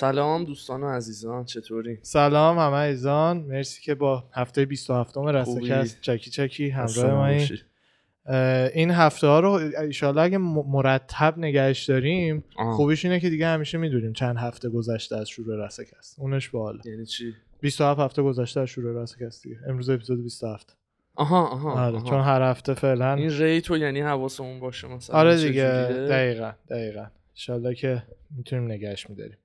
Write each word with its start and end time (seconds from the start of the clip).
سلام 0.00 0.44
دوستان 0.44 0.82
و 0.82 0.88
عزیزان 0.88 1.44
چطوری؟ 1.44 1.98
سلام 2.02 2.58
همه 2.58 2.76
عزیزان 2.76 3.36
مرسی 3.36 3.82
که 3.82 3.94
با 3.94 4.24
هفته 4.32 4.64
27 4.64 5.16
رستکست 5.16 6.00
چکی 6.00 6.30
چکی 6.30 6.70
همراه 6.70 7.14
ما 7.14 7.26
این 8.74 8.90
هفته 8.90 9.26
ها 9.26 9.40
رو 9.40 9.50
ایشالله 9.80 10.22
اگه 10.22 10.38
مرتب 10.38 11.34
نگهش 11.38 11.84
داریم 11.84 12.44
آه. 12.56 12.72
خوبیش 12.76 13.04
اینه 13.04 13.20
که 13.20 13.30
دیگه 13.30 13.46
همیشه 13.46 13.78
می‌دونیم 13.78 14.12
چند 14.12 14.36
هفته 14.36 14.68
گذشته 14.68 15.16
از 15.16 15.28
شروع 15.28 15.66
رستکست 15.66 16.18
اونش 16.18 16.48
باحال 16.48 16.80
یعنی 16.84 17.06
چی؟ 17.06 17.34
27 17.60 18.00
هفته 18.00 18.22
گذشته 18.22 18.60
از 18.60 18.68
شروع 18.68 19.02
رستکست 19.02 19.42
دیگه. 19.42 19.56
امروز 19.68 19.90
اپیزود 19.90 20.22
27 20.22 20.76
آها 21.14 21.46
آها, 21.46 21.86
آره 21.86 22.00
چون 22.02 22.20
هر 22.20 22.42
هفته 22.42 22.74
فعلا 22.74 23.14
این 23.14 23.30
ریتو 23.30 23.76
یعنی 23.76 24.00
حواسمون 24.00 24.60
باشه 24.60 24.88
مثلا 24.88 25.16
آره 25.16 25.36
دیگه 25.36 25.64
دقیقا 26.08 26.52
دقیقا. 26.70 27.06
انشالله 27.30 27.74
که 27.74 28.02
می‌تونیم 28.36 28.72
نگهش 28.72 29.10
میداریم. 29.10 29.36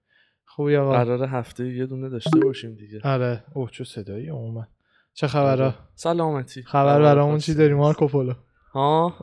خوبی 0.56 0.76
آقا. 0.76 0.92
قرار 0.92 1.24
هفته 1.24 1.68
یه 1.74 1.86
دونه 1.86 2.10
داشته 2.10 2.40
باشیم 2.40 2.76
دیگه. 2.76 3.00
آره. 3.04 3.44
اوه 3.54 3.70
چه 3.72 3.84
صدایی 3.84 4.30
اومد. 4.30 4.68
چه 5.14 5.28
خبره 5.28 5.74
سلامتی. 5.96 6.64
خبر 6.64 7.02
برامون 7.02 7.38
چی 7.38 7.54
داری 7.54 7.74
مارکو 7.74 8.08
پولو. 8.08 8.34
ها؟ 8.74 9.14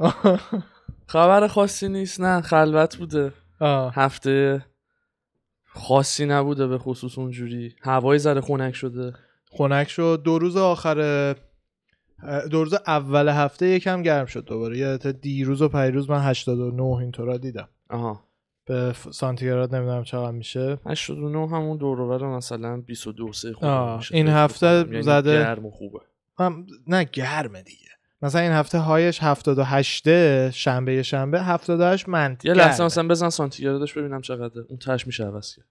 خبر 1.06 1.46
خاصی 1.46 1.88
نیست. 1.88 2.20
نه 2.20 2.40
خلوت 2.40 2.96
بوده. 2.96 3.32
آه. 3.60 3.94
هفته 3.94 4.64
خاصی 5.66 6.26
نبوده 6.26 6.66
به 6.66 6.78
خصوص 6.78 7.18
اونجوری. 7.18 7.74
هوای 7.82 8.18
ذره 8.18 8.40
خنک 8.40 8.74
شده. 8.74 9.12
خنک 9.50 9.88
شد. 9.88 10.22
دو 10.24 10.38
روز 10.38 10.56
آخر 10.56 11.34
دو 12.50 12.64
روز 12.64 12.74
اول 12.86 13.28
هفته 13.28 13.66
یکم 13.66 14.02
گرم 14.02 14.26
شد 14.26 14.44
دوباره. 14.44 14.78
یه 14.78 14.96
دیروز 14.96 15.62
و 15.62 15.68
پیروز 15.68 16.10
من 16.10 16.20
89 16.20 16.82
اینطورا 16.82 17.36
دیدم. 17.36 17.68
آها. 17.90 18.31
به 18.64 18.94
سانتیگراد 19.10 19.74
نمی‌دونم 19.74 20.04
چقدر 20.04 20.30
میشه. 20.30 20.78
89 20.86 21.38
همون 21.38 21.76
دور 21.76 22.36
مثلا 22.36 22.76
22 22.76 23.32
3 23.32 23.52
خوبه. 23.52 23.96
میشه 23.96 24.14
این 24.14 24.28
هفته 24.28 24.66
یعنی 24.66 25.02
زده 25.02 25.38
گرم 25.38 25.66
و 25.66 25.70
خوبه. 25.70 25.98
هم... 26.38 26.66
نه 26.86 27.04
گرمه 27.04 27.62
دیگه. 27.62 27.88
مثلا 28.22 28.40
این 28.40 28.52
هفته 28.52 28.78
هایش 28.78 29.22
78 29.22 30.50
شنبه 30.50 31.02
شنبه 31.02 31.42
78 31.42 32.08
منت 32.08 32.44
یه 32.44 32.52
لحظه 32.52 32.84
مثلا 32.84 33.08
بزن 33.08 33.28
سانتیگرادش 33.28 33.92
ببینم 33.92 34.20
چقدره. 34.20 34.64
اون 34.68 34.78
تاش 34.78 35.06
میشه 35.06 35.24
عوض 35.24 35.56
کرد. 35.56 35.66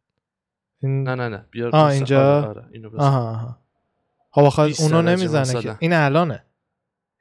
این... 0.84 1.04
نه 1.04 1.16
نه 1.16 1.30
نه. 1.30 1.46
بیار 1.52 1.76
آه 1.76 1.86
اینجا؟ 1.92 2.38
آره, 2.38 2.48
آره. 2.48 2.66
اینو 2.72 2.90
بزن. 2.90 3.04
آها 3.04 3.30
آها. 3.32 3.58
خب 4.32 4.62
اونو 4.80 5.02
نمی‌زنه 5.02 5.62
که. 5.62 5.76
این 5.80 5.94
الانه. 5.94 6.44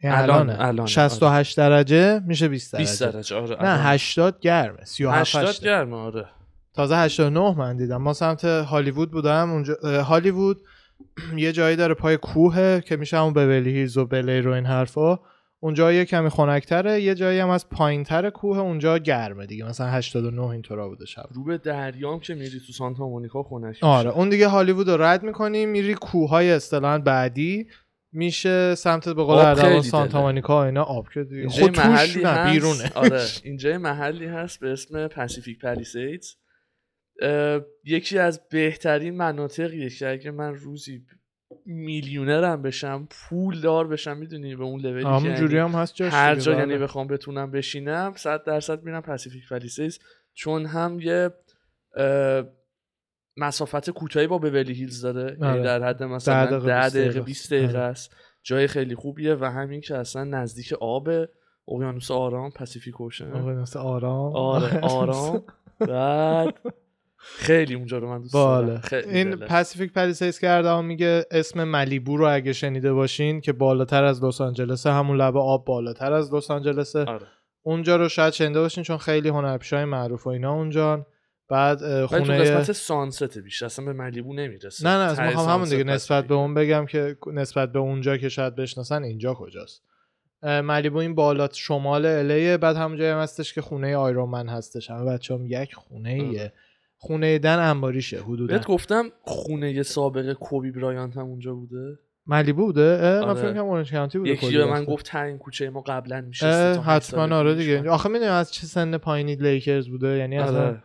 الان 0.03 0.51
الان 0.51 0.87
68 0.87 1.59
آره. 1.59 1.69
درجه 1.69 2.21
میشه 2.27 2.49
20 2.49 2.73
درجه. 2.73 2.85
20 2.85 3.03
درجه 3.03 3.37
آره 3.37 3.63
نه 3.63 3.83
80 3.83 4.41
گرمه 4.41 4.85
37 4.85 5.37
80 5.37 5.65
گرمه 5.65 5.97
آره. 5.97 6.27
تازه 6.75 6.97
89 6.97 7.59
من 7.59 7.77
دیدم. 7.77 7.97
ما 7.97 8.13
سمت 8.13 8.45
هالیوود 8.45 9.11
بودم 9.11 9.51
اونجا 9.51 10.03
هالیوود 10.03 10.61
یه 11.37 11.53
جایی 11.53 11.77
داره 11.77 11.95
پای 11.95 12.17
کوه 12.17 12.81
که 12.81 12.97
میشه 12.97 13.17
همون 13.17 13.33
بولی 13.33 13.71
هیلز 13.71 13.97
و 13.97 14.07
بلی 14.07 14.41
رو 14.41 14.53
این 14.53 14.67
حرفا. 14.67 15.19
اونجا 15.63 15.93
یه 15.93 16.05
کمی 16.05 16.29
خنکتره 16.29 17.01
یه 17.03 17.15
جایی 17.15 17.39
هم 17.39 17.49
از 17.49 17.69
پایینتر 17.69 18.31
کوه 18.31 18.59
اونجا 18.59 18.99
گرمه 18.99 19.47
دیگه. 19.47 19.65
مثلا 19.65 19.87
89 19.87 20.43
اینطورا 20.43 20.89
بوده 20.89 21.07
شب. 21.07 21.27
رو 21.33 21.45
به 21.45 21.59
دریام 21.59 22.21
که 22.21 22.35
میری 22.35 22.61
تو 22.67 22.73
سانتا 22.73 23.09
مونیکا 23.09 23.43
خنک 23.43 23.79
آره 23.83 24.11
اون 24.11 24.29
دیگه 24.29 24.49
هالیوود 24.49 24.89
رو 24.89 25.03
رد 25.03 25.23
می‌کنی 25.23 25.67
میری 25.67 25.95
کوههای 25.95 26.51
اصطلاحا 26.51 26.99
بعدی. 26.99 27.67
میشه 28.13 28.75
سمت 28.75 29.09
به 29.09 29.23
قول 29.23 29.39
اردوان 29.39 29.83
سانتا 29.83 30.23
مونیکا 30.23 30.65
اینا 30.65 30.83
آب 30.83 31.09
که 31.15 31.27
خود 31.49 31.73
توش 31.73 32.17
نه 32.17 32.53
بیرونه. 32.53 32.91
آره 32.95 33.25
اینجا 33.43 33.79
محلی 33.79 34.27
هست 34.27 34.61
به 34.61 34.73
اسم 34.73 35.09
پاسیفیک 35.09 35.61
پالیسیدز 35.61 36.35
یکی 37.85 38.19
از 38.19 38.41
بهترین 38.51 39.17
مناطقیه 39.17 39.91
که 39.91 40.09
اگه 40.09 40.31
من 40.31 40.55
روزی 40.55 41.07
میلیونرم 41.67 42.63
بشم 42.63 43.09
پول 43.11 43.61
دار 43.61 43.89
بشم 43.89 44.17
می‌دونی؟ 44.17 44.57
به 44.57 44.65
اون 44.65 44.81
لولی 44.81 45.29
که 45.29 45.35
جوری 45.35 45.59
هم 45.59 45.71
هست 45.71 46.01
هر 46.01 46.35
جا 46.35 46.53
یعنی 46.53 46.67
بله. 46.67 46.79
بخوام 46.79 47.07
بتونم 47.07 47.51
بشینم 47.51 48.13
100 48.17 48.45
درصد 48.45 48.83
میرم 48.83 49.03
پاسیفیک 49.03 49.49
پالیسیدز 49.49 49.99
چون 50.35 50.67
هم 50.67 51.01
یه 51.01 51.31
مسافت 53.37 53.91
کوتاهی 53.91 54.27
با 54.27 54.39
بولی 54.39 54.75
هیلز 54.75 55.03
داره 55.03 55.37
یعنی 55.41 55.53
آره. 55.53 55.63
در 55.63 55.83
حد 55.89 56.03
مثلا 56.03 56.59
10 56.59 56.89
دقیقه 56.89 57.21
20 57.21 57.53
دقیقه. 57.53 57.79
آره. 57.79 57.79
است. 57.79 58.17
جای 58.43 58.67
خیلی 58.67 58.95
خوبیه 58.95 59.35
و 59.35 59.45
همین 59.45 59.81
که 59.81 59.97
اصلا 59.97 60.25
نزدیک 60.25 60.73
آب 60.73 61.09
اقیانوس 61.69 62.11
آرام 62.11 62.51
پاسیفیک 62.51 63.01
اوشن 63.01 63.33
اقیانوس 63.33 63.77
آرام. 63.77 64.37
آره 64.37 64.81
آرام. 64.81 65.43
بعد 65.89 66.55
خیلی 67.17 67.75
اونجا 67.75 67.99
رو 67.99 68.09
من 68.09 68.21
دوست 68.21 68.35
دارم. 68.35 68.83
این 68.93 69.37
پاسیفیک 69.37 69.93
پالیسیس 69.93 70.39
کرده 70.39 70.81
میگه 70.81 71.25
اسم 71.31 71.65
ملیبو 71.65 72.17
رو 72.17 72.35
اگه 72.35 72.53
شنیده 72.53 72.93
باشین 72.93 73.41
که 73.41 73.53
بالاتر 73.53 74.05
از 74.05 74.25
لس 74.25 74.41
آنجلس 74.41 74.87
همون 74.87 75.17
لبه 75.17 75.39
آب 75.39 75.65
بالاتر 75.65 76.13
از 76.13 76.35
لس 76.35 76.51
آنجلس 76.51 76.97
آره. 76.97 77.27
اونجا 77.63 77.97
رو 77.97 78.09
شاید 78.09 78.33
شنیده 78.33 78.61
باشین 78.61 78.85
چون 78.85 78.97
خیلی 78.97 79.29
هنرپیشای 79.29 79.85
معروف 79.85 80.27
و 80.27 80.31
اینا 80.31 80.53
اونجا 80.53 81.07
بعد 81.51 82.05
خونه 82.07 82.25
تو 82.25 82.33
قسمت 82.33 82.73
سانست 82.73 83.39
بیش 83.39 83.63
اصلا 83.63 83.85
به 83.85 83.93
ملیبو 83.93 84.35
نمی‌رسه 84.35 84.89
نه 84.89 85.13
نه 85.13 85.27
می‌خوام 85.27 85.49
همون 85.49 85.69
دیگه. 85.69 85.85
نسبت 85.85 86.27
به 86.27 86.35
اون 86.35 86.55
بگم 86.55 86.87
که 86.87 87.17
نسبت 87.33 87.73
به 87.73 87.79
اونجا 87.79 88.17
که 88.17 88.29
شاید 88.29 88.55
بشناسن 88.55 89.03
اینجا 89.03 89.35
کجاست. 89.35 89.83
ملیبو 90.43 90.99
این 90.99 91.15
بالا 91.15 91.49
شمال 91.53 92.07
الیه 92.07 92.57
بعد 92.57 92.77
هم 92.77 92.97
جایی 92.97 93.11
هم 93.11 93.19
هستش 93.19 93.55
که 93.55 93.61
خونه 93.63 93.97
آیرومن 93.97 94.49
هستش. 94.49 94.91
همه 94.91 95.05
بچه 95.05 95.35
هم 95.35 95.47
یک 95.47 95.75
خونه 95.75 96.11
ایه. 96.11 96.53
خونه 96.97 97.39
دن 97.39 97.59
انباریشه 97.59 98.23
حدودا. 98.23 98.55
بهت 98.55 98.67
گفتم 98.67 99.05
خونه 99.23 99.83
سابق 99.83 100.33
کوبی 100.33 100.71
برایانت 100.71 101.17
هم 101.17 101.27
اونجا 101.27 101.55
بوده؟ 101.55 101.99
ملیبو 102.27 102.67
بوده؟ 102.67 103.17
آره. 103.17 103.27
من 103.27 103.35
فکر 103.35 103.53
کنم 103.53 103.65
اورنج 103.65 103.93
کانتی 103.93 104.19
بوده 104.19 104.31
یکی 104.31 104.57
به 104.57 104.65
من 104.65 104.85
گفت 104.85 105.07
ترین 105.07 105.39
کوچه 105.39 105.71
ما 105.71 105.81
قبلا 105.81 106.21
میشه 106.21 106.47
حتما 106.81 107.37
آره 107.37 107.55
دیگه. 107.55 107.91
آخه 107.91 108.09
می‌دونی 108.09 108.31
از 108.31 108.53
چه 108.53 108.67
سن 108.67 108.99
پایینی 108.99 109.37
لیکرز 109.37 109.89
بوده؟ 109.89 110.09
یعنی 110.09 110.39
آره. 110.39 110.83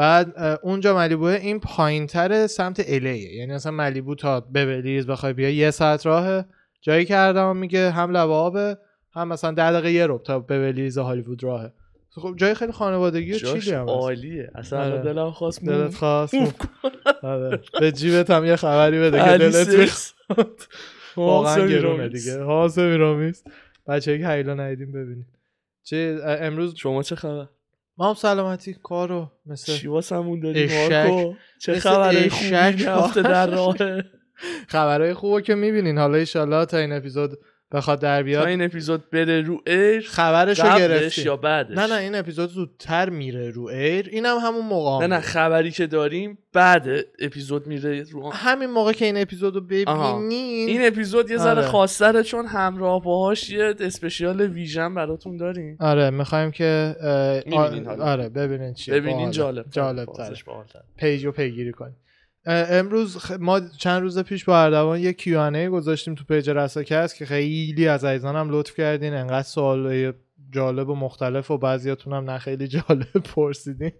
بعد 0.00 0.34
اونجا 0.62 0.96
ملیبو 0.96 1.24
این 1.24 1.60
پایینتر 1.60 2.46
سمت 2.46 2.84
الیه 2.88 3.36
یعنی 3.36 3.54
مثلا 3.54 3.72
ملیبو 3.72 4.14
تا 4.14 4.40
ببلیز 4.40 5.06
بخوای 5.06 5.32
بیا 5.32 5.50
یه 5.50 5.70
ساعت 5.70 6.06
راه 6.06 6.44
جایی 6.80 7.04
که 7.04 7.16
اردوان 7.16 7.56
میگه 7.56 7.90
هم 7.90 8.10
لب 8.10 8.30
آبه 8.30 8.78
هم 9.12 9.28
مثلا 9.28 9.50
ده 9.50 9.72
دقیقه 9.72 9.92
یه 9.92 10.06
رب 10.06 10.22
تا 10.22 10.38
ببلیز 10.38 10.98
هالیوود 10.98 11.44
راهه. 11.44 11.72
خب 12.10 12.34
جای 12.36 12.54
خیلی 12.54 12.72
خانوادگی 12.72 13.32
و 13.32 13.38
چیلی 13.38 13.70
هم 13.70 13.88
عالیه. 13.88 14.50
اصلا 14.54 14.84
آره. 14.84 15.02
دلم 15.02 15.30
خواست 15.30 15.64
دلت 15.64 15.94
خواست 15.94 16.34
آره. 17.22 17.60
به 17.80 17.92
جیبت 17.92 18.30
هم 18.30 18.44
یه 18.44 18.56
خبری 18.56 19.00
بده 19.00 19.24
که 19.24 19.38
دلت 19.38 19.68
می‌خواد. 19.68 20.60
واقعا 21.16 21.66
گرونه 21.66 22.08
دیگه. 22.08 22.42
حاسه 22.42 22.82
میرامیست 22.82 23.50
بچه 23.86 24.18
که 24.18 24.28
حیلا 24.28 24.54
ندیدیم 24.54 24.92
ببینیم. 24.92 25.26
چه 25.82 26.20
امروز 26.24 26.74
شما 26.76 27.02
چه 27.02 27.16
خبر؟ 27.16 27.48
ما 28.00 28.08
هم 28.08 28.14
سلامتی 28.14 28.76
کارو 28.82 29.30
مثل 29.46 29.72
چی 29.72 29.88
واسمون 29.88 30.40
داری 30.40 30.66
مارکو 30.66 31.34
چه 31.58 31.80
خبرهای 31.80 32.28
خوبی؟ 32.28 32.54
هفته 32.84 33.22
در 33.22 33.46
راه 33.46 33.76
خبرهای 34.68 35.14
خوبه 35.14 35.42
که 35.42 35.54
می‌بینین. 35.54 35.98
حالا 35.98 36.18
ایشالله 36.18 36.64
تا 36.64 36.78
این 36.78 36.92
اپیزود 36.92 37.38
بخواد 37.72 38.00
در 38.00 38.22
بیاد. 38.22 38.42
تا 38.42 38.48
این 38.48 38.62
اپیزود 38.62 39.10
بره 39.10 39.40
رو 39.40 39.60
ایر 39.66 40.00
خبرشو 40.00 40.78
گرفتیم 40.78 41.26
یا 41.26 41.36
بعدش؟ 41.36 41.78
نه 41.78 41.86
نه 41.86 41.94
این 41.94 42.14
اپیزود 42.14 42.50
زودتر 42.50 43.10
میره 43.10 43.50
رو 43.50 43.64
ایر. 43.64 44.08
اینم 44.12 44.36
هم 44.36 44.46
همون 44.46 44.66
موقع 44.66 45.06
نه 45.06 45.14
نه 45.14 45.20
خبری 45.20 45.70
که 45.70 45.86
داریم 45.86 46.38
بعد 46.52 46.88
اپیزود 47.20 47.66
میره 47.66 48.02
رو 48.02 48.32
همین 48.32 48.70
موقع 48.70 48.92
که 48.92 49.04
این 49.04 49.16
اپیزودو 49.16 49.60
ببینین. 49.60 50.30
این 50.68 50.86
اپیزود 50.86 51.30
یه 51.30 51.36
ذره 51.36 51.50
آره. 51.50 51.66
خاصه 51.66 52.22
چون 52.22 52.46
همراه 52.46 53.02
باهاش 53.02 53.50
یه 53.50 53.74
special 53.80 54.40
version 54.40 54.94
براتون 54.94 55.36
داریم. 55.36 55.76
آره 55.80 56.10
می‌خوایم 56.10 56.50
که 56.50 56.96
آره 58.00 58.28
ببینین 58.28 58.74
چیه. 58.74 58.94
ببینین 58.94 59.30
جالب 59.30 59.64
جالب 59.70 60.08
تر 60.12 60.36
پیجو 60.96 61.32
پیگیری 61.32 61.72
کنیم. 61.72 61.96
امروز 62.46 63.18
ما 63.40 63.60
چند 63.60 64.02
روز 64.02 64.18
پیش 64.18 64.44
با 64.44 64.62
اردوان 64.62 65.00
یه 65.00 65.12
Q&A 65.12 65.68
گذاشتیم 65.68 66.14
تو 66.14 66.24
پیج 66.24 66.50
رساکست 66.50 67.16
که 67.16 67.26
خیلی 67.26 67.88
از 67.88 68.04
عزیزانم 68.04 68.50
لطف 68.50 68.74
کردین. 68.74 69.14
انقدر 69.14 69.42
سوال 69.42 70.12
جالب 70.50 70.88
و 70.88 70.94
مختلف 70.94 71.50
و 71.50 71.58
بعضیاتون 71.58 72.12
هم 72.12 72.30
نه 72.30 72.38
خیلی 72.38 72.68
جالب 72.78 73.12
پرسیدین. 73.12 73.92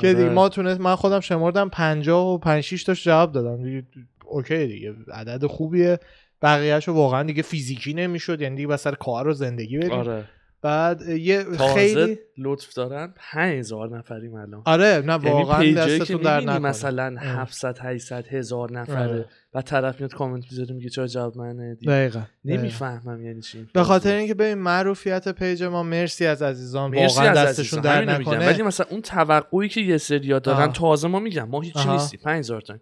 که 0.00 0.14
دیگه 0.14 0.24
آره. 0.24 0.34
ما 0.34 0.48
تونست 0.48 0.80
من 0.80 0.94
خودم 0.94 1.20
شمردم 1.20 1.68
50 1.68 2.26
و 2.26 2.38
5 2.38 2.64
6 2.64 2.84
تاش 2.84 3.04
جواب 3.04 3.32
دادم. 3.32 3.62
دیگه 3.62 3.86
OK 4.24 4.66
دیگه. 4.66 4.94
عدد 5.12 5.46
خوبیه. 5.46 5.98
بقیهش 6.42 6.88
واقعا 6.88 7.22
دیگه 7.22 7.42
فیزیکی 7.42 7.94
نمی‌شد. 7.94 8.40
یعنی 8.40 8.56
دیگه 8.56 8.68
بسر 8.68 8.94
کار 8.94 9.28
و 9.28 9.32
زندگی 9.32 9.78
بریم. 9.78 9.92
آره. 9.92 10.24
بعد 10.62 11.08
یه 11.08 11.44
خیلی 11.74 12.18
لطف 12.38 12.74
دارن 12.74 13.14
5000 13.16 13.98
نفریم 13.98 14.34
الان 14.34 14.62
آره 14.64 15.02
نه 15.06 15.12
یعنی 15.12 15.30
واقعا 15.30 15.72
دستتون 15.74 16.22
در 16.22 16.40
نکنه 16.40 16.58
مثلا 16.58 17.16
اه. 17.18 17.40
700 17.40 17.78
800 17.82 18.26
هزار 18.26 18.72
نفره 18.72 19.08
آره. 19.08 19.24
و 19.54 19.62
طرف 19.62 20.00
میاد 20.00 20.14
کامنت 20.14 20.44
می‌ذاره 20.50 20.74
میگه 20.74 20.88
چرا 20.88 21.06
جواب 21.06 21.38
من 21.38 21.60
ندی 21.60 21.86
دقیقا. 21.86 22.22
نمی‌فهمم 22.44 23.24
یعنی 23.24 23.40
چی 23.40 23.68
به 23.72 23.82
خاطر. 23.82 24.14
اینکه 24.14 24.34
ببین 24.34 24.54
معروفیت 24.54 25.28
پیج 25.28 25.62
ما 25.62 25.82
مرسی 25.82 26.26
از 26.26 26.42
عزیزان 26.42 26.90
مرسی 26.90 27.16
واقعا 27.16 27.30
از 27.30 27.48
دستشون 27.48 27.80
در. 27.80 28.04
نکنه 28.04 28.46
ولی 28.46 28.62
مثلا 28.62 28.86
اون 28.90 29.02
توقعی 29.02 29.68
که 29.68 29.80
یه 29.80 29.98
سریا 29.98 30.38
دارن 30.38 30.68
آه. 30.68 30.72
تازه 30.72 31.08
ما 31.08 31.18
میگم 31.18 31.48
ما 31.48 31.60
هیچی. 31.60 31.88
نیستی 31.88 32.16
5000 32.16 32.60
تا 32.60 32.74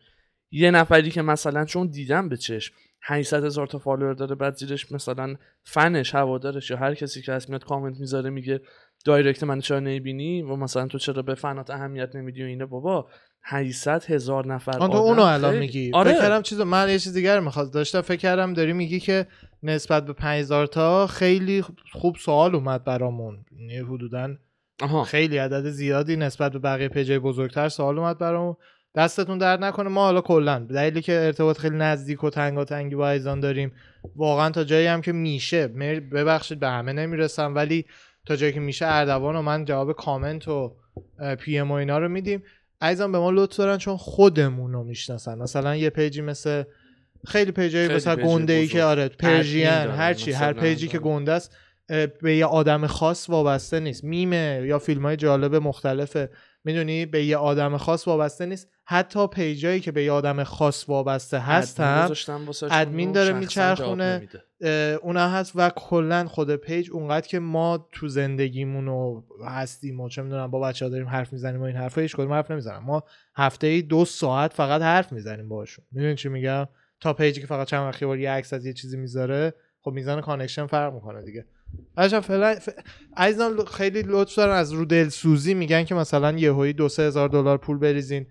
یه 0.50 0.70
نفری 0.70 1.10
که 1.10 1.22
مثلا 1.22 1.64
چون 1.64 1.86
دیدم 1.86 2.28
به 2.28 2.36
چشم 2.36 2.74
800 3.02 3.44
هزار 3.44 3.66
تا 3.66 3.78
فالوور 3.78 4.14
داره 4.14 4.34
بعد 4.34 4.56
زیرش 4.56 4.92
مثلا 4.92 5.34
فنش 5.64 6.14
هوادارش 6.14 6.70
یا 6.70 6.76
هر 6.76 6.94
کسی 6.94 7.22
که 7.22 7.32
هست 7.32 7.48
میاد 7.48 7.64
کامنت 7.64 8.00
می‌ذاره 8.00 8.30
میگه 8.30 8.60
direct 9.04 9.42
من 9.42 9.60
چرا 9.60 9.80
نمی‌بینی؟ 9.80 10.42
و 10.42 10.56
مثلا 10.56 10.86
تو 10.86 10.98
چرا 10.98 11.22
به 11.22 11.34
فنات 11.34 11.70
اهمیت 11.70 12.16
نمیدی 12.16 12.42
و 12.42 12.46
اینه 12.46 12.66
بابا 12.66 13.08
800 13.42 14.04
هزار 14.04 14.46
نفر 14.46 14.78
آن 14.78 14.90
تو 14.90 14.96
اونو 14.96 15.22
الان 15.22 15.58
میگی. 15.58 15.90
آره. 15.94 16.12
فکر 16.12 16.20
کردم 16.20 16.42
چیزو 16.42 16.64
من 16.64 16.88
یه 16.90 16.98
چیز 16.98 17.14
دیگر 17.14 17.40
می‌خواست 17.40 17.74
داشتم 17.74 18.00
فکر 18.00 18.16
کردم 18.16 18.52
داری 18.52 18.72
میگی 18.72 19.00
که 19.00 19.26
نسبت 19.62 20.06
به 20.06 20.12
5000 20.12 20.66
تا 20.66 21.06
خیلی 21.06 21.64
خوب 21.92 22.16
سوال 22.16 22.54
اومد 22.54 22.84
برامون. 22.84 23.44
یعنی 23.58 23.76
حدودا 23.76 24.36
آها. 24.82 25.04
خیلی 25.04 25.38
عدد 25.38 25.70
زیادی 25.70 26.16
نسبت 26.16 26.52
به 26.52 26.58
بقیه 26.58 26.88
پیجای 26.88 27.18
بزرگتر 27.18 27.68
سوال 27.68 27.98
اومد 27.98 28.18
برامون. 28.18 28.56
دستتون 28.96 29.38
درد 29.38 29.64
نکنه. 29.64 29.88
ما 29.88 30.04
حالا 30.04 30.20
کلا 30.20 30.58
دلیلی 30.58 31.02
که 31.02 31.12
ارتباط 31.12 31.58
خیلی 31.58 31.76
نزدیک 31.76 32.24
و 32.24 32.30
تنگاتنگی 32.30 32.94
با 32.94 33.10
عزیزان 33.10 33.40
داریم 33.40 33.72
واقعا 34.16 34.50
تا 34.50 34.64
جایی 34.64 34.86
هم 34.86 35.00
که 35.00 35.12
میشه. 35.12 35.68
ببخشید 36.12 36.60
به 36.60 36.68
همه 36.68 36.92
نمی‌رسم 36.92 37.54
ولی 37.54 37.84
تا 38.26 38.36
جایی 38.36 38.52
که 38.52 38.60
میشه 38.60 38.86
اردوان 38.86 39.36
و 39.36 39.42
من 39.42 39.64
جواب 39.64 39.92
کامنت 39.92 40.48
و 40.48 40.76
PM 41.38 41.70
و 41.70 41.74
اینا 41.74 41.98
رو 41.98 42.08
میدیم. 42.08 42.42
عزیزان 42.82 43.12
به 43.12 43.18
ما 43.18 43.30
لطف 43.30 43.56
دارن 43.56 43.78
چون 43.78 43.96
خودمون 43.96 44.72
رو 44.72 44.84
می‌شناسن. 44.84 45.38
مثلا 45.38 45.76
یه 45.76 45.90
پیجی 45.90 46.20
مثل 46.20 46.62
خیلی 47.26 47.52
پیجای 47.52 47.82
خیلی 47.82 47.96
مثلا 47.96 48.16
گنده 48.16 48.52
ای. 48.52 48.66
که 48.66 48.82
آره 48.82 49.08
پرژین 49.08 49.70
داره 49.70 49.92
هرچی 49.92 50.32
هر. 50.32 50.52
پیجی 50.52 50.88
که 50.88 50.98
گنده 50.98 51.32
است 51.32 51.56
به 52.22 52.36
یه 52.36 52.46
آدم 52.46 52.86
خاص 52.86 53.30
وابسته 53.30 53.80
نیست. 53.80 54.04
میمه 54.04 54.62
یا 54.64 54.78
فیلم 54.78 55.02
های 55.02 55.16
جالب 55.16 55.54
مختلفه. 55.54 56.30
می‌دونی؟ 56.64 57.06
به 57.06 57.24
یه 57.24 57.36
آدم 57.36 57.76
خاص 57.76 58.08
وابسته 58.08 58.46
نیست. 58.46 58.68
حتی 58.90 59.26
پیجایی 59.26 59.80
که 59.80 59.92
به 59.92 60.04
یه 60.04 60.12
آدم 60.12 60.44
خاص 60.44 60.88
وابسته 60.88 61.38
واسهشون 62.46 62.78
ادمین 62.78 63.12
داره 63.12 63.32
میچرخونه. 63.32 64.28
اونا 65.02 65.28
هست 65.28 65.52
و 65.54 65.70
کلا 65.70 66.26
خود 66.26 66.56
پیج 66.56 66.90
اونقدر 66.92 67.26
که 67.26 67.38
ما 67.38 67.88
تو 67.92 68.08
زندگیمون 68.08 68.88
و 68.88 69.22
هستیم 69.48 70.00
و 70.00 70.08
چه 70.08 70.22
می‌دونم 70.22 70.50
با 70.50 70.60
بچه 70.60 70.84
ها 70.84 70.90
داریم 70.90 71.06
حرف 71.06 71.32
می‌زنیم 71.32 71.60
و 71.60 71.64
این 71.64 71.76
حرفا 71.76 72.00
هیچ 72.00 72.16
کدوم 72.16 72.32
حرف 72.32 72.50
نمی‌زنم 72.50 72.84
ما 72.84 73.02
هفته 73.36 73.66
ای 73.66 73.82
دو 73.82 74.04
ساعت 74.04 74.52
فقط 74.52 74.82
حرف 74.82 75.12
می‌زنیم 75.12 75.48
باشون 75.48 75.84
می‌دونی 75.92 76.14
چی 76.14 76.28
میگم؟ 76.28 76.68
تا 77.00 77.12
پیجی 77.12 77.40
که 77.40 77.46
فقط 77.46 77.66
چند 77.66 77.80
وقت 77.80 78.02
یه 78.02 78.08
بار 78.08 78.18
یه 78.18 78.30
عکس 78.30 78.52
از 78.52 78.66
یه 78.66 78.72
چیزی 78.72 78.96
می‌ذاره 78.96 79.54
خب 79.80 79.90
میزان 79.90 80.20
connection 80.20 80.66
فرق 80.66 80.94
می‌کنه 80.94 81.22
دیگه. 81.22 81.46
عجب 81.96 82.20
فعلا 82.20 82.54
ف... 82.54 82.68
عزیزان 83.16 83.64
خیلی 83.64 84.02
لطف 84.06 84.34
دارن 84.34 84.56
از 84.56 84.72
رو 84.72 84.84
دلسوزی 84.84 85.54
میگن 85.54 85.84
که 85.84 85.94
مثلا 85.94 86.32
یهویی 86.32 86.72
دو 86.72 86.88
سه 86.88 87.02
هزار 87.02 87.28
دلار 87.28 87.58
پول 87.58 87.78
بریزین. 87.78 88.26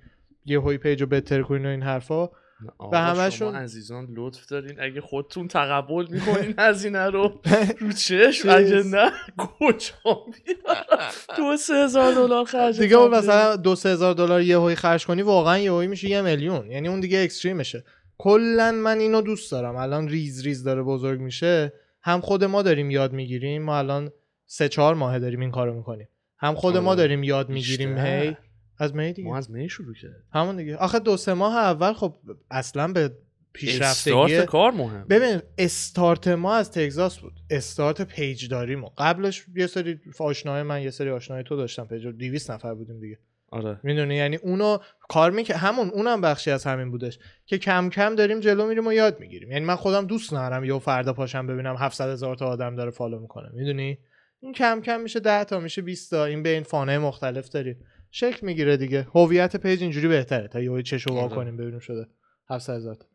یهویی 0.47 0.77
پیج 0.77 1.01
رو 1.01 1.07
بهتر 1.07 1.41
کنین 1.41 1.65
و 1.65 1.69
این 1.69 1.81
حرفا. 1.83 2.29
آقا 2.77 2.97
همشون- 2.97 3.29
شما 3.29 3.51
عزیزان 3.59 4.07
لطف 4.15 4.45
دارین. 4.45 4.81
اگه 4.81 5.01
خودتون 5.01 5.47
تقبل 5.47 6.05
می‌کنین 6.09 6.53
هزینه 6.59 7.05
رو 7.05 7.41
رو 7.81 7.91
چشم 7.91 8.49
اگه 8.49 8.83
نه 8.83 9.11
کجا 9.37 9.93
دو 11.37 11.57
سه 11.57 11.73
هزار 11.73 12.13
دلار 12.13 12.45
خرج 12.45 12.79
دیگه 12.81 12.95
اون. 12.95 13.17
مثلا 13.17 13.55
دو 13.55 13.75
سه 13.75 13.89
هزار 13.89 14.13
دلار 14.13 14.41
یهویی 14.41 14.75
خرج 14.75 15.05
کنی 15.05 15.21
واقعا 15.21 15.57
یهویی 15.57 15.87
میشه 15.87 16.09
یه 16.09 16.21
میلیون. 16.21 16.71
یعنی 16.71 16.87
اون 16.87 16.99
دیگه 16.99 17.19
extreme 17.23 17.62
شه. 17.62 17.83
کلا 18.17 18.71
من 18.71 18.99
اینو 18.99 19.21
دوست 19.21 19.51
دارم. 19.51 19.75
الان 19.75 20.07
ریز 20.07 20.45
ریز 20.45 20.63
داره 20.63 20.83
بزرگ 20.83 21.19
میشه. 21.19 21.73
هم 22.01 22.21
خود 22.21 22.43
ما 22.43 22.61
داریم 22.61 22.91
یاد 22.91 23.13
می‌گیریم. 23.13 23.63
ما 23.63 23.77
الان 23.77 24.11
سه 24.45 24.69
چهار 24.69 24.95
ماه 24.95 25.19
داریم 25.19 25.39
این 25.39 25.51
کارو 25.51 25.73
می‌کنیم. 25.73 26.07
هم 26.39 26.55
خود 26.55 26.77
ما 26.77 26.89
آره. 26.89 26.97
داریم 26.97 27.23
یاد 27.23 27.49
می‌گیریم. 27.49 27.97
هی 27.97 28.37
از 28.77 28.95
May 28.95 29.13
دیگه. 29.13 29.29
ما 29.29 29.37
از 29.37 29.51
May 29.51 29.69
شروع 29.69 29.93
کرد 29.93 30.23
همون 30.33 30.55
دیگه. 30.55 30.77
آخه 30.77 30.99
دو 30.99 31.17
سه 31.17 31.33
ماه 31.33 31.57
اول 31.57 31.93
خب 31.93 32.15
اصلا 32.51 32.87
به 32.87 33.11
پیشرفتگی 33.53 34.13
استارت 34.13 34.45
کار 34.45 34.71
مهم. 34.71 35.05
ببین 35.09 35.41
استارت 35.57 36.27
ما 36.27 36.55
از 36.55 36.71
تگزاس 36.71 37.19
بود. 37.19 37.33
استارت 37.49 38.01
پیج 38.01 38.49
داریم 38.49 38.83
و 38.83 38.89
قبلش 38.97 39.45
یه 39.55 39.67
سری 39.67 39.99
آشنای 40.19 40.63
من 40.63 40.81
یه 40.81 40.89
سری 40.89 41.09
آشنای 41.09 41.43
تو 41.43 41.55
داشتم 41.55 41.85
پیج 41.85 42.07
200 42.07 42.51
نفر 42.51 42.73
بودیم 42.73 42.99
دیگه. 42.99 43.19
آره. 43.51 43.79
می‌دونی؟ 43.83 44.15
یعنی 44.15 44.35
اونو 44.35 44.77
کار 45.09 45.31
میکه 45.31 45.57
همون 45.57 45.89
اونم 45.89 46.21
بخشی 46.21 46.51
از 46.51 46.63
همین 46.63 46.91
بودش 46.91 47.19
که 47.45 47.57
کم 47.57 47.89
کم 47.89 48.15
داریم 48.15 48.39
جلو 48.39 48.67
میریم 48.67 48.87
و 48.87 48.93
یاد 48.93 49.19
می‌گیریم. 49.19 49.51
یعنی 49.51 49.65
من 49.65 49.75
خودم 49.75 50.05
دوست 50.05 50.33
ندارم 50.33 50.63
یه 50.63 50.79
فردا 50.79 51.13
پاشم 51.13 51.47
ببینم 51.47 51.75
700 51.75 52.09
هزار 52.09 52.35
تا 52.35 52.45
آدم 52.45 52.75
داره 52.75 52.91
follow 52.91 53.19
می‌کنه. 53.19 53.49
می‌دونی؟ 53.53 53.97
این 54.39 54.53
کم 54.53 54.81
کم 54.81 55.01
میشه 55.01 55.19
10 55.19 55.43
تا 55.43 55.59
میشه 55.59 55.81
20 55.81 56.11
تا. 56.11 56.25
این 56.25 56.43
بین 56.43 56.63
فانه 56.63 56.97
مختلف 56.97 57.49
داریم. 57.49 57.77
شکل 58.11 58.45
می‌گیره 58.45 58.77
دیگه. 58.77 59.07
هویت 59.15 59.55
پیج 59.55 59.81
اینجوری 59.81 60.07
بهتره 60.07 60.47
تا 60.47 60.61
یه 60.61 60.83
چشو 60.83 61.13
وا 61.13 61.21
آره. 61.21 61.35
کنیم 61.35 61.57
ببینیم 61.57 61.79
شده. 61.79 62.07
700 62.49 62.73
هزار 62.73 62.95
تا. 62.95 63.05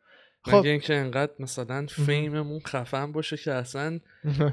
خب 0.44 0.50
خب. 0.50 0.64
اینکه 0.64 0.94
انقدر 0.94 1.32
مثلا 1.38 1.86
فیممون 1.86 2.60
خفن 2.60 3.12
باشه 3.12 3.36
که 3.36 3.52
اصلا 3.52 4.00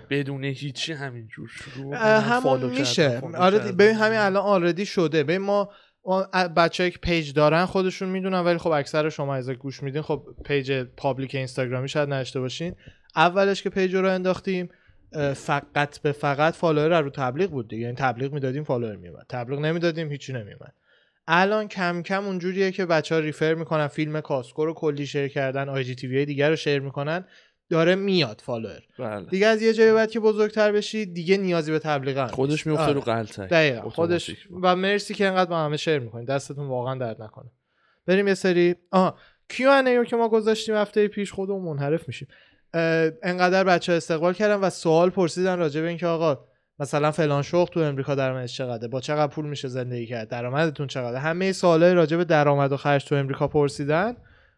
بدون 0.09 0.43
هیچی 0.43 0.93
همینجور 0.93 1.47
شروع 1.47 1.95
همون 1.95 2.69
میشه. 2.69 3.21
آره. 3.37 3.59
ببین 3.71 3.95
همین 3.95 4.19
الان 4.19 4.43
already 4.43 4.85
شده. 4.85 5.23
ببین 5.23 5.37
ما 5.37 5.69
بچه 6.55 6.91
که 6.91 6.97
پیج 6.97 7.33
دارن 7.33 7.65
خودشون 7.65 8.09
می‌دونن 8.09 8.39
ولی 8.39 8.57
خب 8.57 8.69
اکثر 8.69 9.09
شما 9.09 9.35
از 9.35 9.49
گوش 9.49 9.83
میدین 9.83 10.01
خب 10.01 10.23
پیج 10.45 10.83
public 10.97 11.35
اینستاگرامی 11.35 11.89
شاید 11.89 12.13
نداشته 12.13 12.39
باشین. 12.39 12.75
اولش 13.15 13.63
که 13.63 13.69
پیج 13.69 13.95
رو 13.95 14.09
انداختیم 14.09 14.69
فقط 15.33 15.99
به 15.99 16.11
فقط 16.11 16.53
follower 16.53 17.01
رو 17.01 17.09
تبلیغ 17.09 17.49
بود 17.49 17.67
دیگه. 17.67 17.83
یعنی 17.83 17.95
تبلیغ 17.95 18.33
می‌دادیم 18.33 18.63
follower 18.63 18.95
میومد 18.95 19.25
تبلیغ 19.29 19.59
نمی‌دادیم 19.59 20.11
هیچی 20.11 20.33
نمیومد 20.33 20.73
الان 21.27 21.67
کم 21.67 22.01
کم 22.01 22.25
اونجوریه 22.25 22.71
که 22.71 22.85
بچه 22.85 23.15
ها 23.15 23.21
refer 23.21 23.53
می‌کنن 23.53 23.87
فیلم 23.87 24.21
Costco 24.21 24.65
رو 24.65 24.73
کلی 24.73 25.05
share 25.05 25.27
کردن 25.27 25.69
IGTV 25.69 26.25
دیگه 26.25 26.49
رو 26.49 26.55
share 26.55 26.79
می‌کنن 26.79 27.25
داره 27.69 27.95
میاد 27.95 28.41
follower. 28.45 28.81
بله. 28.99 29.25
دیگه 29.25 29.47
از 29.47 29.61
یه 29.61 29.73
جایی 29.73 29.93
بعد 29.93 30.11
که 30.11 30.19
بزرگتر 30.19 30.71
بشی 30.71 31.05
دیگه 31.05 31.37
نیازی 31.37 31.71
به 31.71 31.79
تبلیغ 31.79 32.27
خودش. 32.31 32.67
میفته 32.67 32.83
آره. 32.83 32.93
رو 32.93 33.01
غلتک 33.01 33.49
دقیقا. 33.49 33.89
خودش. 33.89 34.47
و 34.61 34.75
مرسی 34.75 35.13
که 35.13 35.27
انقدر 35.27 35.49
با 35.49 35.59
همه 35.59 35.77
share 35.77 35.99
می‌کنید 35.99 36.27
دستتون 36.27 36.67
واقعا 36.67 36.95
درد 36.95 37.21
نکنه. 37.21 37.51
بریم 38.05 38.27
یه 38.27 38.33
سری 38.33 38.75
آها. 38.91 39.17
کیو 39.49 39.69
رو 39.69 40.05
که 40.05 40.15
ما 40.15 40.29
گذاشتیم 40.29 40.75
هفته 40.75 41.07
پیش 41.07 41.31
خودمون 41.31 41.61
منحرف 41.61 42.07
میشیم. 42.07 42.27
انقدر 43.23 43.63
بچه 43.63 43.93
استقبال 43.93 44.33
کردن 44.33 44.55
و 44.55 44.69
سوال 44.69 45.09
پرسیدن 45.09 45.57
راجع 45.57 45.81
به 45.81 45.87
اینکه 45.87 46.07
آقا 46.07 46.39
مثلا 46.79 47.11
فلان 47.11 47.41
شغل 47.41 47.73
تو 47.73 47.79
امریکا 47.79 48.15
درآمدش 48.15 48.57
چقدره؟ 48.57 48.87
با 48.87 49.01
چقدر 49.01 49.33
پول 49.33 49.45
میشه 49.45 49.67
زندگی 49.67 50.07
کرد؟ 50.07 50.29
درآمدتون 50.29 50.87
چقدره؟ 50.87 51.19
همه 51.19 51.51
سوالای 51.51 51.93
راجع 51.93 52.17
به 52.17 52.25
درآمد 52.25 52.71
و 52.71 52.77
خرج 52.77 53.05
تو 53.05 53.15
امریکا 53.15 53.47
پرسیدن. 53.47 54.15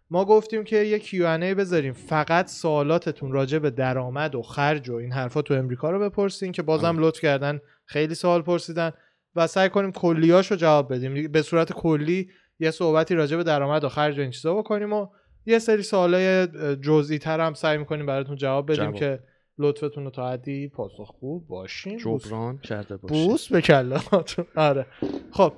ما 0.10 0.26
گفتیم 0.26 0.64
که 0.64 0.76
یه 0.76 1.00
Q&A 1.00 1.56
بذاریم. 1.58 1.94
فقط 1.94 2.48
سوالاتتون 2.48 3.32
راجع 3.32 3.60
به 3.60 3.70
درآمد 3.70 4.36
و 4.36 4.42
خرج 4.42 4.90
و 4.90 4.96
این 4.96 5.12
حرفا 5.12 5.42
تو 5.42 5.54
امریکا 5.54 5.92
رو 5.92 6.00
بپرسین 6.00 6.52
که 6.52 6.62
بازم 6.62 6.96
لطف 7.00 7.20
کردن 7.20 7.60
خیلی 7.86 8.16
سوال 8.16 8.42
پرسیدن 8.42 8.92
و 9.36 9.48
سعی 9.48 9.70
کنیم 9.70 9.92
کلیاشو 9.92 10.56
جواب 10.56 10.94
بدیم. 10.94 11.32
به 11.32 11.42
صورت 11.42 11.72
کلی 11.72 12.30
یه 12.60 12.72
صحبتی 12.72 13.16
راجع 13.16 13.38
به 13.38 13.44
درآمد 13.44 13.84
و 13.84 13.90
خرج 13.90 14.18
و 14.18 14.22
این 14.22 14.32
چیزا 14.32 14.56
بکنیم 14.56 14.94
و 14.94 15.08
یه 15.46 15.60
سری 15.60 15.84
سوالای 15.84 16.48
جزئی 16.76 17.20
تر 17.20 17.40
هم 17.40 17.54
سعی 17.54 17.78
می‌کنیم 17.78 18.06
براتون 18.06 18.36
جواب 18.36 18.72
بدیم 18.72 18.84
جواب. 18.84 18.96
که 18.96 19.20
لطفتون 19.58 20.04
رو 20.04 20.10
تا 20.10 20.32
حدی 20.32 20.68
پاسخگو 20.68 21.40
باشیم 21.40 21.98
بوس, 21.98 22.24
جبران. 22.24 22.58
کرده 22.58 22.98
باشید 22.98 23.28
بوس 23.28 23.52
به 23.52 23.62
کلاتون. 23.62 24.46
آره. 24.56 24.86
خب 25.32 25.54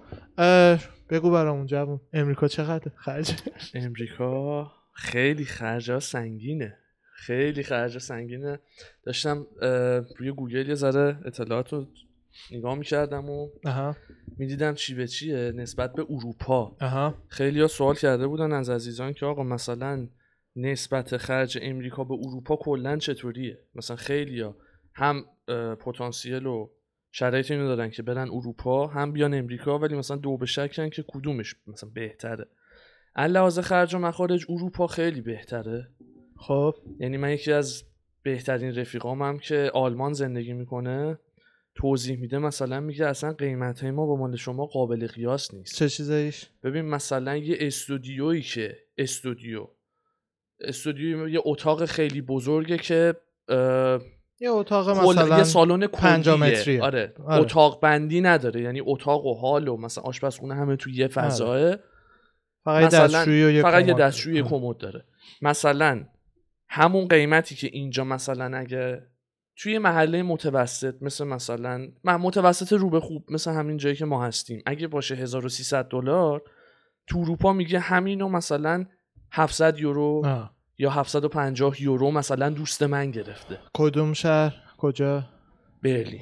بگو 1.09 1.31
برامون 1.31 1.65
جوون. 1.65 2.01
امریکا 2.13 2.47
چقدر 2.47 2.91
خرج. 2.95 3.33
امریکا 3.73 4.71
خیلی 4.93 5.45
خرجا 5.45 5.99
سنگینه. 5.99 6.77
خیلی 7.15 7.63
خرجا 7.63 7.99
سنگینه. 7.99 8.59
داشتم 9.03 9.47
روی 10.17 10.31
گوگل 10.31 10.69
یه 10.69 10.75
ذره 10.75 11.17
اطلاعات 11.25 11.73
رو 11.73 11.87
نگاه 12.51 12.75
می‌کردم 12.75 13.29
و 13.29 13.49
می‌دیدم 14.37 14.73
چی 14.73 14.95
به 14.95 15.07
چیه 15.07 15.51
نسبت 15.55 15.93
به 15.93 16.05
اروپا. 16.09 16.77
آها 16.81 17.15
خیلی 17.27 17.61
ها 17.61 17.67
سوال 17.67 17.95
کرده 17.95 18.27
بودن 18.27 18.51
از 18.53 18.69
عزیزان 18.69 19.13
که 19.13 19.25
آقا 19.25 19.43
مثلا 19.43 20.07
نسبت 20.55 21.17
خرج 21.17 21.59
امریکا 21.61 22.03
به 22.03 22.13
اروپا 22.13 22.55
کلا 22.55 22.97
چطوریه؟ 22.97 23.59
مثلا 23.75 23.97
خیلی 23.97 24.41
ها 24.41 24.55
هم 24.95 25.25
پتانسیل 25.75 26.45
و 26.45 26.69
شرایط 27.11 27.51
اینو 27.51 27.67
دارن 27.67 27.89
که 27.89 28.03
برن 28.03 28.29
اروپا 28.29 28.87
هم 28.87 29.11
بیان 29.11 29.33
امریکا 29.33 29.79
ولی 29.79 29.95
مثلا 29.95 30.17
دو 30.17 30.37
به 30.37 30.45
شکن 30.45 30.89
که 30.89 31.05
کدومش 31.07 31.55
مثلا 31.67 31.89
بهتره؟ 31.89 32.45
لحاظ 33.17 33.59
خرج 33.59 33.95
و 33.95 33.99
مخارج 33.99 34.45
اروپا 34.49 34.87
خیلی 34.87 35.21
بهتره. 35.21 35.87
خب. 36.37 36.75
یعنی 36.99 37.17
من 37.17 37.31
یکی 37.31 37.51
از 37.51 37.83
بهترین 38.23 38.75
رفیقام 38.75 39.21
هم 39.21 39.39
که 39.39 39.71
آلمان 39.73 40.13
زندگی 40.13 40.53
می‌کنه. 40.53 41.19
توضیح 41.75 42.19
میده 42.19 42.37
مثلا 42.37 42.79
میگه 42.79 43.05
اصلا 43.05 43.33
قیمت 43.33 43.81
های 43.81 43.91
ما 43.91 44.05
با 44.05 44.15
مال 44.15 44.35
شما 44.35 44.65
قابل 44.65 45.07
قیاس 45.07 45.53
نیست 45.53 45.75
چه 45.75 45.89
چیزایش 45.89 46.49
ببین 46.63 46.85
مثلا 46.85 47.37
یه 47.37 47.57
استودیویی 47.59 48.41
که 48.41 48.77
استودیو 48.97 49.67
استودیو 50.59 51.29
یه 51.29 51.39
اتاق 51.45 51.85
خیلی 51.85 52.21
بزرگه 52.21 52.77
که 52.77 53.15
یه 54.39 54.51
اتاق 54.51 54.89
مثلا 54.89 55.37
یه 55.37 55.43
سالن. 55.43 55.87
متریه. 56.35 56.83
آره. 56.83 57.13
آره. 57.25 57.41
اتاق 57.41 57.81
بندی 57.81 58.21
نداره 58.21 58.61
یعنی 58.61 58.81
اتاق 58.85 59.25
و 59.25 59.33
حال 59.33 59.67
و 59.67 59.77
مثلا 59.77 60.03
آشپزخونه 60.03 60.55
همه 60.55 60.75
تو 60.75 60.89
یه 60.89 61.07
فضاه 61.07 61.75
فقط 62.63 62.81
یه 62.81 62.87
مثلا 62.87 63.07
دستشویی 63.07 63.45
و 63.45 63.49
یه 63.49 63.61
فقط. 63.61 63.85
دستشویی. 63.85 64.43
کمد 64.43 64.77
داره 64.77 65.05
مثلا 65.41 66.03
همون 66.69 67.07
قیمتی 67.07 67.55
که 67.55 67.67
اینجا 67.67 68.03
مثلا 68.03 68.57
اگه 68.57 69.01
توی 69.57 69.77
محله 69.77 70.23
متوسط 70.23 70.95
مثل 71.01 71.23
مثلا 71.27 71.87
من 72.03 72.15
متوسط 72.15 72.73
رو 72.73 72.89
به 72.89 72.99
خوب 72.99 73.25
مثل 73.31 73.51
همین 73.51 73.77
جایی 73.77 73.95
که 73.95 74.05
ما 74.05 74.25
هستیم. 74.25 74.61
اگه 74.65 74.87
باشه 74.87 75.15
1300 75.15 75.87
دلار 75.87 76.41
تو 77.07 77.19
اروپا 77.19 77.53
میگه 77.53 77.79
همینو 77.79 78.29
مثلا 78.29 78.85
700 79.31 79.79
یورو 79.79 80.21
آه. 80.25 80.53
یا 80.77 80.89
750 80.89 81.81
یورو 81.81 82.11
مثلا 82.11 82.49
دوست 82.49 82.83
من 82.83 83.11
گرفته. 83.11 83.59
کدوم 83.73 84.13
شهر؟ 84.13 84.53
کجا؟ 84.77 85.23
برلین. 85.83 86.21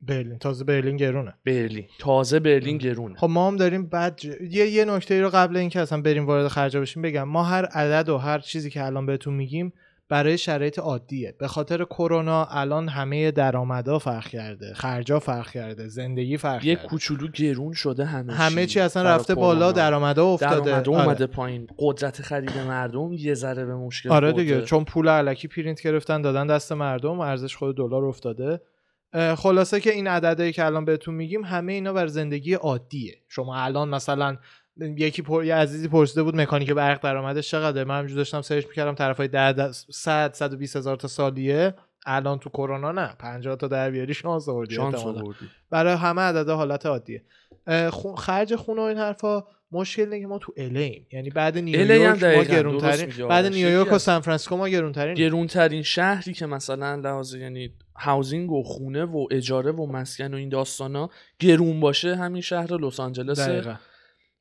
برلین. 0.00 0.38
تازه 0.38 0.64
برلین 0.64 0.96
گرونه. 0.96 1.34
برلین. 1.46 1.84
تازه 1.98 2.40
برلین 2.40 2.78
گرونه. 2.78 3.18
خب 3.18 3.26
ما 3.30 3.48
هم 3.48 3.56
داریم 3.56 3.86
بعد 3.86 4.20
ج- 4.20 4.24
یه 4.50 4.66
یه 4.66 4.84
نکته 4.84 5.14
ای 5.14 5.20
رو 5.20 5.30
قبل 5.30 5.56
اینکه 5.56 5.80
اصلا 5.80 6.00
بریم 6.02 6.26
وارد 6.26 6.48
خرجا 6.48 6.80
بشیم 6.80 7.02
بگم. 7.02 7.22
ما 7.28 7.42
هر 7.44 7.64
عدد 7.64 8.08
و 8.08 8.18
هر 8.18 8.38
چیزی 8.38 8.70
که 8.70 8.84
الان 8.84 9.06
بهتون 9.06 9.34
میگیم 9.34 9.72
برای 10.12 10.38
شرایط 10.38 10.78
عادیه. 10.78 11.34
به 11.38 11.48
خاطر 11.48 11.84
کرونا 11.84 12.44
الان 12.44 12.88
همه 12.88 13.30
درآمدا 13.30 13.98
فرق 13.98 14.28
کرده 14.28 14.74
خرجا 14.74 15.18
فرق 15.18 15.50
کرده 15.50 15.88
زندگی 15.88 16.36
فرق 16.36 16.64
یه 16.64 16.76
کرده. 16.76 16.88
کوچولو 16.88 17.28
گرون 17.28 17.72
شده 17.72 18.04
همه 18.04 18.32
همه 18.32 18.66
چی. 18.66 18.80
اصلا 18.80 19.02
رفته 19.02 19.34
بالا. 19.34 19.72
درآمدا 19.72 20.26
افتاده. 20.26 20.60
درآمده 20.60 20.90
آره. 20.90 21.02
اومده 21.02 21.26
پایین. 21.26 21.66
قدرت 21.78 22.22
خرید 22.22 22.58
مردم 22.58 23.12
یه 23.12 23.34
ذره 23.34 23.64
به 23.64 23.74
مشکل 23.74 24.10
آره. 24.10 24.32
دیگه 24.32 24.62
چون 24.62 24.84
پول 24.84 25.08
علکی 25.08 25.48
پرینت 25.48 25.82
گرفتن 25.82 26.22
دادن 26.22 26.46
دست 26.46 26.72
مردم 26.72 27.20
ارزش 27.20 27.56
خود 27.56 27.76
دلار 27.76 28.04
افتاده. 28.04 28.60
خلاصه 29.36 29.80
که 29.80 29.90
این 29.90 30.06
عددهایی 30.06 30.52
که 30.52 30.64
الان 30.64 30.84
بهتون 30.84 31.14
میگیم 31.14 31.44
همه 31.44 31.72
اینا 31.72 31.92
بر 31.92 32.06
زندگی 32.06 32.54
عادیه. 32.54 33.14
شما 33.28 33.56
الان 33.56 33.88
مثلا 33.88 34.36
یکی 34.76 35.22
پر... 35.22 35.44
یه 35.44 35.54
عزیزی 35.54 35.88
پرسیده 35.88 36.22
بود 36.22 36.36
مکانیک 36.36 36.70
برق 36.70 37.00
درآمدش 37.02 37.50
چقدره؟ 37.50 37.84
من 37.84 37.96
همینجور 37.98 38.16
داشتم 38.16 38.42
search 38.42 38.66
می‌کردم 38.66 38.94
طرفای 38.94 39.28
10 39.28 39.72
100 39.72 40.32
120 40.34 40.76
هزار 40.76 40.96
تا 40.96 41.08
سالیه. 41.08 41.74
الان 42.06 42.38
تو 42.38 42.50
کرونا 42.50 42.92
نه. 42.92 43.14
50 43.18 43.56
تا 43.56 43.68
در 43.68 43.90
بیاری 43.90 44.14
شانس 44.14 44.48
آوردی 44.48 44.74
شانس. 44.74 44.94
آوردی. 44.94 45.38
برای 45.70 45.94
همه 45.94 46.22
عددا 46.22 46.56
حالت 46.56 46.86
عادیه. 46.86 47.22
اه، 47.66 47.90
خو- 47.90 48.14
خرج 48.14 48.54
خونه 48.56 48.80
و 48.80 48.84
این 48.84 48.98
حرفا 48.98 49.44
مشکل 49.72 50.02
اینه 50.02 50.20
که 50.20 50.26
ما 50.26 50.38
تو 50.38 50.52
ایم. 50.56 51.06
یعنی 51.12 51.30
بعد 51.30 51.58
نیویورک 51.58 52.24
ما 52.24 52.44
گرونترین 52.44 53.06
میگه 53.06 53.24
بعد. 53.26 53.44
نیویورک 53.46 53.92
و 53.92 53.98
سان 53.98 54.20
فرانسیسکو 54.20 54.56
ما 54.56 54.68
گرونترین 54.68 55.14
گرونترین 55.14 55.82
شهری 55.82 56.32
که 56.32 56.46
مثلا 56.46 56.94
لحاظ 56.94 57.34
یعنی 57.34 57.72
هاوزینگ 57.96 58.52
و 58.52 58.62
خونه 58.62 59.04
و 59.04 59.26
اجاره 59.30 59.72
و 59.72 59.86
مسکن 59.86 60.34
و 60.34 60.36
این 60.36 60.48
داستانا 60.48 61.10
گرون 61.38 61.80
باشه 61.80 62.16
همین 62.16 62.42
شهر 62.42 62.72
لس 62.76 63.00
آنجلس 63.00 63.40
دقیقا. 63.40 63.74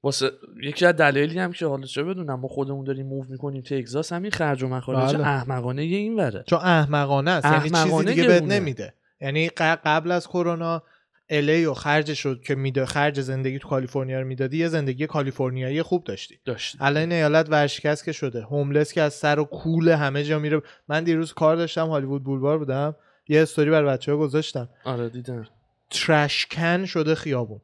واسه 0.03 0.31
یکی 0.63 0.85
از 0.85 0.95
دلایلی 0.95 1.39
هم 1.39 1.51
که 1.51 1.65
حالا 1.65 1.85
چه 1.85 2.03
بدونم 2.03 2.39
ما 2.39 2.47
خودمون 2.47 2.85
داریم 2.85 3.05
موو 3.05 3.25
می‌کنیم 3.29 3.61
تگزاس 3.61 4.13
همین 4.13 4.31
خرج 4.31 4.63
و 4.63 4.67
مخارج 4.67 5.15
بله. 5.15 5.27
احمقانه 5.27 5.85
یه 5.85 5.97
این 5.97 6.15
وره. 6.15 6.43
چون 6.47 6.59
احمقانه 6.59 7.31
است 7.31 7.45
یعنی 7.45 7.69
چیزی 7.69 8.05
دیگه 8.05 8.27
بهت. 8.27 8.43
نمیده. 8.43 8.93
یعنی 9.21 9.49
قبل 9.57 10.11
از 10.11 10.27
کرونا 10.27 10.83
الی 11.29 11.65
و 11.65 11.73
خرج 11.73 12.13
شد 12.13 12.41
که 12.41 12.55
میده 12.55 12.85
خرج 12.85 13.21
زندگی 13.21 13.59
تو 13.59 13.67
کالیفرنیا 13.67 14.19
رو 14.19 14.27
می‌دادی 14.27 14.57
یه 14.57 14.67
زندگی 14.67 15.07
کالیفرنیایی 15.07 15.81
خوب 15.81 16.03
داشتی. 16.03 16.39
داشت 16.45 16.75
الان 16.79 17.11
ایالت 17.11 17.49
ورشکست 17.49 18.05
که 18.05 18.11
شده. 18.11 18.41
هوملس 18.41 18.93
که 18.93 19.01
از 19.01 19.13
سر 19.13 19.39
و 19.39 19.43
کول 19.43 19.89
همه 19.89 20.23
جا 20.23 20.39
میره. 20.39 20.61
من 20.87 21.03
دیروز 21.03 21.33
کار 21.33 21.55
داشتم 21.55 21.87
هالیوود 21.87 22.23
بولوار 22.23 22.57
بودم. 22.57 22.95
یه 23.27 23.41
استوری 23.41 23.71
بر 23.71 23.83
بچه 23.83 24.11
ها 24.11 24.17
گذاشتم. 24.17 24.69
آره 24.83 25.09
دیدم. 25.09 25.47
ترش 25.89 26.45
کن 26.45 26.85
شده 26.85 27.15
خیابون. 27.15 27.61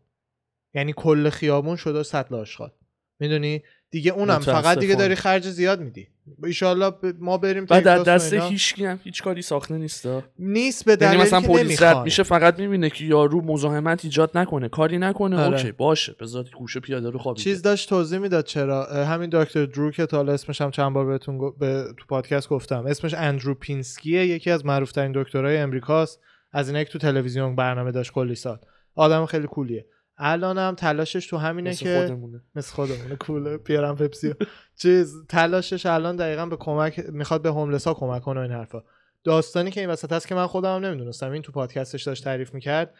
یعنی 0.78 0.94
کل 0.98 1.30
خیابون 1.30 1.76
شده 1.76 2.04
سطل 2.04 2.36
آشغال. 2.36 2.72
می‌دونی؟ 3.20 3.64
دیگه 3.92 4.12
اونم 4.12 4.40
فقط 4.40 4.80
دیگه. 4.80 4.96
داری 4.96 5.16
خرج 5.16 5.48
زیاد 5.50 5.82
میدی. 5.82 6.08
ایشالله 6.44 6.90
ب- 6.90 7.16
ما 7.20 7.38
بریم 7.38 7.66
بعد 7.66 7.84
در 7.84 7.98
دست. 7.98 8.34
هیچ 8.34 8.80
هم 8.82 9.00
هیچ 9.04 9.24
کاری 9.24 9.42
ساخته 9.42 9.78
نیست 9.78 10.08
نیست 10.40 10.86
به 10.86 10.92
یعنی 10.92 11.06
دلیلی 11.06 11.22
مثلا 11.24 11.42
پلیس 11.42 11.82
رد. 11.82 11.98
میشه 11.98 12.24
فقط 12.24 12.60
می‌بینه 12.60 12.90
که 12.90 13.06
یارو 13.06 13.42
مزاحمت 13.42 14.06
ایجاد 14.06 14.38
نکنه 14.38 14.70
کاری 14.70 14.98
نکنه 14.98 15.38
آره. 15.44 15.58
اوکی 15.58 15.72
باشه. 15.72 16.16
بذار 16.20 16.46
گوشه 16.58 16.80
پیاده 16.80 17.10
رو 17.10 17.20
خوابیده. 17.20 17.44
چیز 17.44 17.62
داشت 17.62 17.90
توضیح 17.90 18.20
می‌داد 18.20 18.46
چرا. 18.46 18.86
همین 18.86 19.30
دکتر 19.34 19.66
درو 19.66 19.92
که 19.92 20.06
تا 20.06 20.22
اسمش 20.22 20.62
هم 20.62 20.72
چند 20.72 20.94
بار 20.94 21.06
بهتون 21.06 21.38
گو- 21.38 21.52
به 21.52 21.84
تو 21.98 22.06
پادکست 22.10 22.50
گفتم. 22.50 22.86
اسمش 22.86 23.14
اندرو 23.14 23.54
پینسکیه 23.54 24.26
یکی 24.26 24.52
از 24.52 24.66
معروفترین 24.66 25.12
دکترای 25.16 25.58
امریکاست. 25.58 26.20
از 26.52 26.70
اینه 26.70 26.86
که 26.86 26.92
تو 26.92 27.00
تلویزیون 27.00 27.56
برنامه 27.56 27.92
داشت 27.92 28.12
کلی 28.12 28.36
سال. 28.36 28.60
آدم 28.96 29.26
خیلی 29.26 29.48
کولیه. 29.48 29.86
الان 30.18 30.58
هم 30.58 30.76
تلاشش 30.76 31.28
تو 31.28 31.38
همینه 31.38 31.70
مثل 31.70 31.86
که 31.86 32.00
خودمونه. 32.00 32.42
مثل 32.56 32.74
خودمونه 32.74 33.16
کوله 33.16 33.58
پیرم 33.58 33.96
پپسی 33.96 34.34
چیز 34.76 35.26
تلاشش 35.30 35.86
الان 35.86 36.16
دقیقا 36.16 36.46
به 36.46 36.58
کمک 36.58 37.00
می‌خواد 37.00 37.42
به 37.42 37.50
هوملس 37.50 37.88
ها 37.88 37.94
کمک 37.94 38.22
کنه 38.22 38.40
این 38.40 38.52
حرفا. 38.52 38.84
داستانی 39.24 39.72
که 39.72 39.82
این 39.82 39.90
وسط 39.90 40.14
هست 40.14 40.28
که 40.28 40.36
من 40.36 40.48
خودم 40.48 40.76
هم 40.76 40.86
نمی‌دونستم 40.86 41.32
این 41.32 41.42
تو 41.42 41.52
پادکستش 41.52 42.04
داشت 42.04 42.24
تعریف 42.24 42.54
می‌کرد 42.54 42.94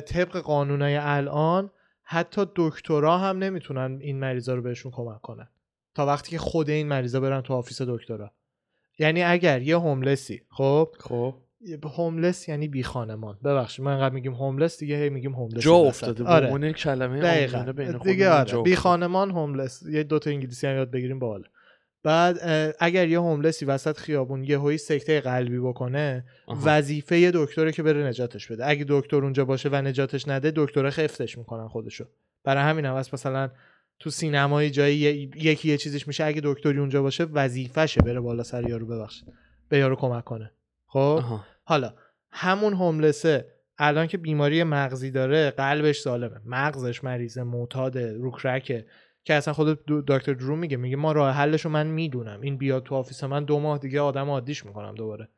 طبق 0.00 0.36
قانونای 0.36 0.96
الان 0.96 1.70
حتی 2.02 2.46
دکترا 2.56 3.18
هم 3.18 3.38
نمی‌تونن 3.38 3.98
این 4.00 4.18
مریضا 4.18 4.54
رو 4.54 4.62
بهشون 4.62 4.92
کمک 4.92 5.20
کنن. 5.20 5.48
تا 5.94 6.06
وقتی 6.06 6.30
که 6.30 6.38
خود 6.38 6.70
این 6.70 6.88
مریضا 6.88 7.20
برن 7.20 7.40
تو 7.40 7.54
office 7.54 7.82
دکترا. 7.82 8.30
یعنی 8.98 9.22
اگر 9.22 9.62
یه 9.62 9.76
homeless 9.78 10.35
ی 10.35 10.42
خب؟ 10.50 10.94
خب. 11.00 11.34
homeless 11.96 12.48
یعنی 12.48 12.68
بی 12.68 12.82
خانمان. 12.82 13.38
ببخشید 13.44 13.84
ما 13.84 13.90
انقدر 13.90 14.14
میگیم 14.14 14.32
homeless 14.32 14.78
دیگه 14.78 14.96
هی 14.96 15.10
میگیم 15.10 15.32
homeless 15.32 15.62
جا. 15.62 15.74
افتاده 15.74 16.24
آره. 16.24 16.46
عنوان 16.46 16.72
کلمه 16.72 17.20
دقیقا. 17.20 17.72
بین 17.72 17.98
دیگه 17.98 18.30
آره. 18.30 18.62
بی. 18.62 18.76
خانمان 18.76 19.30
homeless 19.30 19.82
یه 19.82 20.02
دوتا 20.02 20.30
انگلیسی 20.30 20.66
هم 20.66 20.76
یاد 20.76 20.90
بگیریم 20.90 21.18
باحاله 21.18 21.44
بعد 22.02 22.38
اگر 22.80 23.08
یه 23.08 23.20
homeless 23.20 23.59
ی 23.59 23.64
وسط 23.64 23.96
خیابون 23.96 24.44
یهویی 24.44 24.78
سکته 24.78 25.20
قلبی 25.20 25.58
بکنه. 25.58 26.24
وظیفه 26.64 27.18
یه 27.18 27.30
دکتره 27.34 27.72
که 27.72 27.82
بره 27.82 28.06
نجاتش 28.06 28.52
بده. 28.52 28.68
اگه 28.68 28.84
دکتر 28.88 29.16
اونجا 29.16 29.44
باشه 29.44 29.68
و 29.68 29.74
نجاتش 29.74 30.28
نده 30.28 30.52
دکتره 30.56 30.90
خفتش 30.90 31.38
می‌کنن 31.38 31.68
خودشو. 31.68 32.04
برای 32.44 32.62
همین 32.62 32.84
هم 32.84 32.94
مثلا 32.94 33.50
تو 33.98 34.10
سینمای 34.10 34.70
جایی 34.70 34.96
یکی 35.36 35.68
یه 35.68 35.76
چیزیش 35.76 36.08
میشه. 36.08 36.24
اگه 36.24 36.40
دکتری 36.44 36.78
اونجا 36.78 37.02
باشه 37.02 37.24
وظیفشه 37.24 38.02
بره 38.02 38.20
بالا 38.20 38.42
سر 38.42 38.68
یارو 38.68 38.86
ببخشید. 38.86 39.28
به 39.68 39.78
یارو 39.78 39.96
کمک 39.96 40.24
کنه. 40.24 40.50
خب؟ 40.86 40.98
آها. 40.98 41.44
حالا 41.64 41.94
همون 42.32 42.72
homeless 42.72 43.41
ه 43.41 43.50
الان 43.78 44.06
که 44.06 44.18
بیماری 44.18 44.64
مغزی 44.64 45.10
داره 45.10 45.50
قلبش 45.50 45.98
سالمه. 45.98 46.40
مغزش 46.44 47.04
مریضه 47.04 47.42
معتاده 47.42 48.12
رو 48.12 48.30
crack 48.30 48.77
ه 48.77 48.86
که 49.24 49.34
اصلا 49.34 49.54
خود 49.54 49.78
دکتر 49.86 50.32
درو 50.32 50.56
میگه. 50.56 50.76
میگه 50.76 50.96
ما 50.96 51.12
راه 51.12 51.34
حلش 51.34 51.64
رو 51.64 51.70
من 51.70 51.86
می‌دونم. 51.86 52.40
این 52.40 52.56
بیاد 52.56 52.82
تو 52.82 52.94
office 52.94 53.24
من 53.24 53.44
دو 53.44 53.60
ماه 53.60 53.78
دیگه 53.78 54.00
آدم 54.00 54.30
عادیش 54.30 54.66
می‌کنم 54.66 54.94
دوباره. 54.94 55.28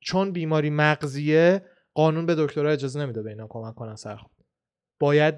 چون 0.00 0.32
بیماری 0.32 0.70
مغزیه 0.70 1.62
قانون 1.94 2.26
به 2.26 2.34
دکترها 2.34 2.70
اجازه 2.70 3.00
نمیده 3.00 3.22
به 3.22 3.30
اینا 3.30 3.46
کمک 3.50 3.74
کنن 3.74 3.96
سر 3.96 4.18
باید 5.00 5.34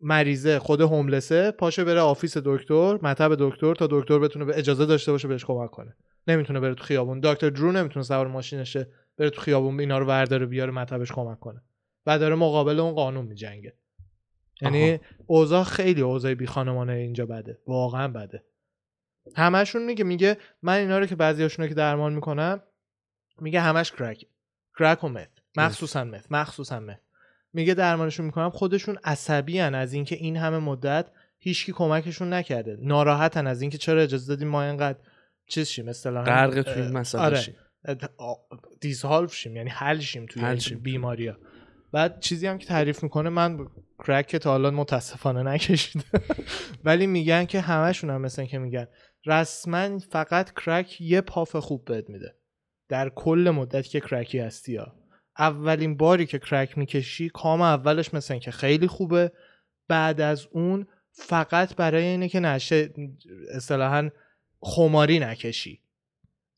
مریضه 0.00 0.58
خود 0.58 0.80
homeless 0.80 1.42
ه 1.42 1.50
پاشه 1.50 1.84
بره 1.84 2.00
office 2.00 2.36
دکتر 2.36 2.98
مطب 3.02 3.36
دکتر 3.38 3.74
تا 3.74 3.86
دکتر 3.90 4.18
بتونه 4.18 4.44
به 4.44 4.58
اجازه 4.58 4.86
داشته 4.86 5.12
باشه 5.12 5.28
بهش 5.28 5.44
کمک 5.44 5.70
کنه. 5.70 5.96
نمی‌تونه 6.26 6.60
بره 6.60 6.74
تو 6.74 6.84
خیابون. 6.84 7.20
دکتر 7.20 7.50
درو 7.50 7.72
نمی‌تونه 7.72 8.04
سوار 8.04 8.26
ماشینشه. 8.26 8.88
بره 9.16 9.30
تو 9.30 9.40
خیابون 9.40 9.80
اینا 9.80 9.98
رو 9.98 10.06
ورداره 10.06 10.46
بیاره 10.46 10.70
مطبش 10.70 11.12
کمک 11.12 11.40
کنه. 11.40 11.62
و 12.06 12.18
داره 12.18 12.34
مقابل 12.34 12.80
اون 12.80 12.92
قانون 12.92 13.24
میجنگه. 13.24 13.74
یعنی. 14.60 15.00
اوضاع 15.26 15.64
خیلی 15.64 16.00
اوضاع 16.00 16.34
بی 16.34 16.46
خانمانه 16.46 16.92
اینجا 16.92 17.26
بده. 17.26 17.58
واقعا 17.66 18.08
بده. 18.08 18.44
همشون 19.36 19.84
میگه 19.84 20.04
میگه 20.04 20.36
من 20.62 20.74
اینا 20.74 20.98
رو 20.98 21.06
که 21.06 21.16
بعضیاشون 21.16 21.62
رو 21.62 21.68
که 21.68 21.74
درمان 21.74 22.12
می‌کنم 22.12 22.62
میگه 23.40 23.60
همش 23.60 23.92
کرک 23.92 24.26
کرک 24.78 25.04
و 25.04 25.08
مت 25.08 25.28
مخصوصا 25.56 26.04
مت 26.04 26.26
مخصوصا 26.30 26.80
مت 26.80 27.00
میگه 27.52 27.74
درمانشون 27.74 28.26
می‌کنم. 28.26 28.50
خودشون 28.50 28.98
عصبی 29.04 29.60
از 29.60 29.92
اینکه 29.92 30.16
این 30.16 30.36
همه 30.36 30.58
مدت 30.58 31.06
هیچکی 31.38 31.72
کمکشون 31.72 32.32
نکرده. 32.32 32.78
ناراحتن 32.80 33.46
از 33.46 33.60
اینکه 33.60 33.78
چرا 33.78 34.00
اجازه 34.00 34.28
دادیم 34.28 34.48
ما 34.48 34.62
اینقدر 34.62 34.98
چیز 35.46 35.68
شیم 35.68 35.88
اصطلاحا 35.88 36.24
غرق 36.24 36.62
تو 36.62 36.80
این 36.80 36.92
مسئله 36.92 37.22
آره. 37.22 37.40
شیم. 37.86 37.96
دیزهالف 38.80 39.34
شیم 39.34 39.56
یعنی 39.56 39.70
حل 39.70 39.98
شیم 39.98 40.26
توی 40.26 40.42
حل 40.42 40.58
شیم. 40.58 40.78
بیماری 40.78 41.26
ها 41.26 41.36
بعد 41.92 42.20
چیزی 42.20 42.46
هم 42.46 42.58
که 42.58 42.66
تعریف 42.66 43.02
می‌کنه 43.02 43.30
من 43.30 43.66
کرک 43.98 44.26
که 44.26 44.38
تا 44.38 44.50
حالا 44.50 44.70
متاسفانه 44.70 45.42
نکشیدم 45.42 46.04
ولی 46.84 47.06
میگن 47.06 47.44
که 47.44 47.60
همشون 47.60 48.10
هم 48.10 48.20
مثل 48.20 48.42
این 48.42 48.50
که 48.50 48.58
میگن. 48.58 48.86
رسما 49.26 49.98
فقط 49.98 50.52
crack 50.52 51.00
یه 51.00 51.20
puff 51.20 51.56
خوب 51.56 51.84
بهت 51.84 52.10
میده. 52.10 52.34
در 52.88 53.08
کل 53.08 53.52
مدت 53.54 53.86
که 53.86 54.00
crack 54.00 54.32
ی 54.32 54.38
هستی 54.38 54.76
ها. 54.76 54.94
اولین 55.38 55.96
باری 55.96 56.26
که 56.26 56.38
crack 56.38 56.78
می‌کشی 56.78 57.28
کام 57.28 57.60
اولش 57.60 58.14
مثل 58.14 58.38
که 58.38 58.50
خیلی 58.50 58.86
خوبه. 58.86 59.32
بعد 59.88 60.20
از 60.20 60.46
اون 60.52 60.86
فقط 61.12 61.76
برای 61.76 62.04
اینه 62.04 62.28
که 62.28 62.40
نشه 62.40 62.94
اصطلاحا 63.50 64.10
خماری 64.60 65.18
نکشی. 65.18 65.80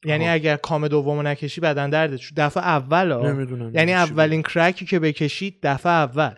یعنی 0.05 0.25
آها. 0.25 0.33
اگر 0.35 0.57
کام 0.57 0.89
دومو 0.89 1.23
نکشی 1.23 1.61
بدن 1.61 1.91
درده. 1.91 2.19
دفعه 2.37 2.63
اول 2.63 3.11
ها. 3.11 3.31
نمی‌دونم 3.31 3.75
یعنی 3.75 3.93
اولین 3.93 4.43
crack 4.43 4.79
ی 4.79 4.87
که 4.87 4.99
بکشی 4.99 5.59
دفعه 5.63 5.93
اول. 5.93 6.35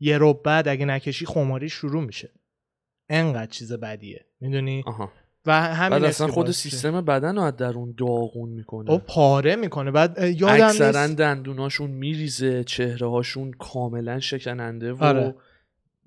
یه 0.00 0.18
روز 0.18 0.34
بعد 0.34 0.68
اگه 0.68 0.84
نکشی 0.84 1.26
خماری 1.26 1.68
شروع 1.68 2.04
میشه. 2.04 2.30
انقدر 3.08 3.50
چیز 3.50 3.72
بدیه. 3.72 4.26
می‌دونی؟ 4.40 4.82
آها. 4.86 5.12
و 5.46 5.52
همین 5.74 6.04
اصلا 6.04 6.26
خود. 6.26 6.50
سیستم 6.50 7.00
بدن 7.00 7.36
رو 7.36 7.42
از 7.42 7.56
درون 7.56 7.94
داغون 7.98 8.48
می‌کنه. 8.48 8.90
او 8.90 8.98
پاره 8.98 9.56
می‌کنه. 9.56 9.90
بعد 9.90 10.18
یادم 10.18 10.66
اکثرا 10.66 11.06
دندوناشون 11.06 11.90
میریزه 11.90 12.64
چهره 12.64 13.06
هاشون 13.06 13.50
کاملا 13.50 14.20
شکننده 14.20 14.92
و 14.92 15.04
آره. 15.04 15.34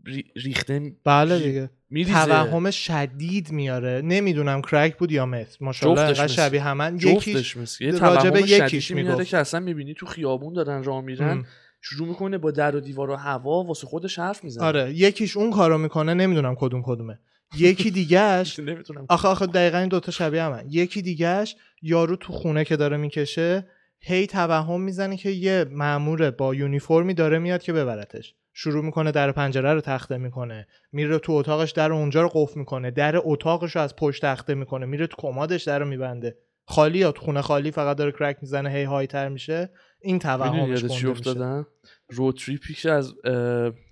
ری- 0.06 0.32
ریخته 0.36 0.92
بله 1.04 1.40
دیگه. 1.40 1.70
میریزه. 1.90 2.26
توهم 2.26 2.72
شدید 2.72 3.52
میاره. 3.52 4.02
نمی‌دونم 4.04 4.62
کرک 4.62 4.98
بود 4.98 5.12
یا 5.12 5.26
مت 5.26 5.58
ماشاءالله 5.62 6.02
انقدر 6.02 6.28
شبیه 6.28 6.62
همن. 6.62 6.96
یکیش 6.96 7.36
جفتش 7.36 7.58
مثل 7.58 7.84
یه 7.84 7.92
راجب 7.92 8.30
توهم 8.30 8.46
یکیش 8.48 8.92
میاره 8.92 9.12
می‌گفت. 9.12 9.30
که 9.30 9.38
اصلا 9.38 9.60
می‌بینی 9.60 9.94
تو 9.94 10.06
خیابون 10.06 10.54
دارن 10.54 10.84
راه 10.84 11.02
میرن 11.02 11.30
ام. 11.30 11.46
شروع 11.82 12.08
می‌کنه 12.08 12.38
با 12.38 12.52
در 12.52 12.76
و 12.76 12.80
دیوار 12.80 13.10
و 13.10 13.16
هوا 13.16 13.64
واسه 13.64 13.88
خودش 13.88 14.20
حرف 14.20 14.44
می‌زنه. 14.44 14.66
آره 14.66 14.94
یکیش 14.94 15.38
اون 15.38 15.52
کارو 15.52 15.78
می‌کنه 15.78 16.14
نمی‌دونم 16.14 16.56
کدوم 16.56 16.82
کدومه. 16.86 17.20
یکی 17.58 17.92
دیگهش 17.92 18.60
آخه 19.10 19.28
آخه 19.28 19.46
دقیقا 19.46 19.78
این 19.78 19.88
دوتا 19.88 20.12
شبیه 20.12 20.44
همن. 20.44 20.66
یکی 20.70 21.02
دیگهش 21.02 21.56
یارو 21.82 22.16
تو 22.16 22.34
خونه 22.34 22.66
که 22.66 22.76
داره 22.76 22.98
می‌کشه 22.98 23.68
هی 24.00 24.28
توهم 24.28 24.82
می‌زنه 24.82 25.18
که 25.18 25.30
یه 25.30 25.66
مامور 25.72 26.32
با 26.32 26.56
یونیفرمی 26.56 27.14
داره 27.14 27.40
میاد 27.40 27.62
که 27.62 27.74
ببرتش. 27.74 28.36
شروع 28.62 28.86
می‌کنه 28.86 29.12
در 29.12 29.32
پنجره 29.32 29.74
رو 29.74 29.82
تخته 29.82 30.18
می‌کنه. 30.18 30.68
میره 30.92 31.20
تو 31.20 31.32
اتاقش 31.32 31.72
در 31.72 31.92
اونجا 31.92 32.22
رو 32.22 32.30
قفل 32.34 32.60
می‌کنه. 32.60 32.92
در 32.92 33.16
اتاقش 33.24 33.76
رو 33.76 33.82
از 33.82 33.96
پشت 33.96 34.22
تخته 34.22 34.54
می‌کنه. 34.54 34.86
میره 34.86 35.08
تو 35.08 35.16
کمادش 35.20 35.64
در 35.64 35.80
رو 35.80 35.86
میبنده. 35.86 36.38
خالی 36.66 37.00
یا 37.00 37.12
تو 37.12 37.22
خونه 37.22 37.42
خالی 37.42 37.72
فقط 37.72 37.98
داره 37.98 38.12
کرک 38.12 38.38
می‌زنه 38.42 38.70
هی 38.70 38.84
های 38.84 39.08
تر 39.08 39.30
میشه. 39.30 39.70
این 40.02 40.20
توهمش 40.20 40.70
یاد 40.70 40.78
چی 40.78 40.88
گنده 40.88 40.94
میشه. 40.96 41.10
افتادم 41.10 41.68
road 42.10 42.38
trip 42.38 42.66
ی 42.66 42.74
که 42.74 42.92
از 42.92 43.14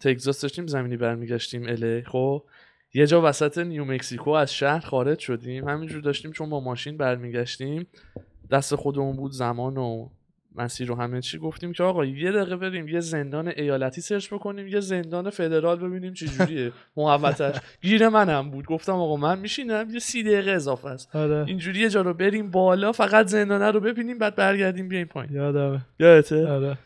تگزاس 0.02 0.42
داشتیم 0.42 0.68
زمینی 0.68 0.98
برمیگشتیم 0.98 1.64
الی 1.68 2.02
خب 2.02 2.44
یه 2.94 3.08
جا 3.08 3.22
وسط 3.22 3.58
نیو 3.58 3.86
مکسیکو 3.86 4.30
از 4.30 4.54
شهر 4.54 4.80
خارج 4.80 5.20
شدیم. 5.20 5.70
همینجور 5.70 6.02
داشتیم 6.02 6.32
چون 6.32 6.50
با 6.50 6.60
ماشین 6.60 6.98
برمیگشتیم. 6.98 7.88
دست 8.52 8.76
خودمون 8.76 9.16
بود 9.16 9.32
زمان 9.32 9.78
و 9.78 10.10
مسیر 10.58 10.92
و 10.92 10.96
همه 10.96 11.22
چی 11.22 11.38
گفتیم 11.38 11.74
که 11.74 11.84
آقا 11.84 12.06
یه 12.06 12.32
دقیقه 12.32 12.56
بریم 12.56 12.88
یه 12.88 13.00
زندان 13.00 13.48
ایالتی 13.48 14.02
search 14.02 14.34
بکنیم 14.34 14.68
یه 14.68 14.80
زندان 14.80 15.30
فدرال 15.30 15.80
ببینیم 15.80 16.14
چه 16.14 16.28
جوریه. 16.28 16.72
محوطش 16.98 17.56
گیر 17.82 18.10
منم 18.10 18.52
بود. 18.52 18.66
گفتم 18.66 18.94
آقا 18.94 19.16
من 19.16 19.40
میشینم 19.40 19.90
یه 19.90 20.00
سی 20.00 20.24
دقیقه 20.24 20.52
اضافه 20.52 20.88
است. 20.88 21.16
آره. 21.16 21.46
اینجوری 21.48 21.80
یه 21.80 21.90
جا 21.90 22.02
رو 22.02 22.14
بریم 22.14 22.52
بالا 22.52 22.92
فقط 22.92 23.28
زندانه 23.28 23.72
رو 23.72 23.80
ببینیم 23.80 24.18
بعد 24.18 24.36
برگردیم 24.36 24.88
بیایم 24.88 25.08
پایین. 25.08 25.34
یادمه. 25.34 25.82
یادته؟ 26.00 26.48
آره. 26.48 26.78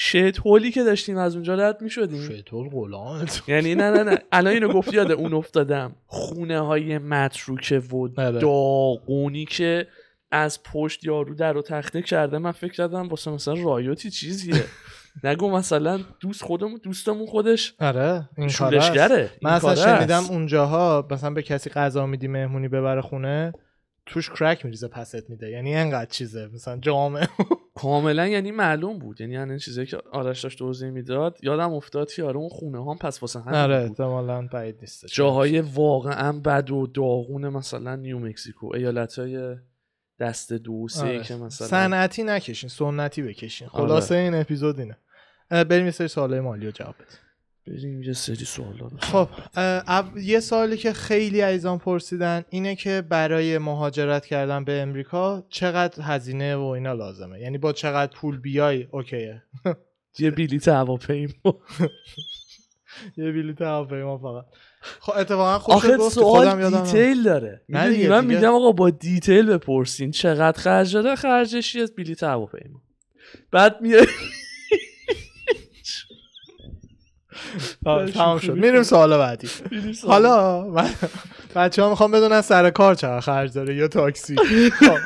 شیت 0.00 0.38
هولی 0.38 0.70
که 0.70 0.84
داشتیم 0.84 1.16
از 1.18 1.34
اونجا 1.34 1.54
رد 1.54 1.82
می‌شدیم. 1.82 2.28
شیطور 2.28 2.68
غلامت 2.68 3.42
یعنی 3.48 3.74
نه 3.74 3.90
نه 3.90 4.02
نه. 4.02 4.18
الان 4.32 4.52
اینو 4.52 4.68
گفتی 4.68 4.96
یاد 4.96 5.12
اون 5.12 5.34
افتادم. 5.34 5.96
خونه 6.06 6.60
های 6.60 6.98
متروکه 6.98 7.78
و 7.78 8.08
آره. 8.16 8.38
داغونی 8.38 9.44
که 9.44 9.86
از 10.30 10.62
پشت 10.62 11.04
یارو 11.04 11.34
در 11.34 11.56
و 11.56 11.62
تخته 11.62 12.02
کرده 12.02 12.38
من 12.38 12.52
فکر 12.52 12.72
کردم 12.72 13.08
واسه 13.08 13.30
مثلا 13.30 13.54
رایوتی 13.54 14.10
چیزیه. 14.10 14.64
نگو 15.24 15.50
مثلا 15.50 16.00
دوست 16.20 16.42
خودمون 16.42 16.80
دوستمون 16.82 17.26
خودش 17.26 17.74
آره 17.80 18.28
این. 18.38 18.48
شولشگره 18.48 19.30
من 19.42 19.50
اصلا 19.50 19.74
شنیدم 19.74 20.24
اونجاها 20.30 21.08
مثلا 21.10 21.30
به 21.30 21.42
کسی 21.42 21.70
غذا 21.70 22.06
میدی 22.06 22.28
مهمونی 22.28 22.68
ببره 22.68 23.00
خونه 23.00 23.52
توش 24.06 24.30
کرک 24.30 24.64
میریزه 24.64 24.88
پست 24.88 25.30
میده. 25.30 25.50
یعنی 25.50 25.74
انقدر 25.74 26.10
چیزه 26.10 26.48
مثلا 26.54 26.76
جامعه 26.76 27.28
کاملا 27.74 28.26
یعنی 28.26 28.50
معلوم 28.50 28.98
بود. 28.98 29.20
یعنی 29.20 29.38
این 29.38 29.58
چیزایی 29.58 29.86
که 29.86 29.98
آرش 30.12 30.42
داشت 30.42 30.58
توضیح 30.58 30.90
می‌داد 30.90 31.38
یادم 31.42 31.72
افتاد 31.72 32.12
که 32.12 32.24
آره 32.24 32.36
اون 32.36 32.48
خونه 32.48 32.78
هم 32.78 32.98
پس 32.98 33.22
واسه 33.22 33.40
همین 33.40 33.54
آره. 33.54 33.76
احتمالاً 33.76 34.42
بعید 34.52 34.76
نیست. 34.80 35.06
جاهای 35.06 35.60
واقعا 35.60 36.32
بد 36.40 36.70
و 36.70 36.86
داغون 36.86 37.48
مثلا 37.48 37.96
نیو 37.96 38.18
مکزیکو 38.18 38.74
ایالت 38.74 39.18
های 39.18 39.56
دست 40.20 40.52
دو 40.52 40.88
سه 40.88 41.02
آره. 41.02 41.22
که 41.22 41.34
مثلا 41.34 41.68
صنعتی 41.68 42.22
نکشین 42.22 42.68
سنتی 42.68 43.22
بکشین. 43.22 43.68
آره. 43.68 43.86
خلاصه 43.86 44.14
این 44.14 44.34
اپیزود 44.34 44.80
اینه. 44.80 44.96
بریم 45.50 45.84
یه 45.84 45.90
سری 45.90 46.08
سوالای 46.08 46.40
مالی 46.40 46.66
رو 46.66 46.72
جواب 46.72 46.94
بدیم. 46.94 47.18
بریم 47.68 48.02
یه 48.02 48.12
سری 48.12 48.44
سوالا 48.44 48.88
خب 48.98 49.28
یه 50.16 50.40
سوالی 50.40 50.76
که 50.76 50.92
خیلی 50.92 51.40
عزیزان 51.40 51.78
پرسیدن 51.78 52.44
اینه 52.50 52.76
که 52.76 53.02
برای 53.08 53.58
مهاجرت 53.58 54.26
کردن 54.26 54.64
به 54.64 54.82
امریکا 54.82 55.46
چقدر 55.48 56.02
هزینه 56.02 56.56
و 56.56 56.62
اینا 56.62 56.92
لازمه؟ 56.92 57.40
یعنی 57.40 57.58
با 57.58 57.72
چقدر 57.72 58.12
پول 58.16 58.40
بیای؟ 58.40 58.88
OK 58.90 59.16
ه. 59.16 59.42
یه 60.18 60.30
بلیت 60.30 60.68
هواپیما. 60.68 61.32
یه 63.16 63.32
بلیط 63.32 63.62
هواپیما 63.62 64.18
فقط. 64.18 64.46
خب 64.80 65.12
اتفاقا 65.16 65.74
آخه 65.74 65.88
شد 65.88 65.96
گفتی، 65.96 66.20
خودم 66.20 66.50
سوال 66.50 66.60
یادم 66.60 66.82
detail 66.84 67.22
داره. 67.22 67.62
می‌دونی 67.68 67.96
دیگه، 67.96 68.08
من 68.08 68.20
دیگه. 68.20 68.34
میگم 68.34 68.54
آقا 68.54 68.72
با 68.72 68.90
detail 68.90 69.46
بپرسین 69.46 70.10
چقدر 70.10 70.60
خرج 70.60 70.94
داره؟ 70.94 71.14
خرجش 71.14 71.74
یه 71.74 71.86
بلیت 71.86 72.22
هواپیما. 72.22 72.82
بعد 73.52 73.80
میای 73.80 74.06
تمام 78.14 78.38
شد. 78.38 78.52
میریم 78.52 78.82
سوال 78.82 79.18
بعدی. 79.18 79.48
حالا 80.06 80.62
من 80.68 80.90
بچه 81.56 81.82
ها 81.82 81.90
می‌خوام 81.90 82.10
بدونن 82.10 82.40
سر 82.40 82.70
کار 82.70 82.94
چقدر 82.94 83.20
خرج 83.20 83.52
داره 83.52 83.74
یا 83.76 83.88
تاکسی. 83.88 84.36
خب. 84.70 84.96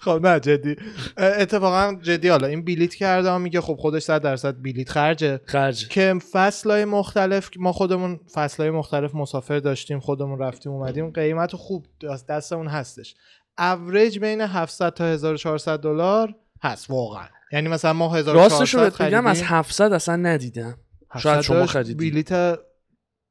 خب 0.00 0.20
نه 0.26 0.40
جدی. 0.40 0.76
اتفاقا 1.16 1.94
جدی 2.02 2.28
حالا 2.28 2.46
این 2.46 2.64
بلیت 2.64 2.94
کرده 2.94 3.30
ها 3.30 3.38
میگه 3.38 3.60
خب 3.60 3.74
خودش 3.74 4.02
100 4.02 4.22
درصد 4.22 4.62
بلیت 4.62 4.90
خرجه. 4.90 5.40
خرج 5.46 5.88
که 5.88 6.14
فصلهای 6.32 6.84
مختلف 6.84 7.50
ما 7.58 7.72
خودمون 7.72 8.20
فصلهای 8.32 8.70
مختلف 8.70 9.14
مسافر 9.14 9.58
داشتیم 9.58 10.00
خودمون 10.00 10.38
رفتیم 10.38 10.72
اومدیم. 10.72 11.10
قیمت 11.10 11.56
خوب 11.56 11.86
دست- 12.02 12.26
دستمون 12.28 12.68
هستش. 12.68 13.14
اوریج 13.58 14.18
بین 14.18 14.40
700 14.40 14.90
تا 14.94 15.04
1400 15.04 15.80
دلار 15.80 16.34
هست 16.62 16.90
واقعا. 16.90 17.26
یعنی 17.52 17.68
مثلا 17.68 17.92
ما 17.92 18.16
1400 18.16 18.32
راستش 18.32 18.74
رو 18.74 18.80
بگم 18.80 18.90
خریدیم. 18.90 19.26
از 19.26 19.42
700 19.42 19.92
اصلا 19.92 20.16
ندیدم 20.16 20.78
شاید 21.18 21.36
700 21.36 21.40
شما 21.40 21.58
داشت 21.58 21.72
خریدی. 21.72 22.10
بلیت 22.10 22.58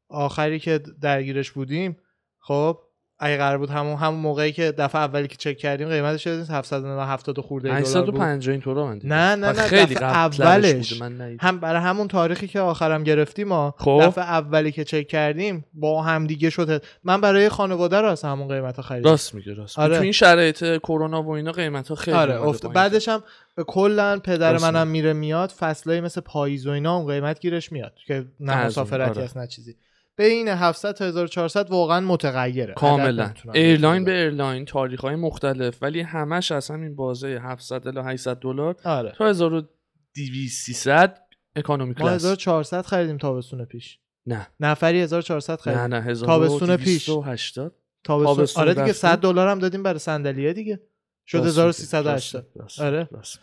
آخری 0.10 0.60
که 0.60 0.80
درگیرش 1.02 1.52
بودیم 1.52 1.98
خب 2.40 2.80
اگه 3.20 3.38
قرار 3.38 3.58
بود 3.58 3.70
همون 3.70 3.96
همون 3.96 4.20
موقعی 4.20 4.52
که 4.52 4.72
دفعه 4.72 5.02
اولی 5.02 5.28
که 5.28 5.36
چک 5.36 5.58
کردیم 5.58 5.90
قیمتش 5.90 6.28
770 6.28 7.40
خورده 7.40 7.68
دلار 7.68 7.82
بود 7.82 7.86
850 7.86 8.52
این 8.52 8.62
طورا 8.62 8.86
من. 8.86 9.00
نه 9.04 9.36
نه 9.36 9.52
نه 9.52 9.54
خیلی 9.54 9.96
دفعه 9.96 10.04
اولش 10.04 11.02
من. 11.02 11.38
هم 11.42 11.60
برای 11.60 11.82
همون 11.82 12.08
تاریخی 12.08 12.48
که 12.48 12.60
آخرم 12.60 13.04
گرفتیم 13.04 13.48
ما 13.48 13.76
خب. 13.78 14.02
دفعه 14.04 14.24
اولی 14.24 14.72
که 14.72 14.84
چک 14.84 15.08
کردیم 15.08 15.66
با 15.74 16.02
هم 16.02 16.28
دیگه 16.28 16.50
شده 16.50 16.82
من 17.04 17.22
برای 17.22 17.50
خانواده 17.50 18.02
رو 18.02 18.08
از 18.08 18.22
همون 18.22 18.48
قیمت 18.48 18.76
ها 18.76 18.82
خریدم 18.82 19.10
راست 19.10 19.36
میگه 19.36 19.54
راست 19.54 19.80
آره. 19.80 19.98
تو 19.98 20.04
این 20.04 20.12
شرایط 20.12 20.78
کرونا 20.78 21.24
و 21.24 21.30
اینا 21.30 21.52
قیمت 21.52 21.88
ها 21.88 21.96
خیلی 21.96 22.18
آره 22.18 22.42
افت... 22.42 22.66
بعدش 22.66 23.10
هم 23.10 23.24
کلا 23.68 24.20
پدر 24.20 24.52
راست 24.52 24.66
منم 24.66 24.88
میره 24.88 25.14
میاد 25.14 25.50
فصلای 25.50 26.02
مثل 26.02 26.22
پاییز 26.22 26.68
و 26.68 26.70
اینا 26.70 26.98
اون 26.98 27.08
قیمت 27.08 27.40
گیرش 27.40 27.72
میاد 27.72 27.94
که 28.08 28.26
نه 28.40 28.66
مسافرتی 28.66 29.10
آره. 29.10 29.24
هست 29.24 29.38
نه 29.38 29.48
چیزی 29.48 29.76
بین 30.18 30.48
700 30.48 30.92
تا 30.92 31.06
1400 31.06 31.70
واقعا 31.70 32.00
متغیره. 32.00 32.74
کاملا. 32.74 33.34
airline. 33.54 34.06
به 34.06 34.12
airline 34.12 34.66
تاریخ 34.66 35.02
های 35.02 35.16
مختلف 35.16 35.84
ولی 35.84 36.02
همش 36.02 36.52
از 36.52 36.72
همین 36.72 36.96
بازه 36.96 37.28
700 37.28 37.88
الی 37.88 38.00
800 38.00 38.40
دلار 38.40 38.76
آره. 38.84 39.14
تا 39.18 39.28
1200 39.30 40.66
300 40.66 41.18
economy 41.56 41.90
ما 41.90 41.96
کلاس. 41.96 42.26
1400 42.26 42.86
خریدیم 42.86 43.18
تابستون 43.18 43.66
پیش. 43.66 44.00
نه. 44.26 44.48
نفری 44.60 45.02
1400 45.02 45.52
نه 45.54 45.58
خریدیم 45.58 45.82
نه 45.82 46.02
1280 46.02 46.28
تابستون 46.28 46.78
پیش. 46.78 47.10
80 47.10 47.76
تابستون 48.04 48.36
تابستون 48.36 48.62
آره 48.64 48.74
دیگه 48.74 48.82
رفتیم. 48.82 48.94
100 48.94 49.20
دلار 49.20 49.48
هم 49.48 49.60
دادیم 49.60 49.84
برای 49.84 50.00
صندلیه 50.00 50.54
دیگه. 50.54 50.80
شد 51.28 51.38
راست 51.38 51.60
1380 51.60 52.46
راست، 52.56 52.60
راست، 52.62 52.82
آره. 52.82 53.10
راست. 53.12 53.40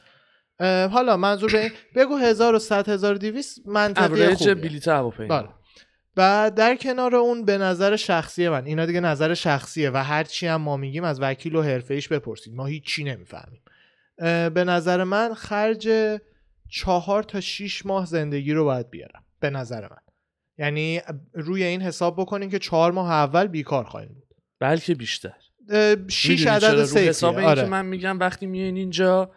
حالا 0.92 1.16
منظور 1.16 1.52
به 1.52 1.60
این 1.60 1.70
بگو 1.96 2.16
1100 2.16 2.88
1200 2.88 3.66
منطقی 3.66 4.22
اوریج 4.22 4.38
خوبیه. 4.38 4.54
بلیت 4.54 4.88
هواپیما. 4.88 5.28
بله. 5.28 5.48
و 6.16 6.52
در 6.56 6.76
کنار 6.76 7.14
اون 7.14 7.44
به 7.44 7.58
نظر 7.58 7.96
شخصی 7.96 8.48
من 8.48 8.64
اینا 8.64 8.86
دیگه 8.86 9.00
نظر 9.00 9.34
شخصیه 9.34 9.90
و 9.90 9.96
هر 9.96 10.24
چی 10.24 10.46
هم 10.46 10.60
ما 10.60 10.76
میگیم 10.76 11.04
از 11.04 11.20
وکیل 11.20 11.54
و 11.54 11.62
حرفه 11.62 12.00
بپرسید. 12.10 12.54
ما 12.54 12.66
هیچی 12.66 13.04
نمی‌فهمیم. 13.04 13.62
به 14.54 14.64
نظر 14.64 15.04
من 15.04 15.34
خرج 15.34 15.88
چهار 16.68 17.22
تا 17.22 17.40
شیش 17.40 17.86
ماه 17.86 18.06
زندگی 18.06 18.52
رو 18.52 18.64
باید 18.64 18.90
بیارم 18.90 19.24
به 19.40 19.50
نظر 19.50 19.82
من. 19.82 19.96
یعنی 20.58 21.00
روی 21.32 21.64
این 21.64 21.82
حساب 21.82 22.16
بکنیم 22.16 22.50
که 22.50 22.58
چهار 22.58 22.92
ماه 22.92 23.10
اول 23.10 23.46
بیکار 23.46 23.84
خواهیم 23.84 24.08
بود. 24.08 24.34
بلکه 24.60 24.94
بیشتر. 24.94 25.34
اه، 25.70 26.08
شیش 26.08 26.40
می‌دونی 26.40 26.60
چرا؟ 26.60 26.70
عدد 26.70 26.80
رو 26.80 26.98
حساب 26.98 27.36
این 27.36 27.48
آره. 27.48 27.62
که 27.62 27.68
من 27.68 27.86
میگم 27.86 28.18
وقتی 28.18 28.46
میایین 28.46 28.76
اینجا 28.76 29.30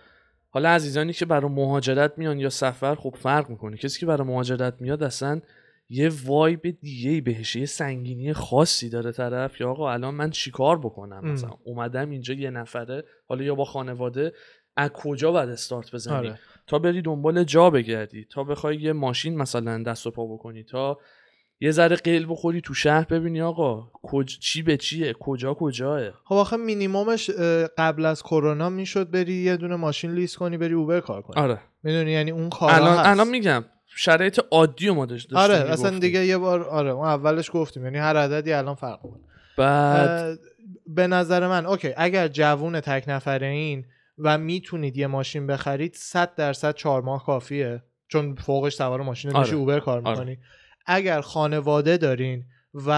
حالا 0.50 0.70
عزیزانی 0.70 1.14
که 1.14 1.26
برای 1.26 1.52
مهاجرت 1.52 2.18
میان 2.18 2.40
یا 2.40 2.50
سفر 2.50 2.96
خب 2.96 3.16
فرق 3.20 3.50
می‌کنه. 3.50 3.78
کسی 3.78 4.00
که 4.00 4.06
برای 4.06 4.28
مهاجرت 4.28 4.82
میاد 4.82 5.04
اصلا 5.04 5.42
یه 5.90 6.12
وایب 6.26 6.62
دیگه 6.82 7.22
بهش 7.22 7.56
یه 7.56 7.66
سنگینی 7.66 8.34
خاصی 8.34 8.90
داره 8.90 9.12
طرف 9.12 9.62
یا 9.62 9.70
آقا 9.70 9.92
الان 9.92 10.16
من 10.16 10.30
چیکار 10.30 10.78
بکنم 10.78 11.22
ام. 11.24 11.32
مثلا 11.32 11.52
اومدم 11.64 12.10
اینجا 12.10 12.34
یه 12.34 12.50
نفره 12.50 13.04
حالا 13.28 13.44
یا 13.44 13.56
با 13.56 13.66
خانواده 13.66 14.34
از 14.78 14.90
کجا 14.90 15.32
باید 15.32 15.50
استارت 15.50 15.92
بزنی 15.92 16.16
آره. 16.16 16.40
تا 16.68 16.80
بری 16.80 17.02
دنبال 17.02 17.44
جا 17.44 17.70
بگردی 17.70 18.26
تا 18.26 18.44
بخوای 18.44 18.78
یه 18.78 18.94
ماشین 18.94 19.38
مثلا 19.38 19.84
دست 19.84 20.08
و 20.08 20.12
پا 20.12 20.26
بکنی 20.26 20.64
تا 20.64 20.98
یه 21.60 21.72
ذره 21.72 21.96
قل 21.96 22.26
بخوری 22.30 22.62
تو 22.62 22.74
شهر 22.74 23.06
ببینی 23.06 23.42
آقا 23.42 23.92
کج... 24.04 24.40
چی 24.40 24.62
به 24.62 24.78
چیه 24.78 25.14
کجا 25.14 25.54
کجاه 25.54 26.12
خب 26.12 26.36
آخه 26.36 26.58
مینیمومش 26.58 27.30
قبل 27.78 28.06
از 28.06 28.24
کرونا 28.24 28.70
می‌شد 28.70 29.12
بری 29.12 29.34
یه 29.34 29.58
دونه 29.58 29.76
ماشین 29.76 30.12
lease 30.14 30.38
کنی 30.38 30.58
بری 30.58 30.74
اوبر 30.74 31.00
کار 31.00 31.22
کنی 31.22 31.42
آره 31.42 31.60
می‌دونی 31.84 32.12
یعنی 32.12 32.32
اون 32.32 32.50
کارا 32.50 32.74
الان 32.74 32.98
هست. 32.98 33.10
الان 33.10 33.28
میگم 33.28 33.66
شرایط 33.98 34.40
عادی 34.52 34.90
ما 34.90 35.06
داشت 35.06 35.34
آره 35.34 35.56
اصلا. 35.56 36.00
دیگه 36.00 36.26
یه 36.26 36.38
بار 36.38 36.64
آره 36.64 36.90
اون 36.90 37.08
اولش 37.08 37.52
گفتیم 37.54 37.84
یعنی 37.84 37.98
هر 37.98 38.18
عددی 38.18 38.54
الان 38.54 38.76
فرق 38.76 39.00
کنه 39.02 39.20
بعد 39.58 40.40
به 40.88 41.08
نظر 41.08 41.48
من 41.48 41.66
OK 41.66 41.94
اگر 41.98 42.28
جوون 42.28 42.80
تک 42.80 43.04
نفره 43.08 43.48
این 43.48 43.86
و 44.18 44.38
می‌تونید 44.38 44.98
یه 44.98 45.08
ماشین 45.08 45.48
بخرید 45.48 45.96
100 45.96 46.36
درصد 46.36 46.76
چهار 46.76 47.02
ماه 47.02 47.26
کافیه 47.26 47.84
چون 48.08 48.36
فوقش 48.36 48.74
سوار 48.76 49.02
ماشین 49.02 49.32
آره. 49.32 49.40
میشی 49.40 49.56
اوبر 49.56 49.80
کار 49.80 50.02
آره. 50.06 50.10
می‌کنی 50.10 50.38
اگر 50.86 51.22
خانواده 51.22 51.98
دارین 51.98 52.46
و 52.88 52.92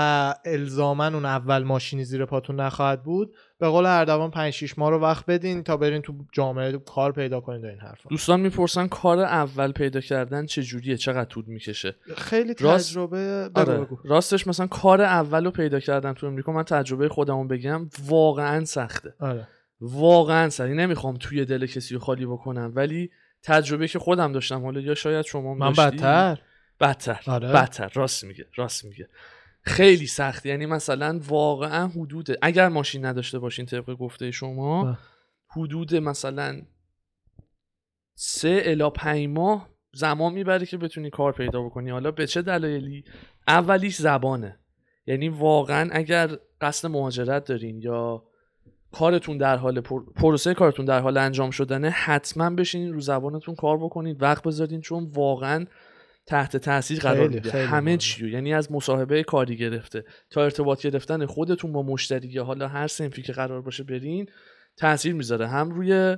الزامن 0.45 1.13
اون 1.15 1.25
اول 1.25 1.63
ماشینی 1.63 2.03
زیر 2.03 2.25
پاتون 2.25 2.59
نخواهد 2.59 3.03
بود 3.03 3.35
به 3.59 3.67
قول 3.67 3.85
اردوان 3.85 4.31
5 4.31 4.53
6 4.53 4.77
ماه 4.79 4.89
رو 4.89 4.99
وقت 4.99 5.25
بدین 5.25 5.63
تا 5.63 5.77
برین 5.77 6.01
تو 6.01 6.13
جامعه 6.31 6.77
کار 6.77 7.11
پیدا 7.11 7.39
کنید 7.39 7.65
این 7.65 7.79
حرفا. 7.79 8.09
دوستان 8.09 8.39
می‌پرسن 8.39 8.87
کار 8.87 9.19
اول 9.19 9.71
پیدا 9.71 9.99
کردن 9.99 10.45
چه 10.45 10.63
جوریه؟ 10.63 10.97
چقدر 10.97 11.25
طول 11.29 11.43
می‌کشه؟ 11.47 11.95
خیلی 12.17 12.55
راست- 12.59 12.89
تجربه 12.89 13.49
بگو 13.49 13.59
آره. 13.59 13.87
راستش 14.03 14.47
مثلا 14.47 14.67
کار 14.67 15.01
اول 15.01 15.45
رو 15.45 15.51
پیدا 15.51 15.79
کردن 15.79 16.13
تو 16.13 16.27
امریکا 16.27 16.51
من 16.51 16.63
تجربه 16.63 17.09
خودمو 17.09 17.47
بگم 17.47 17.89
واقعا 18.05 18.65
سخته. 18.65 19.13
آره. 19.19 19.47
واقعا 19.81 20.49
سخته. 20.49 20.73
نمی‌خوام 20.73 21.17
توی 21.17 21.45
دل 21.45 21.65
کسی 21.65 21.93
رو 21.93 21.99
خالی 21.99 22.25
بکنم 22.25 22.71
ولی 22.75 23.09
تجربه 23.43 23.87
که 23.87 23.99
خودم 23.99 24.31
داشتم 24.31 24.61
حالا 24.63 24.79
یا 24.79 24.95
شاید 24.95 25.25
شما 25.25 25.53
من. 25.53 25.71
بدتر. 25.71 26.39
بدتر. 26.79 27.19
آره. 27.27 27.47
بدتر. 27.47 27.91
راست 27.93 28.23
میگه. 28.23 28.45
راست 28.55 28.85
میگه. 28.85 29.07
خیلی 29.67 30.07
سخت. 30.07 30.45
یعنی 30.45 30.65
مثلا 30.65 31.19
واقعا 31.27 31.87
حدود 31.87 32.27
اگر 32.41 32.69
ماشین 32.69 33.05
نداشته 33.05 33.39
باشین 33.39 33.65
طبق 33.65 33.93
گفته 33.93 34.31
شما 34.31 34.89
آه. 34.89 34.99
حدود 35.47 35.95
مثلا 35.95 36.61
سه 38.15 38.61
الا 38.65 38.89
پنج 38.89 39.27
ماه 39.27 39.69
زمان 39.93 40.33
می‌بره 40.33 40.65
که 40.65 40.77
بتونی 40.77 41.09
کار 41.09 41.31
پیدا 41.31 41.61
بکنی. 41.61 41.89
حالا 41.89 42.11
به 42.11 42.27
چه 42.27 42.41
دلایلی؟ 42.41 43.03
اولیش 43.47 43.95
زبانه. 43.95 44.59
یعنی 45.07 45.29
واقعا 45.29 45.89
اگر 45.91 46.29
قصد 46.61 46.87
مهاجرت 46.87 47.45
دارین 47.45 47.81
یا 47.81 48.23
کارتون 48.91 49.37
در 49.37 49.57
حال 49.57 49.81
پر... 49.81 50.03
پروسه 50.15 50.53
کارتون 50.53 50.85
در 50.85 50.99
حال 50.99 51.17
انجام 51.17 51.51
شدنه 51.51 51.89
حتما 51.89 52.49
بشینین 52.49 52.93
رو 52.93 53.01
زبانتون 53.01 53.55
کار 53.55 53.77
بکنید 53.77 54.21
وقت 54.21 54.43
بذارین 54.43 54.81
چون 54.81 55.11
واقعا 55.13 55.65
تحت 56.27 56.57
تاثیر 56.57 56.99
قرار 56.99 57.15
خیلی، 57.15 57.33
میده. 57.35 57.51
خیلی 57.51 57.63
همه. 57.63 57.97
چی 57.97 58.29
یعنی 58.29 58.53
از 58.53 58.71
مصاحبه 58.71 59.23
کاری 59.23 59.57
گرفته 59.57 60.03
تا 60.29 60.43
ارتباط 60.43 60.81
گرفتن 60.81 61.25
خودتون 61.25 61.71
با 61.71 61.83
مشتری 61.83 62.27
یا 62.27 62.43
حالا 62.43 62.67
هر 62.67 62.87
سنفی 62.87 63.21
که 63.21 63.33
قرار 63.33 63.61
باشه 63.61 63.83
برین 63.83 64.29
تاثیر 64.77 65.13
می‌ذاره. 65.13 65.47
هم 65.47 65.69
روی 65.69 66.17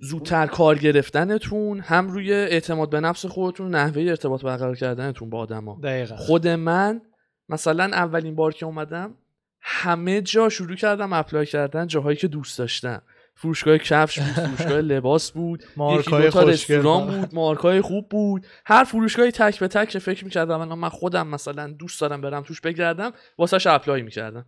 زودتر 0.00 0.46
کار 0.46 0.78
گرفتنتون 0.78 1.80
هم 1.80 2.08
روی 2.08 2.32
اعتماد 2.32 2.90
به 2.90 3.00
نفس 3.00 3.26
خودتون 3.26 3.74
نحوه 3.74 4.02
ارتباط 4.02 4.42
برقرار 4.42 4.76
کردنتون 4.76 5.30
با 5.30 5.38
آدما. 5.38 5.80
خود 6.16 6.48
من 6.48 7.02
مثلا 7.48 7.84
اولین 7.84 8.34
بار 8.34 8.52
که 8.52 8.66
اومدم 8.66 9.14
همه 9.60 10.20
جا 10.20 10.48
شروع 10.48 10.76
کردم 10.76 11.12
اپلای 11.12 11.46
کردن 11.46 11.86
جاهایی 11.86 12.16
که 12.16 12.28
دوست 12.28 12.58
داشتم. 12.58 13.02
فروشگاه 13.42 13.78
کفش 13.78 14.18
بود 14.18 14.32
فروشگاه 14.46 14.80
لباس 14.80 15.32
بود 15.32 15.64
مارکای 15.76 16.30
تا. 16.30 16.42
رستوران 16.42 17.06
بود 17.06 17.34
مارکای 17.34 17.80
خوب 17.80 18.08
بود 18.08 18.46
هر 18.66 18.84
فروشگاهی 18.84 19.30
تک 19.30 19.60
به 19.60 19.68
تک 19.68 19.98
فکر 19.98 20.24
می‌کردم 20.24 20.60
الان 20.60 20.78
من 20.78 20.88
خودم 20.88 21.26
مثلا 21.26 21.72
دوست 21.72 22.00
دارم 22.00 22.20
برم 22.20 22.42
توش 22.42 22.60
بگردم 22.60 23.12
واسهش 23.38 23.66
اپلای 23.66 24.02
می‌کردم 24.02 24.46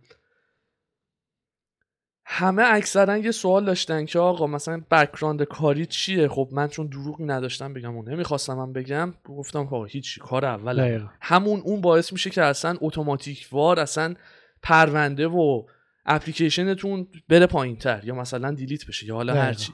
همه 2.25 2.63
اکثرا 2.65 3.17
یه 3.17 3.31
سوال 3.31 3.65
داشتن 3.65 4.05
که 4.05 4.19
آقا 4.19 4.47
مثلا 4.47 4.81
بکراند 4.91 5.43
کاری 5.43 5.85
چیه 5.85 6.27
خب 6.27 6.49
من 6.51 6.67
چون 6.67 6.87
دروغی 6.87 7.23
نداشتم 7.23 7.73
بگم 7.73 7.95
و 7.97 8.03
نمی‌خواستم 8.03 8.59
هم 8.59 8.73
بگم 8.73 9.13
گفتم 9.23 9.59
آقا 9.59 9.83
هیچ 9.83 10.19
کار 10.19 10.45
اول. 10.45 10.79
همون 11.21 11.59
اون 11.59 11.81
باعث 11.81 12.13
میشه 12.13 12.29
که 12.29 12.43
اصلا 12.43 12.77
اتوماتیک 12.81 13.47
وار 13.51 13.79
اصلا 13.79 14.15
پرونده 14.63 15.27
و 15.27 15.63
اپلیکیشنتون 16.05 17.07
بره 17.29 17.45
پایین 17.45 17.75
تر 17.75 18.01
یا 18.05 18.15
مثلا 18.15 18.51
delete 18.51 18.87
بشه 18.87 19.05
یا 19.07 19.15
حالا. 19.15 19.33
هرچی 19.33 19.73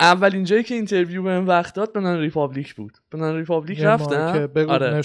اولین 0.00 0.44
جایی 0.44 0.62
که 0.62 0.74
interview 0.74 1.22
بهم 1.22 1.48
وقت 1.48 1.74
داد 1.74 1.92
Banana 1.92 2.20
Republic 2.20 2.74
بود 2.74 2.92
Banana 3.12 3.36
Republic 3.36 3.78
یه 3.78 3.86
رفتم 3.86 4.46
بگو 4.46 4.70
آره 4.70 5.02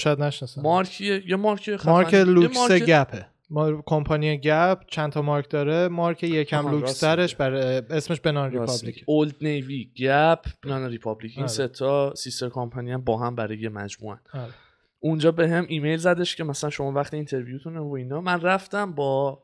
مارکی 0.58 1.24
یه 1.28 1.36
مارک 1.36 1.76
خفن. 1.76 1.92
مارک 1.92 2.14
لوکس 2.14 2.58
مارک- 2.58 2.72
Gap 2.84 3.15
ـه 3.15 3.26
ما 3.50 3.84
کمپانی 3.86 4.38
Gap 4.38 4.78
چند 4.88 5.12
تا 5.12 5.22
مارک 5.22 5.50
داره 5.50 5.88
مارک 5.88 6.24
یکم 6.24 6.72
لوکس 6.72 7.00
ترش. 7.00 7.36
برای 7.36 7.82
اسمش 7.90 8.20
Banana 8.22 8.52
Republic. 8.52 9.04
Old 9.08 9.36
Navy 9.42 9.92
Gap 9.98 10.46
Banana 10.64 10.90
Republic 10.90 11.32
این 11.32 11.40
آره. 11.44 11.48
سه 11.54 11.68
تا 11.68 12.14
sister 12.16 12.50
company 12.50 12.92
هم 12.92 13.02
با 13.02 13.18
هم 13.18 13.36
برای 13.36 13.58
یه 13.58 13.70
مجموعه 13.70 14.20
آره. 14.34 14.54
اونجا 15.00 15.32
بهم 15.32 15.66
ایمیل 15.68 15.98
زدش 15.98 16.36
که 16.36 16.44
مثلا 16.44 16.70
شما 16.70 16.92
وقت 16.92 17.14
interview 17.14 17.59
تونه 17.59 17.80
و 17.80 17.92
اینا 17.94 18.22
من 18.22 18.42
رفتم 18.42 18.92
با 18.92 19.44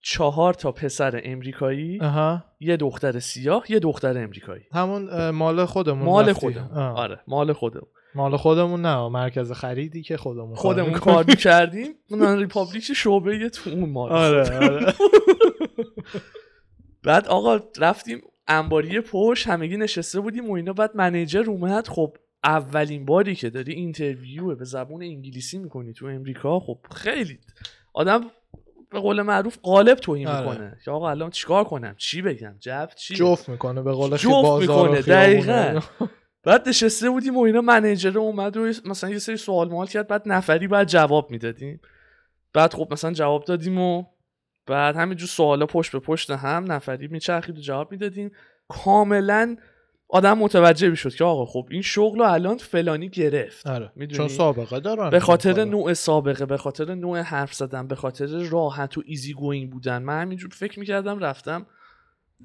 چهار 0.00 0.54
تا 0.54 0.72
پسر 0.72 1.20
امریکایی 1.24 2.00
آها 2.00 2.44
یه 2.60 2.76
دختر 2.76 3.18
سیاه 3.18 3.64
یه 3.68 3.78
دختر 3.78 4.18
امریکایی. 4.18 4.62
همون 4.72 5.30
مال 5.30 5.64
خودمون 5.64 6.04
مال. 6.04 6.32
خودمون. 6.32 6.78
آره 6.78 7.20
مال 7.26 7.52
خودمون. 7.52 7.88
مال 8.14 8.36
خودمون 8.36 8.82
نه 8.82 9.08
مرکز 9.08 9.52
خریدی 9.52 10.02
که 10.02 10.16
خودمون 10.16 10.54
خودمون 10.54 10.92
کار 10.92 11.24
می‌کردیم. 11.28 11.94
من 12.10 12.38
Republic 12.38 12.92
شعبه 12.92 13.48
تو 13.48 13.70
اون 13.70 13.90
mall. 13.90 14.12
آره 14.12 14.58
آره. 14.58 14.94
بعد 17.04 17.28
آقا 17.28 17.60
رفتیم 17.78 18.20
انباری 18.48 19.00
پشت 19.00 19.46
همگی 19.46 19.76
نشسته 19.76 20.20
بودیم 20.20 20.50
و 20.50 20.52
اینا. 20.52 20.72
بعد 20.72 20.96
manager 20.96 21.44
اومد. 21.50 21.88
خب 21.88 22.16
اولین 22.44 23.04
باری 23.04 23.34
که 23.34 23.50
داری 23.50 23.72
interview 23.72 24.54
به 24.54 24.64
زبون 24.64 25.02
انگلیسی 25.02 25.58
می‌کنی 25.58 25.92
تو 25.92 26.06
امریکا 26.06 26.60
خب 26.60 26.78
خیلی 26.94 27.38
آدم 27.94 28.20
به 28.90 29.00
قول 29.00 29.22
معروف 29.22 29.58
قالب 29.62 29.98
تهی 29.98 30.28
آره. 30.28 30.48
می‌کنه. 30.48 30.76
که 30.84 30.90
آقا 30.90 31.10
الان 31.10 31.30
چیکار 31.30 31.64
کنم؟ 31.64 31.94
چی 31.98 32.22
بگم؟ 32.22 32.54
جفت 32.60 32.94
چی؟ 32.94 33.14
جفت 33.14 33.48
می‌کنه 33.48 33.82
به 33.82 33.92
قول 33.92 34.16
جفت 34.16 34.60
می‌کنه، 34.60 35.02
دقیقاً. 35.02 35.80
بعد 36.44 36.68
نشسته 36.68 37.10
بودیم 37.10 37.36
و 37.36 37.40
اینا 37.40 37.60
manager 37.60 38.18
اومد 38.18 38.56
و 38.56 38.60
مثلا 38.84 39.10
یه 39.10 39.18
سری 39.18 39.36
سوال 39.36 39.68
مال 39.68 39.86
کرد 39.86 40.08
بعد 40.08 40.22
نفری 40.26 40.68
بعد 40.68 40.88
جواب 40.88 41.30
می‌دادیم. 41.30 41.80
بعد 42.52 42.74
خب 42.74 42.88
مثلا 42.90 43.12
جواب 43.12 43.44
دادیم 43.44 43.78
و 43.78 44.04
بعد 44.66 44.96
همینجور 44.96 45.28
سوالا 45.28 45.66
پشت 45.66 45.92
به 45.92 45.98
پشت 45.98 46.30
هم 46.30 46.72
نفری 46.72 47.08
میچرخید 47.08 47.58
و 47.58 47.60
جواب 47.60 47.92
می‌دادیم. 47.92 48.30
کاملا 48.68 49.56
آدم 50.10 50.38
متوجه 50.38 50.88
می‌شد 50.90 51.14
که 51.14 51.24
آقا 51.24 51.44
خب 51.46 51.68
این 51.70 51.82
شغل 51.82 52.18
رو 52.18 52.24
الان 52.24 52.56
فلانی 52.56 53.08
گرفت 53.08 53.66
آره؟ 53.66 53.92
چون 54.12 54.28
سابقه 54.28 54.80
دارن 54.80 55.10
به 55.10 55.20
خاطر. 55.20 55.64
نوع 55.64 55.92
سابقه 55.92 56.46
به 56.46 56.56
خاطر 56.56 56.94
نوع 56.94 57.20
حرف 57.20 57.54
زدن 57.54 57.86
به 57.88 57.94
خاطر 57.94 58.26
راحت 58.26 58.98
و 58.98 59.02
easy 59.06 59.32
going 59.32 59.70
بودن 59.70 60.02
من 60.02 60.22
همینجور 60.22 60.50
فکر 60.54 60.80
می‌کردم 60.80 61.18
رفتم 61.18 61.66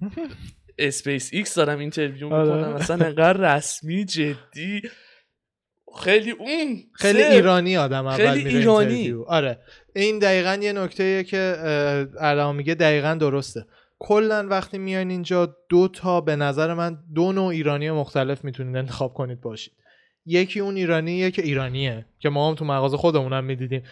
اسپیس 0.77 1.29
ایکس 1.33 1.55
دارم 1.55 1.79
interview 1.79 2.33
آره. 2.33 2.55
می‌کنم 2.55 2.73
مثلا 2.73 3.05
انقدر 3.05 3.55
رسمی 3.55 4.05
جدی 4.05 4.81
خیلی 6.03 6.31
اون 6.31 6.83
خیلی 6.93 7.23
سه- 7.23 7.29
ایرانی 7.31 7.77
آدم 7.77 8.05
اول 8.07 8.15
خیلی 8.17 8.43
میره 8.43 8.57
ایرانی. 8.57 9.13
آره 9.27 9.59
این 9.95 10.19
دقیقا 10.19 10.57
یه 10.61 10.73
نکته 10.73 11.23
که 11.23 11.55
ارام 12.19 12.55
میگه 12.55 12.75
دقیقا 12.75 13.13
درسته 13.13 13.65
کلا 14.05 14.47
وقتی 14.49 14.77
میاین 14.77 15.09
اینجا 15.09 15.55
دو 15.69 15.87
تا 15.87 16.21
به 16.21 16.35
نظر 16.35 16.73
من 16.73 16.97
دو 17.15 17.31
نوع 17.31 17.47
ایرانی 17.47 17.91
مختلف 17.91 18.43
می‌تونید 18.43 18.75
انتخاب 18.75 19.13
کنید 19.13 19.41
باشید. 19.41 19.73
یکی 20.25 20.59
اون 20.59 20.75
ایرانیه 20.75 21.31
که 21.31 21.41
ایرانیه 21.41 22.05
که 22.19 22.29
ما 22.29 22.49
هم 22.49 22.55
تو 22.55 22.65
مغازه 22.65 22.97
خودمون 22.97 23.33
هم 23.33 23.43
می‌دیدیم 23.43 23.83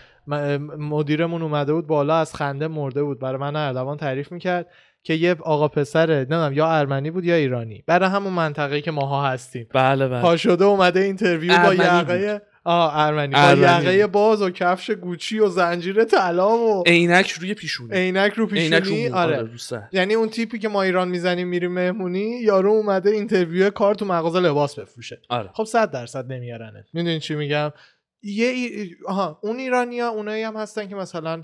مدیرمون 0.77 1.41
اومده 1.41 1.73
بود 1.73 1.87
بالا 1.87 2.15
از 2.15 2.35
خنده 2.35 2.67
مرده 2.67 3.03
بود. 3.03 3.19
برای 3.19 3.37
من 3.37 3.55
اردوان 3.55 3.97
تعریف 3.97 4.31
می‌کرد 4.31 4.67
که 5.03 5.13
یه 5.13 5.35
آقا 5.41 5.67
پسره 5.67 6.15
نمی‌دونم 6.15 6.53
یا 6.53 6.67
ارمنی 6.67 7.11
بود 7.11 7.25
یا 7.25 7.35
ایرانی. 7.35 7.83
برای 7.87 8.09
همون 8.09 8.33
منطقه 8.33 8.81
که 8.81 8.91
ماها 8.91 9.27
هستیم. 9.27 9.67
بله 9.73 10.07
بله. 10.07 10.21
پا 10.21 10.37
شده 10.37 10.65
اومده 10.65 10.99
interview 10.99 11.57
با 11.65 11.73
یقه 11.73 12.41
آه 12.63 12.97
ارمنی. 12.99 13.33
با. 13.33 13.91
یقه 13.91 14.07
باز 14.07 14.41
و 14.41 14.49
کفش 14.49 14.91
Gucci 14.91 15.39
و 15.39 15.47
زنجیر 15.47 16.03
طلا 16.03 16.57
و 16.57 16.83
عینک 16.85 17.31
روی 17.31 17.53
پیشونی 17.53 17.95
عینک 17.95 18.33
رو 18.33 18.47
پیشونی. 18.47 19.09
آره. 19.09 19.41
رو 19.41 19.57
سر. 19.57 19.87
یعنی 19.91 20.13
اون 20.13 20.29
تیپی 20.29 20.59
که 20.59 20.67
ما 20.67 20.81
ایران 20.81 21.07
می‌زنیم 21.07 21.47
میریم 21.47 21.71
مهمونی 21.71 22.39
یارو 22.41 22.71
اومده 22.71 23.09
interview 23.09 23.69
کار 23.69 23.95
تو 23.95 24.05
مغازه 24.05 24.39
لباس 24.39 24.79
بفروشه. 24.79 25.21
آره. 25.29 25.49
خب 25.53 25.63
صد 25.63 25.91
درصد 25.91 26.31
نمیارنه 26.31 26.85
می‌دونی 26.93 27.19
چی 27.19 27.35
میگم؟ 27.35 27.71
یه 28.23 28.47
ای... 28.47 28.89
آها 29.07 29.39
اون 29.43 29.59
ایرانیا 29.59 30.07
اونایی 30.07 30.43
هم 30.43 30.55
هستن 30.55 30.87
که 30.87 30.95
مثلا 30.95 31.43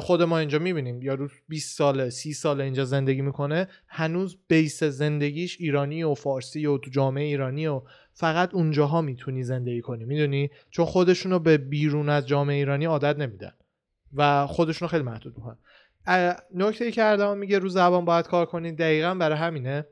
خود 0.00 0.22
ما 0.22 0.38
اینجا 0.38 0.58
می‌بینیم. 0.58 1.02
یارو 1.02 1.28
20 1.48 1.78
ساله 1.78 2.10
30 2.10 2.32
ساله 2.32 2.64
اینجا 2.64 2.84
زندگی 2.84 3.22
می‌کنه. 3.22 3.68
هنوز 3.88 4.38
بیس 4.48 4.84
زندگیش 4.84 5.56
ایرانی 5.60 6.02
و 6.02 6.14
فارسی 6.14 6.66
و 6.66 6.78
تو 6.78 6.90
جامعه 6.90 7.24
ایرانی 7.24 7.66
و 7.66 7.82
فقط 8.14 8.54
اونجاها 8.54 9.00
می‌تونی 9.02 9.42
زندگی 9.42 9.80
کنی 9.80 10.04
می‌دونی؟ 10.04 10.50
چون 10.70 10.84
خودشونو 10.84 11.38
به 11.38 11.58
بیرون 11.58 12.08
از 12.08 12.28
جامعه 12.28 12.56
ایرانی 12.56 12.84
عادت 12.84 13.18
نمیدن 13.18 13.52
و 14.14 14.46
خودشونو 14.46 14.88
خیلی 14.88 15.02
محدود 15.02 15.34
می‌کنن. 15.38 15.56
نکته 16.54 16.84
ای 16.84 16.92
که 16.92 17.04
اردوان 17.04 17.38
میگه 17.38 17.58
رو 17.58 17.68
زبان 17.68 18.04
باید 18.04 18.26
کار 18.26 18.46
کنید 18.46 18.78
دقیقا 18.78 19.14
برای 19.14 19.38
همینه 19.38 19.86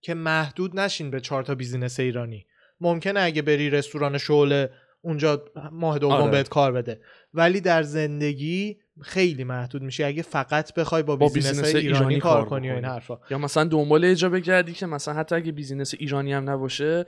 که 0.00 0.14
محدود 0.14 0.80
نشین 0.80 1.10
به 1.10 1.20
چهار 1.20 1.42
تا 1.42 1.54
بیزینس 1.54 2.00
ایرانی. 2.00 2.46
ممکنه 2.80 3.20
اگه 3.20 3.42
بری 3.42 3.70
رستوران 3.70 4.18
شعله 4.18 4.70
اونجا 5.00 5.44
ماه 5.72 5.98
دوم 5.98 6.12
آره. 6.12 6.30
بهت 6.30 6.48
کار 6.48 6.72
بده. 6.72 7.00
ولی 7.34 7.60
در 7.60 7.82
زندگی 7.82 8.78
خیلی 9.02 9.44
محدود 9.44 9.82
میشی 9.82 10.04
اگه 10.04 10.22
فقط 10.22 10.74
بخوای 10.74 11.02
با, 11.02 11.16
با 11.16 11.26
business, 11.28 11.46
business 11.46 11.74
ایرانی, 11.74 11.94
ایرانی 11.94 12.18
کار 12.18 12.44
کنی 12.44 12.70
و 12.70 12.74
این. 12.74 12.84
حرفا. 12.84 13.18
یا 13.30 13.38
مثلا 13.38 13.64
دنبال 13.64 14.04
اجا 14.04 14.28
بگردی 14.28 14.72
که 14.72 14.86
مثلا 14.86 15.14
حتی 15.14 15.34
اگه 15.34 15.52
business 15.52 15.94
ایرانی 15.98 16.32
هم 16.32 16.50
نباشه 16.50 17.06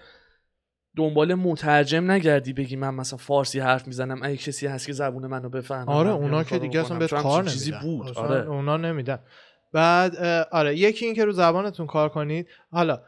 دنبال 0.97 1.35
مترجم 1.35 2.11
نگردی 2.11 2.53
بگی 2.53 2.77
من 2.77 2.95
مثلا 2.95 3.17
فارسی 3.17 3.61
حرف 3.61 3.87
می‌زنم 3.87 4.21
اگه 4.23 4.37
کسی 4.37 4.67
هست 4.67 4.87
که 4.87 4.93
زبون 4.93 5.27
منو 5.27 5.49
بفهمه 5.49 5.93
آره 5.93 6.11
من 6.11 6.17
اونا 6.17 6.45
که 6.45 6.59
دیگه 6.59 6.81
اصلا. 6.81 6.99
بهت 6.99 7.11
چون 7.11 7.23
کار 7.23 7.45
چیزی 7.45 7.73
بود. 7.83 8.19
آره. 8.19 8.49
اونا 8.49 8.77
نمیدن. 8.77 9.19
بعد 9.73 10.17
آره 10.53 10.77
یکی 10.79 11.05
این 11.07 11.15
که 11.15 11.25
رو 11.25 11.33
زبانتون 11.33 11.87
کار 11.87 12.09
کنید. 12.09 12.49
حالا 12.71 13.01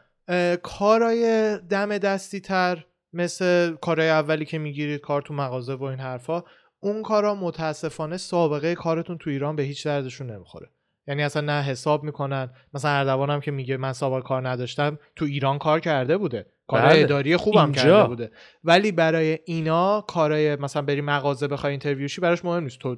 کارای 0.63 1.57
دم 1.69 1.97
دستی 1.97 2.39
تر 2.39 2.85
مثل 3.13 3.75
کارهای 3.75 4.09
اولی 4.09 4.45
که 4.45 4.57
می‌گیرید 4.57 5.01
کار 5.01 5.21
تو 5.21 5.33
مغازه 5.33 5.73
و 5.73 5.83
این 5.83 5.99
حرفا. 5.99 6.43
اون 6.79 7.03
کارا 7.03 7.35
متاسفانه 7.35 8.17
سابقه 8.17 8.75
کارتون 8.75 9.17
تو 9.17 9.29
ایران 9.29 9.55
به 9.55 9.63
هیچ 9.63 9.85
دردشون 9.85 10.31
نمی‌خوره 10.31 10.69
یعنی 11.07 11.23
اصلا 11.23 11.41
نه 11.41 11.61
حساب 11.63 12.03
می‌کنن 12.03 12.49
مثلا 12.73 12.91
اردوان 12.91 13.29
هم 13.29 13.39
که 13.39 13.51
میگه 13.51 13.77
من 13.77 13.93
سابقه 13.93 14.21
کار 14.27 14.49
نداشتم 14.49 14.99
تو 15.15 15.25
ایران 15.25 15.57
کار 15.57 15.79
کرده 15.79 16.17
بوده 16.17 16.45
کار 16.67 16.81
بله. 16.81 17.01
اداری 17.01 17.37
خوبم 17.37 17.63
اینجا. 17.63 17.81
کرده 17.81 18.07
بوده 18.07 18.31
ولی 18.63 18.91
برای 18.91 19.39
اینا 19.45 20.01
کارای 20.01 20.55
مثلا 20.55 20.81
بری 20.81 21.01
مغازه 21.01 21.47
بخوای 21.47 21.71
اینترویوشی 21.71 22.21
براش 22.21 22.45
مهم 22.45 22.63
نیست 22.63 22.79
تو 22.79 22.97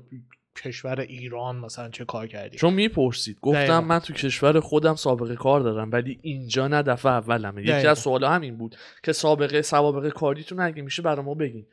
کشور 0.64 1.00
ایران 1.00 1.56
مثلا 1.56 1.90
چه 1.90 2.06
کار 2.06 2.28
کردی 2.28 2.58
چون 2.58 2.74
می‌پرسید 2.74 3.38
گفتم 3.42 3.60
دقیقا. 3.60 3.82
من 3.82 4.00
تو 4.00 4.14
کشور 4.14 4.60
خودم 4.60 4.96
سابقه 4.96 5.36
کار 5.36 5.62
دارم 5.62 5.92
ولی 5.92 6.20
اینجا 6.22 6.68
نه 6.68 6.82
دفعه 6.82 7.12
اولمه 7.12 7.62
یکی. 7.62 7.72
از 7.72 8.00
سوالا 8.00 8.30
همین 8.30 8.58
بود 8.58 8.76
که 9.04 9.14
سابقه 9.14 9.62
سوابقه 9.62 10.12
کاریتون 10.12 10.60
اگه 10.60 10.82
میشه 10.82 11.02
برای 11.02 11.26
ما 11.26 11.34
بگین 11.34 11.66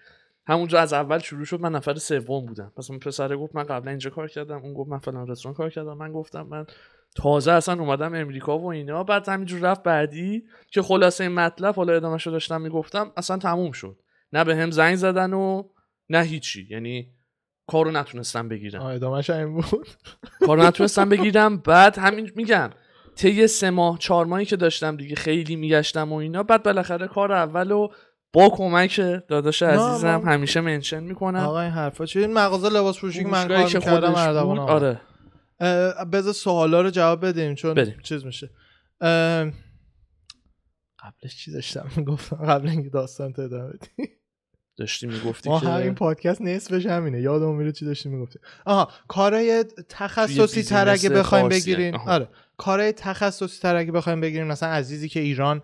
همونجا 0.48 0.80
از 0.80 0.92
اول 0.92 1.18
شروع 1.18 1.44
شد 1.44 1.60
من 1.60 1.72
نفر 1.72 1.94
سوم 1.94 2.46
بودم. 2.46 2.72
پس 2.76 2.90
اون 2.90 2.98
پسره 2.98 3.36
گفت 3.36 3.54
من 3.54 3.62
قبلا 3.62 3.90
اینجا 3.90 4.10
کار 4.10 4.28
کردم 4.28 4.62
اون 4.62 4.74
گفت 4.74 4.90
من 4.90 4.98
فلان 4.98 5.26
رستوران 5.26 5.54
کار 5.54 5.70
کردم. 5.70 5.96
من 5.96 6.12
گفتم 6.12 6.42
من 6.42 6.66
تازه 7.16 7.52
اصلا 7.52 7.82
اومدم 7.82 8.14
امریکا 8.14 8.58
و 8.58 8.66
اینا. 8.66 9.04
بعد 9.04 9.28
همینجور 9.28 9.60
رفت 9.60 9.82
بعدی 9.82 10.44
که 10.70 10.82
خلاصه 10.82 11.24
این 11.24 11.34
مطلب 11.34 11.74
حالا 11.74 11.92
ادامه 11.92 12.16
رو 12.16 12.32
داشتم 12.32 12.60
می‌گفتم 12.60 13.12
اصلا 13.16 13.38
تموم 13.38 13.72
شد. 13.72 13.98
نه 14.32 14.44
به 14.44 14.56
هم 14.56 14.70
زنگ 14.70 14.96
زدن 14.96 15.32
و 15.32 15.62
نه 16.10 16.22
هیچی. 16.22 16.66
یعنی 16.70 17.12
کارو 17.66 17.90
نتونستم 17.90 18.48
بگیرم. 18.48 18.82
ادامهش 18.82 19.30
این 19.30 19.54
بود. 19.54 19.88
کارو 20.46 20.62
نتونستم 20.62 21.08
بگیرم. 21.08 21.56
بعد 21.56 21.98
همین 21.98 22.30
میگم 22.36 22.70
طی 23.16 23.46
سه 23.46 23.70
ماه 23.70 23.98
چهار 23.98 24.26
ماهی 24.26 24.44
که 24.44 24.56
داشتم 24.56 24.96
دیگه 24.96 25.16
خیلی 25.16 25.56
میگشتم 25.56 26.12
و 26.12 26.16
اینا. 26.16 26.42
بعد 26.42 26.62
بالاخره 26.62 27.08
کار 27.08 27.32
اول 27.32 27.70
و 27.70 27.88
با 28.32 28.48
کمک 28.48 29.00
داداش 29.28 29.62
عزیزم 29.62 30.22
همیشه 30.26 30.60
منشن 30.60 31.02
می‌کنم. 31.02 31.40
آقا 31.40 31.60
این 31.60 31.70
حرفا 31.70 32.06
چیه 32.06 32.22
این 32.22 32.32
مغازه 32.32 32.68
لباس 32.68 32.98
فروشی 32.98 33.22
که 33.22 33.28
من 33.28 33.48
کار 33.48 33.64
می‌کردم 33.64 34.14
اردوان. 34.14 34.58
آره. 34.58 35.00
بذار 36.12 36.32
سوالا 36.32 36.80
رو 36.80 36.90
جواب 36.90 37.26
بدیم 37.26 37.54
چون 37.54 37.74
بریم. 37.74 38.00
چیز 38.02 38.24
میشه. 38.24 38.50
قبلش 40.98 41.36
چی 41.44 41.52
داشتم 41.52 41.86
می‌گفتم؟ 41.96 42.36
قبل 42.36 42.68
اینکه 42.68 42.90
داستان 42.90 43.32
تو 43.32 43.42
ادامه 43.42 43.68
بدی 43.68 44.08
داشتی 44.76 45.06
می‌گفتی 45.06 45.48
ما 45.50 45.60
که 45.60 45.68
همین 45.68 45.94
پادکست 45.94 46.42
نصفش 46.42 46.86
همینه. 46.86 47.20
یادمون 47.20 47.56
میره 47.56 47.72
چی 47.72 47.84
داشتیم 47.84 48.12
می‌گفتیم. 48.12 48.42
آها 48.64 48.88
کارهای 49.08 49.64
تخصصی 49.88 50.62
تر 50.62 50.88
اگه 50.88 51.08
بخوایم 51.08 51.48
بگیرین. 51.48 51.94
آها. 51.94 52.12
آره. 52.12 52.28
کارهای 52.56 52.92
تخصصی 52.92 53.62
تر 53.62 53.76
اگه 53.76 53.92
بخوایم 53.92 54.20
بگیرین 54.20 54.46
مثلا 54.46 54.68
عزیزی 54.68 55.08
که 55.08 55.20
ایران 55.20 55.62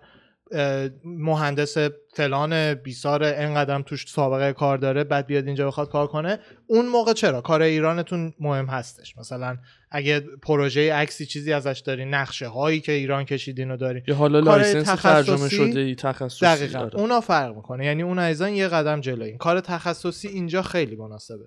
مهندس 1.05 1.77
فلان 2.13 2.73
بیسار 2.73 3.23
انقدرم 3.23 3.81
توش 3.81 4.05
سابقه 4.07 4.53
کار 4.53 4.77
داره 4.77 5.03
بعد 5.03 5.27
بیاد 5.27 5.45
اینجا 5.45 5.67
بخواد 5.67 5.89
کار 5.89 6.07
کنه. 6.07 6.39
اون 6.67 6.85
موقع 6.85 7.13
چرا؟ 7.13 7.41
کار 7.41 7.61
ایرانتون 7.61 8.33
مهم 8.39 8.65
هستش. 8.65 9.17
مثلا 9.17 9.57
اگه 9.91 10.19
پروژه 10.19 10.93
عکسی 10.93 11.25
چیزی 11.25 11.53
ازش 11.53 11.83
دارین 11.85 12.13
نقشه 12.13 12.47
هایی 12.47 12.79
که 12.79 12.91
ایران 12.91 13.25
کشیدین 13.25 13.71
و 13.71 13.77
دارین 13.77 14.03
یا 14.07 14.15
حالا 14.15 14.39
license 14.39 15.01
ترجمه 15.01 15.49
شده 15.49 15.79
ای 15.79 15.95
تخصصی؟ 15.95 16.45
دقیقا. 16.45 16.79
آره. 16.79 16.95
اونا 16.95 17.21
فرق 17.21 17.55
می‌کنه. 17.55 17.85
یعنی 17.85 18.03
اون 18.03 18.19
عزیزان 18.19 18.53
یه 18.53 18.67
قدم 18.67 19.01
جلوین 19.01 19.37
کار 19.37 19.59
تخصصی 19.59 20.27
اینجا 20.27 20.61
خیلی 20.61 20.95
مناسبه. 20.95 21.45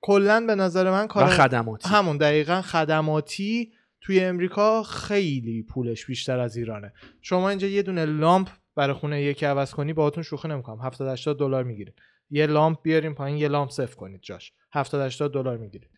کلا 0.00 0.44
به 0.46 0.54
نظر 0.54 0.90
من 0.90 1.06
کار 1.06 1.26
خدماتی. 1.26 1.88
همون 1.88 2.16
دقیقا 2.16 2.62
خدماتی 2.62 3.72
توی 4.00 4.20
امریکا 4.20 4.82
خیلی 4.82 5.62
پولش 5.62 6.06
بیشتر 6.06 6.38
از 6.38 6.56
ایرانه. 6.56 6.92
شما 7.20 7.48
اینجا 7.48 7.66
یه 7.68 7.82
دونه 7.82 8.04
لامپ 8.04 8.48
برای 8.76 8.94
خونه 8.94 9.22
یکی 9.22 9.46
عوض 9.46 9.74
کنی 9.74 9.92
باهاتون 9.92 10.22
شوخی 10.22 10.48
نمی‌کنم. 10.48 10.80
70 10.80 11.08
80 11.08 11.38
دلار 11.38 11.64
می‌گیرید. 11.64 11.94
یه 12.30 12.46
لامپ 12.46 12.78
بیاریم 12.82 13.14
پایین 13.14 13.38
یه 13.38 13.48
لامپ 13.48 13.70
صفر 13.70 13.94
کنید 13.94 14.20
جاش. 14.22 14.52
70 14.72 15.00
80 15.00 15.32
دلار 15.32 15.56
می‌گیرید. 15.56 15.90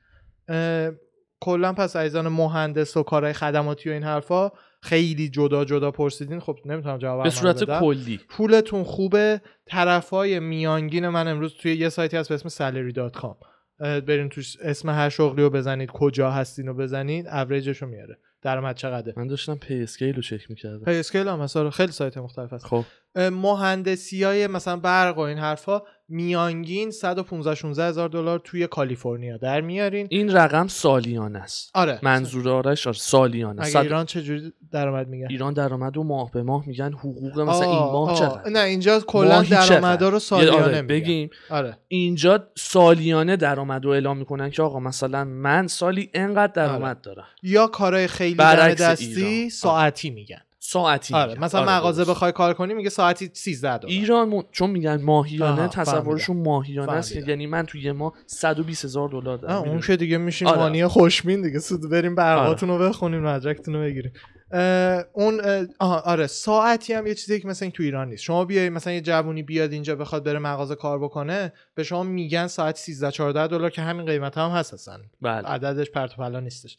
کلا 1.41 1.73
پس 1.73 1.97
ایزان 1.97 2.29
مهندس 2.29 2.97
و 2.97 3.03
کارهای 3.03 3.33
خدماتی 3.33 3.89
و 3.89 3.93
این 3.93 4.03
حرفا 4.03 4.51
خیلی 4.83 5.29
جدا 5.29 5.65
جدا 5.65 5.91
پرسیدین. 5.91 6.41
خب 6.41 6.59
نمی‌تونم 6.65 6.99
جواب 6.99 7.23
به 7.23 7.31
همه 7.31 7.41
رو 7.41 7.41
صورت 7.41 7.63
بدم. 7.63 7.81
کلی. 7.81 8.21
پولتون 8.29 8.85
خوبه. 8.85 9.41
طرفای 9.67 10.41
میانگین 10.41 11.09
من 11.09 11.29
امروز 11.29 11.55
توی 11.55 11.75
یه 11.75 11.89
سایتی 11.89 12.17
هست 12.17 12.29
به 12.29 12.35
اسم 12.35 12.49
salary.com 12.49 13.52
برین 13.83 14.29
توش 14.29 14.57
اسم 14.61 14.91
هر 14.91 15.09
شغلی 15.09 15.43
رو 15.43 15.51
بزنید 15.51 15.91
کجا 15.91 16.31
هستین 16.31 16.67
رو 16.67 16.75
بزنید 16.75 17.27
اوریجش 17.27 17.83
رو 17.83 17.89
میاره. 17.89 18.19
درآمد 18.43 18.77
چقدره؟ 18.77 19.15
من 19.17 19.27
داشتم 19.27 19.55
PayScale 19.55 20.15
رو 20.15 20.23
چک 20.23 20.51
می‌کردم. 20.51 20.85
PayScale 20.85 21.29
هم 21.29 21.41
مثلا 21.41 21.71
خیلی 21.71 21.93
سایت 21.93 22.19
مختلف 22.19 22.53
هست. 22.53 22.67
خب. 22.67 22.85
مهندسی 23.17 24.25
های 24.25 24.47
مثلا 24.47 24.77
برق 24.77 25.17
و 25.19 25.21
این 25.21 25.39
حرفا 25.39 25.83
میانگین 26.09 26.91
115 26.91 27.55
16 27.55 27.85
هزار 27.85 28.09
دلار 28.09 28.39
توی 28.39 28.67
کالیفرنیا 28.67 29.37
در 29.37 29.61
میارین. 29.61 30.07
این 30.11 30.33
رقم 30.33 30.67
سالیانه 30.69 31.39
است. 31.39 31.71
آره. 31.75 31.99
منظور 32.03 32.49
آرش 32.49 32.87
آره 32.87 32.97
سالیانه 32.97 33.63
اگه 33.63 33.71
صد- 33.71 33.83
ایران 33.83 34.07
چجوری 34.07 34.53
درآمد 34.73 35.09
میگن 35.09 35.27
ایران 35.31 35.53
درآمد 35.55 35.97
و 35.97 36.03
ماه 36.03 36.31
به 36.31 36.43
ماه 36.43 36.67
میگن 36.67 36.93
حقوق 36.93 37.41
مثلا 37.41 37.67
این 37.71 37.79
آه، 37.79 37.93
ماه 37.93 38.11
آه. 38.11 38.19
چقدر؟ 38.19 38.51
نه 38.51 38.59
اینجا 38.61 39.01
کلا؟ 39.01 39.43
درآمدا 39.43 40.09
رو 40.09 40.15
یه 40.15 40.19
سالیانه 40.19 40.63
آره 40.65 40.83
بگیم. 40.83 41.31
آره. 41.51 41.77
اینجا 41.89 42.49
سالیانه 42.57 43.37
درآمد 43.37 43.85
رو 43.85 43.91
اعلام 43.91 44.17
می‌کنن 44.19 44.51
که 44.51 44.63
آقا 44.63 44.81
مثلا 44.81 45.25
من 45.25 45.67
سالی 45.67 46.11
انقدر 46.15 46.53
درآمد 46.53 47.01
دارم. 47.01 47.27
یا 47.43 47.67
کارهای 47.67 48.07
خیلی 48.07 48.35
دم 48.35 48.75
دستی 48.75 49.25
ایران. 49.25 49.49
ساعتی 49.49 50.11
میگن. 50.11 50.41
ساعتی 50.73 51.15
آره 51.15 51.33
میگن. 51.33 51.45
مثلا 51.45 51.61
آره، 51.61 51.71
مغازه. 51.71 52.05
بخوای 52.05 52.33
کار 52.33 52.55
کنی 52.55 52.75
میگه 52.75 52.91
ساعتی 52.91 53.31
13 53.33 53.79
دلار. 53.79 53.93
ایران 53.93 54.29
م- 54.29 54.43
چون 54.51 54.71
میگن 54.71 55.03
ماهیانه 55.03 55.69
تصورشون 55.69 56.37
ماهیانه 56.43 56.93
است. 56.93 57.17
یعنی 57.17 57.47
من 57.47 57.67
توی 57.67 57.83
یه 57.83 57.93
ماه 57.93 58.13
120 58.27 58.85
هزار 58.85 59.09
دلار 59.09 59.37
دارم. 59.39 59.55
اون؟ 59.69 59.81
که 59.81 59.97
دیگه 59.97 60.19
میشین 60.19 60.49
آره. 60.49 60.59
مانی 60.59 60.87
خوشبین 60.87 61.43
دیگه. 61.43 61.59
سود 61.59 61.91
بریم 61.91 62.15
برقاتون 62.15 62.69
رو 62.69 62.79
بخونین 62.79 63.21
مدرکتون 63.21 63.75
رو 63.75 63.81
بگیرین 63.81 64.13
اه، 64.55 65.05
اون 65.13 65.41
اه، 65.81 66.03
آره 66.05 66.27
ساعتی 66.27 66.93
هم 66.93 67.07
یه 67.07 67.15
چیزی 67.15 67.41
که 67.41 67.49
مثلا 67.49 67.71
تو 67.71 67.83
ایران 67.83 68.09
نیست. 68.09 68.23
شما 68.23 68.45
بیای 68.45 68.71
مثلا 68.71 68.93
یه 68.93 69.01
جوونی 69.01 69.43
بیاد 69.43 69.73
اینجا 69.73 69.97
بخواد 69.97 70.25
بره 70.25 70.39
مغازه 70.39 70.75
کار 70.75 70.99
بکنه 70.99 71.53
به 71.75 71.83
شما 71.83 72.03
میگن 72.03 72.47
ساعت 72.47 72.77
13 72.77 73.11
14 73.11 73.47
دلار 73.47 73.71
که 73.71 73.83
همین 73.83 74.07
قیمت 74.07 74.39
هم 74.39 74.51
هست 74.51 74.75
اصلا. 74.75 74.99
بله. 75.23 75.49
عددش 75.49 75.91
پرت 75.91 76.13
و 76.13 76.17
پلا 76.17 76.41
نیستش. 76.41 76.77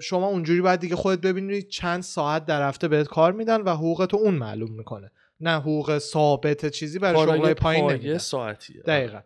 شما 0.00 0.26
اونجوری 0.26 0.60
باید 0.60 0.80
دیگه 0.80 0.96
خودت 0.96 1.20
ببینید 1.20 1.68
چند 1.68 2.02
ساعت 2.02 2.46
در 2.46 2.68
هفته 2.68 2.88
بهت 2.88 3.08
کار 3.08 3.32
میدن 3.32 3.60
و 3.60 3.70
حقوقتو 3.70 4.16
اون 4.16 4.34
معلوم 4.34 4.72
می‌کنه. 4.72 5.10
نه 5.40 5.56
حقوق 5.56 5.98
ثابت 5.98 6.66
چیزی 6.66 6.98
برای 6.98 7.26
کارای 7.26 7.54
پایین 7.54 7.90
نمیدن. 7.90 8.18
ساعتیه. 8.18 8.82
دقیقا. 8.82 9.20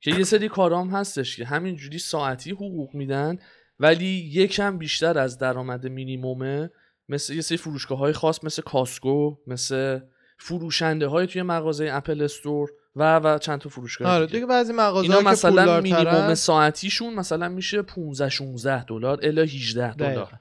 که 0.00 0.10
یه 0.10 0.24
سری 0.24 0.48
کارام 0.48 0.90
هستش 0.90 1.36
که 1.36 1.44
همینجوری 1.44 1.98
ساعتی 1.98 2.50
حقوق 2.50 2.94
میدن 2.94 3.38
ولی 3.80 4.30
یکم 4.32 4.78
بیشتر 4.78 5.18
از 5.18 5.38
درآمد 5.38 5.86
مینیمومه 5.86 6.70
مثل 7.08 7.34
یه 7.34 7.40
سری 7.40 7.58
فروشگاه 7.58 7.98
های 7.98 8.12
خاص 8.12 8.44
مثل 8.44 8.62
کاسکو 8.62 9.36
مثل 9.46 10.00
فروشنده 10.38 11.06
های 11.06 11.26
توی 11.26 11.42
مغازه 11.42 11.88
اپل 11.92 12.22
استور. 12.22 12.70
و 12.96 13.18
و 13.18 13.38
چند 13.38 13.58
تا 13.58 13.68
فروشگاه 13.68 14.12
آره 14.12 14.26
دیگه. 14.26 14.38
دیگه 14.38 14.46
بعضی 14.46 14.72
مغازه 14.72 15.02
اینا 15.02 15.22
که 15.22 15.28
مثلا 15.28 15.80
مینیمم 15.80 16.34
ساعتیشون 16.34 17.14
مثلا 17.14 17.48
میشه 17.48 17.82
15 17.82 18.28
16 18.28 18.84
دلار 18.84 19.18
الا 19.22 19.42
18 19.42 19.94
دلار. 19.94 20.32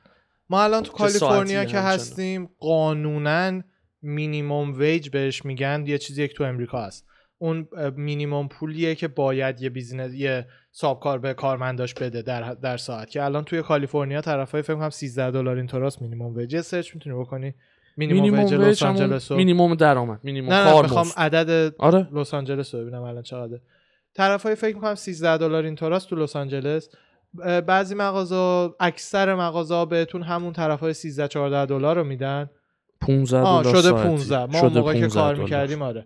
ما 0.49 0.63
الان 0.63 0.83
تو 0.83 0.91
چه 0.91 0.97
کالیفرنیا 0.97 1.65
که. 1.65 1.79
هستیم 1.79 2.49
قانونا 2.59 3.61
minimum 4.01 4.73
wage 4.79 5.09
بهش 5.09 5.45
میگن 5.45 5.83
یه 5.87 5.97
چیزی 5.97 6.27
که 6.27 6.33
تو 6.33 6.43
امریکا 6.43 6.81
هست. 6.81 7.05
اون 7.37 7.67
اه، 7.77 7.89
مینیموم 7.89 8.47
پولیه 8.47 8.95
که 8.95 9.07
باید 9.07 9.61
یه 9.61 9.69
بیزینس 9.69 10.13
یه 10.13 10.47
صابکار 10.71 11.19
به 11.19 11.33
کارمنداش 11.33 11.93
بده 11.93 12.21
در 12.21 12.53
در 12.53 12.77
ساعت. 12.77 13.09
که 13.09 13.23
الان 13.23 13.43
توی 13.43 13.61
کالیفرنیا 13.61 14.21
طرفای 14.21 14.61
فکر 14.61 14.75
کنم 14.75 14.89
13 14.89 15.31
دلار 15.31 15.57
اینطوراست 15.57 16.01
minimum 16.01 16.35
wage. 16.35 16.53
یه 16.53 16.61
search 16.61 16.95
می‌تونی 16.95 17.15
بکنی. 17.15 17.53
minimum 17.97 18.39
wage 18.39 18.53
لس 18.53 18.83
آنجلس 18.83 19.31
مینیمم 19.31 19.75
درآمد. 19.75 20.19
مینیمم 20.23 20.49
کار 20.49 20.83
می‌خوام. 20.83 21.07
عدد 21.17 21.75
آره. 21.77 22.07
لس 22.13 22.33
آنجلس 22.33 22.75
رو 22.75 22.81
ببینم 22.81 23.01
الان 23.01 23.21
چقدره. 23.23 23.61
طرفای 24.15 24.55
فکر 24.55 24.75
می‌کنم 24.75 24.95
13 24.95 25.37
دلار 25.37 25.63
اینطوراست 25.63 26.09
تو 26.09 26.15
لس 26.15 26.35
آنجلس 26.35 26.89
بعضی 27.67 27.95
مغازه 27.95 28.69
اکثر 28.79 29.35
مغازه 29.35 29.85
بهتون 29.85 30.21
همون 30.23 30.53
طرفای 30.53 30.93
13 30.93 31.27
14 31.27 31.65
دلار 31.65 31.95
رو 31.95 32.03
میدن. 32.03 32.49
15 33.01 33.37
آه 33.39 33.61
دلار 33.63 33.75
شده 33.75 33.89
ساعتی. 33.89 34.07
15 34.07 34.45
ما 34.45 34.51
شده 34.53 34.63
اون 34.65 34.73
موقع 34.77 34.93
که 34.93 34.99
15 34.99 35.13
کار. 35.21 35.35
می‌کردیم 35.35 35.81
آره. 35.81 36.05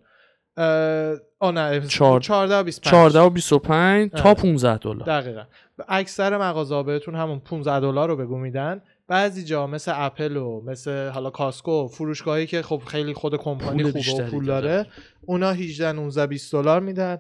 آه 1.39 1.52
نه 1.52 1.82
چهار- 1.88 2.19
14 2.21 2.56
و 2.60 2.63
25 2.63 2.91
14 2.91 3.19
و 3.19 3.30
25 3.30 4.12
تا 4.12 4.30
آره. 4.30 4.34
15 4.41 4.78
دلار. 4.78 4.95
دقیقا. 5.21 5.43
اکثر 5.88 6.38
مغازه 6.38 6.84
بهتون 6.84 7.15
همون 7.15 7.39
15 7.39 7.80
دلار 7.80 8.10
رو 8.10 8.15
بگو 8.15 8.38
میدن. 8.38 8.82
بعضی 9.08 9.43
جا 9.43 9.67
مثل 9.67 9.91
اپل 9.96 10.38
و 10.38 10.62
مثل 10.65 11.10
حالا 11.10 11.30
کاسکو 11.30 11.88
فروشگاهی 11.88 12.48
که 12.48 12.62
خب 12.62 12.82
خیلی 12.88 13.13
خود 13.13 13.36
کمپانی 13.36 13.84
خوبه 13.84 14.24
و 14.24 14.30
پول 14.30 14.46
داره. 14.46 14.86
اونا 15.26 15.52
18 15.52 15.91
19 15.91 16.28
20 16.28 16.52
دلار 16.52 16.80
میدن 16.80 17.17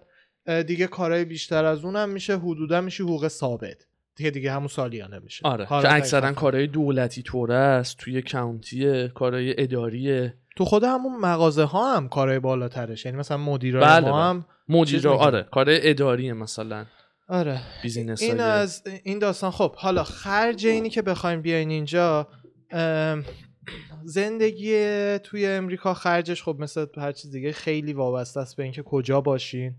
دیگه 0.67 0.87
کارهای 0.87 1.25
بیشتر 1.25 1.65
از 1.65 1.85
اونم 1.85 2.09
میشه 2.09 2.37
حدودا 2.37 2.81
میشه 2.81 3.03
حقوق 3.03 3.27
ثابت 3.27 3.85
دیگه 4.15 4.29
دیگه 4.29 4.51
همون 4.51 4.67
سالیانه 4.67 5.19
میشه 5.19 5.47
آره 5.47 5.65
که 5.65 5.93
اکثرا. 5.93 6.33
کارهای 6.33 6.67
دولتی 6.67 7.21
طوره 7.21 7.55
است 7.55 7.97
توی 7.97 8.21
کانتیه 8.21 9.07
کارهای 9.07 9.63
اداریه 9.63 10.33
تو 10.55 10.65
خود 10.65 10.83
همون 10.83 11.19
مغازه 11.19 11.63
ها 11.63 11.95
هم 11.95 12.09
کارهای 12.09 12.39
بالاترش 12.39 13.05
یعنی 13.05 13.17
مثلا 13.17 13.37
مدیرای 13.37 13.83
بله، 13.83 14.09
ما 14.09 14.11
بله. 14.11 14.23
هم 14.23 14.45
مدیر 14.69 14.95
می‌کنه. 14.95 15.13
آره 15.13 15.47
کارهای 15.51 15.89
اداریه 15.89 16.33
مثلا 16.33 16.85
آره. 17.27 17.61
بیزینس 17.83 18.21
این 18.21 18.39
از 18.39 18.83
این 19.03 19.19
داستان. 19.19 19.51
خب 19.51 19.75
حالا 19.75 20.03
خرج 20.03 20.65
اینی 20.65 20.89
که 20.89 21.01
بخوایم 21.01 21.41
بیاین 21.41 21.69
اینجا 21.69 22.27
زندگی 24.03 24.73
توی 25.19 25.47
امریکا 25.47 25.93
خرجش 25.93 26.43
خب 26.43 26.55
مثل 26.59 26.85
هر 26.97 27.11
چیز 27.11 27.31
دیگه 27.31 27.51
خیلی 27.51 27.93
وابسته 27.93 28.39
است 28.39 28.55
به 28.55 28.63
اینکه 28.63 28.83
کجا 28.83 29.21
باشین. 29.21 29.75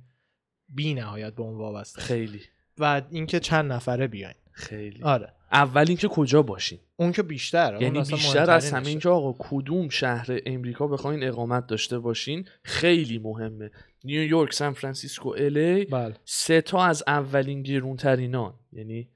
بی 0.69 0.95
نهایت 0.95 1.35
به 1.35 1.43
اون 1.43 1.59
وابسته. 1.59 2.01
خیلی. 2.03 2.41
و 2.79 3.03
اینکه 3.11 3.41
چند 3.41 3.73
نفره 3.73 4.07
بیاین. 4.07 4.35
خیلی. 4.53 5.03
آره. 5.03 5.33
اول 5.53 5.85
اینکه 5.89 6.09
کجا 6.09 6.43
باشین. 6.43 6.79
اون 6.97 7.13
که 7.13 7.23
بیشتر 7.23 7.79
یعنی 7.83 7.99
بیشتر 7.99 8.51
از. 8.51 8.73
همه 8.73 8.89
اینکه 8.89 9.09
آقا 9.09 9.37
کدوم 9.39 9.89
شهر 9.89 10.27
امریکا 10.47 10.87
بخواین 10.87 11.25
اقامت 11.25 11.67
داشته 11.67 11.99
باشین 11.99 12.45
خیلی 12.63 13.19
مهمه. 13.19 13.71
نیویورک 14.05 14.53
سان 14.53 14.73
فرانسیسکو 14.73 15.29
الی 15.29 15.85
بله. 15.85 16.15
سه 16.25 16.61
تا 16.61 16.85
از 16.85 17.05
اولین 17.07 17.63
گرونترینان. 17.63 18.55
یعنی 18.73 19.09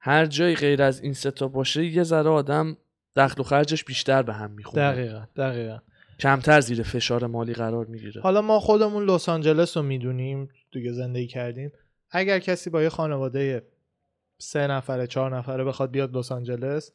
هر 0.00 0.26
جایی 0.26 0.56
غیر 0.56 0.82
از 0.82 1.00
این 1.00 1.12
سه 1.12 1.30
تا 1.30 1.48
باشه 1.48 1.86
یه 1.86 2.02
ذره 2.02 2.30
آدم 2.30 2.76
دخل 3.16 3.40
و 3.40 3.44
خرجش 3.44 3.84
بیشتر 3.84 4.22
به 4.22 4.32
هم 4.32 4.50
می‌خونه 4.50 4.92
دقیقا 4.92 5.24
دقیقا. 5.36 5.78
کمتر 6.20 6.60
زیر 6.60 6.82
فشار 6.82 7.26
مالی 7.26 7.52
قرار 7.52 7.86
می‌گیره. 7.86 8.20
حالا 8.20 8.42
ما 8.42 8.60
خودمون 8.60 9.10
لس 9.10 9.28
آنجلس 9.28 9.76
رو 9.76 9.82
می‌دونیم 9.82 10.48
دیگه 10.72 10.92
زندگی 10.92 11.26
کردیم. 11.26 11.72
اگر 12.10 12.38
کسی 12.38 12.70
با 12.70 12.82
یه 12.82 12.88
خانواده 12.88 13.62
سه 14.40 14.66
نفره 14.66 15.06
چهار 15.06 15.36
نفره 15.36 15.64
بخواد 15.64 15.90
بیاد 15.90 16.16
لس 16.16 16.32
آنجلس 16.32 16.92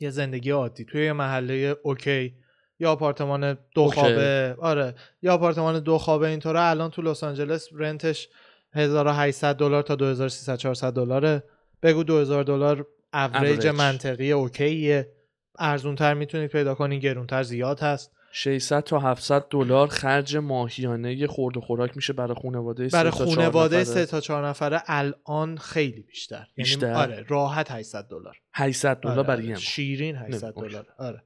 یه 0.00 0.10
زندگی 0.10 0.50
عادی. 0.50 0.84
توی 0.84 1.04
یه 1.04 1.12
محله 1.12 1.76
okay. 1.82 2.34
یا 2.78 2.92
آپارتمان 2.92 3.58
دو 3.74 3.80
okay. 3.80 4.00
خوابه. 4.00 4.56
آره. 4.58 4.94
یا 5.22 5.34
آپارتمان 5.34 5.78
دو 5.80 5.98
خوابه 5.98 6.28
اینطوره. 6.28 6.60
الان 6.60 6.90
تو 6.90 7.02
لس 7.02 7.24
آنجلس 7.24 7.68
rent 7.72 8.09
ش 8.09 8.28
1800 8.72 9.56
دلار 9.56 9.82
تا 9.82 9.94
2300 9.94 10.56
400 10.56 10.94
دلاره. 10.94 11.42
بگو 11.82 12.04
2000 12.04 12.44
دلار 12.44 12.86
اوریج. 13.14 13.66
منطقی 13.66 14.32
okay 14.32 14.85
ـه. 14.85 15.12
ارزونتر 15.58 16.14
می‌تونید 16.14 16.50
پیدا 16.50 16.74
کنین 16.74 17.00
گرونتر 17.00 17.42
زیاد 17.42 17.80
هست. 17.80 18.12
600 18.34 18.80
تا 18.80 18.98
700 18.98 19.44
دلار 19.50 19.88
خرج 19.88 20.36
ماهیانه 20.36 21.14
یه 21.14 21.26
خورد 21.26 21.56
و 21.56 21.60
خوراک 21.60 21.96
میشه 21.96 22.12
برای 22.12 22.34
خانواده 22.42 22.88
سه 22.88 22.96
برای 22.98 23.10
تا 23.10 23.16
چهار 23.24 23.34
خانواده 23.36 23.76
نفره. 23.80 23.94
سه 23.94 24.06
تا 24.06 24.20
چهار 24.20 24.46
نفره 24.48 24.82
الان 24.86 25.56
خیلی 25.56 26.02
بیشتر 26.02 26.46
بیشتر؟ 26.54 26.86
یعنی 26.86 26.98
آره 26.98 27.24
راحت 27.28 27.70
800 27.70 28.06
دلار 28.10 28.36
800 28.54 29.00
دلار 29.00 29.18
آره، 29.18 29.22
برای 29.28 29.46
آره. 29.46 29.56
شیرین 29.60 30.16
800 30.16 30.44
نمی- 30.44 30.52
okay. 30.56 30.68
دلار 30.68 30.86
آره 30.98 31.22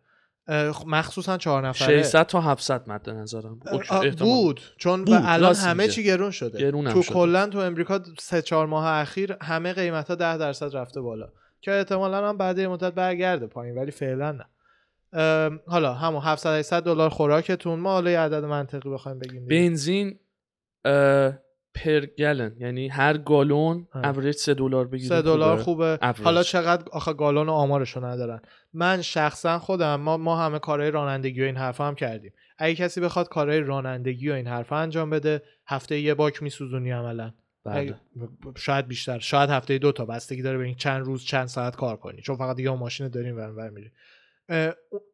اه، 0.48 0.72
خ- 0.72 0.84
مخصوصا 0.86 1.38
چهار 1.38 1.68
نفره 1.68 2.02
600 2.02 2.26
تا 2.26 2.40
700 2.40 2.82
مد 2.90 3.10
نظرم. 3.10 3.60
بود 4.18 4.60
چون 4.78 5.04
بود، 5.04 5.14
و 5.14 5.20
الان 5.24 5.54
همه. 5.54 5.88
چی 5.88 6.04
گرون 6.04 6.30
شده 6.30 6.58
گرون 6.58 6.92
تو. 6.92 7.02
کلا 7.02 7.46
تو 7.46 7.58
امریکا 7.58 8.00
سه 8.18 8.42
چهار 8.42 8.66
ماه 8.66 8.86
اخیر 8.86 9.36
همه 9.42 9.72
قیمت 9.72 10.08
ها 10.08 10.14
10 10.14 10.36
درصد 10.38 10.76
رفته 10.76 11.00
بالا 11.00 11.28
که 11.60 11.72
احتمالا 11.72 12.28
هم 12.28 12.36
بعد 12.36 12.58
یه 12.58 12.68
مدت 12.68 12.92
برگرده 12.94 13.46
پایین 13.46 13.74
ولی 13.78 13.90
فعلا 13.90 14.32
نه 14.32 14.44
حالا 15.66 15.94
همون 15.94 16.22
700 16.22 16.58
800 16.58 16.82
دلار 16.82 17.10
خوراکتون. 17.10 17.80
ما 17.80 17.92
حالا 17.92 18.10
یه 18.10 18.18
عدد 18.18 18.44
منطقی 18.44 18.90
بخوایم 18.90 19.18
بگیم. 19.18 19.46
بنزین 19.46 20.18
پر 21.74 22.06
گلن. 22.18 22.56
یعنی 22.58 22.88
هر 22.88 23.18
گالون. 23.18 23.88
اوریج 23.94 24.36
3 24.36 24.54
دلار 24.54 24.86
بگیریم. 24.86 25.08
سه 25.08 25.22
دلار 25.22 25.56
خوبه. 25.56 25.98
Average. 26.02 26.20
حالا 26.20 26.42
چقدر 26.42 26.84
آخه 26.92 27.12
گالون 27.12 27.48
و 27.48 27.52
آمارشو 27.52 28.04
ندارن. 28.04 28.40
من 28.72 29.02
شخصا 29.02 29.58
خودم 29.58 29.94
ما 29.94 30.16
ما 30.16 30.36
همه 30.36 30.58
کارهای 30.58 30.90
رانندگی 30.90 31.42
و 31.42 31.44
این 31.44 31.56
حرفا 31.56 31.84
هم 31.84 31.94
کردیم. 31.94 32.32
اگه 32.58 32.74
کسی 32.74 33.00
بخواد 33.00 33.28
کارهای 33.28 33.60
رانندگی 33.60 34.30
و 34.30 34.32
این 34.32 34.46
حرفا 34.46 34.76
انجام 34.76 35.10
بده 35.10 35.42
هفته 35.66 36.00
یه 36.00 36.14
باک 36.14 36.42
میسوزونی 36.42 36.90
عملا. 36.90 37.32
بله. 37.64 37.94
شاید 38.56 38.88
بیشتر. 38.88 39.18
شاید 39.18 39.50
هفته 39.50 39.78
دو 39.78 39.92
تا. 39.92 40.04
بستگی 40.04 40.42
داره 40.42 40.58
به 40.58 40.64
این 40.64 40.74
چند 40.74 41.04
روز 41.04 41.24
چند 41.24 41.46
ساعت 41.46 41.76
کار 41.76 41.96
کنی. 41.96 42.22
چون 42.22 42.36
فقط 42.36 42.56
دیگه 42.56 42.70
اون 42.70 42.78
ماشین 42.78 43.08
داریم 43.08 43.36
ور 43.36 43.70
میری 43.70 43.90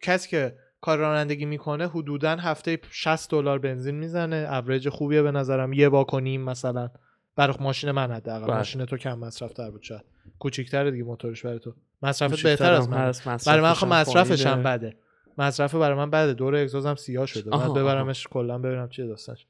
کسی 0.03 0.29
که 0.29 0.57
کار 0.81 0.99
رانندگی 0.99 1.45
می‌کنه 1.45 1.89
حدودا 1.89 2.31
هفته 2.31 2.79
60 2.91 3.31
دلار 3.31 3.59
بنزین 3.59 3.95
می‌زنه. 3.95 4.37
اوریج 4.37 4.89
خوبیه 4.89 5.23
به 5.23 5.31
نظرم. 5.31 5.73
یه 5.73 5.89
با 5.89 6.05
کنیم 6.05 6.43
مثلا. 6.43 6.91
برای 7.37 7.57
ماشین 7.61 7.91
من 7.91 8.13
حداقل. 8.13 8.47
بله. 8.47 8.57
ماشین 8.57 8.85
تو 8.85 8.97
کم 8.97 9.19
مصرف 9.19 9.53
تر 9.53 9.71
بود. 9.71 9.83
شاید 9.83 10.05
کوچیک‌تره 10.39 10.91
دیگه 10.91 11.05
موتورش 11.05 11.45
برای 11.45 11.59
تو. 11.59 11.75
مصرفت 12.03 12.43
بهتر 12.43 12.73
از 12.73 12.89
من. 12.89 13.13
برای 13.47 13.61
من 13.63 13.73
خب 13.73 13.87
مصرفش 13.87 14.47
هم. 14.47 14.63
بده. 14.63 14.97
مصرف 15.39 15.75
برای 15.75 15.97
من 15.97 16.11
بده. 16.11 16.35
دور 16.35 16.57
اگزوزم 16.57 16.95
سیاه 16.95 17.27
شده. 17.27 17.51
بعد 17.51 17.71
ببرمش 17.71 18.27
کلا 18.29 18.59
ببینم 18.59 18.89
چیه 18.89 19.07
داستانش. 19.07 19.47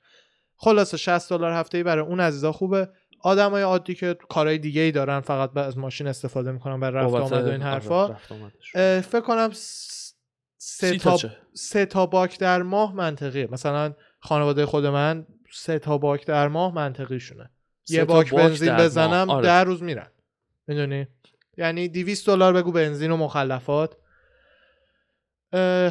خلاصه 0.56 0.96
60 0.96 1.30
دلار 1.30 1.52
هفته 1.52 1.78
ای 1.78 1.84
برای 1.84 2.04
اون 2.04 2.20
عزیزا 2.20 2.52
خوبه. 2.52 2.88
آدمای 3.22 3.62
عادی 3.62 3.94
که 3.94 4.16
کارهای 4.28 4.58
دیگه 4.58 4.80
ای 4.80 4.92
دارن 4.92 5.20
فقط 5.20 5.56
از 5.56 5.78
ماشین 5.78 6.06
استفاده 6.06 6.52
می‌کنن 6.52 6.80
برای 6.80 7.04
رفت 7.04 7.14
آمد 7.14 7.32
و 7.32 7.50
این 7.50 7.62
آره، 7.62 7.62
حرفا. 7.62 8.14
فکر 9.00 9.20
کنم 9.20 9.50
سه 10.58 10.98
تا؟ 10.98 11.18
سه 11.54 11.86
تا 11.86 12.06
باک 12.06 12.38
در 12.38 12.62
ماه 12.62 12.94
منطقیه. 12.94 13.48
مثلا 13.52 13.94
خانواده 14.20 14.66
خود 14.66 14.86
من 14.86 15.26
سه 15.52 15.78
تا 15.78 15.98
باک 15.98 16.26
در 16.26 16.48
ماه 16.48 16.74
منطقی 16.74 17.20
شونه 17.20 17.50
سه 17.84 17.94
یه 17.94 18.04
باک 18.04 18.34
بنزین 18.34 18.76
در. 18.76 18.84
بزنم 18.84 19.30
آره. 19.30 19.42
ده 19.42 19.64
روز 19.64 19.82
میرن. 19.82 20.08
می‌دونی؟ 20.66 21.06
یعنی 21.56 21.88
200 21.88 22.26
دلار 22.26 22.52
بگو 22.52 22.72
بنزین 22.72 23.10
و 23.10 23.16
مخلفات. 23.16 23.96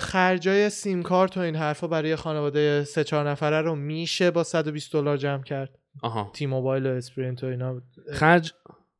خرجای 0.01 0.69
سیم 0.69 1.03
کارت 1.03 1.37
و 1.37 1.39
این 1.39 1.55
حرفا 1.55 1.87
برای 1.87 2.15
خانواده 2.15 2.83
سه 2.83 3.03
چهار 3.03 3.29
نفره 3.29 3.61
رو 3.61 3.75
میشه 3.75 4.31
با 4.31 4.43
120 4.43 4.93
دلار 4.93 5.17
جمع 5.17 5.43
کرد. 5.43 5.69
آها. 6.01 6.31
T-Mobile 6.33 6.85
و 6.85 6.89
Sprint 6.89 7.43
و 7.43 7.47
اینا. 7.47 7.81
خرج؟ 8.13 8.53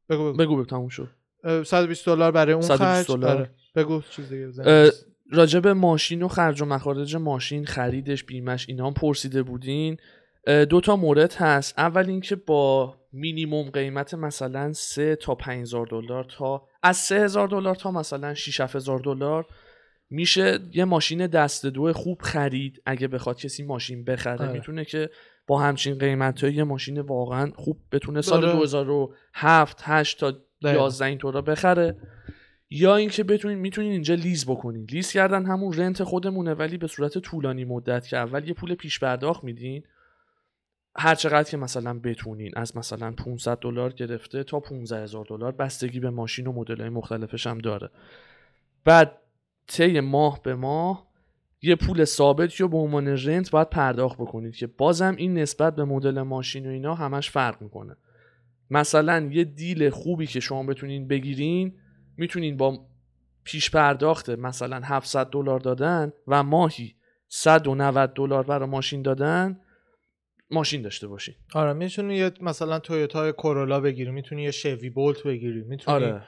بگو 0.09 0.23
بگو. 0.23 0.37
بگو 0.37 0.55
بگو 0.55 0.65
تموم 0.65 0.89
شد. 0.89 1.09
اه، 1.43 1.63
120 1.63 2.05
دلار 2.05 2.31
برای 2.31 2.53
اون 2.53 2.61
120 2.61 2.83
خرج 2.83 3.17
دلار. 3.17 3.37
آره. 3.37 3.49
بگو 3.75 4.01
چیز 4.09 4.29
دیگه 4.29 4.91
راجب 5.31 5.67
ماشین 5.67 6.23
و 6.23 6.27
خرج 6.27 6.61
و 6.61 6.65
مخارج 6.65 7.15
ماشین 7.15 7.65
خریدش 7.65 8.23
بیمش 8.23 8.69
اینا 8.69 8.87
هم 8.87 8.93
پرسیده 8.93 9.43
بودین. 9.43 9.97
دو 10.69 10.81
تا 10.81 10.95
مورد 10.95 11.33
هست. 11.33 11.79
اول 11.79 12.09
اینکه 12.09 12.35
با 12.35 12.95
مینیموم 13.13 13.69
قیمت 13.69 14.13
مثلا 14.13 14.73
3 14.73 15.15
تا 15.15 15.35
5000 15.35 15.87
دلار 15.87 16.23
تا 16.23 16.67
از 16.83 16.97
3000 16.97 17.47
دلار 17.47 17.75
تا 17.75 17.91
مثلا 17.91 18.33
6 18.33 18.61
7000 18.61 18.99
دلار 18.99 19.45
میشه 20.11 20.59
یه 20.73 20.85
ماشین 20.85 21.27
دست 21.27 21.65
دو 21.65 21.93
خوب 21.93 22.21
خرید 22.21 22.81
اگه 22.85 23.07
بخواد 23.07 23.37
کسی 23.37 23.63
ماشین 23.63 24.03
بخره 24.03 24.45
آره. 24.45 24.51
می‌تونه 24.51 24.85
که 24.85 25.09
با 25.47 25.59
همچین 25.59 25.97
قیمت 25.97 26.43
یه 26.43 26.63
ماشین 26.63 26.99
واقعا 26.99 27.51
خوب 27.55 27.77
بتونه 27.91 28.21
سال 28.21 28.45
آره. 28.45 28.53
2007 28.53 29.81
8 29.83 30.19
تا 30.19 30.31
دقیقاً. 30.63 30.83
11 30.83 31.05
اینطورا 31.05 31.41
بخره 31.41 31.97
یا 32.69 32.95
اینکه 32.95 33.23
بتونین 33.23 33.57
می‌تونین 33.57 33.91
اینجا 33.91 34.15
لیز 34.15 34.45
بکنین 34.45 34.87
لیز 34.91 35.11
کردن 35.11 35.45
همون 35.45 35.73
رنت 35.73 36.03
خودمونه 36.03 36.53
ولی 36.53 36.77
به 36.77 36.87
صورت 36.87 37.17
طولانی 37.17 37.65
مدت 37.65 38.07
که 38.07 38.17
اول 38.17 38.47
یه 38.47 38.53
پول 38.53 38.75
پیش 38.75 38.99
پرداخت 38.99 39.43
میدین 39.43 39.83
هر 40.95 41.15
چقدر 41.15 41.49
که 41.49 41.57
مثلا 41.57 41.99
بتونین 41.99 42.51
از 42.55 42.77
مثلا 42.77 43.11
500 43.11 43.57
دلار 43.57 43.93
گرفته 43.93 44.43
تا 44.43 44.59
15 44.59 45.03
هزار 45.03 45.25
دلار 45.25 45.51
بستگی 45.51 45.99
به 45.99 46.09
ماشین 46.09 46.47
و 46.47 46.51
مدل 46.51 46.89
مختلفش 46.89 47.47
هم 47.47 47.57
داره 47.57 47.89
بعد 48.85 49.20
طی 49.67 49.99
ماه 49.99 50.41
به 50.43 50.55
ماه 50.55 51.11
یه 51.61 51.75
پول 51.75 52.05
ثابتی 52.05 52.63
رو 52.63 52.69
به 52.69 52.77
عنوان 52.77 53.07
رنت 53.07 53.51
باید 53.51 53.69
پرداخت 53.69 54.17
بکنید 54.17 54.55
که 54.55 54.67
بازم 54.67 55.15
این 55.17 55.37
نسبت 55.37 55.75
به 55.75 55.83
مدل 55.83 56.21
ماشین 56.21 56.65
و 56.67 56.69
اینا 56.69 56.95
همش 56.95 57.29
فرق 57.29 57.61
می‌کنه. 57.61 57.95
مثلا 58.69 59.29
یه 59.31 59.43
دیل 59.43 59.89
خوبی 59.89 60.27
که 60.27 60.39
شما 60.39 60.63
بتونین 60.63 61.07
بگیرین 61.07 61.73
می‌تونین 62.17 62.57
با 62.57 62.85
پیش 63.43 63.71
پرداخت 63.71 64.29
مثلا 64.29 64.81
700 64.83 65.27
دلار 65.27 65.59
دادن 65.59 66.13
و 66.27 66.43
ماهی 66.43 66.95
190 67.27 68.13
دلار 68.13 68.43
برای 68.43 68.69
ماشین 68.69 69.01
دادن 69.01 69.59
ماشین 70.51 70.81
داشته 70.81 71.07
باشین. 71.07 71.35
آره 71.53 71.73
می‌تونی 71.73 72.15
یه 72.15 72.31
مثلا 72.41 72.79
تویوتا 72.79 73.31
کرولا 73.31 73.79
بگیری 73.79 74.11
می‌تونی 74.11 74.43
یه 74.43 74.51
شوی 74.51 74.89
بولت 74.89 75.23
بگیری 75.23 75.61
می‌تونی 75.63 75.95
آره. 75.95 76.21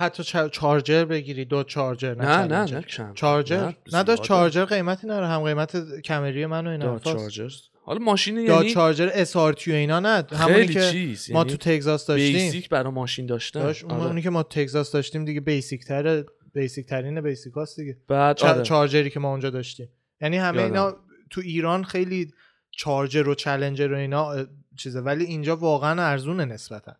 حتی 0.00 0.22
چا- 0.22 0.50
Charger 0.50 1.04
بگیری 1.04 1.44
دو 1.44 1.62
Charger 1.62 2.14
نه, 2.14 2.24
نه 2.24 2.36
نه 2.36 2.48
Challenger. 2.48 2.76
نه 2.76 3.12
Charger. 3.14 3.72
Charger 4.16 4.64
قیمتی 4.64 5.06
نره 5.06 5.26
هم 5.26 5.42
قیمت 5.44 6.00
Camry 6.00 6.46
من 6.46 6.66
و 6.66 6.70
این 6.70 6.80
داد 6.80 6.90
حرفاست. 6.92 7.16
Charger 7.16 7.50
حالا 7.84 7.98
ماشین 7.98 8.36
یعنی 8.36 8.70
Charger 8.70 9.10
اس 9.14 9.36
اینا 9.66 10.00
نه 10.00 10.24
همونی 10.32 10.66
که 10.66 10.90
چیز 10.90 11.30
ما 11.30 11.38
یعنی 11.38 11.50
تو 11.50 11.56
تگزاس 11.56 12.06
داشتیم 12.06 12.32
basic 12.32 12.68
برای 12.68 12.92
ماشین 12.92 13.26
داشتن 13.26 13.60
داشت 13.60 13.84
اون- 13.84 13.92
آره. 13.94 14.06
اونی 14.06 14.22
که 14.22 14.30
ما 14.30 14.42
تگزاس 14.42 14.92
داشتیم 14.92 15.24
دیگه 15.24 15.40
basic 15.40 15.84
تره 15.84 16.24
basic 16.54 16.86
ترین 16.86 17.20
basic 17.20 17.52
هاست 17.52 17.80
دیگه 17.80 17.96
بعد 18.08 18.42
آره. 18.42 18.62
Charger 18.62 19.04
ی 19.04 19.10
که 19.10 19.20
ما 19.20 19.30
اونجا 19.30 19.50
داشتیم 19.50 19.88
یعنی 20.20 20.36
همه. 20.36 20.62
اینا 20.62 20.96
تو 21.30 21.40
ایران 21.40 21.84
خیلی 21.84 22.32
Charger 22.70 23.28
و 23.28 23.34
Challenger 23.34 23.92
و 23.92 23.96
اینا 23.96 24.46
چیزه 24.76 25.00
ولی 25.00 25.24
اینجا 25.24 25.56
واقعا 25.56 26.02
ارزونه 26.02 26.44
نسبتا 26.44 26.92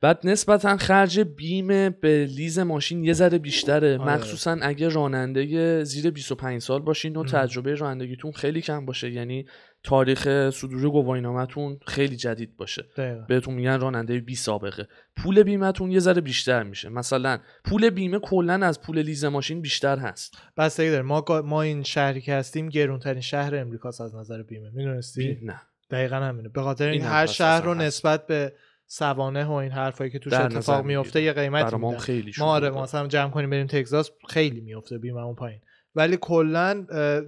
بعد 0.00 0.20
نسبتا 0.24 0.76
خرج 0.76 1.20
بیم 1.20 1.90
به 1.90 2.26
لیز 2.26 2.58
ماشین 2.58 3.04
یه 3.04 3.12
ذره 3.12 3.38
بیشتره. 3.38 3.98
آره. 3.98 4.14
مخصوصا 4.14 4.56
اگه 4.62 4.88
راننده 4.88 5.84
زیر 5.84 6.10
25 6.10 6.62
سال 6.62 6.82
باشین 6.82 7.16
و. 7.16 7.24
تجربه 7.24 7.74
رانندگیتون 7.74 8.32
خیلی 8.32 8.60
کم 8.60 8.86
باشه. 8.86 9.10
یعنی 9.10 9.46
تاریخ 9.82 10.50
صدور 10.50 10.90
گواهینامه‌تون 10.90 11.78
خیلی 11.86 12.16
جدید 12.16 12.56
باشه. 12.56 12.84
دقیقا. 12.96 13.24
بهتون 13.28 13.54
میگن 13.54 13.80
راننده 13.80 14.20
بی 14.20 14.34
سابقه. 14.34 14.88
پول 15.16 15.42
بیمتون 15.42 15.90
یه 15.90 15.98
ذره 15.98 16.20
بیشتر 16.20 16.62
میشه. 16.62 16.88
مثلا 16.88 17.38
پول 17.64 17.90
بیمه 17.90 18.18
کلا 18.18 18.66
از 18.66 18.80
پول 18.80 19.02
لیز 19.02 19.24
ماشین 19.24 19.60
بیشتر 19.60 19.98
هست. 19.98 20.34
بستگی 20.56 20.90
داره 20.90 21.02
ما 21.02 21.24
ما 21.44 21.62
این 21.62 21.82
شهری 21.82 22.20
که 22.20 22.34
هستیم 22.34 22.68
گرونترین 22.68 23.20
شهر 23.20 23.56
امریکاست 23.56 24.00
از 24.00 24.14
نظر 24.14 24.42
بیمه. 24.42 24.70
می‌دونستی؟ 24.70 25.28
بی... 25.28 25.46
نه. 25.46 25.60
دقیقا 25.90 26.16
همینه. 26.16 26.48
به 26.48 26.62
خاطر 26.62 26.88
این 26.88 27.02
این 27.02 27.10
هر 27.10 27.26
شهر 27.26 27.60
رو 27.60 27.74
هست. 27.74 27.80
نسبت 27.80 28.26
به 28.26 28.52
سوانه 28.90 29.44
و 29.44 29.52
این 29.52 29.72
حرفایی 29.72 30.10
که 30.10 30.18
توش 30.18 30.32
اتفاق 30.32 30.84
میفته. 30.84 31.22
یه 31.22 31.32
قیمتی 31.32 31.64
برای 31.64 31.80
ما 31.80 31.98
خیلی 31.98 32.32
ما 32.38 32.46
آره 32.46 32.70
مثلا 32.70 33.06
جمع 33.06 33.30
کنیم 33.30 33.50
بریم 33.50 33.66
تگزاس 33.66 34.10
خیلی 34.28 34.60
میفته 34.60 34.98
بیممون 34.98 35.34
پایین. 35.34 35.60
ولی 35.94 36.18
کلا 36.20 36.86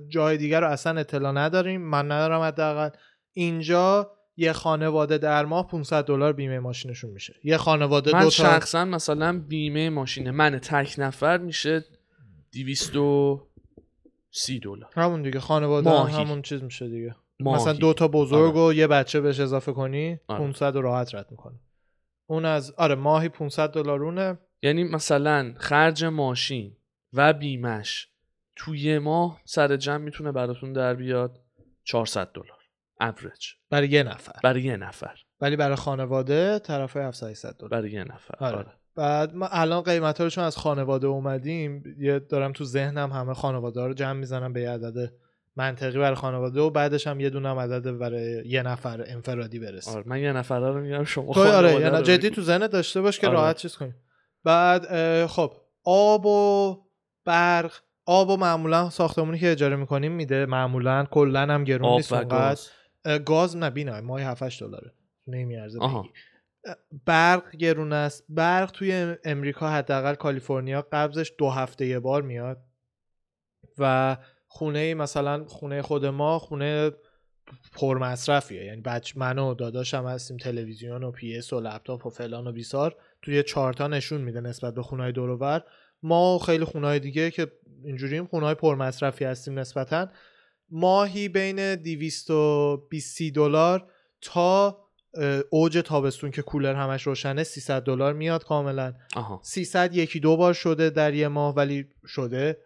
جای 0.09 0.37
دیگر 0.37 0.61
رو 0.61 0.67
اصلا 0.67 1.01
اطلاع 1.01 1.33
نداریم. 1.33 1.81
من 1.81 2.13
ندارم 2.13 2.41
حداقل. 2.41 2.91
اینجا 3.33 4.11
یه 4.37 4.53
خانواده 4.53 5.19
در 5.19 5.45
ماه 5.45 5.69
500 5.69 6.05
دلار 6.05 6.33
بیمه 6.33 6.59
ماشینشون 6.59 7.11
میشه. 7.11 7.35
یه 7.45 7.57
خانواده 7.57 8.13
من 8.13 8.19
دو 8.19 8.25
تا 8.25 8.31
شخصا 8.31 8.85
مثلا 8.85 9.39
بیمه 9.39 9.91
ماشین 9.91 10.31
من 10.31 10.59
تک 10.59 10.95
نفر 10.99 11.39
میشه 11.39 11.85
230 12.53 14.61
دلار. 14.61 14.91
همون 14.95 15.23
دیگه 15.23 15.41
خانواده 15.41 15.91
ماهی. 15.91 16.15
هم 16.15 16.21
همون 16.21 16.43
چیز 16.43 16.63
میشه 16.63 16.89
دیگه. 16.89 17.15
ماهی. 17.43 17.63
مثلا 17.63 17.73
دو 17.73 17.93
تا 17.93 18.09
بزرگ 18.09 18.57
آره. 18.57 18.69
و 18.69 18.73
یه 18.73 18.87
بچه 18.87 19.21
بهش 19.21 19.41
اضافه 19.41 19.73
کنی 19.73 20.21
آره. 20.29 20.41
500 20.41 20.75
رو 20.75 20.83
راحت 20.83 21.15
رد 21.15 21.27
می‌کنه 21.31 21.61
اون 22.27 22.45
از 22.45 22.71
آره 22.71 22.95
ماهی 22.95 23.29
500 23.29 23.71
دلارونه 23.71 24.39
یعنی 24.63 24.85
مثلا 24.85 25.55
خرج 25.57 26.05
ماشین 26.05 26.77
و 27.13 27.33
بیمش 27.33 28.09
توی 28.57 28.99
ماه 28.99 29.41
سر 29.45 29.77
جمع 29.77 29.97
می‌تونه 29.97 30.33
براتون 30.33 30.73
در 30.73 30.95
بیاد 30.95 31.41
400 31.85 32.33
دلار 32.33 32.61
اوریج 33.01 33.47
برای 33.71 33.89
یه 33.89 34.03
نفر 34.03 34.41
برای 34.43 34.63
یه 34.63 34.77
نفر 34.77 35.15
ولی 35.41 35.57
برای 35.57 35.77
خانواده 35.77 36.59
طرف 36.59 36.97
700 36.97 37.57
دلار 37.57 37.71
برای 37.71 37.91
یه 37.91 38.05
نفر 38.05 38.35
آره. 38.45 38.57
آره. 38.57 38.73
بعد 38.95 39.35
ما 39.35 39.47
الان 39.47 39.83
قیمت 39.83 40.21
رو 40.21 40.31
چون 40.31 40.45
از 40.45 40.57
خانواده 40.57 41.07
اومدیم 41.07 41.97
یه 41.99 42.19
دارم 42.19 42.53
تو 42.53 42.65
ذهنم 42.65 43.13
همه 43.13 43.35
خانواده 43.35 43.81
ها 43.81 43.87
رو 43.87 43.95
جمع 43.95 44.13
می‌زنم 44.13 44.53
به 44.53 44.61
یه 44.61 44.71
عدد 44.71 45.13
منطقی 45.61 45.99
برای 45.99 46.15
خانواده 46.15 46.61
و 46.61 46.71
بعدش 46.71 47.07
هم 47.07 47.21
یه 47.21 47.31
دونه 47.31 47.49
عدد 47.49 47.99
برای 47.99 48.43
یه 48.47 48.63
نفر 48.63 49.05
انفرادی 49.07 49.59
برسیم 49.59 49.95
آره 49.95 50.03
من 50.07 50.21
یه 50.21 50.33
نفره 50.33 50.69
رو 50.69 50.81
میگم 50.81 51.05
شما 51.05 51.35
تو 51.35 51.41
آره 51.41 51.73
یعنی 51.73 52.03
جدی. 52.03 52.31
تو 52.31 52.43
ذهنت 52.43 52.71
داشته 52.71 53.01
باش 53.01 53.19
که 53.19 53.27
آره. 53.27 53.37
راحت 53.37 53.57
چیز 53.57 53.77
کنیم 53.77 53.95
بعد 54.45 55.27
خب 55.27 55.53
آب 55.85 56.27
و 56.27 56.77
برق 57.25 57.73
آب 58.07 58.31
و 58.31 58.37
معمولا 58.37 58.91
ساختمونی 58.91 59.39
که 59.39 59.51
اجاره 59.51 59.77
می‌کنیم 59.77 60.13
میده. 60.13 60.47
معمولا 60.47 61.05
کلا 61.11 61.41
هم 61.41 61.65
گرون 61.65 61.93
نیست 61.93 62.13
اونقدر. 62.13 62.39
گاز. 62.39 62.71
گاز 63.25 63.57
نه 63.57 63.71
بینا 63.71 64.01
ماهی 64.01 64.25
7 64.25 64.43
8 64.43 64.63
دلاره. 64.63 64.93
نمیارزه 65.27 65.79
برق 67.07 67.57
گرون 67.57 67.93
است. 67.93 68.25
برق 68.29 68.71
توی 68.71 69.17
امریکا 69.25 69.71
حداقل 69.71 70.15
کالیفرنیا 70.15 70.87
قبضش 70.93 71.33
دو 71.39 71.51
هفته 71.51 71.87
یه 71.87 71.99
بار 71.99 72.23
میاد 72.23 72.59
و 73.79 74.17
خونه 74.53 74.95
مثلا 74.95 75.45
خونه 75.45 75.83
خود 75.83 76.07
ما 76.07 76.39
خونه 76.39 76.91
پرمصرفیه. 77.75 78.65
یعنی 78.65 78.81
بچ 78.81 79.13
من 79.17 79.39
و 79.39 79.55
داداشم 79.55 80.07
هستیم 80.07 80.37
تلویزیون 80.37 81.05
و 81.05 81.11
PS 81.11 81.53
و 81.53 81.61
لپتاپ 81.61 82.07
و 82.07 82.11
فلان 82.11 82.47
و 82.47 82.53
بیسار. 82.53 82.97
توی 83.23 83.43
چارتا 83.43 83.87
نشون 83.87 84.21
میده 84.21 84.41
نسبت 84.41 84.75
به 84.75 84.83
خونه 84.83 85.03
های 85.03 85.13
دور 85.13 85.63
ما 86.03 86.35
و 86.35 86.39
خیلی 86.39 86.65
خونه 86.65 86.87
های 86.87 86.99
دیگه 86.99 87.31
که 87.31 87.53
اینجوریم 87.85 88.27
خونه 88.27 88.47
های 88.47 88.55
پرمصرفی 88.55 89.25
هستیم 89.25 89.59
نسبتا. 89.59 90.09
ماهی 90.71 91.29
بین 91.29 91.75
220 91.75 93.23
دلار 93.35 93.87
تا 94.21 94.79
اوج 95.51 95.79
تابستون 95.79 96.31
که 96.31 96.43
کولر 96.43 96.75
همش 96.75 97.03
روشنه 97.03 97.45
300 97.45 97.83
دلار 97.83 98.13
میاد 98.13 98.45
کاملا. 98.45 98.95
آها. 99.17 99.41
300 99.43 99.95
یکی 99.95 100.21
دو 100.21 100.37
بار 100.37 100.53
شده 100.53 100.91
در 100.91 101.15
یه 101.15 101.29
ماه 101.29 101.55
ولی 101.55 101.89
شده. 102.07 102.59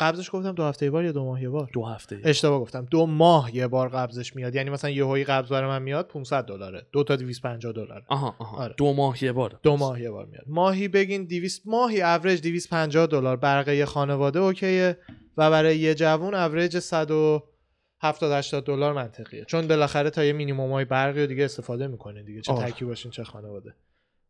قبضش 0.00 0.30
گفتم 0.32 0.52
دو 0.52 0.62
هفته 0.62 0.86
یه 0.86 0.90
بار 0.90 1.04
یا 1.04 1.12
دو 1.12 1.24
ماه 1.24 1.42
یه 1.42 1.48
بار؟ 1.48 1.70
دو 1.72 1.84
هفته 1.84 2.20
اشتباه 2.24 2.60
گفتم. 2.60 2.86
دو 2.90 3.06
ماه 3.06 3.56
یه 3.56 3.66
بار 3.66 3.88
قبضش 3.88 4.36
میاد. 4.36 4.54
یعنی 4.54 4.70
مثلا 4.70 4.90
یه 4.90 5.24
قبض 5.24 5.48
برای 5.48 5.68
من 5.68 5.82
میاد 5.82 6.08
500 6.08 6.44
دلاره. 6.44 6.86
دو 6.92 7.04
تا 7.04 7.16
250 7.16 7.72
دلاره. 7.72 8.04
آها 8.08 8.36
آها. 8.38 8.56
آره. 8.64 8.74
دو 8.76 8.92
ماه 8.92 9.24
یه 9.24 9.32
بار. 9.32 9.60
دو 9.62 9.76
ماه 9.76 10.00
یه 10.00 10.10
بار 10.10 10.26
میاد. 10.26 10.44
ماهی 10.46 10.88
بگین 10.88 11.24
200 11.24 11.62
ماهی 11.66 12.02
اوریج 12.02 12.40
250 12.40 13.06
دلار 13.06 13.36
برق 13.36 13.68
یه 13.68 13.84
خانواده 13.84 14.38
okay 14.38 14.86
ه 14.86 14.98
و 15.36 15.50
برای 15.50 15.78
یه 15.78 15.94
جوون 15.94 16.34
اوریج 16.34 16.78
170 16.78 18.32
80 18.32 18.64
دلار 18.64 18.92
منطقیه. 18.92 19.44
چون 19.44 19.68
بالاخره 19.68 20.10
تا 20.10 20.24
یه 20.24 20.32
مینیمم 20.32 20.72
های 20.72 20.84
برقی 20.84 21.20
رو 21.20 21.26
دیگه 21.26 21.44
استفاده 21.44 21.86
می‌کنه 21.86 22.22
دیگه. 22.22 22.40
چه 22.40 22.52
آره. 22.52 22.70
تکی 22.70 22.84
باشین 22.84 23.10
چه 23.10 23.24
خانواده. 23.24 23.74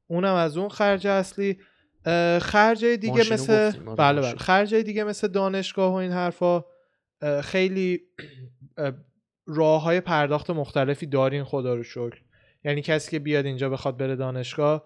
اونم 0.07 0.35
از 0.35 0.57
اون 0.57 0.69
خرج 0.69 1.07
اصلی. 1.07 1.59
خرج 2.43 2.85
دیگه 2.85 3.33
مثل 3.33 3.53
آره، 3.53 3.95
بله 3.97 4.21
بله. 4.21 4.37
خرج 4.37 4.75
دیگه 4.75 5.05
مثل 5.05 5.29
دانشگاه 5.29 5.93
و 5.93 5.95
این 5.95 6.13
حرفا 6.13 6.65
خیلی 7.43 8.01
راه 9.47 9.83
های 9.83 10.01
پرداخت 10.01 10.51
مختلفی 10.51 11.07
دارین 11.07 11.45
خدا 11.45 11.75
رو 11.75 11.83
شکر. 11.83 12.23
یعنی 12.65 12.83
کسی 12.83 13.11
که 13.11 13.19
بیاد 13.19 13.47
اینجا 13.47 13.69
بخواد 13.69 13.97
بره 13.97 14.17
دانشگاه 14.17 14.85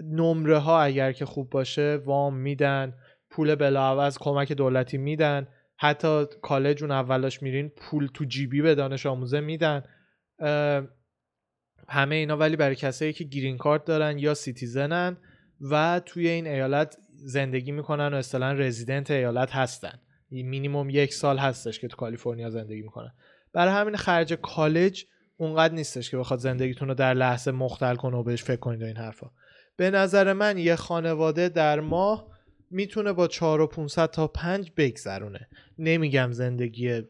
نمره 0.00 0.58
ها 0.58 0.80
اگر 0.80 1.12
که 1.12 1.24
خوب 1.24 1.50
باشه 1.50 1.96
وام 2.04 2.36
میدن 2.36 2.94
پول 3.30 3.54
بلاعوض 3.54 4.18
کمک 4.18 4.52
دولتی 4.52 4.98
میدن 4.98 5.48
حتی 5.76 6.24
کالج 6.42 6.82
اون 6.82 6.92
اولاش 6.92 7.42
میرین 7.42 7.68
پول 7.68 8.08
تو 8.14 8.24
جیبی 8.24 8.62
به 8.62 8.74
دانش 8.74 9.06
آموزه 9.06 9.40
میدن. 9.40 9.82
همه 11.88 12.14
اینا 12.14 12.36
ولی 12.36 12.56
برای 12.56 12.74
کسایی 12.74 13.12
که 13.12 13.24
گرین 13.24 13.58
کارت 13.58 13.84
دارن 13.84 14.18
یا 14.18 14.34
citizen 14.34 15.06
ن 15.06 15.16
و 15.60 16.00
توی 16.06 16.28
این 16.28 16.46
ایالت 16.46 16.96
زندگی 17.14 17.72
می‌کنن 17.72 18.14
و 18.14 18.16
اصطلاحا 18.16 18.52
رزیدنت 18.52 19.10
ایالت 19.10 19.54
هستن. 19.54 20.00
مینیموم 20.30 20.90
یک 20.90 21.14
سال 21.14 21.38
هستش 21.38 21.80
که 21.80 21.88
تو 21.88 21.96
کالیفرنیا 21.96 22.50
زندگی 22.50 22.82
می‌کنن. 22.82 23.12
برای 23.52 23.74
همین 23.74 23.96
خرج 23.96 24.32
کالج 24.32 25.04
اونقدر 25.36 25.74
نیستش 25.74 26.10
که 26.10 26.16
بخواد 26.16 26.40
زندگیتون 26.40 26.88
رو 26.88 26.94
در 26.94 27.14
لحظه 27.14 27.50
مختل 27.50 27.94
کنه 27.94 28.16
و 28.16 28.22
بهش 28.22 28.42
فکر 28.42 28.56
کنید 28.60 28.82
و 28.82 28.84
این 28.84 28.96
حرفا. 28.96 29.30
به 29.76 29.90
نظر 29.90 30.32
من 30.32 30.58
یه 30.58 30.76
خانواده 30.76 31.48
در 31.48 31.80
ماه 31.80 32.26
می‌تونه 32.70 33.12
با 33.12 33.28
4 33.28 33.60
و 33.60 33.66
500 33.66 34.10
تا 34.10 34.26
5 34.28 34.72
بگذرونه. 34.76 35.48
نمیگم 35.78 36.32
زندگی 36.32 37.02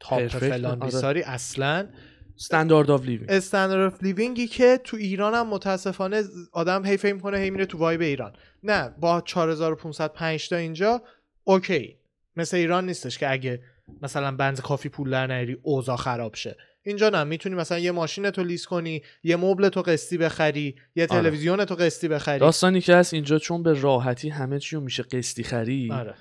top 0.00 0.26
فلان 0.26 0.82
آره. 0.82 0.90
بیساری 0.90 1.22
اصلا 1.22 1.88
standard 2.36 2.90
of 2.90 3.04
living 3.04 3.30
standard 3.30 3.92
of 3.92 4.02
living 4.02 4.40
ی 4.40 4.46
که 4.46 4.80
تو 4.84 4.96
ایران 4.96 5.34
هم 5.34 5.46
متاسفانه 5.46 6.22
آدم 6.52 6.86
هی 6.86 6.96
فکر 6.96 7.18
کنه 7.18 7.38
هی 7.38 7.50
میره 7.50 7.66
تو 7.66 7.78
vibe 7.78 8.00
ایران. 8.00 8.32
نه 8.62 8.94
با 9.00 9.20
4505 9.20 10.48
تا 10.48 10.56
اینجا 10.56 11.02
okay. 11.44 11.96
مثل 12.36 12.56
ایران 12.56 12.86
نیستش 12.86 13.18
که 13.18 13.32
اگه 13.32 13.62
مثلا 14.02 14.36
بنز 14.36 14.60
کافی 14.60 14.88
پول 14.88 15.10
در 15.10 15.26
نیاری 15.26 15.58
اوضاع 15.62 15.96
خراب 15.96 16.34
شه. 16.34 16.56
اینجا 16.82 17.08
نه 17.08 17.24
می‌تونی 17.24 17.54
مثلا 17.54 17.78
یه 17.78 17.92
ماشین 17.92 18.30
تو 18.30 18.44
lease 18.44 18.66
کنی 18.66 19.02
یه 19.22 19.36
مبل 19.36 19.68
تو 19.68 19.82
قسطی 19.82 20.18
بخری 20.18 20.74
یه 20.94 21.06
آره. 21.10 21.22
تلویزیون 21.22 21.64
تو 21.64 21.74
قسطی 21.74 22.08
بخری. 22.08 22.38
داستانی 22.38 22.80
که 22.80 22.96
هست 22.96 23.14
اینجا 23.14 23.38
چون 23.38 23.62
به 23.62 23.80
راحتی 23.80 24.28
همه 24.28 24.58
چی 24.58 24.76
میشه 24.76 25.02
قسطی 25.02 25.42
خرید 25.42 25.92
آره. 25.92 26.14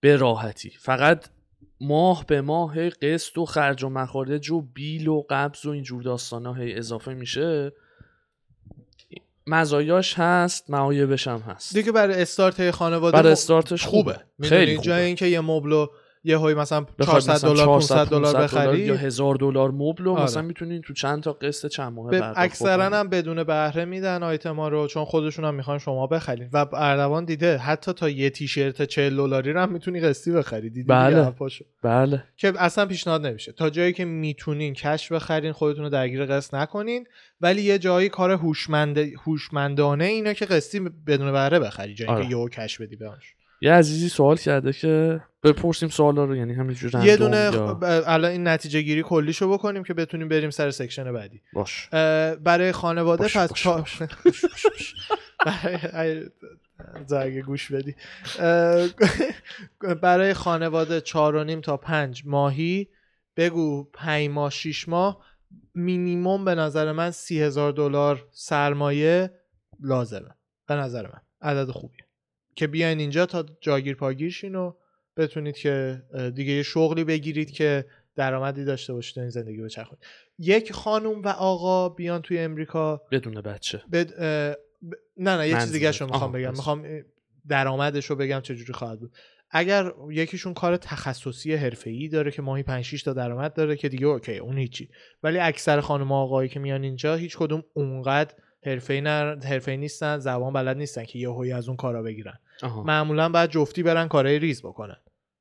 به 0.00 0.16
راحتی. 0.16 0.70
فقط 0.78 1.28
ماه 1.80 2.26
به 2.26 2.40
ماه 2.40 2.74
هی 2.74 2.90
قسط 2.90 3.38
و 3.38 3.44
خرج 3.44 3.84
و 3.84 3.88
مخارج 3.88 4.50
و 4.50 4.60
bill 4.60 5.08
و 5.08 5.22
قبض 5.30 5.66
و 5.66 5.70
اینجور 5.70 6.02
داستان 6.02 6.46
ها 6.46 6.54
هی 6.54 6.74
اضافه 6.74 7.14
میشه. 7.14 7.72
مزایاش 9.46 10.14
هست 10.18 10.70
معایبش 10.70 11.28
هم 11.28 11.38
هست. 11.38 11.74
دیگه 11.74 11.92
برای 11.92 12.22
استارت 12.22 12.70
خانواده 12.70 13.16
برای 13.16 13.32
استارتش 13.32 13.86
خوبه, 13.86 14.20
می‌دونی؟ 14.38 14.60
خیلی 14.60 14.78
جای 14.78 14.94
خوبه. 14.94 15.06
اینکه 15.06 15.26
یه 15.26 15.40
مبل 15.40 15.86
یه 16.24 16.38
هوی 16.38 16.54
مثلا 16.54 16.80
بخواد 16.80 17.22
400 17.22 17.32
مثلا 17.32 17.52
دلار 17.52 17.66
500 17.66 17.94
400 17.94 18.10
دلار 18.10 18.32
500 18.32 18.44
بخری 18.44 18.78
یا 18.78 18.96
هزار 18.96 19.34
دلار 19.34 19.70
مبل 19.70 20.06
و 20.06 20.12
آره. 20.12 20.22
مثلا 20.22 20.42
می‌تونین 20.42 20.82
تو 20.82 20.94
چند 20.94 21.22
تا 21.22 21.32
قسط 21.32 21.68
چند 21.68 21.92
ماه 21.92 22.10
به 22.10 22.40
اکثرا. 22.40 22.84
هم 22.84 23.08
بدون 23.08 23.44
بهره 23.44 23.84
میدن 23.84 24.22
آیتما 24.22 24.68
رو 24.68 24.86
چون 24.86 25.04
خودشون 25.04 25.44
هم 25.44 25.54
می‌خوان 25.54 25.78
شما 25.78 26.06
بخرید 26.06 26.50
و 26.52 26.66
اردوان 26.72 27.24
دیده 27.24 27.56
حتی 27.56 27.92
تا 27.92 28.08
یه 28.08 28.30
تیشرت 28.30 28.82
40 28.82 29.16
دلاری 29.16 29.52
رو 29.52 29.60
هم 29.60 29.72
می‌تونی 29.72 30.00
قسطی 30.00 30.32
بخری 30.32 30.70
دیدی 30.70 30.88
بله. 30.88 31.32
بله 31.82 32.24
که 32.36 32.52
اصلا 32.56 32.86
پیشنهاد 32.86 33.26
نمیشه 33.26 33.52
تا 33.52 33.70
جایی 33.70 33.92
که 33.92 34.04
می‌تونین 34.04 34.74
کش 34.74 35.12
بخرین 35.12 35.52
خودتون 35.52 35.84
رو 35.84 35.90
درگیر 35.90 36.26
قسط 36.26 36.54
نکنین 36.54 37.06
ولی 37.40 37.62
یه 37.62 37.78
جایی 37.78 38.08
کار 38.08 38.30
هوشمند 38.30 38.98
هوشمندانه 38.98 40.04
اینه 40.04 40.34
که 40.34 40.44
قسطی 40.44 40.80
بدون 40.80 41.32
بهره 41.32 41.58
بخری 41.58 41.94
جایی 41.94 42.10
آره. 42.10 42.24
که 42.24 42.30
یهو 42.30 42.48
کش 42.48 42.80
بدی 42.80 42.96
بهش 42.96 43.34
یه 43.60 43.72
عزیزی 43.72 44.08
سوال 44.08 44.36
کرده 44.36 44.72
که 44.72 45.20
بپرسیم 45.42 45.88
سوالا 45.88 46.24
رو 46.24 46.36
یعنی 46.36 46.54
همینجور 46.54 47.04
یه 47.04 47.16
دونه 47.16 47.36
یا- 47.36 47.50
خ- 47.52 47.80
ب- 47.80 48.02
الان 48.06 48.30
این 48.30 48.48
نتیجه 48.48 48.82
گیری 48.82 49.02
کلیشو 49.02 49.52
بکنیم 49.52 49.82
که 49.84 49.94
بتونیم 49.94 50.28
بریم 50.28 50.50
سر 50.50 50.70
سکشن 50.70 51.12
بعدی. 51.12 51.42
باش. 51.52 51.88
برای 52.44 52.72
خانواده 52.72 53.22
باش، 53.22 53.36
پس 53.36 53.62
باش،. 53.62 54.02
برای 55.46 56.26
زرگ 57.06 57.38
گوش 57.44 57.72
بدی. 57.72 57.94
برای 60.02 60.34
خانواده 60.34 61.00
چهار 61.00 61.34
و 61.36 61.44
نیم 61.44 61.60
تا 61.60 61.76
پنج 61.76 62.22
ماهی 62.26 62.88
بگو 63.36 63.84
پنج 63.84 64.28
ماه 64.30 64.50
شیش 64.50 64.88
ماه 64.88 65.24
مینیموم 65.74 66.44
به 66.44 66.54
نظر 66.54 66.92
من 66.92 67.10
سی 67.10 67.42
هزار 67.42 67.72
دلار 67.72 68.26
سرمایه 68.32 69.30
لازمه. 69.80 70.34
به 70.68 70.74
نظر 70.74 71.02
من. 71.06 71.20
عدد 71.50 71.70
خوبیه. 71.70 72.07
که 72.58 72.66
بیاین 72.66 72.98
اینجا 72.98 73.26
تا 73.26 73.44
جاگیر 73.60 73.94
پاگیرشین 73.94 74.54
و 74.54 74.72
بتونید 75.16 75.56
که 75.56 76.02
دیگه 76.34 76.52
یه 76.52 76.62
شغلی 76.62 77.04
بگیرید 77.04 77.50
که 77.50 77.84
درآمدی 78.16 78.64
داشته 78.64 78.92
باشید 78.92 79.18
و 79.18 79.20
این 79.20 79.30
زندگی 79.30 79.62
بچرخونید 79.62 80.04
یک 80.38 80.72
خانوم 80.72 81.22
و 81.22 81.28
آقا 81.28 81.88
بیان 81.88 82.22
توی 82.22 82.38
امریکا. 82.38 83.02
بدون 83.10 83.40
بچه. 83.40 83.82
بد... 83.92 84.12
ب... 84.12 84.94
نه 85.16 85.36
نه 85.36 85.48
یه 85.48 85.54
چیز. 85.54 85.72
دیگه 85.72 85.90
رو 85.90 86.06
می‌خوام 86.06 86.32
بگم. 86.32 86.50
می‌خوام 86.50 86.86
درآمدش 87.48 88.04
رو 88.04 88.16
بگم 88.16 88.40
چجوری 88.40 88.72
خواهد 88.72 89.00
بود. 89.00 89.12
اگر 89.50 89.92
یکیشون 90.10 90.54
کار 90.54 90.76
تخصصی 90.76 91.54
حرفه‌ای 91.54 92.08
داره 92.08 92.30
که 92.30 92.42
ماهی 92.42 92.62
5 92.62 92.84
6 92.84 93.02
تا 93.02 93.12
درآمد 93.12 93.54
داره 93.54 93.76
که 93.76 93.88
دیگه 93.88 94.06
اوکی 94.06 94.38
اون 94.38 94.58
هیچی. 94.58 94.88
ولی 95.22 95.38
اکثر 95.38 95.80
خانم 95.80 96.12
آقایی 96.12 96.48
که 96.48 96.60
میان 96.60 96.82
اینجا 96.82 97.14
هیچ 97.14 97.36
کدوم 97.36 97.64
اونقدر 97.74 98.34
حرفه‌ای 98.66 99.00
نه 99.00 99.36
حرفه‌ای 99.44 99.76
نیستن 99.76 100.18
زبان 100.18 100.52
بلد 100.52 100.76
نیستن 100.76 101.04
که 101.04 101.18
یه 101.18 101.30
هوی 101.30 101.52
از 101.52 101.68
اون 101.68 101.76
کارا 101.76 102.02
بگیرن 102.02 102.38
آها. 102.62 102.82
معمولا 102.82 103.28
باید 103.28 103.50
جفتی 103.50 103.82
برن 103.82 104.08
کارهای 104.08 104.38
ریز 104.38 104.62
بکنن 104.62 104.96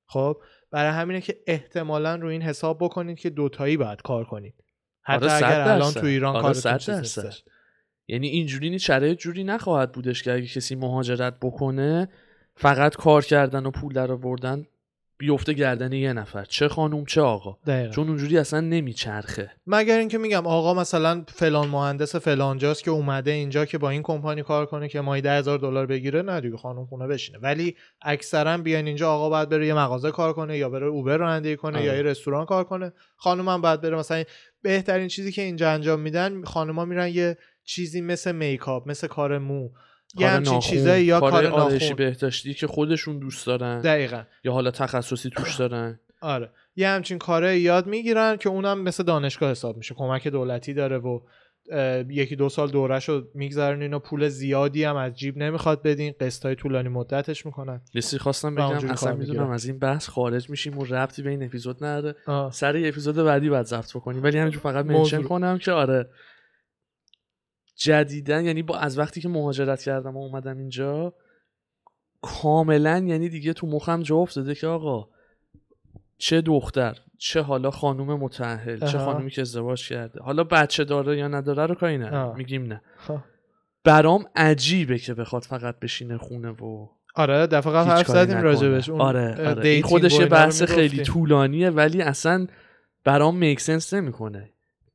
خب 0.06 0.38
برای 0.72 0.92
همینه 0.92 1.22
که 1.22 1.38
احتمالا 1.48 2.16
رو 2.16 2.28
این 2.28 2.42
حساب 2.42 2.78
بکنید 2.82 3.20
که 3.20 3.30
دوتایی 3.30 3.78
باید 3.78 4.02
کار 4.02 4.26
کنید 4.26 4.64
حتی 5.02 5.26
آره، 5.26 5.34
اگر 5.34 5.62
الان. 5.62 5.94
تو 5.94 6.06
ایران 6.06 6.36
آره، 6.36 6.54
صد 6.54 6.78
چیز. 6.78 7.44
یعنی 8.08 8.28
اینجوری 8.28 8.70
نیست 8.70 8.86
شرایط 8.86 9.18
جوری 9.18 9.44
نخواهد 9.44 9.92
بودش 9.92 10.24
که 10.24 10.34
اگه 10.34 10.48
کسی 10.48 10.76
مهاجرت 10.76 11.38
بکنه 11.42 12.10
فقط 12.56 12.96
کار 12.96 13.26
کردن 13.26 13.66
و 13.66 13.72
پول 13.72 13.94
در 13.94 14.12
آوردن 14.12 14.66
بیفته 15.18 15.54
گردن 15.54 15.94
یه 15.94 16.14
نفر 16.14 16.46
چه 16.46 16.68
خانوم 16.68 17.06
چه 17.06 17.22
آقا. 17.22 17.58
دقیقاً. 17.68 17.92
چون 17.92 18.08
اونجوری 18.08 18.38
اصلا 18.38 18.60
نمیچرخه. 18.60 19.52
مگر 19.68 19.98
اینکه 19.98 20.18
میگم 20.18 20.48
آقا 20.48 20.74
مثلا 20.74 21.24
فلان 21.28 21.68
مهندس 21.68 22.16
فلان 22.16 22.58
جاست 22.58 22.84
که 22.84 22.92
اومده 22.92 23.32
اینجا 23.32 23.66
که 23.66 23.78
با 23.78 23.90
این 23.90 24.02
کمپانی 24.04 24.44
کار 24.44 24.66
کنه 24.66 24.88
که 24.88 25.02
ماهی 25.02 25.22
ده 25.22 25.32
هزار 25.32 25.60
دلار 25.60 25.86
بگیره 25.86 26.22
نه 26.22 26.42
دیگه 26.42 26.58
خانم 26.58 26.86
خونه 26.86 27.08
بشینه. 27.08 27.40
ولی 27.40 27.76
اکثرا 28.02 28.58
بیان 28.58 28.88
اینجا 28.88 29.12
آقا 29.12 29.30
باید 29.30 29.50
بره 29.50 29.68
یه 29.68 29.74
مغازه 29.74 30.12
کار 30.12 30.34
کنه 30.34 30.58
یا 30.58 30.70
بره 30.70 30.86
اوبر 30.86 31.18
رانندگی 31.18 31.56
کنه 31.56 31.78
آره. 31.78 31.86
یا 31.86 31.96
یه 31.96 32.02
رستوران 32.02 32.46
کار 32.46 32.64
کنه. 32.64 32.94
خانم 33.16 33.50
هم 33.50 33.62
باید 33.62 33.82
بره. 33.82 33.98
مثلا 33.98 34.24
بهترین 34.62 35.08
چیزی 35.08 35.32
که 35.32 35.42
اینجا 35.42 35.72
انجام 35.72 36.00
میدن 36.00 36.44
خانوما 36.44 36.86
میرن 36.86 37.08
یه 37.08 37.38
چیزی 37.64 38.02
مثل 38.02 38.32
میکاپ 38.32 38.90
مثل 38.90 39.08
کار 39.08 39.38
مو. 39.38 39.70
یه 40.20 40.28
کار 40.28 40.36
همچین 40.36 40.60
چیزایی 40.60 41.06
یا 41.06 41.20
کار 41.20 41.46
آرایشی 41.46 41.86
ناخن 41.86 41.96
بهداشتی 41.96 42.54
که 42.54 42.68
خودشون 42.68 43.20
دوست 43.20 43.48
دارن. 43.48 43.82
دقیقا. 43.82 44.24
یا 44.44 44.54
حالا 44.54 44.72
تخصصی 44.72 45.30
توش 45.30 45.56
دارن. 45.56 46.00
آره. 46.22 46.50
یه 46.76 46.88
همچین 46.88 47.18
کاره 47.18 47.60
یاد 47.60 47.88
می‌گیرن 47.88 48.38
که 48.38 48.50
اونم 48.50 48.82
مثل 48.82 49.04
دانشگاه 49.04 49.52
حساب 49.52 49.78
میشه. 49.78 49.96
کمک 49.96 50.28
دولتی 50.28 50.74
داره 50.74 50.98
و 50.98 51.20
یکی 52.10 52.36
دو 52.36 52.50
سال 52.50 52.72
دورش 52.72 53.10
رو 53.10 53.22
میگذرونین 53.34 53.94
و 53.94 54.00
پول 54.00 54.28
زیادی 54.28 54.84
هم 54.84 54.96
از 54.96 55.18
جیب 55.18 55.38
نمی‌خواد 55.38 55.84
بدین. 55.84 56.14
قسطای 56.20 56.56
طولانی 56.56 56.90
مدتش 56.90 57.46
می‌کنن. 57.46 57.82
لیستی 57.94 58.18
خواستم 58.18 58.56
بگم 58.56 58.66
اصلا 58.66 58.94
کار 58.94 59.14
می‌دونم. 59.14 59.50
از 59.50 59.66
این 59.66 59.80
بحث 59.80 60.10
خارج 60.10 60.50
میشیم 60.50 60.78
و 60.78 60.86
ربطی 60.86 61.22
به 61.22 61.30
این 61.30 61.44
اپیزود 61.44 61.84
نداره. 61.84 62.16
سر 62.52 62.78
اپیزود 62.86 63.16
بعدی 63.16 63.50
باید 63.50 63.66
ضبط 63.66 63.96
بکنیم. 63.96 64.24
ولی 64.24 64.38
همینجور 64.38 64.62
فقط 64.62 64.86
منشن 64.86 64.98
موضوع. 65.18 65.24
کنم 65.24 65.58
که 65.58 65.72
آره. 65.72 66.10
جدیدن 67.78 68.46
یعنی 68.46 68.64
با 68.64 68.78
از 68.78 68.98
وقتی 69.00 69.22
که 69.22 69.30
مهاجرت 69.30 69.82
کردم 69.82 70.18
و 70.18 70.20
اومدم 70.20 70.58
اینجا 70.58 71.14
کاملا 72.22 72.98
یعنی 72.98 73.30
دیگه 73.30 73.54
تو 73.54 73.68
مخم 73.68 74.02
جا 74.02 74.16
افتاده 74.16 74.56
که 74.56 74.68
آقا 74.68 75.10
چه 76.18 76.42
دختر 76.42 76.98
چه 77.18 77.42
حالا 77.42 77.72
خانوم 77.72 78.20
متأهل 78.20 78.80
چه. 78.80 78.98
خانومی 78.98 79.30
که 79.30 79.42
ازدواج 79.42 79.90
کرده 79.90 80.20
حالا 80.20 80.44
بچه 80.44 80.84
داره 80.84 81.18
یا 81.18 81.28
نداره 81.28 81.66
رو 81.66 81.76
کاری 81.76 81.98
نه. 81.98 82.34
میگیم 82.34 82.64
نه. 82.64 82.82
برام 83.84 84.26
عجیبه 84.36 84.98
که 84.98 85.14
بخواد 85.14 85.44
فقط 85.44 85.80
بشینه 85.80 86.18
خونه 86.18 86.50
و 86.50 86.88
آره 87.16 87.48
دفعه 87.48 87.74
قبل 87.74 87.90
حرف 87.90 88.08
زدیم. 88.08 88.38
راجبش 88.38 88.90
اون 88.90 89.02
آره, 89.02 89.48
آره. 89.48 89.70
این 89.70 89.84
خودش 89.84 90.20
یه 90.20 90.26
بحث 90.26 90.64
خیلی. 90.64 91.04
طولانیه 91.04 91.70
ولی 91.70 92.02
اصلا 92.02 92.48
برام 93.04 93.38
میک 93.38 93.60
سنس 93.60 93.94
نمی‌کنه 93.94 94.50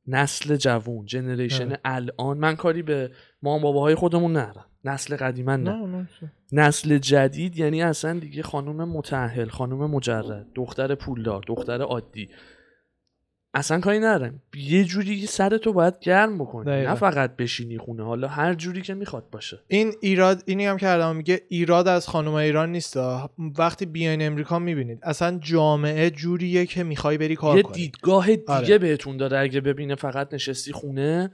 نسل 0.07 0.55
جوون 0.55 1.05
جنریشن 1.05 1.67
آره. 1.67 1.79
الان 1.85 2.37
من 2.37 2.55
کاری 2.55 2.81
به 2.81 3.11
مام 3.41 3.61
باباهای 3.61 3.95
خودمون 3.95 4.37
ندارم 4.37 4.65
نسل 4.85 5.15
قدیما. 5.15 5.55
نه 5.55 5.85
نه 5.85 6.07
نسل 6.51 6.97
جدید 6.97 7.57
یعنی 7.57 7.81
اصلا 7.81 8.19
دیگه 8.19 8.43
خانم 8.43 8.89
متأهل 8.89 9.47
خانم 9.47 9.91
مجرد 9.91 10.47
دختر 10.55 10.95
پولدار 10.95 11.43
دختر 11.47 11.81
عادی 11.81 12.29
اصلا 13.55 13.79
کاری 13.79 13.99
ندارم. 13.99 14.41
یه 14.55 14.83
جوری 14.83 15.25
سرتو 15.25 15.73
باید 15.73 15.99
گرم 15.99 16.37
بکنی. 16.37 16.65
دقیقا. 16.65 16.89
نه 16.89 16.95
فقط 16.95 17.35
بشینی 17.35 17.77
خونه. 17.77 18.03
حالا 18.03 18.27
هر 18.27 18.53
جوری 18.53 18.81
که 18.81 18.93
می‌خواد 18.93 19.29
باشه. 19.29 19.59
این 19.67 19.93
ایراد 20.01 20.43
اینی 20.45 20.65
هم 20.65 20.77
کردم. 20.77 21.15
میگه 21.15 21.41
ایراد 21.49 21.87
از 21.87 22.07
خانم 22.07 22.33
ایران 22.33 22.71
نیست. 22.71 22.97
وقتی 23.57 23.85
بیاین 23.85 24.21
امریکا 24.21 24.59
می‌بینید. 24.59 24.99
اصلا 25.03 25.39
جامعه 25.41 26.09
جوریه 26.09 26.65
که 26.65 26.83
می‌خوای 26.83 27.17
بری 27.17 27.35
کار 27.35 27.57
یه 27.57 27.63
کنی. 27.63 27.73
دیدگاه 27.73 28.27
دیگه 28.27 28.53
آره. 28.53 28.77
بهتون 28.77 29.17
داره. 29.17 29.39
اگه 29.39 29.61
ببینه 29.61 29.95
فقط 29.95 30.33
نشستی 30.33 30.71
خونه. 30.71 31.31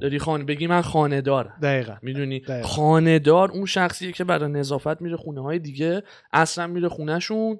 داری 0.00 0.18
خانه 0.18 0.44
بگی 0.44 0.66
من 0.66 0.80
خانه 0.80 1.20
دارم 1.20 1.58
دقیقا. 1.62 1.96
می‌دونی. 2.02 2.42
خانه 2.62 3.18
دار 3.18 3.50
اون 3.50 3.66
شخصیه 3.66 4.12
که 4.12 4.24
برای 4.24 4.50
نظافت 4.52 5.02
میره 5.02 5.16
خونه 5.16 5.42
های 5.42 5.58
دیگه. 5.58 6.02
اصلا 6.32 6.66
میره 6.66 6.88
خونهشون. 6.88 7.58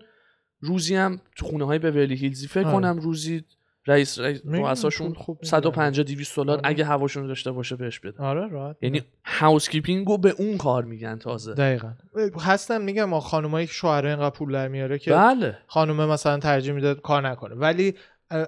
روزی 0.61 0.95
هم 0.97 1.21
تو 1.37 1.47
خونه 1.47 1.65
های 1.65 1.79
به 1.79 1.91
هیلزی 2.15 2.47
فکر 2.47 2.67
آره. 2.67 2.73
کنم 2.77 2.99
روزی 2.99 3.45
رئیس 3.87 4.19
رئیس 4.19 4.45
می‌دونم، 4.45 4.65
رؤساشون 4.67 5.07
خوب- 5.09 5.17
خوب 5.17 5.39
150 5.45 6.05
200 6.05 6.37
دلار 6.37 6.57
آره. 6.59 6.69
اگه 6.69 6.85
هواشون 6.85 7.27
داشته 7.27 7.53
باشه 7.53 7.77
بهش 7.77 7.99
بده. 8.01 8.23
آره 8.23 8.49
راحت. 8.49 8.77
یعنی 8.83 9.03
هاوس 9.25 9.69
کیپینگ 9.69 10.09
رو 10.09 10.19
به 10.19 10.31
اون 10.39 10.57
کار 10.57 10.85
میگن 10.85 11.19
تازه. 11.19 11.55
دقیقا. 11.55 11.93
هستن 12.41 12.83
میگم 12.83 13.05
ما 13.05 13.21
خانمایی 13.21 13.67
که 13.67 13.85
اینقدر 13.87 14.31
پول 14.31 14.53
در 14.53 14.69
میاره 14.69 14.99
که 14.99 15.11
بله. 15.13 15.59
خانومه 15.67 16.07
مثلا 16.07 16.39
ترجیح 16.39 16.73
میده 16.73 16.95
کار 16.95 17.29
نکنه. 17.29 17.55
ولی 17.55 17.95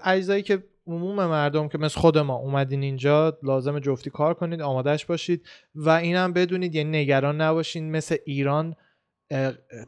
اجزایی 0.05 0.43
که 0.43 0.65
عموم 0.87 1.17
مردم 1.17 1.69
که 1.69 1.79
مثل 1.79 2.01
خود 2.01 2.19
ما 2.19 2.35
اومدین 2.35 2.83
اینجا 2.83 3.39
لازم 3.43 3.79
جفتی 3.79 4.11
کار 4.11 4.35
کنید 4.35 4.61
آمادش 4.61 5.07
باشید 5.07 5.47
و 5.75 5.91
اینم 5.91 6.33
بدونید 6.33 6.75
یعنی 6.75 7.03
نگران 7.03 7.41
نباشین 7.41 7.91
مثل 7.91 8.17
ایران 8.27 8.75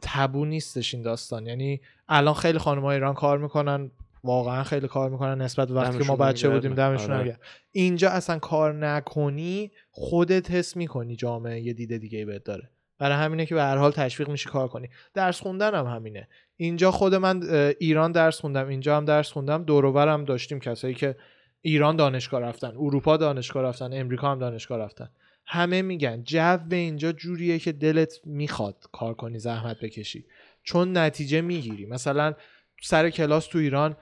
تبو 0.01 0.45
نیستش 0.45 0.93
این 0.93 1.03
داستان. 1.03 1.45
یعنی 1.47 1.81
الان 2.09 2.33
خیلی 2.33 2.57
خانم 2.57 2.85
ایران 2.85 3.13
کار 3.13 3.37
می‌کنن 3.37 3.91
واقعا 4.23 4.63
خیلی 4.63 4.87
کار 4.87 5.09
می‌کنن 5.09 5.41
نسبت 5.41 5.67
به 5.67 5.73
وقتی 5.73 5.97
که 5.97 6.03
ما 6.03 6.15
بچه. 6.15 6.49
بودیم 6.49 6.73
دمشون 6.73 7.11
آره. 7.11 7.37
اینجا 7.71 8.09
اصلا 8.09 8.39
کار 8.39 8.73
نکنی 8.73 9.71
خودت 9.91 10.51
حس 10.51 10.77
می‌کنی 10.77 11.15
جامعه 11.15 11.59
یه 11.59 11.73
دید 11.73 11.97
دیگه 11.97 12.25
بهت 12.25 12.43
داره. 12.43 12.69
برای 12.99 13.17
همینه 13.17 13.45
که 13.45 13.55
به 13.55 13.61
هر 13.61 13.77
حال 13.77 13.91
تشویق 13.91 14.29
میشی 14.29 14.49
کار 14.49 14.67
کنی. 14.67 14.89
درس 15.13 15.41
خوندن 15.41 15.75
هم 15.75 15.85
همینه. 15.85 16.27
اینجا 16.57 16.91
خود 16.91 17.15
من 17.15 17.43
ایران 17.79 18.11
درس 18.11 18.41
خوندم 18.41 18.67
اینجا 18.67 18.97
هم 18.97 19.05
درس 19.05 19.31
خوندم. 19.31 19.63
دور 19.63 19.85
و 19.85 19.93
برم 19.93 20.25
داشتیم 20.25 20.59
کسایی 20.59 20.93
که 20.93 21.15
ایران 21.61 21.95
دانشگاه 21.95 22.41
رفتن 22.41 22.67
اروپا 22.67 23.17
دانشگاه 23.17 23.63
رفتن 23.63 23.89
امریکا 23.93 24.31
هم 24.31 24.39
دانشگاه 24.39 24.77
رفتن. 24.77 25.09
همه 25.53 25.81
میگن. 25.81 26.23
جو 26.23 26.59
اینجا 26.71 27.11
جوریه 27.11 27.59
که 27.59 27.71
دلت 27.71 28.13
می‌خواد 28.25 28.75
کار 28.91 29.13
کنی 29.13 29.39
زحمت 29.39 29.77
بکشی. 29.79 30.25
چون 30.63 30.97
نتیجه 30.97 31.41
می‌گیری. 31.41 31.85
مثلا 31.85 32.33
سر 32.81 33.09
کلاس 33.09 33.47
تو 33.47 33.59
ایران 33.59 33.97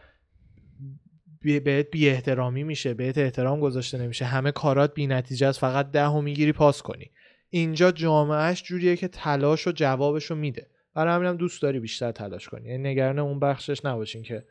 بهت 1.42 1.92
بی 1.92 2.10
احترامی 2.10 2.64
میشه 2.64 2.94
بهت 2.94 3.18
احترام 3.18 3.60
گذاشته 3.60 3.98
نمیشه. 3.98 4.26
همه 4.26 4.52
کارات 4.52 4.94
بی 4.94 5.08
نتیجه 5.08 5.48
است 5.48 5.60
فقط 5.60 5.92
ده 5.92 6.06
و 6.06 6.22
می‌گیری 6.22 6.52
پاس 6.52 6.82
کنی. 6.82 7.12
اینجا 7.50 7.92
جامعهش 7.92 8.64
جوریه 8.64 8.96
که 8.96 9.08
تلاش 9.08 9.68
و 9.68 9.72
جوابش 9.72 10.26
رو 10.26 10.36
میده. 10.36 10.68
برای 10.94 11.14
همینم 11.16 11.38
دوست 11.38 11.62
داری 11.62 11.80
بیشتر 11.80 12.12
تلاش 12.12 12.50
کنی. 12.50 12.70
یعنی 12.70 12.90
نگران 12.90 13.20
اون 13.20 13.40
بخشش 13.40 13.86
نباشین 13.86 14.24
که 14.24 14.46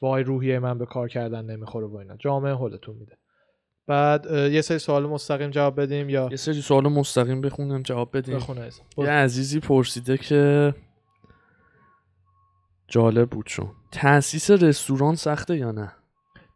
وای 0.00 0.22
روحیه 0.22 0.58
من 0.58 0.78
به 0.78 0.86
کار 0.86 1.08
کردن 1.08 1.44
نمی‌خوره 1.44 1.86
و 1.86 1.96
اینا. 1.96 2.16
جامعه 2.16 2.54
حلتون 2.54 2.96
میده. 2.96 3.18
بعد 3.86 4.26
یه 4.30 4.60
سری 4.60 4.78
سوال 4.78 5.06
مستقیم 5.06 5.50
جواب 5.50 5.80
بدیم 5.80 6.08
یا؟ 6.08 6.28
یه 6.30 6.36
سری 6.36 6.62
سوال 6.62 6.88
مستقیم 6.88 7.40
بخونم 7.40 7.82
جواب 7.82 8.16
بدیم. 8.16 8.36
بخونه. 8.36 8.70
یه 8.98 9.10
عزیزی 9.10 9.60
پرسیده 9.60 10.18
که 10.18 10.74
جالب 12.88 13.30
بود 13.30 13.46
چون. 13.46 13.70
تاسیس 13.92 14.50
رستوران 14.50 15.14
سخته 15.14 15.56
یا 15.56 15.72
نه؟ 15.72 15.92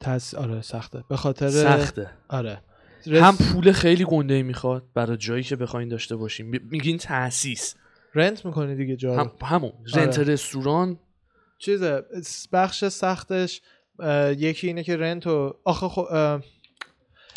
تس... 0.01 0.35
آره 0.35 0.62
سخته. 0.62 1.05
به 1.09 1.16
خاطر 1.16 1.49
سخته. 1.49 2.11
آره. 2.29 2.61
هم 3.07 3.35
رس... 3.41 3.53
پول 3.53 3.72
خیلی 3.72 4.05
گنده 4.05 4.43
می‌خواد 4.43 4.85
برای 4.95 5.16
جایی 5.16 5.43
که 5.43 5.57
بخواین 5.57 5.89
داشته 5.89 6.16
باشیم 6.16 6.47
می- 6.47 6.61
میگین 6.70 6.99
تاسیس 6.99 7.74
رنت 8.14 8.47
می‌کنی 8.47 8.74
دیگه 8.74 8.97
جا. 8.97 9.16
هم 9.16 9.31
همون. 9.43 9.72
رنت 9.95 10.18
آره. 10.18 10.33
رستوران 10.33 10.99
چیزه 11.59 12.03
بخش 12.53 12.85
سختش 12.85 13.61
یکی 14.39 14.66
اینه 14.66 14.83
که 14.83 14.97
رنت 14.97 15.27
و 15.27 15.55
آخه 15.64 15.89
خب 15.89 16.07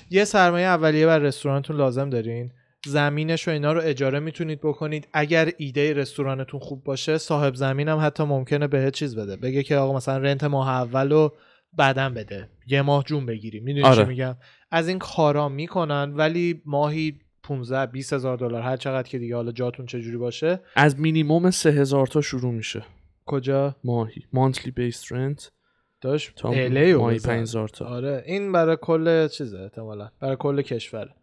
یه 0.09 0.25
سرمایه 0.25 0.67
اولیه 0.67 1.05
بر 1.05 1.19
رستورانتون 1.19 1.75
لازم 1.75 2.09
دارین؟ 2.09 2.51
زمینش 2.85 3.47
و 3.47 3.51
اینا 3.51 3.73
رو 3.73 3.81
اجاره 3.83 4.19
می‌تونید 4.19 4.61
بکنید. 4.61 5.07
اگر 5.13 5.51
ایده 5.57 5.93
رستورانتون 5.93 6.59
خوب 6.59 6.83
باشه 6.83 7.17
صاحب 7.17 7.55
زمین 7.55 7.87
هم 7.87 7.99
حتی 8.01 8.23
ممکنه 8.23 8.67
بهت 8.67 8.93
چیز 8.93 9.15
بده. 9.15 9.35
بگه 9.35 9.63
که 9.63 9.77
آقا 9.77 9.95
مثلا 9.95 10.17
رنت 10.17 10.43
ماه 10.43 10.69
اول 10.69 11.11
رو 11.11 11.33
بعدم 11.73 12.13
بده. 12.13 12.49
یه 12.67 12.81
ماه 12.81 13.03
جون 13.03 13.25
بگیری. 13.25 13.59
می‌دونی 13.59 13.85
آره. 13.85 14.03
چی 14.03 14.09
میگم؟ 14.09 14.35
از 14.71 14.87
این 14.87 14.99
کارا 14.99 15.49
می‌کنن 15.49 16.13
ولی 16.15 16.61
ماهی 16.65 17.19
15 17.43 17.85
20 17.85 18.13
هزار 18.13 18.37
دلار 18.37 18.61
هر 18.61 18.77
چقدر 18.77 19.09
که 19.09 19.19
دیگه 19.19 19.35
حالا 19.35 19.51
جاتون 19.51 19.85
چجوری 19.85 20.17
باشه. 20.17 20.59
از 20.75 20.99
مینیموم 20.99 21.51
سه 21.51 21.69
هزار 21.69 22.07
تا 22.07 22.21
شروع 22.21 22.53
میشه. 22.53 22.83
کجا؟ 23.25 23.75
ماهی. 23.83 24.21
مانتلی 24.33 24.71
بیس 24.71 25.11
رنت 25.11 25.51
داشت 26.01 26.45
ماهی 26.45 27.15
بزن. 27.15 27.29
5000 27.29 27.69
تا. 27.69 27.85
آره 27.85 28.23
این 28.25 28.51
برای 28.51 28.77
کل 28.81 29.27
چیزه 29.27 29.59
احتمالا. 29.59 30.09
برای 30.19 30.35
کل 30.39 30.61
کشوره 30.61 31.15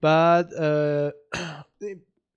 بعد 0.00 0.50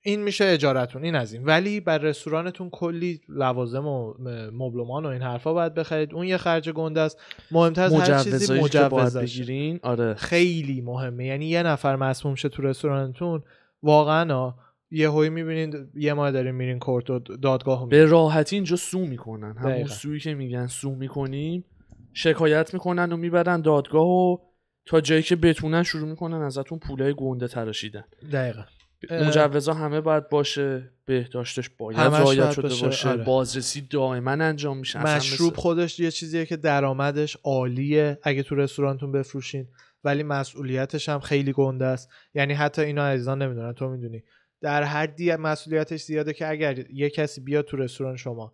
این 0.02 0.24
میشه 0.24 0.46
اجارتون 0.46 1.04
این 1.04 1.16
از 1.16 1.34
این. 1.34 1.46
ولی 1.46 1.80
بر 1.80 1.98
رستورانتون 1.98 2.70
کلی 2.70 3.22
لوازم 3.30 3.88
و 3.88 4.14
مبلمان 4.52 5.06
و 5.06 5.10
این 5.10 5.22
حرفا 5.22 5.54
باید 5.54 5.74
بخرید. 5.74 6.14
اون 6.14 6.28
یه 6.28 6.38
خرج 6.38 6.70
گنده 6.70 7.02
است. 7.02 7.22
مهمتر 7.52 7.84
از 7.84 7.94
هر 7.94 8.24
چیزی 8.24 8.60
مجوزشه 8.60 9.20
بگیرین 9.20 9.80
آره. 9.84 10.14
خیلی 10.14 10.82
مهمه. 10.82 11.26
یعنی 11.26 11.46
یه 11.46 11.64
نفر 11.64 11.96
مسموم 11.96 12.36
شه 12.36 12.50
تو 12.50 12.62
رستورانتون. 12.62 13.44
واقعا 13.84 14.54
یه 14.92 15.10
هایی 15.10 15.30
می‌بینین 15.30 15.90
یه 15.96 16.14
ماه 16.14 16.32
دارین 16.32 16.56
میرین 16.56 16.80
کورت 16.80 17.10
و 17.10 17.20
دادگاه 17.20 17.90
به 17.90 18.06
راحتی 18.06 18.56
اینجا 18.56 18.76
سو 18.76 19.00
می‌کنن. 19.00 19.58
همون 19.58 19.72
دقیقا. 19.72 19.90
سویی 19.90 20.20
که 20.20 20.34
میگن 20.34 20.68
سو 20.68 20.96
می‌کنیم 20.96 21.66
شکایت 22.14 22.74
می‌کنن 22.74 23.12
و 23.12 23.18
می‌برن 23.18 23.62
دادگاه 23.62 24.08
و 24.08 24.38
تا 24.86 25.02
جایی 25.02 25.24
که 25.24 25.36
بتونن 25.36 25.84
شروع 25.84 26.10
می‌کنن 26.10 26.42
ازتون 26.42 26.80
پولای 26.80 27.14
گنده 27.18 27.48
تراشیدن. 27.48 28.04
دقیقا. 28.32 28.64
مجوزا 29.12 29.74
همه 29.74 30.02
باید 30.02 30.30
باشه 30.30 30.92
بهداشتش 31.06 31.70
باید 31.70 32.00
رعایت 32.00 32.40
باید 32.40 32.52
شده 32.52 32.62
باشه، 32.62 32.86
باشه 32.86 33.10
آره. 33.10 33.24
بازرسی 33.24 33.82
دائما 33.82 34.32
انجام 34.32 34.78
میشه 34.78 35.04
مشروب 35.04 35.52
مثل- 35.52 35.62
خودش 35.62 36.00
یه 36.00 36.12
چیزیه 36.12 36.46
که 36.46 36.58
درآمدش 36.58 37.38
عالیه 37.44 38.20
اگه 38.24 38.44
تو 38.44 38.56
رستورانتون 38.56 39.12
بفروشین. 39.12 39.68
ولی 40.04 40.24
مسئولیتش 40.24 41.10
هم 41.10 41.20
خیلی 41.20 41.54
گنده 41.54 41.86
است. 41.86 42.10
یعنی 42.34 42.54
حتی 42.54 42.82
اینا 42.82 43.06
عزیزان 43.06 43.42
نمی‌دونن 43.42 43.74
تو 43.74 43.90
می‌دونی. 43.90 44.24
در 44.62 44.84
حدی 44.84 45.36
مسئولیتش 45.36 46.02
زیاده 46.02 46.34
که 46.34 46.50
اگر 46.50 46.92
یه 46.92 47.10
کسی 47.10 47.42
بیاد 47.42 47.66
تو 47.66 47.78
رستوران 47.78 48.16
شما 48.16 48.54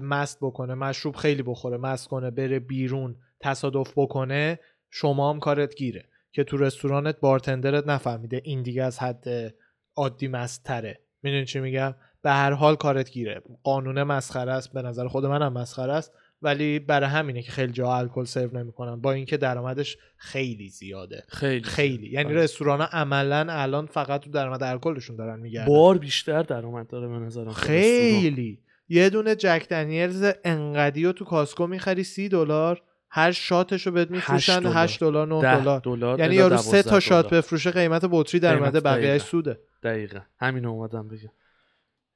مست 0.00 0.38
بکنه 0.40 0.74
مشروب 0.74 1.16
خیلی 1.16 1.42
بخوره 1.42 1.76
مست 1.76 2.08
کنه 2.08 2.30
بره 2.30 2.58
بیرون 2.58 3.16
تصادف 3.40 3.92
بکنه 3.96 4.60
شما 4.90 5.30
هم 5.30 5.40
کارت 5.40 5.74
گیره. 5.74 6.08
که 6.32 6.44
تو 6.44 6.56
رستورانت 6.56 7.20
بارتندرت 7.20 7.86
نفهمیده 7.86 8.40
این 8.44 8.62
دیگه 8.62 8.82
از 8.82 8.98
حد 8.98 9.54
عادی 9.96 10.28
مست 10.28 10.64
تره 10.64 11.00
می‌دونی 11.22 11.44
چی 11.44 11.60
میگم؟ 11.60 11.94
به 12.22 12.30
هر 12.30 12.52
حال 12.52 12.76
کارت 12.76 13.10
گیره. 13.10 13.42
قانون 13.62 14.02
مسخره 14.02 14.52
است. 14.52 14.72
به 14.72 14.82
نظر 14.82 15.08
خود 15.08 15.26
منم 15.26 15.52
مسخره 15.52 15.92
است. 15.92 16.12
ولی 16.46 16.78
برای 16.78 17.08
همینه 17.08 17.42
که 17.42 17.52
خیلی 17.52 17.72
جا 17.72 17.96
الکل 17.96 18.24
سرو 18.24 18.58
نمی‌کنن. 18.58 19.00
با 19.00 19.12
اینکه 19.12 19.36
درآمدش 19.36 19.96
خیلی 20.16 20.68
زیاده. 20.68 21.24
خیلی 21.28 21.64
خیلی. 21.64 22.10
یعنی 22.10 22.32
آره. 22.32 22.42
رستوران 22.42 22.80
عملا 22.80 23.46
الان 23.48 23.86
فقط 23.86 24.20
تو 24.20 24.30
درآمد 24.30 24.62
الکلشون 24.62 25.16
دارن 25.16 25.40
میگردن. 25.40 25.66
بار 25.66 25.98
بیشتر 25.98 26.42
درآمد 26.42 26.86
داره 26.88 27.08
به 27.08 27.18
نظرم. 27.18 27.52
خیلی. 27.52 28.58
یه 28.88 29.10
دونه 29.10 29.34
جک 29.34 29.66
دنیلز 29.70 30.32
انقدی 30.44 31.04
رو 31.04 31.12
تو 31.12 31.24
کاسکو 31.24 31.66
می‌خری 31.66 32.04
سی 32.04 32.28
دلار. 32.28 32.82
هر 33.10 33.32
شاتش 33.32 33.86
رو 33.86 33.92
بهت 33.92 34.10
میفروشن 34.10 34.60
دلار. 34.60 34.74
8 34.76 35.00
دلار 35.00 35.26
9 35.26 35.40
ده 35.40 35.80
دلار. 35.80 36.20
یعنی 36.20 36.34
یارو 36.34 36.56
سه 36.56 36.70
12 36.70 36.90
تا 36.90 37.00
شات. 37.00 37.30
بفروشه 37.30 37.70
قیمت 37.70 38.04
بطری 38.10 38.40
در 38.40 38.56
اومده 38.56 38.80
دقیقا. 38.80 39.18
سوده. 39.18 39.58
دقیقا. 39.82 40.20
همین 40.40 40.66
اومدم 40.66 41.08
بگم. 41.08 41.30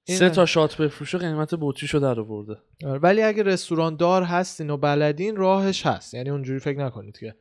سه 0.09 0.31
تا 0.31 0.47
شات 0.47 0.77
بفروشه 0.77 1.19
قیمت 1.19 1.55
بطریشو 1.61 1.99
در 1.99 2.21
آورده. 2.21 2.57
آره، 2.87 2.99
ولی 2.99 3.23
اگه 3.23 3.43
رستوران 3.43 3.97
دار 3.97 4.23
هستین 4.23 4.71
و 4.71 4.77
بلدین 4.77 5.37
راهش 5.37 5.87
هست. 5.87 6.15
یعنی 6.15 6.31
اونجوری 6.31 6.59
فکر 6.59 6.79
نکنید 6.79 7.19
که 7.19 7.35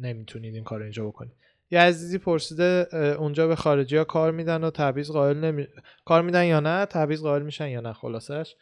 نمی‌تونید 0.00 0.54
این 0.54 0.64
کار 0.64 0.82
اینجا 0.82 1.06
بکنید. 1.06 1.32
یه 1.70 1.80
عزیزی 1.80 2.18
پرسیده 2.18 2.96
اونجا 3.18 3.46
به 3.46 3.56
خارجی 3.56 3.96
ها 3.96 4.04
کار 4.04 4.32
میدن 4.32 4.64
و 4.64 4.70
تعویض 4.70 5.10
قائل 5.10 5.36
نمی... 5.36 5.66
کار 6.04 6.22
میدن 6.22 6.44
یا 6.44 6.60
نه؟ 6.60 6.86
تعویض 6.86 7.22
قائل 7.22 7.42
میشن 7.42 7.68
یا 7.68 7.80
نه؟ 7.80 7.92
خلاصش. 7.92 8.54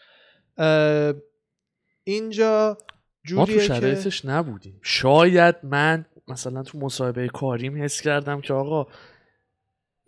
اینجا 2.04 2.78
ما 3.30 3.44
تو 3.44 3.52
جوریه 3.52 3.56
که 3.56 3.74
شرایطش 3.74 4.24
نبودیم. 4.24 4.80
شاید 4.82 5.56
من 5.62 6.06
مثلا 6.28 6.62
تو 6.62 6.78
مصاحبه 6.78 7.28
کاریم 7.28 7.82
حس 7.82 8.00
کردم 8.00 8.40
که 8.40 8.54
آقا 8.54 8.86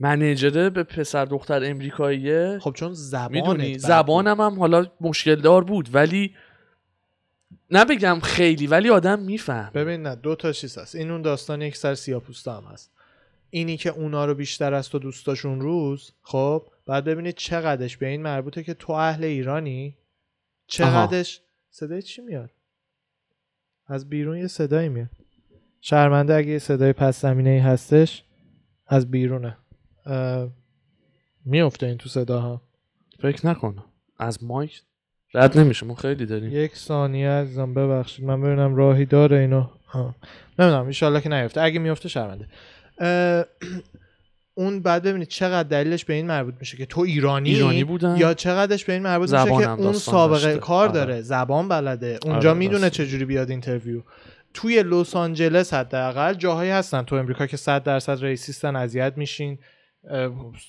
منیجره 0.01 0.70
به 0.70 0.82
پسر 0.82 1.24
دختر 1.24 1.64
امریکاییه. 1.64 2.59
خب 2.61 2.72
چون 2.72 2.92
زبان 2.92 3.78
زبانم 3.78 4.40
هم 4.40 4.59
حالا 4.59 4.86
مشکل 5.01 5.34
دار 5.34 5.64
بود 5.64 5.95
ولی 5.95 6.34
نه 7.70 7.84
بگم 7.84 8.20
خیلی 8.20 8.66
ولی 8.66 8.90
آدم 8.90 9.18
میفهم. 9.18 9.70
ببین 9.74 10.03
نه 10.03 10.14
دو 10.14 10.34
تا 10.34 10.53
چیز 10.53 10.78
هست. 10.78 10.95
این 10.95 11.11
اون 11.11 11.22
داستان 11.22 11.62
یک 11.62 11.76
سر 11.76 11.95
سیاپوستا 11.95 12.61
هم 12.61 12.72
هست. 12.72 12.90
اینی 13.51 13.76
که 13.76 13.90
اونا 13.90 14.24
رو 14.24 14.34
بیشتر 14.34 14.74
از 14.74 14.90
تو 14.90 14.99
دوستاشون 14.99 15.61
روز 15.61 16.12
خب 16.22 16.66
بعد 16.86 17.05
ببینید 17.05 17.34
چقدرش 17.34 17.97
به 17.97 18.07
این 18.07 18.22
مربوطه 18.22 18.62
که 18.62 18.74
تو 18.74 18.92
اهل 18.92 19.24
ایرانی 19.24 19.97
چقدرش 20.66 21.40
صدای 21.70 22.03
چی 22.03 22.22
میاد؟ 22.22 22.51
از 23.86 24.09
بیرون 24.09 24.38
یه 24.38 24.47
صدایی 24.47 24.88
میاد. 24.88 25.11
شرمنده 25.80 26.34
اگه 26.34 26.49
یه 26.49 26.59
صدای 26.59 26.92
پس 26.92 27.20
زمینه 27.20 27.51
ای 27.51 27.59
هستش 27.59 28.24
از 28.86 29.11
بیرونه. 29.11 29.57
میفته 31.45 31.87
این 31.87 31.97
تو 31.99 32.09
صداها. 32.09 32.63
فکر 33.23 33.47
نکنم 33.47 33.85
از 34.19 34.45
mic 34.45 34.83
رد 35.35 35.59
نمیشه. 35.59 35.87
ما 35.87 35.95
خیلی 35.95 36.27
داریم. 36.27 36.51
یک 36.53 36.77
ثانیه 36.77 37.31
عزیزم 37.31 37.75
ببخشید. 37.75 38.25
من 38.25 38.41
ببینم 38.41 38.77
راهی 38.77 39.05
داره 39.05 39.39
اینو. 39.39 39.67
ها. 39.87 40.15
نمی‌دونم. 40.59 40.85
انشالله 40.85 41.21
که 41.21 41.29
نیفته. 41.29 41.61
اگه 41.61 41.79
میفته 41.79 42.09
شرمنده. 42.09 42.49
اون 44.55 44.81
بعد 44.81 45.03
ببینید 45.03 45.29
چقدر 45.29 45.69
دلیلش 45.69 46.05
به 46.05 46.15
این 46.15 46.27
مربوط 46.27 46.55
میشه 46.61 46.77
که 46.77 46.87
تو 46.87 47.01
ایرانی, 47.01 47.51
ایرانی 47.51 47.85
بودن؟ 47.85 48.17
یا 48.17 48.35
چقدرش 48.35 48.85
به 48.85 48.93
این 48.93 49.03
مربوط 49.03 49.33
میشه 49.33 49.45
که 49.45 49.71
اون 49.71 49.93
سابقه 49.93 50.45
داشته. 50.45 50.59
کار 50.59 50.89
آره. 50.89 50.99
داره. 50.99 51.21
زبان 51.21 51.69
بلده. 51.69 52.19
اونجا 52.25 52.51
آره، 52.51 52.59
می‌دونه. 52.59 52.91
چجوری 52.91 53.25
بیاد 53.25 53.51
interview. 53.51 54.03
توی 54.55 54.83
لس 54.83 55.17
آنجلس 55.17 55.75
حداقل 55.75 56.35
جاهایی 56.35 56.71
هستن 56.71 57.03
تو 57.03 57.17
امریکا 57.17 57.47
که 57.47 57.57
100 57.57 57.83
درصد 57.83 58.25
racist 58.25 58.69
ن 58.69 58.77
اذیت 58.77 59.13
میشین. 59.17 59.59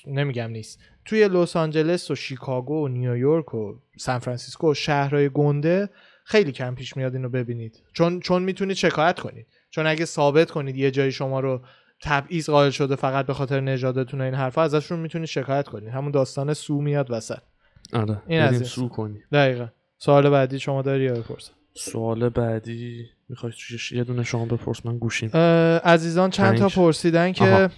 نمیگم 0.08 0.50
نیست. 0.50 0.80
توی 1.06 1.28
لس 1.28 1.56
آنجلس 1.56 2.12
و 2.12 2.16
شیکاگو 2.16 2.86
و 2.86 2.88
نیویورک 2.88 3.54
و 3.54 3.74
سان 3.98 4.20
فرانسیسکو 4.20 4.72
و 4.72 4.74
شهرهای 4.74 5.30
گنده 5.30 5.90
خیلی 6.24 6.52
کم 6.52 6.76
پیش 6.76 6.98
میاد 6.98 7.16
اینو 7.16 7.30
ببینید. 7.30 7.84
چون 7.94 8.20
چون 8.20 8.44
می‌تونید 8.44 8.76
شکایت 8.76 9.20
کنید. 9.20 9.48
چون 9.70 9.88
اگه 9.88 10.06
ثابت 10.06 10.52
کنید 10.52 10.78
یه 10.78 10.92
جایی 10.92 11.12
شما 11.12 11.40
رو 11.40 11.62
تبعیض 12.02 12.50
قائل 12.50 12.70
شده 12.70 12.96
فقط 12.96 13.26
به 13.26 13.34
خاطر 13.34 13.60
نژادتون 13.60 14.22
این 14.22 14.34
حرفا 14.34 14.62
ازشون 14.62 15.00
می‌تونید 15.00 15.28
شکایت 15.28 15.68
کنید. 15.68 15.90
همون 15.90 16.12
داستان 16.12 16.54
sue 16.54 16.82
میاد 16.82 17.12
وسط. 17.12 17.40
آره 17.94 18.22
این 18.28 18.42
از. 18.42 18.68
sue 18.68 18.90
کنی 18.90 19.20
دقیقا. 19.32 19.68
سوال 19.98 20.30
بعدی 20.30 20.60
شما 20.60 20.82
داری 20.82 21.04
یا 21.04 21.14
بپرسم؟ 21.14 21.54
سوال 21.74 22.30
بعدی 22.30 23.06
می‌خوای 23.30 23.54
یه 23.92 24.04
دونه 24.04 24.24
شما 24.24 24.46
بپرس 24.46 24.86
من 24.86 24.98
گوشیم. 24.98 25.30
عزیزان 25.84 26.30
چند 26.30 26.58
تا. 26.58 26.68
پرسیدن 26.68 27.32
که 27.32 27.44
آها. 27.44 27.70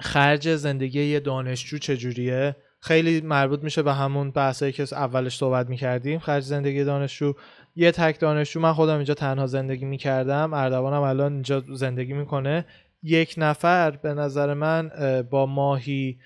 خرج 0.00 0.56
زندگی 0.56 1.02
یه 1.02 1.20
دانشجو 1.20 1.78
چجوریه؟ 1.78 2.56
خیلی 2.80 3.20
مربوط 3.20 3.62
میشه 3.62 3.82
به 3.82 3.94
همون 3.94 4.30
بحثایی 4.30 4.72
که 4.72 4.82
اولش 4.92 5.36
صحبت 5.36 5.68
می‌کردیم 5.68 6.18
خرج 6.18 6.44
زندگی 6.44 6.84
دانشجو. 6.84 7.34
یه 7.76 7.90
تک 7.90 8.20
دانشجو 8.20 8.60
من 8.60 8.72
خودم 8.72 8.96
اینجا 8.96 9.14
تنها 9.14 9.46
زندگی 9.46 9.84
می‌کردم 9.84 10.54
اردوانم 10.54 11.00
الان 11.00 11.32
اینجا 11.32 11.64
زندگی 11.72 12.12
می‌کنه. 12.12 12.64
یک 13.02 13.34
نفر 13.38 13.90
به 13.90 14.14
نظر 14.14 14.54
من 14.54 14.90
با 15.30 15.46
ماهی 15.46 16.18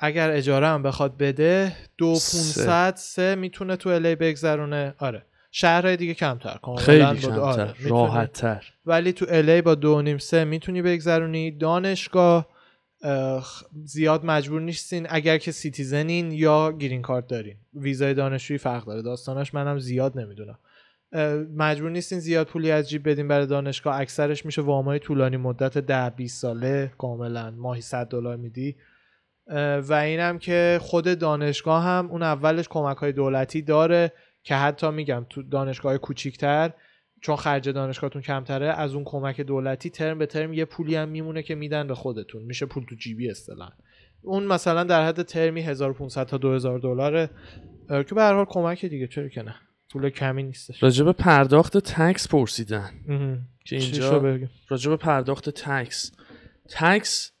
اگر 0.00 0.30
اجاره 0.30 0.66
هم 0.66 0.82
بخواد 0.82 1.16
بده 1.16 1.72
دو 1.98 2.14
سه. 2.14 2.38
پونصد 2.38 2.94
سه 2.96 3.34
می‌تونه 3.34 3.76
تو 3.76 3.88
LA 3.88 4.14
بگذرونه. 4.14 4.94
آره. 4.98 5.22
شهرهای 5.50 5.96
دیگه 5.96 6.14
کمتر. 6.14 6.58
کاملا 6.62 6.82
خیلی 6.82 7.04
کمتر. 7.04 7.40
آره، 7.40 7.74
راحت 7.88 8.32
تر 8.32 8.64
ولی 8.86 9.12
تو 9.12 9.26
LA 9.28 9.62
با 9.62 9.74
دو 9.74 10.02
نیم 10.02 10.18
سه 10.18 10.44
می‌تونی 10.44 10.82
بگذرونی. 10.82 11.50
دانشگاه 11.50 12.55
زیاد 13.84 14.24
مجبور 14.24 14.60
نیستین. 14.60 15.06
اگر 15.10 15.38
که 15.38 15.52
citizen 15.52 16.14
ین 16.14 16.32
یا 16.32 16.72
گرین 16.72 17.02
کارت 17.02 17.26
دارین. 17.26 17.56
ویزای 17.74 18.14
دانشجویی 18.14 18.58
فرق 18.58 18.84
داره. 18.84 19.02
داستانش 19.02 19.54
منم 19.54 19.78
زیاد 19.78 20.18
نمی‌دونم. 20.18 20.58
مجبور 21.56 21.90
نیستین 21.90 22.18
زیاد 22.18 22.46
پولی 22.46 22.70
از 22.70 22.88
جیب 22.88 23.08
بدین 23.08 23.28
برای 23.28 23.46
دانشگاه. 23.46 24.00
اکثرش 24.00 24.46
میشه 24.46 24.62
وامای 24.62 24.98
طولانی 24.98 25.36
مدت 25.36 25.78
ده 25.78 26.10
20 26.10 26.42
ساله 26.42 26.92
کاملا. 26.98 27.50
ماهی 27.50 27.80
100 27.80 28.08
دلار 28.08 28.36
میدی. 28.36 28.76
و 29.88 29.92
اینم 29.92 30.38
که 30.38 30.78
خود 30.82 31.18
دانشگاه 31.18 31.84
هم 31.84 32.08
اون 32.10 32.22
اولش 32.22 32.68
کمک 32.68 32.96
های 32.96 33.12
دولتی 33.12 33.62
داره 33.62 34.12
که 34.42 34.54
حتی 34.54 34.90
میگم 34.90 35.26
تو 35.30 35.42
دانشگاه 35.42 35.98
کوچیکتر 35.98 36.72
چون 37.20 37.36
خرج 37.36 37.68
دانشگاهتون 37.68 38.22
کمتره 38.22 38.66
از 38.66 38.94
اون 38.94 39.04
کمک 39.04 39.40
دولتی 39.40 39.90
ترم 39.90 40.18
به 40.18 40.26
ترم 40.26 40.52
یه 40.52 40.64
پولی 40.64 40.94
هم 40.94 41.08
میمونه 41.08 41.42
که 41.42 41.54
میدن 41.54 41.86
به 41.86 41.94
خودتون. 41.94 42.42
میشه 42.42 42.66
پول 42.66 42.84
تو 42.84 42.94
جیبی 42.94 43.30
اصطلاح 43.30 43.70
اون 44.22 44.44
مثلا 44.44 44.84
در 44.84 45.06
حد 45.06 45.22
ترمی 45.22 45.62
1500 45.62 46.26
تا 46.26 46.38
2000 46.38 46.78
دلاره 46.78 47.30
که 47.88 48.14
به 48.14 48.22
هر 48.22 48.34
حال 48.34 48.44
کمک 48.48 48.84
دیگه 48.84 49.06
چرا 49.06 49.28
که 49.28 49.42
نه؟ 49.42 49.54
پول 49.92 50.10
کمی 50.10 50.42
نیستش. 50.42 50.82
راجب 50.82 51.12
پرداخت 51.12 51.78
تکس 51.78 52.28
پرسیدن. 52.28 52.90
که 53.64 53.76
اینجا؟ 53.76 54.38
راجب 54.68 54.96
پرداخت 54.96 55.50
تکس. 55.50 56.12
tax 56.70 57.32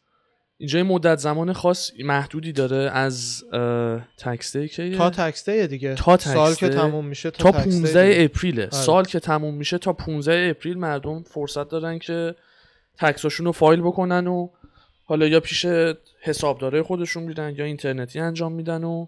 اینجا 0.58 0.78
یه 0.78 0.84
مدت 0.84 1.18
زمان 1.18 1.52
خاص 1.52 1.90
محدودی 2.04 2.52
داره 2.52 2.90
از 2.90 3.44
اه، 3.52 4.08
tax 4.18 4.56
day 4.56 4.68
که 4.68 4.90
تا 4.96 5.10
tax 5.10 5.48
day 5.48 5.62
ه 5.62 5.66
دیگه 5.66 5.94
تا 5.94 6.16
tax 6.16 6.32
سال 6.32 6.54
که؟ 6.54 6.68
تموم 6.68 7.06
میشه 7.06 7.30
تا 7.30 7.50
دی 7.50 7.58
15 7.58 8.08
دیگه. 8.08 8.24
اپریله 8.24 8.68
سال 8.70 9.04
که 9.04 9.20
تموم 9.20 9.54
میشه 9.54 9.78
تا 9.78 9.92
15 9.92 10.50
اپریل 10.50 10.78
مردم 10.78 11.22
فرصت 11.22 11.68
دارن 11.68 11.98
که 11.98 12.34
tax 12.98 13.19
اشون 13.19 13.46
رو 13.46 13.52
فایل 13.52 13.80
بکنن 13.80 14.26
و 14.26 14.48
حالا 15.04 15.26
یا 15.26 15.40
پیش 15.40 15.66
حسابدارای 16.20 16.82
خودشون 16.82 17.22
میرن 17.22 17.54
یا 17.56 17.64
اینترنتی 17.64 18.20
انجام 18.20 18.52
میدن 18.52 18.84
و 18.84 19.06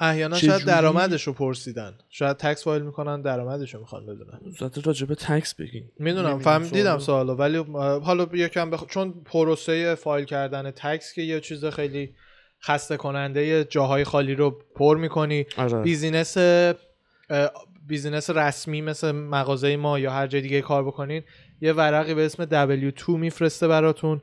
احیانا؟ 0.00 0.36
شاید 0.36 0.64
درآمدش 0.64 1.22
رو 1.22 1.32
پرسیدن. 1.32 1.98
شاید 2.08 2.36
tax 2.36 2.64
file 2.64 2.82
می‌کنن 2.82 3.22
درآمدش 3.22 3.74
رو 3.74 3.80
می‌خوان 3.80 4.06
بدونن. 4.06 4.40
ذات 4.60 4.86
راجب 4.86 5.14
tax 5.14 5.54
بگین 5.54 5.84
می‌دونم 5.98 6.38
فهم. 6.38 6.62
دیدم 6.62 6.98
سوالو. 6.98 7.34
ولی 7.34 7.56
حالا 7.78 8.26
یکم 8.32 8.70
بخ... 8.70 8.86
چون 8.86 9.14
پروسه 9.24 9.94
فایل 9.94 10.24
کردن 10.24 10.70
tax 10.70 11.12
که 11.12 11.22
یه 11.22 11.40
چیز 11.40 11.64
خیلی 11.64 12.14
خسته 12.62 12.96
کننده 12.96 13.64
جاهای 13.64 14.04
خالی 14.04 14.34
رو 14.34 14.58
پر 14.74 14.96
می‌کنی. 14.96 15.46
آره. 15.56 15.82
business 15.82 16.36
business 17.86 18.30
رسمی 18.30 18.80
مثل 18.80 19.12
مغازه 19.12 19.76
ما 19.76 19.98
یا 19.98 20.12
هر 20.12 20.26
جای 20.26 20.40
دیگه 20.40 20.60
کار 20.60 20.84
بکنین 20.84 21.22
یه 21.60 21.72
ورقی 21.72 22.14
به 22.14 22.26
اسم 22.26 22.66
W2 22.90 23.08
میفرسته 23.08 23.68
براتون. 23.68 24.20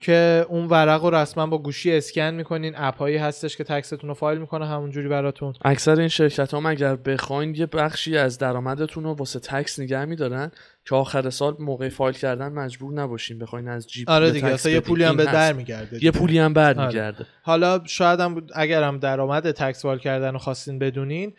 که 0.00 0.46
اون 0.48 0.66
ورق 0.66 1.04
رو 1.04 1.14
رسما 1.14 1.46
با 1.46 1.58
گوشی 1.58 1.92
اسکن 1.92 2.30
می‌کنین. 2.30 2.74
app 2.76 3.00
ایی 3.00 3.16
هستش 3.16 3.56
که 3.56 3.64
tax 3.64 3.86
تون 3.86 4.08
رو 4.08 4.14
فایل 4.14 4.38
می‌کنه 4.38 4.66
همونجوری 4.66 5.08
براتون. 5.08 5.54
اکثر 5.64 5.98
این 6.00 6.08
شرکت 6.08 6.54
هم 6.54 6.66
اگر 6.66 6.96
بخواین 6.96 7.54
یه 7.54 7.66
بخشی 7.66 8.16
از 8.16 8.38
درآمدتون 8.38 9.04
رو 9.04 9.12
واسه 9.14 9.40
tax 9.40 9.80
نگه 9.80 10.04
میدارن 10.04 10.50
که 10.84 10.94
آخر 10.94 11.30
سال 11.30 11.56
موقع 11.58 11.88
فایل 11.88 12.14
کردن 12.14 12.52
مجبور 12.52 12.92
نباشین 12.92 13.38
بخواین 13.38 13.68
از 13.68 13.90
جیب 13.90 14.10
آره 14.10 14.30
دیگه 14.30 14.46
tax 14.46 14.54
اصلا 14.54 14.72
یه. 14.72 14.80
پولی 14.80 15.04
هم 15.04 15.16
به. 15.16 15.24
در 15.24 15.52
میگرده 15.52 16.04
یه 16.04 16.10
پولی 16.10 16.38
هم 16.38 16.52
برمیگرده 16.52 17.26
حالا 17.42 17.80
شاید 17.86 18.20
هم 18.20 18.46
اگر 18.54 18.82
هم 18.82 18.98
درآمد 18.98 19.50
tax 19.50 19.82
file 19.82 19.98
کردن 19.98 20.32
رو 20.32 20.38
خواستین 20.38 20.78
بدونین 20.78 21.32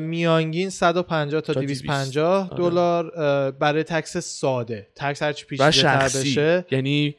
میانگین 0.00 0.70
150 0.70 1.40
تا 1.40 1.54
تا 1.54 1.60
250 1.60 2.52
آره. 2.52 2.58
دلار 2.58 3.10
برای 3.50 3.82
tax 3.82 4.16
ساده. 4.16 4.88
tax 4.94 5.22
هرچی 5.22 5.46
پیچیده 5.46 5.70
شخصی. 5.70 6.18
بشه. 6.18 6.64
یعنی 6.70 7.16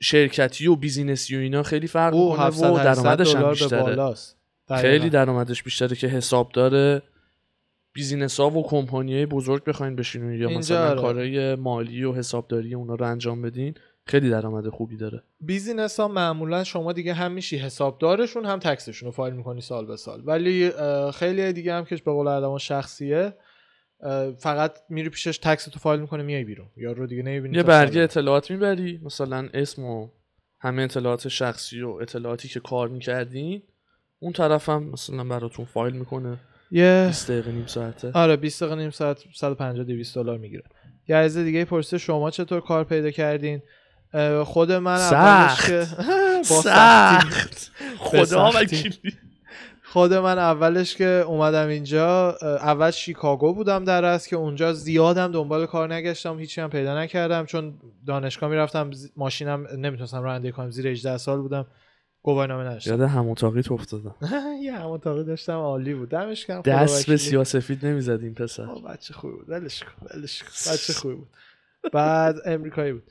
شرکتی 0.00 0.66
و 0.66 0.76
business 0.76 1.29
ی 1.29 1.36
و 1.36 1.40
اینا 1.40 1.62
خیلی 1.62 1.86
فرق 1.86 2.14
می‌کنه 2.14 2.40
700 2.40 2.70
و 2.70 2.76
800 2.76 2.84
درآمدش 2.84 3.34
هم 3.34 3.50
بیشتره. 3.50 4.14
خیلی 4.80 5.10
درآمدش 5.10 5.62
بیشتره 5.62 5.96
که 5.96 6.06
حساب 6.06 6.52
داره. 6.52 7.02
business 7.92 8.40
ها 8.40 8.50
و 8.50 8.66
کمپانی 8.68 9.14
های 9.14 9.26
بزرگ 9.26 9.64
بخواین 9.64 9.96
بشینون 9.96 10.40
یا 10.40 10.48
مثلا 10.48 10.90
آره. 10.90 11.00
کارهای 11.00 11.54
مالی 11.54 12.04
و 12.04 12.12
حسابداری 12.12 12.74
اونا 12.74 12.94
رو 12.94 13.06
انجام 13.06 13.42
بدین. 13.42 13.74
خیلی 14.06 14.30
درآمد 14.30 14.68
خوبی 14.68 14.96
داره. 14.96 15.22
business 15.40 16.00
ها 16.00 16.08
معمولا 16.08 16.64
شما 16.64 16.92
دیگه 16.92 17.14
هم 17.14 17.32
میشی 17.32 17.56
حسابدارشون 17.58 18.44
هم 18.44 18.58
tax 18.58 18.79
شون 18.79 19.06
رو 19.06 19.12
فایل 19.12 19.34
می‌کنی 19.34 19.60
سال 19.60 19.86
به 19.86 19.96
سال. 19.96 20.22
ولی 20.24 20.72
خیلی 21.14 21.52
دیگه 21.52 21.74
هم 21.74 21.84
که 21.84 21.96
به 21.96 22.12
قول 22.12 22.26
اردوان 22.26 22.58
شخصیه 22.58 23.34
فقط 24.38 24.78
میری 24.88 25.08
پیشش 25.08 25.38
tax 25.38 25.64
تو 25.64 25.78
فایل 25.78 26.00
می‌کنه 26.00 26.22
میای 26.22 26.44
بیرون. 26.44 26.66
یا 26.76 26.92
رو 26.92 27.06
دیگه 27.06 27.22
نمی‌بینی 27.22 27.56
یه 27.56 27.62
برگه 27.62 28.00
اطلاعات 28.00 28.50
می‌بری 28.50 29.00
مثلا 29.04 29.48
اسم 29.54 29.84
و 29.84 30.08
همه 30.60 30.82
اطلاعات 30.82 31.28
شخصی 31.28 31.82
و 31.82 31.88
اطلاعاتی 31.88 32.48
که 32.48 32.60
کار 32.60 32.88
می‌کردین 32.88 33.62
اون 34.18 34.32
طرف 34.32 34.68
هم 34.68 34.82
مثلا 34.82 35.24
براتون 35.24 35.64
فایل 35.64 35.94
می‌کنه. 35.94 36.38
یه 36.70 37.04
20 37.08 37.30
دقیقه 37.30 37.52
نیم 37.52 37.66
ساعته. 37.66 38.10
آره 38.14 38.36
20 38.36 38.62
دقیقه 38.62 38.76
نیم 38.76 38.90
ساعت 38.90 39.24
150 39.34 39.84
200 39.84 40.14
دلار 40.14 40.38
می‌گیره. 40.38 40.64
یه 41.08 41.16
عزیز 41.16 41.44
دیگه 41.44 41.64
پرسه 41.64 41.98
شما 41.98 42.30
چطور 42.30 42.60
کار 42.60 42.84
پیدا 42.84 43.10
کردین؟ 43.10 43.62
خود 44.44 44.72
من 44.72 44.96
اولش 44.96 45.50
سخت. 45.50 45.66
که 45.66 45.86
با. 46.50 46.60
سخت. 46.62 47.70
خدا. 47.98 48.50
وکیلی. 48.54 49.12
خود 49.84 50.12
من 50.14 50.38
اولش 50.38 50.96
که 50.96 51.04
اومدم 51.06 51.68
اینجا 51.68 52.36
اول 52.42 52.90
شیکاگو 52.90 53.54
بودم 53.54 53.84
در 53.84 54.04
از 54.04 54.26
که 54.26 54.36
اونجا 54.36 54.72
زیادم 54.72 55.32
دنبال 55.32 55.66
کار 55.66 55.94
نگشتم 55.94 56.38
هیچی 56.38 56.60
هم 56.60 56.70
پیدا 56.70 56.98
نکردم 56.98 57.46
چون 57.46 57.74
دانشگاه 58.06 58.50
می‌رفتم 58.50 58.90
ماشینم 59.16 59.66
نمی‌تونستم 59.78 60.22
رانندگی 60.22 60.52
کنم 60.52 60.70
زیر 60.70 60.88
18 60.88 61.18
سال 61.18 61.40
بودم. 61.40 61.66
گواهینامه 62.22 62.64
نداشتم 62.64 62.90
یاد 62.90 63.00
همون 63.00 63.34
تاقیت 63.34 63.72
افتادم. 63.72 64.14
یه 64.62 64.72
همون 64.72 64.98
تاقی 64.98 65.24
داشتم 65.24 65.52
عالی 65.52 65.94
بود. 65.94 66.08
دمش 66.08 66.46
گرم 66.46 66.60
دست 66.60 67.06
به. 67.06 67.16
سیاسفید 67.16 67.86
نمی‌زدیم 67.86 68.34
پسر. 68.34 68.66
بچه 68.66 69.14
خوبی 69.14 69.34
بود. 69.36 69.50
ولش 69.50 69.82
کن 69.82 70.06
ولش 70.14 70.42
کن. 70.42 70.72
بچه 70.72 70.92
خوبی 70.92 71.14
بود. 71.14 71.28
بعد 71.92 72.36
امریکایی 72.46 72.92
بود. 72.92 73.02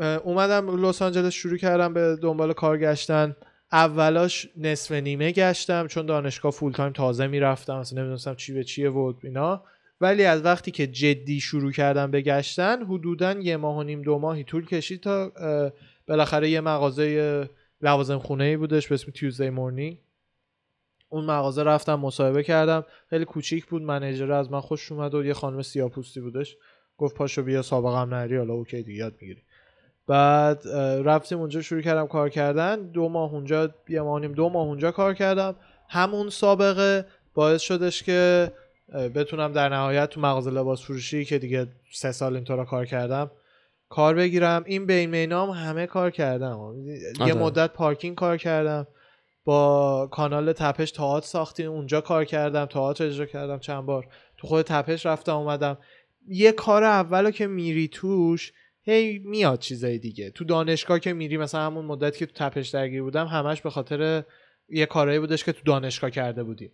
اومدم 0.00 0.86
لس 0.86 1.02
آنجلس 1.02 1.32
شروع 1.32 1.58
کردم 1.58 1.94
به 1.94 2.16
دنبال 2.22 2.52
کار 2.52 2.78
گشتن 2.78 3.36
اولاش 3.72 4.48
نصف 4.56 4.92
نیمه 4.92 5.32
گشتم 5.32 5.86
چون 5.86 6.06
دانشگاه 6.06 6.52
فول 6.52 6.72
تایم 6.72 6.92
تازه 6.92 7.26
می‌رفتم 7.26 7.76
اصلا 7.76 7.98
نمی‌دونستم 7.98 8.34
چی 8.34 8.52
به 8.52 8.64
چیه 8.64 8.90
و 8.90 9.12
اینا. 9.22 9.62
ولی 10.00 10.24
از 10.24 10.44
وقتی 10.44 10.70
که 10.70 10.86
جدی 10.86 11.40
شروع 11.40 11.72
کردم 11.72 12.10
به 12.10 12.20
گشتن 12.20 12.82
حدودا 12.82 13.32
یه 13.32 13.56
ماه 13.56 13.76
و 13.76 13.82
نیم 13.82 14.02
دو 14.02 14.18
ماهی 14.18 14.44
طول 14.44 14.66
کشید 14.66 15.00
تا 15.00 15.32
بالاخره 16.06 16.50
یه 16.50 16.60
مغازه 16.60 17.48
لوازم 17.82 18.18
خونه 18.18 18.44
ای 18.44 18.56
بودش 18.56 18.88
به 18.88 18.94
اسم 18.94 19.12
تیوزدی 19.12 19.50
مورنینگ 19.50 19.98
اون 21.08 21.24
مغازه 21.24 21.62
رفتم 21.62 21.94
مصاحبه 21.94 22.42
کردم. 22.42 22.84
خیلی 23.10 23.24
کوچیک 23.24 23.66
بود 23.66 23.82
منیجر 23.82 24.32
از 24.32 24.52
من 24.52 24.60
خوش 24.60 24.92
اومد 24.92 25.14
و 25.14 25.24
یه 25.24 25.34
خانم 25.34 25.62
سیاپوستی 25.62 26.20
بودش. 26.20 26.56
گفت 26.98 27.16
پاشو 27.16 27.42
بیا 27.42 27.62
سابقه 27.62 27.98
هم 27.98 28.14
نری 28.14 28.36
حالا 28.36 28.54
اوکی 28.54 28.82
دیگه 28.82 28.98
یاد 28.98 29.14
می‌گیری. 29.20 29.42
بعد 30.06 30.66
اه، 30.66 31.02
رفتیم 31.02 31.38
اونجا 31.38 31.62
شروع 31.62 31.80
کردم 31.82 32.06
کار 32.06 32.28
کردن. 32.28 32.82
دو 32.82 33.08
ماه 33.08 33.32
اونجا 33.32 33.74
یه 33.88 34.00
ماه 34.00 34.20
نیم 34.20 34.32
دو 34.32 34.48
ماه 34.48 34.66
اونجا 34.66 34.90
کار 34.90 35.14
کردم. 35.14 35.56
همون 35.88 36.30
سابقه 36.30 37.06
باعث 37.34 37.60
شدش 37.60 38.02
که 38.02 38.52
بتونم 39.14 39.52
در 39.52 39.68
نهایت 39.68 40.10
تو 40.10 40.20
مغازه 40.20 40.50
لباس 40.50 40.82
فروشی 40.82 41.24
که 41.24 41.38
دیگه 41.38 41.66
سه 41.92 42.12
سال 42.12 42.34
اینطورا 42.34 42.64
کار 42.64 42.86
کردم 42.86 43.30
کار 43.88 44.14
بگیرم. 44.14 44.62
این 44.66 44.86
بین 44.86 45.10
مینام 45.10 45.50
همه 45.50 45.86
کار 45.86 46.10
کردم. 46.10 46.74
یه 46.86 47.24
آره. 47.24 47.34
مدت 47.34 47.72
پارکینگ 47.72 48.16
کار 48.16 48.36
کردم. 48.36 48.86
با 49.44 50.08
کانال 50.12 50.52
تپش 50.52 50.90
تئاتر 50.90 51.26
ساختیم. 51.26 51.70
اونجا 51.70 52.00
کار 52.00 52.24
کردم 52.24 52.64
تئاتر 52.64 53.06
اجرا 53.06 53.26
کردم 53.26 53.58
چند 53.58 53.86
بار. 53.86 54.06
تو 54.36 54.46
خود 54.46 54.64
تپش 54.64 55.06
رفتم 55.06 55.36
اومدم. 55.36 55.78
یه 56.28 56.52
کار 56.52 56.84
اولو 56.84 57.30
که 57.30 57.46
میری 57.46 57.88
توش 57.88 58.52
هی 58.86 59.18
میاد 59.18 59.58
چیزای 59.58 59.98
دیگه. 59.98 60.30
تو 60.30 60.44
دانشگاه 60.44 61.00
که 61.00 61.12
میری 61.12 61.36
مثلا 61.36 61.60
همون 61.60 61.84
مدتی 61.84 62.18
که 62.18 62.26
تو 62.26 62.32
تپش 62.34 62.68
درگیر 62.68 63.02
بودم 63.02 63.26
همش 63.26 63.60
به 63.60 63.70
خاطر 63.70 64.22
یه 64.68 64.86
کارایی 64.86 65.18
بودش 65.18 65.44
که 65.44 65.52
تو 65.52 65.60
دانشگاه 65.64 66.10
کرده 66.10 66.42
بودیم. 66.42 66.70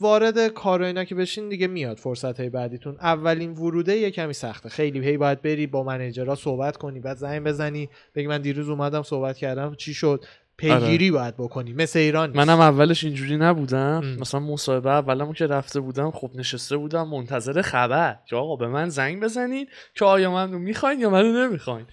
وارد 0.00 0.48
کار 0.48 0.82
اینا 0.82 1.04
که 1.04 1.14
بشین 1.14 1.48
دیگه 1.48 1.66
میاد 1.66 1.96
فرصت 1.96 2.40
های 2.40 2.48
بعدیتون. 2.48 2.96
اولین 3.00 3.52
وروده 3.52 3.96
یه 3.96 4.10
کمی 4.10 4.32
سخته. 4.32 4.68
خیلی 4.68 5.04
هی 5.04 5.16
باید 5.16 5.42
بری 5.42 5.66
با 5.66 5.82
منیجرها 5.82 6.34
صحبت 6.34 6.76
کنی 6.76 7.00
بعد 7.00 7.16
زنگ 7.16 7.44
بزنی 7.44 7.88
بگی 8.14 8.26
من 8.26 8.42
دیروز 8.42 8.68
اومدم 8.68 9.02
صحبت 9.02 9.36
کردم 9.36 9.74
چی 9.74 9.94
شد؟ 9.94 10.24
پیگیری 10.58 11.10
باید 11.10 11.34
بکنی. 11.36 11.72
مثل 11.72 11.98
ایران 11.98 12.30
نیست. 12.30 12.38
منم 12.38 12.60
اولش 12.60 13.04
اینجوری 13.04 13.36
نبودم. 13.36 14.00
ام. 14.04 14.16
مثلا 14.20 14.40
مصاحبه 14.40 14.90
اولمو 14.90 15.32
که 15.32 15.46
رفته 15.46 15.80
بودم 15.80 16.10
خب 16.10 16.30
نشسته 16.34 16.76
بودم 16.76 17.08
منتظر 17.08 17.62
خبر. 17.62 18.16
که 18.26 18.36
آقا 18.36 18.56
به 18.56 18.68
من 18.68 18.88
زنگ 18.88 19.22
بزنین 19.22 19.66
که 19.94 20.04
آیا 20.04 20.30
من 20.30 20.52
رو 20.52 20.58
می‌خواین 20.58 21.00
یا 21.00 21.10
منو 21.10 21.32
نمی‌خواین. 21.32 21.86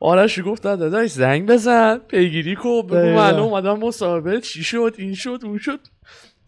آرش 0.00 0.40
گفت 0.46 0.62
داداش 0.62 1.10
زنگ 1.10 1.48
بزن. 1.48 1.98
پیگیری 1.98 2.56
کن. 2.56 2.82
بگو. 2.86 2.96
من 2.96 3.34
اومدم 3.34 3.78
مصاحبه 3.78 4.40
چی 4.40 4.64
شد 4.64 4.94
این 4.98 5.14
شد 5.14 5.40
اون 5.44 5.58
شد. 5.58 5.80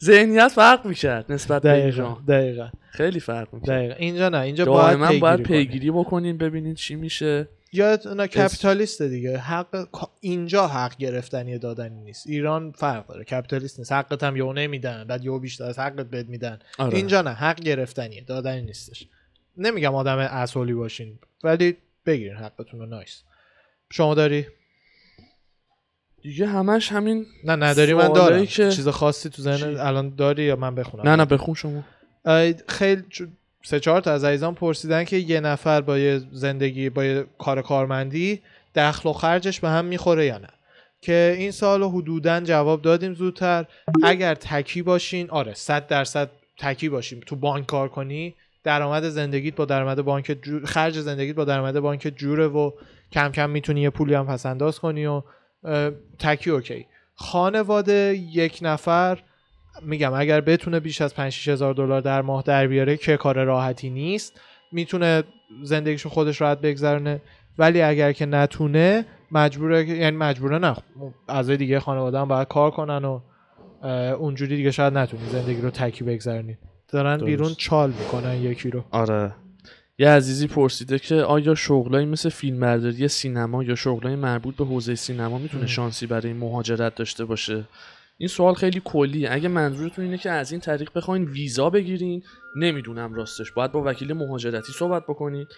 ذهنیت 0.05 0.48
فرق 0.48 0.86
می‌کرد 0.86 1.32
نسبت 1.32 1.62
به 1.62 1.68
دقیقا 1.68 1.86
ایران. 1.86 2.24
دقیقا. 2.28 2.68
خیلی 2.90 3.20
فرق 3.20 3.55
می‌کرد. 3.55 3.70
دقیقا. 3.70 3.94
اینجا 3.94 4.28
نه 4.28 4.38
اینجا 4.38 4.64
باید 4.64 4.98
پیگیری, 4.98 5.20
باید. 5.20 5.42
پیگیری 5.42 5.90
بکنین 5.90 6.38
ببینین 6.38 6.74
چی 6.74 6.94
میشه. 6.94 7.48
یا 7.75 7.99
نه 8.16 8.27
کپیتالیست 8.27 9.03
دیگه. 9.03 9.39
حق 9.39 9.89
اینجا 10.20 10.66
حق 10.68 10.97
گرفتنی 10.97 11.59
دادنی 11.59 12.01
نیست. 12.01 12.27
ایران 12.27 12.72
فرق 12.72 13.07
داره. 13.07 13.25
کپیتالیست 13.25 13.79
نیست. 13.79 13.93
حقت 13.93 14.22
هم 14.22 14.37
یهو 14.37 14.53
نمیدن. 14.53 15.05
بعد 15.05 15.25
یهو 15.25 15.39
بیشتر 15.39 15.64
از 15.64 15.79
حقت 15.79 16.07
بد 16.07 16.29
میدن. 16.29 16.59
آره. 16.79 16.97
اینجا 16.97 17.22
نه. 17.22 17.31
حق 17.31 17.61
گرفتنیه. 17.61 18.20
دادنی 18.20 18.62
نیستش. 18.62 19.09
نمیگم 19.57 19.95
آدم 19.95 20.18
اصولی 20.18 20.75
باشین. 20.75 21.18
ولی 21.45 21.77
بگیرین 22.07 22.37
حقتون 22.37 22.81
رو. 22.81 22.87
نایس. 22.87 23.22
شما 23.91 24.14
داری؟ 24.14 24.47
دیگه 26.22 26.47
همش 26.47 26.93
همین 26.93 27.27
نه 27.45 27.57
نداری. 27.57 27.95
من 27.95 28.12
دارم. 28.12 28.47
که- 28.47 28.70
چیز 28.70 28.89
خاصی 28.89 29.31
تو 29.31 29.43
ذهن؟ 29.43 29.77
الان 29.77 30.14
داری 30.14 30.43
یا 30.45 30.57
من 30.57 30.75
بخونم؟ 30.75 31.09
نه 31.09 31.16
نه 31.16 31.25
بخون 31.25 31.55
شما. 31.55 31.85
خیلی 32.68 33.03
سه 33.67 33.81
چهار 33.81 34.01
تا 34.01 34.12
از 34.12 34.25
عزیزان 34.25 34.55
پرسیدن 34.55 35.05
که 35.05 35.17
یه 35.17 35.41
نفر 35.41 35.81
با 35.81 35.99
یه 35.99 36.21
زندگی 36.33 36.91
با 36.91 37.05
یه 37.05 37.25
کار 37.39 37.62
کارمندی 37.62 38.41
دخل 38.75 39.09
و 39.09 39.12
خرجش 39.12 39.61
به 39.61 39.69
هم 39.69 39.85
می‌خوره 39.85 40.27
یا 40.27 40.39
نه؟ 40.39 40.49
که 41.01 41.35
این 41.39 41.51
سال 41.51 41.83
حدودا 41.83 42.41
جواب 42.41 42.83
دادیم 42.83 43.15
زودتر. 43.15 43.65
اگر 44.05 44.35
تکی 44.35 44.83
باشین 44.83 45.31
آره 45.31 45.55
صد 45.55 45.87
درصد 45.87 46.31
تکی 46.59 46.89
باشیم. 46.89 47.21
تو 47.27 47.37
بانک 47.37 47.67
کار 47.67 47.89
کنی 47.89 48.35
درآمد 48.65 49.09
زندگیت 49.09 49.55
با 49.55 49.65
درآمد 49.65 50.03
بانک 50.03 50.37
جور... 50.43 50.65
خرج 50.65 51.01
زندگیت 51.01 51.37
با 51.37 51.45
درآمد 51.45 51.81
بانک 51.81 52.12
جوره 52.17 52.47
و 52.47 52.71
کم 53.12 53.33
کم 53.33 53.51
می‌تونی 53.51 53.81
یه 53.81 53.91
پولی 53.91 54.15
هم 54.15 54.27
پس 54.27 54.47
انداز 54.47 54.79
کنی 54.79 55.07
و 55.07 55.23
تکی 56.19 56.51
اوکی. 56.51 56.87
خانواده 57.15 58.17
یک 58.33 58.59
نفر 58.62 59.19
میگم 59.83 60.12
اگر 60.12 60.41
بتونه 60.41 60.81
بیش 60.81 61.01
از 61.01 61.14
5 61.14 61.49
هزار 61.49 61.75
دلار 61.75 62.01
در 62.01 62.22
ماه 62.22 62.43
در 62.43 62.66
بیاره 62.66 62.97
که 62.97 63.16
کار 63.16 63.45
راحتی 63.45 63.91
نیست 63.91 64.41
می‌تونه 64.72 65.22
زندگیشو 65.62 66.09
خودش 66.09 66.41
راحت 66.41 66.61
بگذرونه. 66.61 67.22
ولی 67.59 67.83
اگر 67.83 68.12
که 68.12 68.27
نتونه 68.27 69.07
مجبوره 69.33 69.89
یعنی 69.89 70.16
مجبوره 70.16 70.59
نه. 70.59 70.77
اعضای 71.29 71.57
دیگه 71.57 71.81
خانواده 71.81 72.18
هم 72.18 72.29
باید 72.29 72.49
کار 72.49 72.70
کنن 72.70 73.05
و 73.05 73.20
اونجوری 74.18 74.57
دیگه 74.57 74.70
شاید 74.70 74.99
نتونی 74.99 75.22
زندگی 75.29 75.61
رو 75.61 75.70
تکی 75.70 76.05
بگذرونی. 76.05 76.59
دارن 76.89 77.16
درست. 77.16 77.27
بیرون 77.27 77.55
چال 77.59 77.91
می‌کنن 77.91 78.37
یکی 78.37 78.70
رو. 78.70 78.85
آره. 78.91 79.35
یه 79.99 80.09
عزیزی 80.09 80.47
پرسیده 80.47 80.99
که 80.99 81.14
آیا 81.14 81.55
شغلایی 81.55 82.07
مثل 82.07 82.29
فیلمبرداری 82.29 83.09
سینما 83.09 83.64
یا 83.64 83.75
شغلای 83.75 84.16
مربوط 84.16 84.57
به 84.57 84.64
حوزه 84.64 84.95
سینما 84.95 85.39
می‌تونه. 85.39 85.66
شانسی 85.66 86.07
برای 86.07 86.33
مهاجرت 86.33 86.95
داشته 86.95 87.25
باشه؟ 87.25 87.64
این 88.17 88.29
سوال 88.29 88.55
خیلی 88.55 88.83
کلی 88.85 89.27
اگه 89.27 89.49
منظورتون 89.49 90.05
اینه 90.05 90.19
که 90.19 90.31
از 90.31 90.53
این 90.53 90.61
طریق 90.61 90.91
بخواین 90.95 91.25
ویزا 91.25 91.71
بگیرین 91.71 92.23
نمی‌دونم 92.57 93.15
راستش. 93.15 93.53
باید 93.53 93.73
با 93.73 93.83
وکیل 93.87 94.12
مهاجرتی 94.12 94.73
صحبت 94.73 95.03
بکنید 95.03 95.49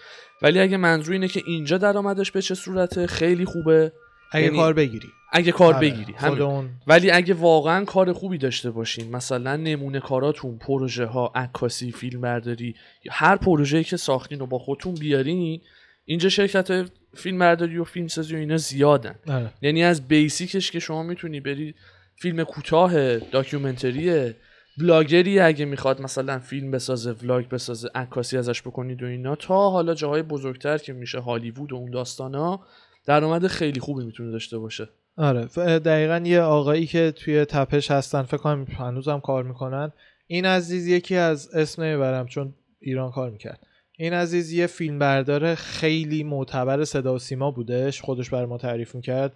ولی 0.41 0.59
اگه 0.59 0.77
منظور 0.77 1.13
اینه 1.13 1.27
که 1.27 1.41
اینجا 1.45 1.77
درآمدش 1.77 2.31
به 2.31 2.41
چه 2.41 2.55
صورته 2.55 3.07
خیلی 3.07 3.45
خوبه. 3.45 3.91
اگه 4.31 4.45
یعنی 4.45 4.57
کار 4.57 4.73
بگیری. 4.73 5.07
اگه 5.31 5.51
کار 5.51 5.73
آره، 5.73 5.89
بگیری 5.89 6.13
همین. 6.13 6.41
اون. 6.41 6.69
ولی 6.87 7.11
اگه 7.11 7.33
واقعا 7.33 7.85
کار 7.85 8.13
خوبی 8.13 8.37
داشته 8.37 8.71
باشین 8.71 9.15
مثلا 9.15 9.55
نمونه 9.55 9.99
کاراتون 9.99 10.57
پروژه 10.57 11.05
ها 11.05 11.31
عکاسی 11.35 11.91
فیلم 11.91 12.21
برداری 12.21 12.75
هر 13.09 13.35
پروژه‌ای 13.35 13.83
که 13.83 13.97
ساختین 13.97 14.41
و 14.41 14.45
با 14.45 14.59
خودتون 14.59 14.93
بیارین 14.93 15.61
اینجا 16.05 16.29
شرکت 16.29 16.89
فیلم 17.13 17.39
برداری 17.39 17.77
و 17.77 17.83
فیلم 17.83 18.07
سازی 18.07 18.35
و 18.35 18.37
اینا 18.37 18.57
زیادن. 18.57 19.15
آره. 19.27 19.53
یعنی 19.61 19.83
از 19.83 20.07
basic 20.07 20.53
ش 20.53 20.71
که 20.71 20.79
شما 20.79 21.03
می‌تونی 21.03 21.39
بری 21.39 21.75
فیلم 22.19 22.43
کوتاه 22.43 23.17
documentary 23.17 24.33
vlogger 24.77 25.31
ی 25.31 25.39
اگه 25.39 25.65
می‌خواد 25.65 26.01
مثلا 26.01 26.39
فیلم 26.39 26.71
بسازه 26.71 27.11
vlog 27.11 27.49
بسازه 27.49 27.89
عکاسی 27.95 28.37
ازش 28.37 28.61
بکنید 28.61 29.03
و 29.03 29.05
اینا 29.05 29.35
تا 29.35 29.69
حالا 29.69 29.93
جاهای 29.93 30.21
بزرگتر 30.21 30.77
که 30.77 30.93
میشه 30.93 31.19
هالیوود 31.19 31.73
و 31.73 31.75
اون 31.75 31.91
داستانا 31.91 32.59
درآمد 33.05 33.47
خیلی 33.47 33.79
خوبی 33.79 34.05
می‌تونه 34.05 34.31
داشته 34.31 34.57
باشه. 34.57 34.89
آره 35.17 35.45
دقیقا 35.79 36.21
یه 36.25 36.41
آقایی 36.41 36.85
که 36.85 37.13
توی 37.15 37.45
تپش 37.45 37.91
هستن 37.91 38.21
فکر 38.21 38.37
کنم 38.37 38.63
هنوزم 38.63 39.19
کار 39.19 39.43
می‌کنن. 39.43 39.91
این 40.27 40.45
عزیز 40.45 40.87
یکی 40.87 41.15
از 41.15 41.55
اسم 41.55 41.83
نمی‌برم 41.83 42.27
چون 42.27 42.53
ایران 42.79 43.11
کار 43.11 43.29
می‌کرد. 43.29 43.59
این 43.97 44.13
عزیز 44.13 44.51
یه 44.51 44.67
فیلم 44.67 44.99
بردار 44.99 45.55
خیلی 45.55 46.23
معتبر 46.23 46.83
صدا 46.83 47.15
و 47.15 47.19
سیما 47.19 47.51
بودش 47.51 48.01
خودش 48.01 48.29
برای 48.29 48.45
ما 48.45 48.57
تعریف 48.57 48.95
می‌کرد. 48.95 49.33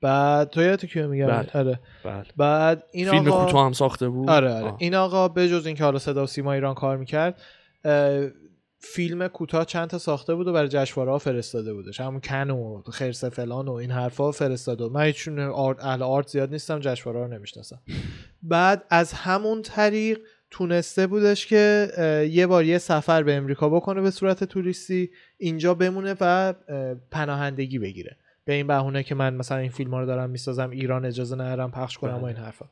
بعد 0.00 0.50
تو 0.50 0.62
یادت 0.62 0.86
کیو 0.86 1.08
میگم؟ 1.08 1.26
بله. 1.26 1.50
آره. 1.54 1.80
بله. 2.04 2.24
بعد 2.36 2.84
این 2.92 3.10
فیلم 3.10 3.28
آقا 3.28 3.44
کوتاه 3.44 3.66
هم 3.66 3.72
ساخته 3.72 4.08
بود. 4.08 4.30
آره 4.30 4.52
آره. 4.52 4.64
آه. 4.64 4.76
این 4.80 4.94
آقا 4.94 5.28
بجز 5.28 5.66
اینکه 5.66 5.84
حالا 5.84 5.98
صدا 5.98 6.24
و 6.24 6.26
سیما 6.26 6.52
ایران 6.52 6.74
کار 6.74 6.96
می‌کرد 6.96 7.40
فیلم 8.78 9.28
کوتاه 9.28 9.64
چند 9.64 9.88
تا 9.88 9.98
ساخته 9.98 10.34
بود 10.34 10.48
و 10.48 10.52
برای 10.52 10.68
جشنواره 10.68 11.10
ها 11.10 11.18
فرستاده 11.18 11.74
بودش. 11.74 12.00
همون 12.00 12.20
کن 12.20 12.50
و 12.50 12.82
خرس 12.90 13.24
فلان 13.24 13.68
و 13.68 13.72
این 13.72 13.90
حرفا 13.90 14.32
فرستاده 14.32 14.84
بود. 14.84 14.92
من 14.92 15.12
چون 15.12 15.38
آرت 15.38 15.84
اهل 15.84 16.02
آرت 16.02 16.28
زیاد 16.28 16.50
نیستم 16.50 16.78
جشنواره 16.80 17.26
رو 17.26 17.34
نمی‌شناسم. 17.34 17.78
بعد 18.42 18.84
از 18.90 19.12
همون 19.12 19.62
طریق 19.62 20.18
تونسته 20.50 21.06
بودش 21.06 21.46
که 21.46 21.88
یه 22.30 22.46
بار 22.46 22.64
یه 22.64 22.78
سفر 22.78 23.22
به 23.22 23.34
امریکا 23.34 23.68
بکنه 23.68 24.00
به 24.00 24.10
صورت 24.10 24.44
توریستی 24.44 25.10
اینجا 25.38 25.74
بمونه 25.74 26.14
و 26.20 26.54
اه، 26.68 26.94
پناهندگی 27.10 27.78
بگیره. 27.78 28.16
به 28.44 28.52
این 28.52 28.66
بهونه 28.66 29.02
که 29.02 29.14
من 29.14 29.34
مثلا 29.34 29.58
این 29.58 29.70
فیلم 29.70 29.90
ها 29.90 30.00
رو 30.00 30.06
دارم 30.06 30.30
می‌سازم 30.30 30.70
ایران 30.70 31.04
اجازه 31.04 31.34
ندارم 31.34 31.70
پخش 31.70 31.98
کنم 31.98 32.14
و 32.14 32.18
بله. 32.18 32.26
این 32.26 32.36
حرفا. 32.36 32.66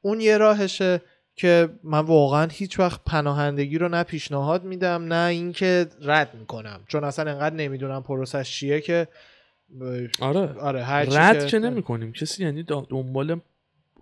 اون 0.00 0.20
یه 0.20 0.38
راهشه 0.38 1.00
که 1.36 1.68
من 1.84 1.98
واقعا 1.98 2.48
هیچ 2.52 2.78
وقت 2.80 3.00
پناهندگی 3.06 3.78
رو 3.78 3.88
نه 3.88 4.02
پیشنهاد 4.02 4.64
میدم 4.64 5.12
نه 5.12 5.28
اینکه 5.28 5.86
رد 6.02 6.34
می‌کنم. 6.34 6.80
چون 6.88 7.04
اصلا 7.04 7.30
انقدر 7.30 7.56
نمی‌دونم 7.56 8.02
پروسش 8.02 8.50
چیه 8.50 8.80
که 8.80 9.08
آره. 10.20 10.52
آره 10.60 10.82
هر 10.82 11.04
رد 11.04 11.46
که 11.46 11.58
نمی 11.58 11.82
کنیم 11.82 12.12
کسی 12.12 12.44
یعنی 12.44 12.62
دنبال 12.62 13.40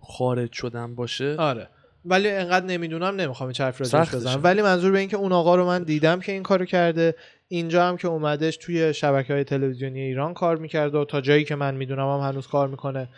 خارج 0.01 0.51
شدن 0.51 0.95
باشه. 0.95 1.35
آره. 1.35 1.67
ولی 2.05 2.31
انقدر 2.31 2.65
نمی‌دونم 2.65 3.15
نمی‌خوام 3.15 3.47
این 3.47 3.55
حرف 3.59 3.81
راجعش 3.81 4.01
سختشه. 4.01 4.17
بزنم. 4.17 4.41
ولی 4.43 4.61
منظور 4.61 4.91
به 4.91 4.99
این 4.99 5.09
که 5.09 5.17
اون 5.17 5.31
آقا 5.31 5.55
رو 5.55 5.65
من 5.65 5.83
دیدم 5.83 6.19
که 6.19 6.31
این 6.31 6.43
کارو 6.43 6.65
کرده 6.65 7.15
اینجا 7.53 7.87
هم 7.87 7.97
که 7.97 8.07
اومدش 8.07 8.57
توی 8.57 8.93
شبکه 8.93 9.33
های 9.33 9.43
تلویزیونی 9.43 10.01
ایران 10.01 10.33
کار 10.33 10.57
می‌کرده 10.57 10.97
و 10.97 11.05
تا 11.05 11.21
جایی 11.21 11.43
که 11.43 11.55
من 11.55 11.75
می‌دونم 11.75 12.07
هم 12.07 12.29
هنوز 12.29 12.47
کار 12.47 12.67
می‌کنه. 12.67 13.09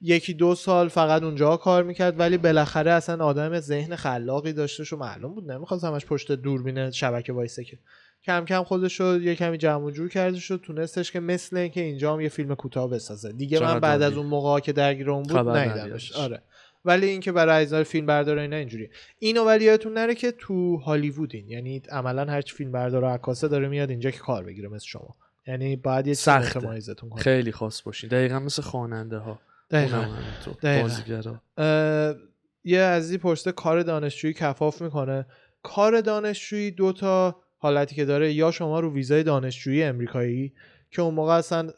یکی 0.00 0.34
دو 0.34 0.54
سال 0.54 0.88
فقط 0.88 1.22
اونجا 1.22 1.56
کار 1.56 1.82
می‌کرد 1.82 2.20
ولی 2.20 2.38
بالاخره 2.38 2.90
اصلا 2.90 3.24
آدم 3.24 3.60
ذهن 3.60 3.96
خلاقی 3.96 4.52
داشتش 4.52 4.92
و 4.92 4.96
معلوم 4.96 5.34
بود. 5.34 5.50
نمی‌خواست 5.50 5.84
همش 5.84 6.06
پشت 6.06 6.32
دوربین 6.32 6.90
شبکه 6.90 7.32
وایسه 7.32 7.64
که. 7.64 7.78
کم 8.24 8.44
کم 8.44 8.62
خودش 8.62 9.00
رو 9.00 9.22
یه 9.22 9.34
کمی 9.34 9.58
جمع 9.58 9.84
و 9.84 9.90
جور 9.90 10.08
کرده 10.08 10.38
شد 10.38 10.60
تونستش 10.66 11.12
که 11.12 11.20
مثل 11.20 11.56
اینکه 11.56 11.80
اینجا 11.80 12.12
هم 12.12 12.20
یه 12.20 12.28
فیلم 12.28 12.54
کوتاه 12.54 12.90
بسازه. 12.90 13.32
دیگه 13.32 13.60
من 13.60 13.80
بعد 13.80 14.02
از. 14.02 14.12
اون 14.12 14.26
موقع 14.26 14.60
که 14.60 14.72
درگیر 14.72 15.10
اون 15.10 15.22
بود 15.22 15.48
ندیدمش. 15.48 16.12
آره. 16.12 16.42
ولی 16.84 17.06
اینکه 17.06 17.32
برای 17.32 17.62
عزیزان 17.62 17.82
فیلم 17.82 18.06
بردار 18.06 18.38
اینا 18.38 18.56
اینجوری. 18.56 18.90
اینو 19.18 19.44
ولی 19.44 19.64
یادتون 19.64 19.92
نره 19.92 20.14
که 20.14 20.32
تو 20.32 20.76
هالیوودین 20.76 21.48
یعنی 21.48 21.82
عملا 21.90 22.24
هر 22.24 22.42
چی 22.42 22.54
فیلم 22.54 22.72
بردار 22.72 23.04
و 23.04 23.06
عکاسه 23.06 23.48
داره 23.48 23.68
میاد 23.68 23.90
اینجا 23.90 24.10
که 24.10 24.18
کار 24.18 24.44
بگیره 24.44 24.68
مثل 24.68 24.86
شما. 24.86 25.16
یعنی 25.46 25.76
باید 25.76 26.06
یه 26.06 26.14
چیزی 26.14 26.24
سخته. 26.24 26.58
متمایزتون 26.58 27.10
کنه. 27.10 27.22
خیلی 27.22 27.52
خاص 27.52 27.82
باشین. 27.82 28.10
دقیقا 28.10 28.38
مثل 28.38 28.62
خواننده 28.62 29.18
ها 29.18 29.40
دقیقاً. 29.70 30.04
دقیقاً. 30.62 31.38
یه 32.64 32.82
عزیزی 32.82 33.18
پرسیده 33.18 33.52
کار 33.52 33.82
دانشجویی 33.82 34.34
کفاف 34.34 34.82
می‌کنه. 34.82 35.26
کار 35.62 36.00
دانشجویی 36.00 36.70
دوتا 36.70 37.36
حالتی 37.58 37.94
که 37.94 38.04
داره 38.04 38.32
یا 38.32 38.50
شما 38.50 38.80
رو 38.80 38.94
ویزای 38.94 39.22
دانشجویی 39.22 39.82
امریکایی 39.82 40.52
که 40.90 41.02
اون 41.02 41.14
موقع 41.14 41.32
اصلا 41.32 41.70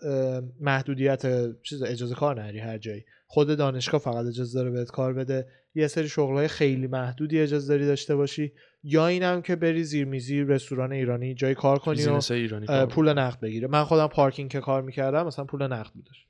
محدودیت 0.61 1.23
چیز 1.63 1.83
اجازه 1.83 2.15
کار 2.15 2.43
نری 2.43 2.59
هر 2.59 2.79
جایی. 2.79 3.05
خود 3.33 3.57
دانشگاه 3.57 4.01
فقط 4.01 4.27
اجازه 4.27 4.59
داره 4.59 4.71
بهت 4.71 4.91
کار 4.91 5.13
بده. 5.13 5.49
یه 5.75 5.89
سری 5.89 6.09
شغلهای 6.09 6.49
خیلی 6.49 6.87
محدودی 6.87 7.41
اجازه 7.41 7.69
داری 7.69 7.87
داشته 7.87 8.17
باشی. 8.17 8.53
یا 8.83 9.07
اینم 9.07 9.43
که 9.43 9.57
بری 9.57 9.85
زیرمیزی 9.85 10.41
رستوران 10.41 10.93
ایرانی 10.93 11.35
جای 11.35 11.55
کار 11.55 11.79
کنی 11.79 12.05
و 12.05 12.21
ایرانی 12.31 12.87
پول 12.87 13.13
نقد 13.13 13.41
بگیره 13.41 13.69
من 13.69 13.85
خودم 13.85 14.07
پارکینگ 14.07 14.51
که 14.51 14.61
کار 14.61 14.83
می‌کردم 14.83 15.27
مثلا 15.27 15.45
پول 15.45 15.63
نقد 15.63 15.93
بودش 15.93 16.27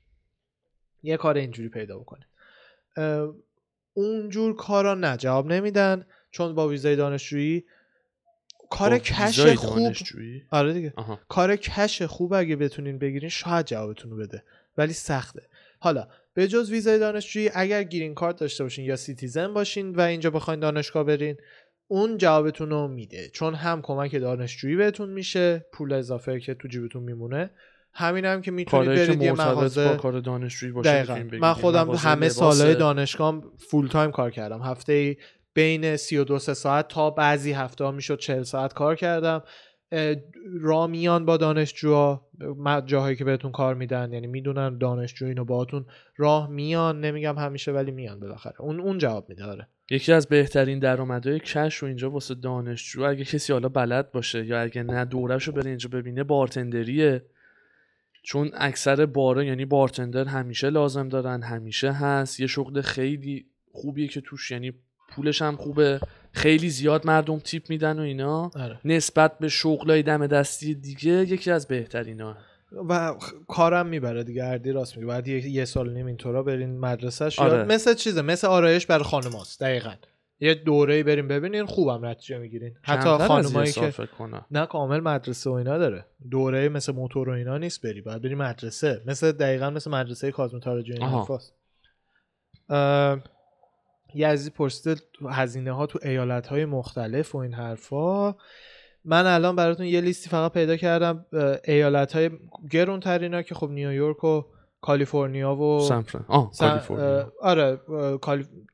یه 1.03 1.17
کار 1.17 1.37
اینجوری 1.37 1.69
پیدا 1.69 1.99
بکنه 1.99 2.25
اونجور 3.93 4.55
کارا 4.55 4.93
نه 4.93 5.17
جواب 5.17 5.51
نمیدن 5.51 6.05
چون 6.31 6.55
با 6.55 6.67
ویزای 6.67 6.95
دانشجویی 6.95 7.65
کار 8.69 8.89
با 8.89 8.97
cash 8.97 9.39
خوب 9.39 9.79
دانشجویی؟ 9.79 10.43
آره 10.51 10.73
دیگه. 10.73 10.93
آها. 10.95 11.19
کار 11.29 11.55
cash 11.55 12.01
خوب 12.01 12.33
اگه 12.33 12.55
بتونین 12.55 12.99
بگیرین 12.99 13.29
شاید 13.29 13.65
جوابتون 13.65 14.11
رو 14.11 14.17
بده. 14.17 14.43
ولی 14.77 14.93
سخته. 14.93 15.41
حالا 15.79 16.07
به 16.33 16.47
جز 16.47 16.71
ویزای 16.71 16.99
دانشجویی 16.99 17.49
اگر 17.53 17.83
green 17.83 18.13
card 18.13 18.35
داشته 18.35 18.63
باشین 18.63 18.85
یا 18.85 18.95
citizen 18.95 19.53
باشین 19.53 19.95
و 19.95 20.01
اینجا 20.01 20.29
بخواین 20.29 20.59
دانشگاه 20.59 21.03
برین 21.03 21.37
اون 21.87 22.17
جوابتون 22.17 22.69
رو 22.69 22.87
میده. 22.87 23.29
چون 23.29 23.53
هم 23.53 23.81
کمک 23.81 24.15
دانشجویی 24.15 24.75
بهتون 24.75 25.09
میشه 25.09 25.65
پول 25.73 25.93
اضافه 25.93 26.39
که 26.39 26.53
تو 26.53 26.67
جیبتون 26.67 27.03
میمونه. 27.03 27.51
همین 27.93 28.25
هم 28.25 28.41
که 28.41 28.51
می‌تونید 28.51 28.89
برید 28.89 29.21
یه 29.21 29.31
مغازه 29.31 29.87
با 29.87 29.95
کار 29.95 30.19
دانشجویی 30.19 30.71
باشه. 30.71 31.23
من 31.23 31.53
خودم 31.53 31.91
همه 31.91 32.29
سالهای 32.29 32.75
دانشگاه 32.75 33.43
فول 33.57 33.87
تایم 33.87 34.11
کار 34.11 34.31
کردم. 34.31 34.61
هفته 34.61 35.17
بین 35.53 35.97
32 35.97 36.39
سه 36.39 36.53
ساعت 36.53 36.87
تا 36.87 37.09
بعضی 37.09 37.51
هفته 37.51 37.83
ها 37.83 37.91
می‌شد 37.91 38.19
40 38.19 38.43
ساعت 38.43 38.73
کار 38.73 38.95
کردم. 38.95 39.43
اه، 39.91 40.15
را 40.61 40.87
میان 40.87 41.25
با 41.25 41.37
دانشجوها 41.37 42.25
جاهایی 42.85 43.15
که 43.15 43.23
بهتون 43.25 43.51
کار 43.51 43.75
میدن. 43.75 44.13
یعنی 44.13 44.27
می‌دونن 44.27 44.77
دانشجو 44.77 45.25
اینو 45.25 45.45
باهاتون. 45.45 45.85
راه 46.17 46.49
میان 46.49 47.01
نمیگم 47.01 47.37
همیشه 47.37 47.71
ولی 47.71 47.91
میان 47.91 48.19
بالاخره. 48.19 48.61
اون 48.61 48.79
اون 48.79 48.97
جواب 48.97 49.29
میده 49.29 49.43
آره. 49.43 49.67
یکی 49.89 50.13
از 50.13 50.27
بهترین 50.27 50.79
درآمدهای 50.79 51.39
کش 51.39 51.83
و 51.83 51.85
اینجا 51.85 52.11
واسه 52.11 52.35
دانشجو 52.35 53.03
اگه 53.03 53.23
کسی 53.23 53.53
حالا 53.53 53.69
بلد 53.69 54.11
باشه 54.11 54.45
یا 54.45 54.61
اگه 54.61 54.83
نه 54.83 55.05
دورهشو 55.05 55.51
بره 55.51 55.69
اینجا 55.69 55.89
ببینه 55.89 56.23
بارتندریه. 56.23 57.25
چون 58.23 58.51
اکثر 58.53 59.05
بارا 59.05 59.43
یعنی 59.43 59.65
بارتندر 59.65 60.25
همیشه 60.25 60.69
لازم 60.69 61.09
دارن 61.09 61.41
همیشه 61.41 61.91
هست. 61.91 62.39
یه 62.39 62.47
شغل 62.47 62.81
خیلی 62.81 63.45
خوبیه 63.71 64.07
که 64.07 64.21
توش 64.21 64.51
یعنی 64.51 64.73
پولش 65.09 65.41
هم 65.41 65.55
خوبه. 65.55 65.99
خیلی 66.31 66.69
زیاد 66.69 67.07
مردم 67.07 67.39
تیپ 67.39 67.69
میدن 67.69 67.99
و 67.99 68.01
اینا. 68.01 68.51
آره. 68.55 68.79
نسبت 68.85 69.39
به 69.39 69.49
شغلای 69.49 70.03
دم 70.03 70.27
دستی 70.27 70.75
دیگه 70.75 71.11
یکی 71.11 71.51
از 71.51 71.67
بهترینا. 71.67 72.37
و 72.89 73.15
کارم 73.47 73.87
می‌بره 73.87 74.23
دیگه 74.23 74.45
اردی 74.45 74.71
راست 74.71 74.97
میگه. 74.97 75.07
بعد 75.07 75.27
یه, 75.27 75.49
یه 75.49 75.65
سال 75.65 75.93
نیم 75.93 76.05
اینطورا 76.05 76.43
برین 76.43 76.79
مدرسهش. 76.79 77.39
آره. 77.39 77.63
مثل 77.63 77.93
چیزه 77.93 78.21
مثل 78.21 78.47
آرایش 78.47 78.85
برای 78.85 79.03
خانماست 79.03 79.61
دقیقا. 79.61 79.93
یه 80.39 80.53
دوره 80.53 81.03
بریم 81.03 81.27
ببینین 81.27 81.65
خوبم 81.65 82.05
نتیجه 82.05 82.37
می‌گیرین. 82.37 82.73
حتی 82.83 83.09
خانمایی 83.09 83.71
که. 83.71 83.93
نه 84.51 84.65
کامل 84.65 84.99
مدرسه 84.99 85.49
و 85.49 85.53
اینا 85.53 85.77
داره. 85.77 86.05
دوره 86.31 86.69
مثل 86.69 86.93
موتور 86.93 87.29
و 87.29 87.33
اینا 87.33 87.57
نیست 87.57 87.81
بری 87.81 88.01
باید 88.01 88.21
بری 88.21 88.35
مدرسه. 88.35 89.01
مثل 89.05 89.31
دقیقا 89.31 89.69
مثل 89.69 89.91
مدرسه 89.91 90.31
و 90.37 90.41
این 92.71 93.21
عزیزی 94.15 94.49
پرسیده 94.49 95.01
هزینه 95.31 95.71
ها 95.71 95.85
تو 95.85 95.99
ایالت 96.03 96.47
های 96.47 96.65
مختلف 96.65 97.35
و 97.35 97.37
این 97.37 97.53
حرفا. 97.53 98.35
من 99.05 99.25
الان 99.25 99.55
براتون 99.55 99.85
یه 99.85 100.01
لیستی 100.01 100.29
فقط 100.29 100.51
پیدا 100.53 100.77
کردم 100.77 101.25
ایالت 101.65 102.13
های 102.15 102.29
گرون 102.71 102.99
ترینا 102.99 103.41
که 103.41 103.55
خب 103.55 103.69
نیویورک 103.69 104.23
و 104.23 104.41
کالیفرنیا 104.81 105.55
و 105.55 105.79
سن- 106.51 106.67
کالیفرنیا. 106.67 107.31
آره. 107.41 107.79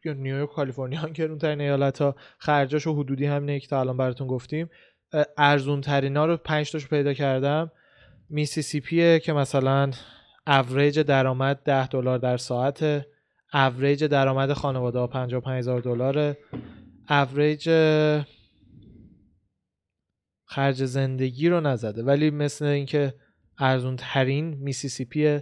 نیویورک 0.06 0.52
و 0.52 0.56
کالیفرنیا 0.56 1.00
هم 1.00 1.10
گرون 1.12 1.38
ترین 1.38 1.62
ایالت 1.62 2.02
ها 2.02 2.16
خرجاش 2.38 2.88
و 2.88 2.94
حدودی 2.96 3.26
همینه 3.26 3.60
که 3.60 3.68
تا 3.68 3.80
الان 3.80 3.98
براتون 3.98 4.28
گفتیم. 4.28 4.70
ارزون 5.38 5.82
ترین 5.82 6.18
ها 6.18 6.26
رو 6.26 6.38
پنج 6.38 6.72
تاشو 6.72 6.88
پیدا 6.88 7.14
کردم. 7.14 7.72
میسیسیپیه 8.30 9.20
که 9.20 9.34
مثلا 9.34 9.92
اوریج 10.48 11.00
درآمد 11.00 11.60
10 11.66 11.88
دلار 11.88 12.18
در 12.18 12.38
ساعت 12.38 13.06
اوریج 13.54 14.06
درآمد 14.06 14.54
خانواده 14.54 15.00
ها 15.00 15.08
55 15.08 15.60
هزار 15.60 15.82
دلاره. 15.82 16.38
اوریج 17.10 17.70
خرج 20.46 20.86
زندگی 20.86 21.50
رو 21.50 21.60
نزده 21.62 22.04
ولی 22.04 22.30
مثل 22.30 22.66
اینکه 22.66 23.14
ارزون 23.60 23.96
ترین 23.96 24.54
میسیسیپی 24.54 25.40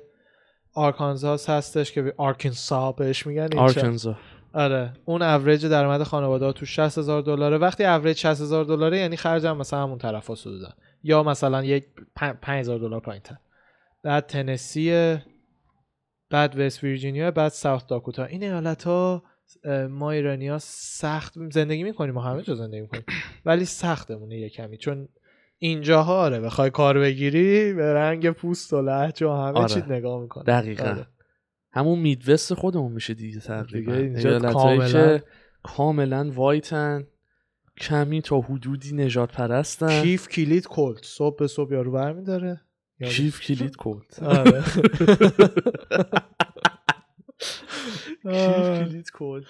آرکانزاس 0.74 1.50
هستش 1.50 1.92
که 1.92 2.14
آرکنسا 2.18 2.92
بهش 2.92 3.28
میگن. 3.28 3.50
آرکنزا. 3.58 4.18
آره 4.54 4.94
اون 5.06 5.22
اوریج 5.22 5.66
درآمد 5.66 6.04
خانواده 6.04 6.46
ها 6.46 6.52
تو 6.52 6.66
60 6.66 6.98
هزار 6.98 7.22
دلاره. 7.22 7.58
وقتی 7.58 7.86
اوریج 7.86 8.18
60 8.18 8.42
هزار 8.42 8.66
دلاره 8.66 8.98
یعنی 8.98 9.18
خرجم 9.18 9.58
مثلا 9.58 9.84
همون 9.84 9.98
طرف 9.98 10.28
ها 10.28 10.36
دادن 10.46 10.74
یا 11.04 11.24
مثلا 11.24 11.64
یک 11.64 11.86
5 12.16 12.60
هزار 12.60 12.80
دلار 12.80 13.00
پایین 13.00 13.22
تر 13.22 13.36
بعد 14.04 14.26
تنسی 14.26 15.18
بعد 16.36 16.60
وست 16.60 16.84
ویرجینیا 16.84 17.32
بعد 17.32 17.52
ساوت 17.52 17.88
داکوتا. 17.88 18.26
این 18.26 18.44
ایالت 18.44 18.84
ها 18.84 19.24
ما 19.90 20.12
ایرانی 20.12 20.48
ها 20.48 20.58
سخت 20.62 21.34
زندگی 21.52 21.84
می‌کنیم 21.84 22.14
ما 22.14 22.22
همه 22.22 22.42
جا 22.42 22.56
زندگی 22.56 22.82
می‌کنیم. 22.82 23.04
ولی 23.46 23.66
سختمونه 23.66 24.40
یه 24.40 24.50
کمی. 24.50 24.78
چون 24.78 25.08
اینجاها 25.58 26.18
آره 26.18 26.40
بخوای 26.40 26.70
کار 26.70 27.00
بگیری 27.00 27.74
به 27.74 27.94
رنگ 27.94 28.30
پوست 28.32 28.74
و 28.74 28.82
لهجه 28.82 29.28
و 29.28 29.32
همه 29.32 29.60
آره. 29.60 29.68
چیز 29.74 29.84
نگاه 29.84 30.22
می‌کنه 30.22 30.44
دقیقا. 30.44 30.84
آره. 30.90 31.08
همون 31.72 32.00
میدوست 32.00 32.54
خودمون 32.54 32.92
میشه 32.92 33.14
دیگه 33.14 33.40
تقریبا 33.40 33.94
اینجا 33.94 34.40
کاملا- 34.40 34.92
که 34.92 35.24
کاملا 35.64 36.32
وایتن 36.32 37.08
کمی 37.78 38.22
تا 38.22 38.40
حدودی 38.40 38.96
نجات 38.96 39.32
پرستن 39.32 40.02
کیف 40.02 40.28
کلید 40.28 40.68
کلت. 40.68 41.06
صبح 41.06 41.38
به 41.38 41.48
صبح 41.48 41.74
یارو 41.74 41.92
برمیداره. 41.92 42.62
کیف 43.04 43.42
کلید 43.42 43.76
آره 44.22 44.64
کلت 49.14 49.44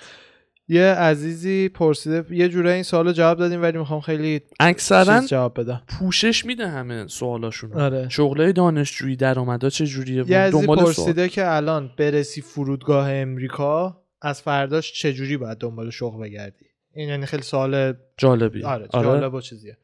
یه 0.68 0.84
عزیزی 0.84 1.70
پرسیده 1.70 2.36
یه 2.36 2.50
جوره 2.50 2.72
این 2.72 2.84
سوالو 2.84 3.12
جواب 3.12 3.38
دادیم 3.38 3.62
ولی 3.62 3.78
می‌خوام 3.78 4.02
خیلی 4.02 4.42
اکثرا 4.60 5.22
جواب 5.28 5.60
بدم. 5.60 5.82
پوشش 5.88 6.46
میده 6.46 6.68
همه 6.68 7.08
سوالاشون 7.08 7.74
آره. 7.74 8.10
شغلای 8.10 8.54
دانشجویی 8.54 9.16
درآمدا 9.16 9.70
چه 9.70 9.86
جوریه 9.86 10.24
یه 10.28 10.38
عزیزی 10.38 10.60
دنبال 10.60 10.78
سوال. 10.78 10.94
پرسیده 10.94 11.30
که 11.30 11.52
الان 11.52 11.92
برسی 11.98 12.42
فرودگاه 12.42 13.12
امریکا 13.12 14.04
از 14.22 14.42
فرداش 14.42 14.94
چجوری 14.94 15.38
باید 15.38 15.58
دنبال 15.58 15.90
شغل 15.90 16.22
بگردی؟ 16.22 16.66
این 16.94 17.10
یعنی 17.10 17.26
خیلی 17.26 17.44
سوال 17.44 17.94
جالبی. 18.18 18.64
آره 18.64 18.88
جالب 18.94 19.34
و 19.34 19.42
چیزیه. 19.42 19.78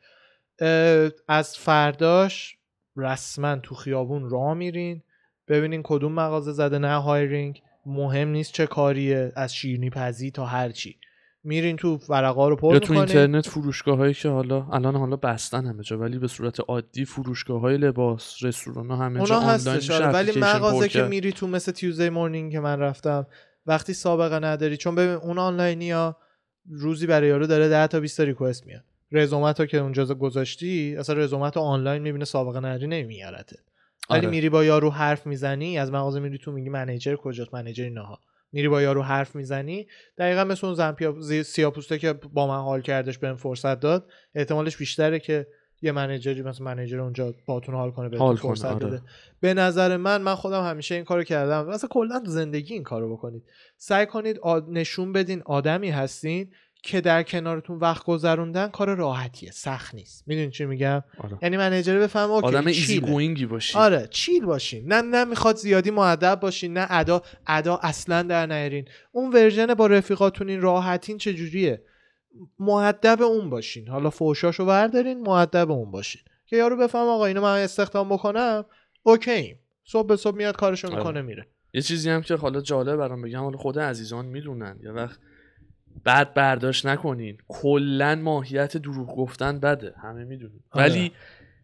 از 1.28 1.58
فرداش 1.58 2.58
رسما 2.96 3.56
تو 3.56 3.76
خیابون 3.76 4.30
راه 4.30 4.54
میرین 4.54 5.04
ببینین 5.48 5.82
کدوم 5.84 6.12
مغازه 6.12 6.52
زده 6.52 6.78
now 6.78 7.02
hiring 7.02 7.62
مهم 7.86 8.28
نیست 8.28 8.54
چه 8.54 8.68
کاریه 8.68 9.32
از 9.36 9.56
شیرینی 9.56 9.90
پزی 9.90 10.32
تا 10.32 10.46
هر 10.46 10.70
چی 10.70 10.96
میرین 11.44 11.76
تو 11.76 12.00
ورقا 12.10 12.50
رو 12.50 12.56
پر 12.56 12.74
یا 12.74 12.80
تو. 12.80 12.94
اینترنت 12.94 13.48
فروشگاه 13.48 13.98
هایی 13.98 14.14
که 14.14 14.30
حالا 14.30 14.68
الان 14.72 14.96
حالا 14.96 15.16
بستن 15.16 15.66
همه 15.66 15.84
جا 15.84 15.98
ولی 15.98 16.20
به 16.20 16.28
صورت 16.28 16.60
عادی 16.60 17.06
فروشگاه 17.06 17.62
های 17.62 17.78
لباس 17.78 18.44
رستوران 18.44 18.90
ها 18.90 18.96
همه 18.96 19.26
جا 19.26 19.38
اونا 19.38 19.52
آنلاین 19.54 19.92
آره. 19.92 20.12
ولی 20.12 20.40
مغازه 20.40 20.90
که. 20.90 21.04
میری 21.04 21.32
تو 21.32 21.48
مثل 21.48 21.72
Tuesday 21.72 22.10
Morning 22.10 22.52
که 22.52 22.60
من 22.60 22.80
رفتم 22.80 23.28
وقتی 23.66 23.94
سابقه 23.94 24.40
نداری 24.40 24.78
چون 24.78 24.96
ببین 24.96 25.16
اون 25.16 25.38
آنلاینی 25.38 25.92
ها 25.92 26.18
روزی 26.70 27.08
برای 27.08 27.30
یارو 27.30 27.48
داره 27.48 27.70
10 27.70 27.88
تا 27.88 28.00
20 28.00 28.18
تا 28.18 28.24
request 28.24 28.66
میاد 28.66 28.84
رزومت 29.12 29.60
رو 29.60 29.66
که 29.66 29.78
اونجا 29.78 30.06
گذاشتی 30.06 30.96
اصلا 31.00 31.16
رزومت 31.16 31.56
رو 31.56 31.62
آنلاین 31.62 32.02
می‌بینه 32.02 32.26
سابقه 32.26 32.60
نداری 32.60 32.88
نمیارته 32.88 33.60
ولی 34.10 34.20
آره. 34.20 34.30
میری 34.30 34.50
با 34.50 34.64
یارو 34.64 34.90
حرف 34.90 35.28
می‌زنی 35.28 35.78
از 35.78 35.92
مغازه 35.92 36.20
میری 36.20 36.38
تو 36.38 36.52
میگی 36.52 36.70
manager 36.70 37.16
کجاست 37.16 37.54
manager 37.54 37.84
اینها 37.84 38.20
میری 38.52 38.68
با 38.70 38.82
یارو 38.82 39.02
حرف 39.02 39.36
می‌زنی 39.36 39.88
دقیقا 40.18 40.44
مثل 40.44 40.68
اون 40.68 40.76
زن 40.76 40.96
سیاهپوسته 41.44 42.00
که 42.00 42.14
با 42.14 42.48
من 42.48 42.64
حال 42.64 42.82
کردش 42.82 43.18
بهم 43.18 43.36
فرصت 43.36 43.80
داد 43.80 44.10
احتمالش 44.36 44.78
بیشتره 44.78 45.20
که 45.20 45.48
یه 45.82 45.92
manager 45.92 46.35
ی 46.35 46.42
مثل 46.42 46.64
manager 46.64 47.00
اونجا 47.00 47.34
باتون 47.46 47.76
حال 47.76 47.92
کنه 47.92 48.10
بهتون 48.10 48.28
کنه، 48.28 48.38
فرصت 48.38 48.66
آره. 48.66 48.88
بده. 48.88 49.02
به 49.40 49.54
نظر 49.54 49.98
من 49.98 50.22
من 50.22 50.36
خودم 50.36 50.64
همیشه 50.64 50.96
این 50.96 51.04
کارو 51.04 51.24
کردم. 51.24 51.68
مثلا 51.68 51.90
کلا 51.92 52.22
زندگی 52.26 52.74
این 52.74 52.84
کارو 52.84 53.14
بکنید. 53.14 53.44
سعی 53.78 54.06
کنید 54.06 54.40
آد- 54.40 54.70
نشون 54.70 55.12
بدین 55.14 55.42
آدمی 55.46 55.90
هستین 55.90 56.52
که 56.84 57.02
در 57.02 57.24
کنارتون 57.24 57.78
وقت 57.78 58.04
گذروندن 58.04 58.68
کار 58.68 58.96
راحتیه 58.96 59.52
سخت 59.52 59.96
نیست. 59.96 60.24
می‌دونی 60.28 60.52
چی 60.52 60.66
میگم؟ 60.66 61.04
آره. 61.18 61.38
یعنی 61.42 61.58
manager 61.58 62.00
بفهم 62.00 62.32
okay 62.32 62.48
آدم 62.48 62.68
easy. 62.68 63.00
going 63.00 63.38
ی 63.38 63.46
باشی. 63.46 63.78
آره 63.78 64.08
chill 64.12 64.46
باشین. 64.46 64.94
نه 64.94 65.02
نه 65.02 65.26
می‌خواد 65.26 65.56
زیادی 65.56 65.92
مودب 65.92 66.40
باشین 66.40 66.74
نه 66.74 66.88
ادا 66.90 67.22
ادا 67.48 67.80
اصلا 67.84 68.22
در 68.22 68.46
نیارین. 68.46 68.86
اون 69.12 69.34
version 69.34 69.74
با 69.74 69.88
رفیقاتون 69.88 70.50
این 70.50 70.62
راحتین 70.62 71.18
چجوریه 71.18 71.84
مودب 72.60 73.22
اون 73.22 73.50
باشین. 73.50 73.88
حالا 73.88 74.10
فوشاشو 74.10 74.66
بردارین 74.66 75.22
مودب 75.22 75.72
اون 75.72 75.92
باشین. 75.92 76.22
که 76.46 76.58
یارو 76.58 76.78
بفهم 76.78 77.08
آقا 77.08 77.26
اینو 77.26 77.42
من 77.42 77.58
استخدام 77.60 78.10
بکنم 78.10 78.66
okay 79.04 79.56
صبح 79.84 80.08
به 80.08 80.16
صبح 80.16 80.38
میاد 80.38 80.56
کارشو 80.56 80.88
آره. 80.88 80.98
می‌کنه 80.98 81.22
میره. 81.22 81.48
یه 81.74 81.82
چیزی 81.82 82.10
هم 82.10 82.22
که 82.22 82.36
حالا 82.36 82.62
جالب 82.62 82.96
برام 82.96 83.22
بگم 83.22 83.40
حالا 83.40 83.58
خود 83.58 83.80
عزیزان 83.80 84.26
می‌دونن. 84.26 84.80
یه 84.84 84.92
وقت 84.92 85.20
بد 86.06 86.34
برداشت 86.34 86.86
نکنین. 86.86 87.38
کلا 87.48 88.16
ماهیت 88.16 88.78
دروغ 88.78 89.16
گفتن 89.16 89.60
بده. 89.60 89.94
همه 89.98 90.24
می‌دونیم 90.24 90.64
آره. 90.72 90.86
ولی 90.86 91.12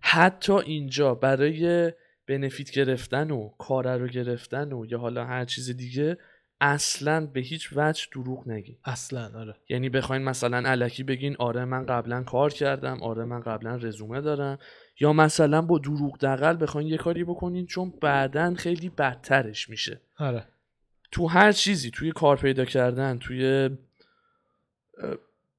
حتی 0.01 0.53
اینجا 0.53 1.15
برای 1.15 1.93
بنفیت 2.28 2.71
گرفتن 2.71 3.32
و 3.32 3.49
کاره 3.57 3.97
رو 3.97 4.07
گرفتن 4.07 4.73
و 4.73 4.86
یا 4.86 4.99
حالا 4.99 5.25
هر 5.25 5.45
چیز 5.45 5.78
دیگه 5.78 6.17
اصلا 6.61 7.25
به 7.25 7.39
هیچ 7.39 7.69
وجه 7.75 8.05
دروغ 8.13 8.47
نگین. 8.47 8.78
اصلا 8.86 9.39
آره. 9.39 9.55
یعنی 9.69 9.89
بخواین 9.89 10.23
مثلا 10.23 10.69
علکی 10.69 11.03
بگین 11.03 11.36
آره 11.39 11.65
من 11.65 11.86
قبلا 11.86 12.23
کار 12.23 12.53
کردم 12.53 13.03
آره 13.03 13.25
من 13.25 13.39
قبلا 13.39 13.75
رزومه 13.75 14.21
دارم. 14.21 14.57
یا 14.99 15.13
مثلا 15.13 15.61
با 15.61 15.78
دروغ 15.80 16.17
دقل 16.17 16.57
بخواین 16.57 16.88
یه 16.88 16.97
کاری 16.97 17.23
بکنین 17.23 17.65
چون 17.65 17.93
بعدا 18.01 18.53
خیلی 18.53 18.89
بدترش 18.89 19.69
میشه. 19.69 20.01
آره. 20.17 20.43
تو 21.11 21.28
هر 21.28 21.51
چیزی 21.51 21.91
توی 21.91 22.11
کار 22.11 22.38
پیدا 22.38 22.65
کردن 22.65 23.17
توی 23.17 23.69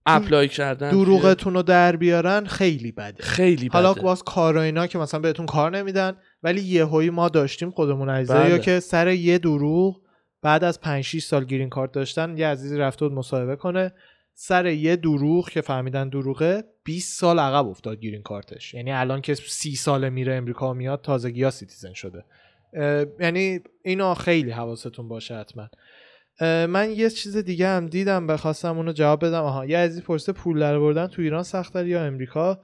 اپلای 0.07 0.49
کردن 0.49 0.91
دروغتون 0.91 1.55
رو 1.55 1.62
در 1.62 1.97
بیارن 1.97 2.45
خیلی 2.45 2.93
بده. 2.93 3.22
خیلی 3.22 3.68
حالا 3.72 3.93
بده. 3.93 4.03
باز 4.03 4.22
کار 4.22 4.57
و 4.57 4.61
اینا 4.61 4.86
که 4.86 4.99
مثلا 4.99 5.20
بهتون 5.20 5.47
کار 5.47 5.76
نمیدن 5.76 6.16
ولی 6.43 6.61
یهویی 6.61 7.11
ما 7.11 7.28
داشتیم 7.28 7.70
خودمون 7.70 8.11
عزیزا 8.11 8.34
بله. 8.34 8.51
یا 8.51 8.59
که 8.59 8.80
سر 8.80 9.09
یه 9.09 9.39
دروغ 9.39 10.01
بعد 10.43 10.64
از 10.64 10.80
5 10.80 11.05
6 11.05 11.22
سال 11.22 11.45
green 11.45 11.68
card 11.68 11.93
داشتن 11.93 12.39
یه 12.39 12.47
عزیزی 12.47 12.78
رفته 12.78 13.09
بود 13.09 13.18
مصاحبه 13.18 13.57
کنه. 13.57 13.93
سر 14.34 14.66
یه 14.66 14.97
دروغ 14.97 15.51
که 15.51 15.61
فهمیدن 15.61 16.09
دروغه 16.09 16.64
20 16.84 17.20
سال 17.20 17.39
عقب 17.39 17.66
افتاد 17.66 18.01
green 18.01 18.22
card 18.22 18.52
ش. 18.52 18.74
یعنی 18.74 18.93
الان 18.93 19.20
که 19.20 19.34
30 19.34 19.76
ساله 19.76 20.11
میره 20.11 20.34
امریکا 20.34 20.72
میاد 20.72 21.01
تازگی 21.01 21.43
ها 21.43 21.51
citizen 21.51 21.93
شده. 21.93 22.24
یعنی 23.20 23.61
اینا 23.84 24.14
خیلی 24.14 24.51
حواستون 24.51 25.09
باشه 25.09 25.34
حتما. 25.34 25.68
من 26.41 26.91
یه 26.97 27.11
چیز 27.11 27.36
دیگه 27.36 27.68
هم 27.68 27.86
دیدم 27.86 28.26
بخواستم 28.26 28.76
اونو 28.76 28.93
جواب 28.93 29.24
بدم. 29.24 29.43
آها 29.43 29.66
یه 29.66 29.78
عزیزی 29.78 30.01
پرسه 30.01 30.32
پول 30.32 30.61
در 30.61 30.78
آوردن 30.79 31.07
تو 31.07 31.22
ایران 31.22 31.43
سخت‌تر 31.43 31.86
یا 31.86 32.05
امریکا؟ 32.05 32.61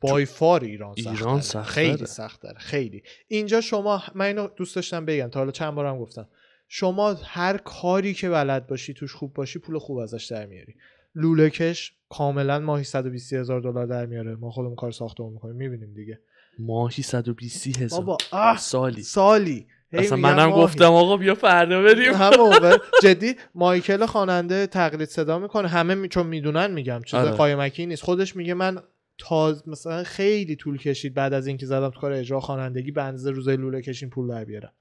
بای 0.00 0.24
فار 0.24 0.64
ایران 0.64 0.94
سخت‌تره. 0.94 1.12
ایران 1.12 1.40
سخت‌تره. 1.40 1.62
خیلی 1.62 2.06
سخت 2.06 2.42
داره. 2.42 2.58
خیلی. 2.58 3.02
اینجا 3.28 3.60
شما 3.60 4.02
من 4.14 4.24
اینو 4.26 4.48
دوست 4.56 4.76
داشتم 4.76 5.04
بگم. 5.04 5.28
تا 5.28 5.40
حالا 5.40 5.50
چند 5.50 5.74
بارم 5.74 5.98
گفتم. 5.98 6.28
شما 6.68 7.12
هر 7.12 7.56
کاری 7.56 8.14
که 8.14 8.30
بلد 8.30 8.66
باشی 8.66 8.94
توش 8.94 9.14
خوب 9.14 9.34
باشی 9.34 9.58
پول 9.58 9.78
خوب 9.78 9.98
ازش 9.98 10.24
در 10.24 10.46
میاری. 10.46 10.74
لوله 11.14 11.50
کش 11.50 11.92
کاملا 12.08 12.58
ماهی 12.58 12.84
120 12.84 13.32
هزار 13.32 13.60
دلار 13.60 13.86
در 13.86 14.06
میاره. 14.06 14.34
ما 14.34 14.50
خودمون 14.50 14.74
کار 14.76 14.92
ساختمون 14.92 15.32
می‌کنیم. 15.32 15.56
می‌بینیم 15.56 15.94
دیگه. 15.94 16.20
ماهی 16.58 17.02
120 17.02 17.82
هزار. 17.82 18.00
بابا 18.00 18.18
آه 18.30 18.58
سالی. 18.58 19.02
سالی. 19.02 19.66
اصلا 19.92 20.18
منم. 20.18 20.50
گفتم 20.50 20.92
آقا 20.92 21.16
بیا 21.16 21.34
فردا 21.34 21.82
بریم. 21.82 22.12
همون 22.14 22.78
جدی 23.02 23.34
مایکل 23.54 24.06
خواننده 24.06 24.66
تقلید 24.66 25.08
صدا 25.08 25.38
می‌کنه. 25.38 25.68
همه 25.68 25.94
می... 25.94 26.08
چون 26.08 26.26
می‌دونن 26.26 26.70
میگم 26.70 27.00
چیز 27.06 27.20
آره. 27.20 27.30
قایمکی 27.30 27.86
نیست. 27.86 28.02
خودش 28.02 28.36
میگه 28.36 28.54
من 28.54 28.82
تاز 29.18 29.68
مثلا 29.68 30.02
خیلی 30.02 30.56
طول 30.56 30.78
کشید 30.78 31.14
بعد 31.14 31.32
از 31.32 31.46
اینکه 31.46 31.66
زدم 31.66 31.90
تو 31.90 32.00
کار 32.00 32.12
اجرا 32.12 32.40
خوانندگی 32.40 32.90
به 32.90 33.02
اندازه 33.02 33.30
روزای 33.30 33.56
لوله 33.56 33.82
کشین 33.82 34.10
پول 34.10 34.28
در 34.28 34.44
بیارم. 34.44 34.72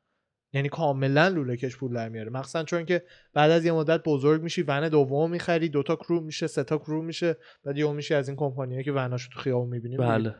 یعنی 0.53 0.69
کاملا 0.69 1.27
لوله 1.27 1.57
کش 1.57 1.77
پول 1.77 1.93
در 1.93 2.09
میاره. 2.09 2.29
مخصوصا 2.29 2.63
چون 2.63 2.85
که 2.85 3.03
بعد 3.33 3.51
از 3.51 3.65
یه 3.65 3.71
مدت 3.71 4.03
بزرگ 4.03 4.41
میشی 4.41 4.61
ون 4.61 4.89
دوم 4.89 5.31
می‌خری 5.31 5.69
دوتا 5.69 5.95
کرو 5.95 6.21
میشه 6.21 6.47
سه 6.47 6.63
تا 6.63 6.77
کرو 6.77 7.01
میشه 7.01 7.37
بعد 7.63 7.77
یهو 7.77 7.93
میشی 7.93 8.13
از 8.13 8.29
این 8.29 8.37
کمپانیه 8.37 8.83
که 8.83 8.91
وناشو 8.91 9.29
تو 9.33 9.39
خیابون 9.39 9.69
می‌بینیم 9.69 9.99
بله. 9.99 10.35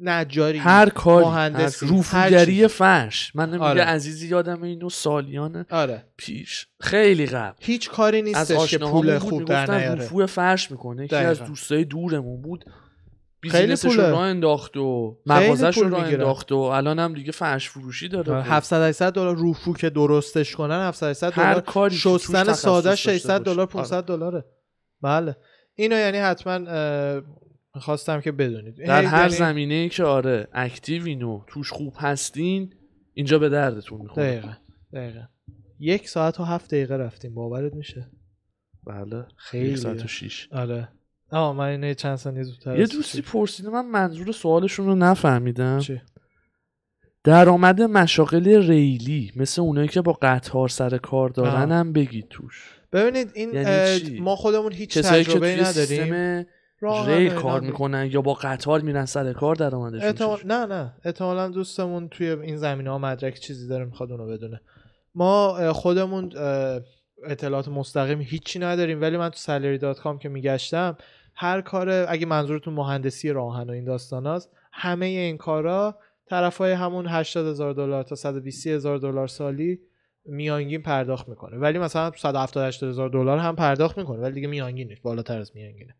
نجاری 0.00 0.58
هر 0.58 0.88
کاری 0.88 1.26
هر 1.26 1.70
روفوگری. 1.80 2.68
فرش 2.68 3.36
من 3.36 3.48
نمیگه 3.48 3.64
آره. 3.64 3.82
عزیزی 3.82 4.28
یادم 4.28 4.62
اینو 4.62 4.90
سالیان 4.90 5.66
آره. 5.70 6.04
پیش. 6.16 6.66
خیلی 6.80 7.26
قبل 7.26 7.56
هیچ 7.60 7.90
کاری 7.90 8.18
از 8.18 8.24
نیستش 8.24 8.70
که 8.70 8.78
پول 8.78 9.18
خوب 9.18 9.44
در 9.44 9.78
نیاره. 9.78 9.94
روفو 9.94 10.26
فرش 10.26 10.70
می‌کنه. 10.70 11.04
یکی 11.04 11.16
از. 11.16 11.38
دوستای 11.44 11.84
دورمون 11.84 12.42
بود. 12.42 12.64
خیلی 13.50 13.66
بیزینسش 13.66 13.98
رو 13.98 14.16
انداخت 14.16 14.76
و 14.76 15.18
مغازش 15.26 15.78
رو. 15.78 15.94
انداخت 15.94 16.52
و 16.52 16.56
الان 16.56 16.98
هم 16.98 17.14
دیگه 17.14 17.32
فرش 17.32 17.70
فروشی 17.70 18.08
داره. 18.08 18.32
و 18.32 18.42
700 18.42 18.88
800 18.88 19.12
دلار 19.12 19.36
روفو 19.36 19.72
که 19.72 19.90
درستش 19.90 20.56
کنن 20.56 20.86
700 20.88 21.10
800 21.10 21.32
هر 21.32 21.54
دلار 21.54 21.90
شستن 21.90 22.52
ساده 22.52 22.88
داشته 22.88 23.18
600 23.18 23.30
باشه. 23.30 23.54
دلار 23.54 23.66
500 23.66 24.04
دلاره. 24.04 24.44
بله. 25.02 25.36
اینو 25.74 25.96
یعنی 25.96 26.18
حتما 26.18 26.58
اه، 27.74 27.82
خواستم 27.82 28.20
که 28.20 28.32
بدونید. 28.32 28.74
در 28.76 29.04
هر 29.04 29.18
یعنی- 29.18 29.34
زمینه 29.34 29.74
ای 29.74 29.88
که 29.88 30.04
آره 30.04 30.48
اکتیوین 30.52 31.22
و 31.22 31.42
توش 31.46 31.72
خوب 31.72 31.94
هستین 31.98 32.74
اینجا 33.14 33.38
به 33.38 33.48
دردتون 33.48 34.00
می‌خوره. 34.00 34.26
دقیقا 34.26 34.52
دقیقا. 34.92 35.22
یک 35.80 36.08
ساعت 36.08 36.40
و 36.40 36.44
هفت 36.44 36.70
دقیقه 36.70 36.96
رفتیم. 36.96 37.34
باورت 37.34 37.74
میشه؟ 37.74 38.10
بله. 38.86 39.24
خیلی. 39.36 39.68
یک 39.68 39.78
ساعت 39.78 40.04
و 40.04 40.08
شیش. 40.08 40.48
آره. 40.52 40.88
آه 41.30 41.56
من 41.56 41.64
اینه 41.68 41.94
چند 41.94 42.16
ثانیه 42.16 42.42
زودتر 42.42 42.78
یه 42.78 42.86
دوستی 42.86 43.22
پرسیده 43.22 43.68
من 43.68 43.86
منظور 43.86 44.32
سوالشون 44.32 44.86
رو 44.86 44.94
نفهمیدم. 44.94 45.78
چی؟ 45.78 46.00
درآمد 47.24 47.82
مشاغل 47.82 48.68
ریلی 48.68 49.32
مثل 49.36 49.62
اونایی 49.62 49.88
که 49.88 50.00
با 50.00 50.18
قطار 50.22 50.68
سر 50.68 50.98
کار 50.98 51.28
دارن 51.28 51.72
آه. 51.72 51.78
هم 51.78 51.92
بگید 51.92 52.28
توش. 52.30 52.80
ببینید 52.92 53.30
این 53.34 53.54
یعنی؟ 53.54 54.20
ما 54.20 54.36
خودمون 54.36 54.72
هیچ 54.72 54.98
کسایی 54.98 55.24
که 55.24 55.30
تجربه 55.30 55.56
توی 55.56 55.64
نداریم. 55.64 56.46
ریل 56.82 57.34
کار 57.34 57.60
می‌کنن 57.60 58.08
یا 58.12 58.22
با 58.22 58.34
قطار 58.34 58.80
میرن 58.80 59.04
سر 59.04 59.32
کار 59.32 59.62
احتمال... 59.62 60.00
چجوری؟ 60.10 60.42
نه 60.44 60.66
نه. 60.66 60.92
احتمالا 61.04 61.48
دوستمون 61.48 62.08
توی 62.08 62.28
این 62.28 62.56
زمینه 62.56 62.90
ها 62.90 62.98
مدرک 62.98 63.38
چیزی 63.38 63.68
داره 63.68 63.84
می‌خواد 63.84 64.10
اونو 64.10 64.26
بدونه. 64.26 64.60
ما 65.14 65.72
خودمون 65.72 66.32
اطلاعات 67.24 67.68
مستقیم 67.68 68.20
هیچی 68.20 68.58
نداریم 68.58 69.00
ولی 69.00 69.16
من 69.16 69.28
تو 69.28 69.36
سالری 69.36 69.78
دات 69.78 70.00
کام 70.00 70.18
که 70.18 70.28
میگشتم 70.28 70.96
هر 71.34 71.60
کار 71.60 71.90
اگه 71.90 72.26
منظورتون 72.26 72.74
مهندسی 72.74 73.30
راهن 73.30 73.70
و 73.70 73.72
این 73.72 73.84
داستاناست 73.84 74.50
همه 74.72 75.06
این 75.06 75.36
کارا 75.36 75.98
طرفای 76.26 76.72
همون 76.72 77.06
80 77.08 77.46
هزار 77.46 77.72
دلار 77.72 78.02
تا 78.02 78.14
120 78.14 78.66
هزار 78.66 78.98
دلار 78.98 79.26
سالی 79.26 79.80
میانگین 80.26 80.82
پرداخت 80.82 81.28
می‌کنه. 81.28 81.56
ولی 81.56 81.78
مثلا 81.78 82.12
170 82.16 82.64
80 82.64 82.90
هزار 82.90 83.08
دلار 83.08 83.38
هم 83.38 83.56
پرداخت 83.56 83.98
می‌کنه 83.98 84.20
ولی 84.20 84.34
دیگه 84.34 84.48
میانگین 84.48 84.88
نیست 84.88 85.02
بالاتر 85.02 85.38
از 85.38 85.52
میانگینه. 85.54 85.94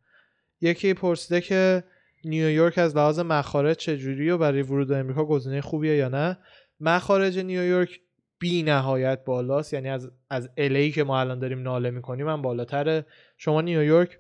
یکی 0.65 0.95
پرسیده 0.95 1.41
که 1.41 1.85
نیویورک 2.25 2.79
از 2.79 2.97
لحاظ 2.97 3.19
مخارج 3.19 3.77
چجوری 3.77 4.31
و 4.31 4.39
برای 4.39 4.63
ورود 4.63 4.89
به 4.89 4.97
امریکا 4.97 5.25
گزینه 5.25 5.61
خوبیه 5.61 5.97
یا 5.97 6.09
نه؟ 6.09 6.39
مخارج 6.81 7.39
نیویورک 7.39 8.01
بی 8.39 8.63
نهایت 8.63 9.25
بالاست 9.25 9.73
یعنی 9.73 9.89
از 9.91 10.11
از 10.31 10.51
الی 10.57 10.93
که 10.93 11.05
ما 11.05 11.21
الان 11.21 11.39
داریم 11.39 11.63
ناله 11.63 11.91
می‌کنیم 11.91 12.29
هم 12.29 12.43
بالاتره. 12.43 13.07
شما 13.39 13.61
نیویورک 13.61 14.19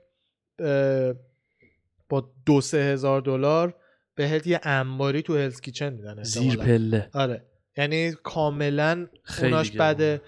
با 2.09 2.33
دو 2.47 2.61
سه 2.61 2.79
هزار 2.79 3.21
دلار 3.21 3.75
بهت 4.15 4.47
یه 4.47 4.61
انباری 4.63 5.23
تو 5.23 5.37
هلز 5.37 5.61
کیچن 5.61 5.93
میدن 5.93 6.23
زیر. 6.23 6.57
پله. 6.57 7.09
آره. 7.13 7.43
یعنی 7.77 8.13
کاملا 8.23 9.07
خیلی 9.23 9.49
اوناش. 9.53 9.71
بده. 9.71 10.21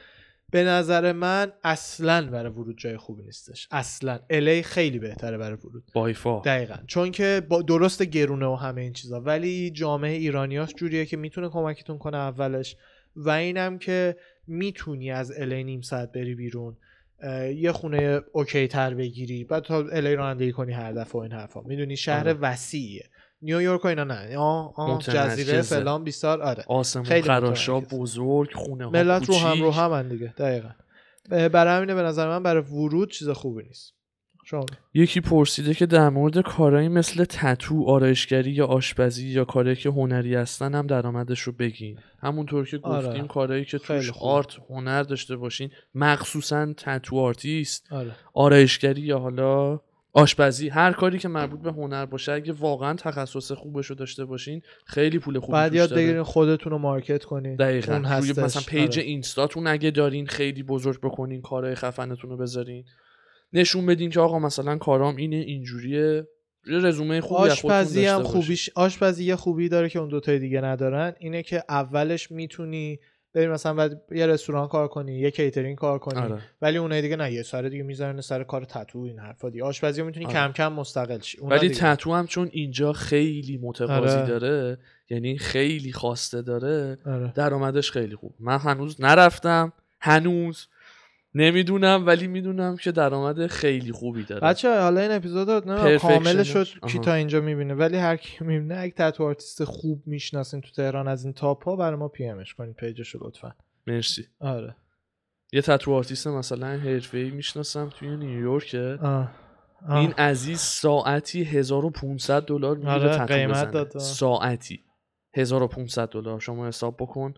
به 0.56 0.64
نظر 0.64 1.12
من 1.12 1.52
اصلا 1.64 2.30
برای 2.30 2.52
ورود 2.52 2.78
جای 2.78 2.96
خوبی 2.96 3.22
نیستش. 3.22 3.68
اصلا. 3.70 4.18
الی 4.30 4.62
خیلی 4.62 4.98
بهتره 4.98 5.38
برای 5.38 5.56
ورود. 5.64 5.84
بایفا 5.94 6.40
دقیقا. 6.40 6.74
چون 6.86 7.10
که 7.10 7.42
با 7.48 7.62
درست 7.62 8.02
گرونه 8.02 8.46
و 8.46 8.54
همه 8.54 8.82
این 8.82 8.92
چیزا. 8.92 9.20
ولی 9.20 9.70
جامعه 9.70 10.12
ایرانیاش 10.12 10.74
جوریه 10.74 11.06
که 11.06 11.16
می‌تونه 11.16 11.48
کمکتون 11.48 11.98
کنه 11.98 12.16
اولش. 12.16 12.76
و 13.16 13.30
اینم 13.30 13.78
که 13.78 14.16
می‌تونی 14.46 15.10
از 15.10 15.32
LA 15.40 15.64
نیم 15.64 15.80
ساعت 15.80 16.12
بری 16.12 16.34
بیرون 16.34 16.76
یه 17.54 17.72
خونه 17.72 18.20
OK 18.32 18.68
تر 18.68 18.94
بگیری. 18.94 19.44
بعد 19.44 19.62
تا 19.62 19.88
LA 19.92 20.14
رانندگی 20.14 20.52
کنی 20.52 20.72
هر 20.72 20.92
دفعه 20.92 21.20
و 21.20 21.22
این 21.22 21.32
حرفا. 21.32 21.60
می‌دونی 21.60 21.96
شهر 21.96 22.28
آره. 22.28 22.38
نیویورک 23.42 23.84
و 23.84 23.88
اینا 23.88 24.04
نه 24.04 24.38
آه. 24.38 24.98
جزیره 25.02 25.62
فلان 25.62 26.04
بیسار 26.04 26.42
آره 26.42 26.64
آسمون 26.68 27.06
متمرکز. 27.06 27.94
بزرگ 27.94 28.52
خونه 28.54 28.84
ها 28.84 28.90
ملت 28.90 29.28
رو 29.28 29.36
هم. 29.36 29.62
رو 29.62 29.70
هم 29.70 30.08
دیگه 30.08 30.34
دقیقا 30.38 30.70
برای 31.30 31.76
همینه 31.76 31.94
به 31.94 32.02
نظر 32.02 32.28
من 32.28 32.42
برای 32.42 32.62
ورود 32.62 33.10
چیز 33.10 33.28
خوبی 33.28 33.62
نیست 33.62 33.96
شما 34.48 34.66
یکی 34.94 35.20
پرسیده 35.20 35.74
که 35.74 35.86
در 35.86 36.08
مورد 36.08 36.40
کارهایی 36.40 36.88
مثل 36.88 37.24
تتو 37.24 37.84
آرایشگری 37.86 38.50
یا 38.50 38.66
آشپزی 38.66 39.28
یا 39.28 39.44
کارهایی 39.44 39.76
که 39.76 39.88
هنری 39.88 40.34
هستن 40.34 40.74
هم 40.74 40.86
درآمدش 40.86 41.40
رو 41.40 41.52
بگین 41.52 41.98
همونطور 42.22 42.66
که 42.66 42.80
آره. 42.82 43.08
گفتیم 43.08 43.26
کارهایی 43.26 43.64
که 43.64 43.78
توش 43.78 44.10
خوب. 44.10 44.28
art 44.28 44.56
هنر 44.70 45.02
داشته 45.02 45.36
باشین 45.36 45.70
مخصوصا 45.94 46.72
tattoo 46.72 47.16
artist 47.16 47.92
آره 47.92 48.12
آرایشگری 48.34 49.00
یا 49.00 49.18
حالا 49.18 49.80
آشپزی 50.16 50.68
هر 50.68 50.92
کاری 50.92 51.18
که 51.18 51.28
مربوط 51.28 51.60
به 51.60 51.72
هنر 51.72 52.06
باشه 52.06 52.32
اگه 52.32 52.52
واقعا 52.52 52.94
تخصص 52.94 53.52
خوبش 53.52 53.86
رو 53.86 53.96
داشته 53.96 54.24
باشین 54.24 54.62
خیلی 54.84 55.18
پول 55.18 55.38
خوبی 55.38 55.52
بعد 55.52 55.74
یاد. 55.74 55.94
بگیرین 55.94 56.22
خودتون 56.22 56.72
رو 56.72 56.78
market 56.78 57.24
کنین 57.24 57.56
دقیقا 57.56 57.92
اون 57.92 58.04
روی. 58.04 58.30
مثلا 58.30 58.62
page 58.68 58.98
آره. 58.98 59.08
اینستاتون 59.08 59.66
اگه 59.66 59.90
دارین 59.90 60.26
خیلی 60.26 60.62
بزرگ 60.62 61.00
بکنین 61.00 61.42
کارهای 61.42 61.74
خفنتون 61.74 62.30
رو 62.30 62.36
بذارین 62.36 62.84
نشون 63.52 63.86
بدین 63.86 64.10
که 64.10 64.20
آقا 64.20 64.38
مثلا 64.38 64.78
کارام 64.78 65.16
اینه 65.16 65.36
اینجوریه 65.36 66.28
یه 66.66 66.78
رزومه 66.78 67.20
خوبی 67.20 67.50
آشپزی 67.50 68.06
هم. 68.06 68.22
خوبیش 68.22 68.70
آشپزی 68.74 69.24
یه 69.24 69.36
خوبی 69.36 69.68
داره 69.68 69.88
که 69.88 69.98
اون 69.98 70.08
دوتای 70.08 70.38
دیگه 70.38 70.60
ندارن 70.60 71.14
اینه 71.18 71.42
که 71.42 71.62
اولش 71.68 72.30
می‌تونی 72.30 72.98
بری 73.36 73.46
مثلا 73.46 73.74
بعد 73.74 74.02
یه 74.10 74.26
رستوران 74.26 74.68
کار 74.68 74.88
کنی 74.88 75.18
یه 75.18 75.30
کیترینگ 75.30 75.78
کار 75.78 75.98
کنی 75.98 76.20
آره. 76.20 76.38
ولی 76.62 76.78
اونای 76.78 77.02
دیگه 77.02 77.16
نه 77.16 77.32
یه 77.32 77.42
سال 77.42 77.68
دیگه 77.68 77.82
می‌ذارن 77.82 78.20
سر 78.20 78.44
کار 78.44 78.64
تتو 78.64 78.98
این 78.98 79.18
حرفا 79.18 79.50
دیگه 79.50 79.64
آشپزی 79.64 80.02
می‌تونی 80.02 80.26
آره. 80.26 80.34
کم 80.34 80.52
کم 80.52 80.72
مستقل 80.72 81.20
شی 81.20 81.38
ولی 81.42 81.68
دیگه. 81.68 81.80
تتو 81.80 82.14
هم 82.14 82.26
چون 82.26 82.48
اینجا 82.52 82.92
خیلی 82.92 83.58
متقاضی 83.62 84.16
آره. 84.16 84.26
داره 84.26 84.78
یعنی 85.10 85.38
خیلی 85.38 85.92
خواسته 85.92 86.42
داره 86.42 86.98
آره. 87.06 87.32
درآمدش 87.34 87.90
خیلی 87.90 88.16
خوب 88.16 88.34
من 88.40 88.58
هنوز 88.58 89.00
نرفتم 89.00 89.72
هنوز 90.00 90.66
نمی‌دونم 91.36 92.06
ولی 92.06 92.26
می‌دونم 92.26 92.76
که 92.76 92.92
درآمد 92.92 93.46
خیلی 93.46 93.92
خوبی 93.92 94.24
داره 94.24 94.40
بچه 94.40 94.80
حالا 94.80 95.00
این 95.00 95.10
episode 95.10 95.48
perfection 95.48 95.88
ش. 95.88 96.00
کاملش 96.00 96.48
شد 96.52 96.66
کی. 96.86 96.98
تا 96.98 97.14
اینجا 97.14 97.40
می‌بینه 97.40 97.74
ولی 97.74 97.96
هر 97.96 98.16
کی 98.16 98.44
می‌بینه 98.44 98.76
اگه 98.78 98.92
tattoo 98.92 99.24
artist 99.24 99.64
خوب 99.64 100.02
می‌شناسین 100.06 100.60
تو 100.60 100.70
تهران 100.70 101.08
از 101.08 101.24
این 101.24 101.32
top 101.32 101.64
ها 101.64 101.76
برای 101.76 101.98
ما 101.98 102.08
PM 102.08 102.26
ش 102.26 102.54
کنین 102.54 102.74
پیجش 102.74 103.08
رو 103.08 103.26
لطفا 103.26 103.52
مرسی 103.86 104.26
آره 104.40 104.76
یه 105.52 105.62
tattoo 105.62 105.92
artist 105.92 106.26
مثلا 106.26 106.66
حرفه‌ای 106.66 107.30
می‌شناسم 107.30 107.88
توی 107.88 108.16
نیویورک 108.16 108.74
آه. 108.74 109.30
آه. 109.88 109.96
این 109.96 110.12
عزیز 110.12 110.58
ساعتی 110.58 111.42
1500 111.44 112.42
دلار 112.42 112.76
می‌گیره 112.76 112.92
آره، 112.92 113.26
تتو 113.26 113.50
بزنه. 113.50 113.98
ساعتی 113.98 114.80
1500 115.34 116.08
دلار 116.08 116.40
شما 116.40 116.66
حساب 116.68 116.96
بکن 116.98 117.34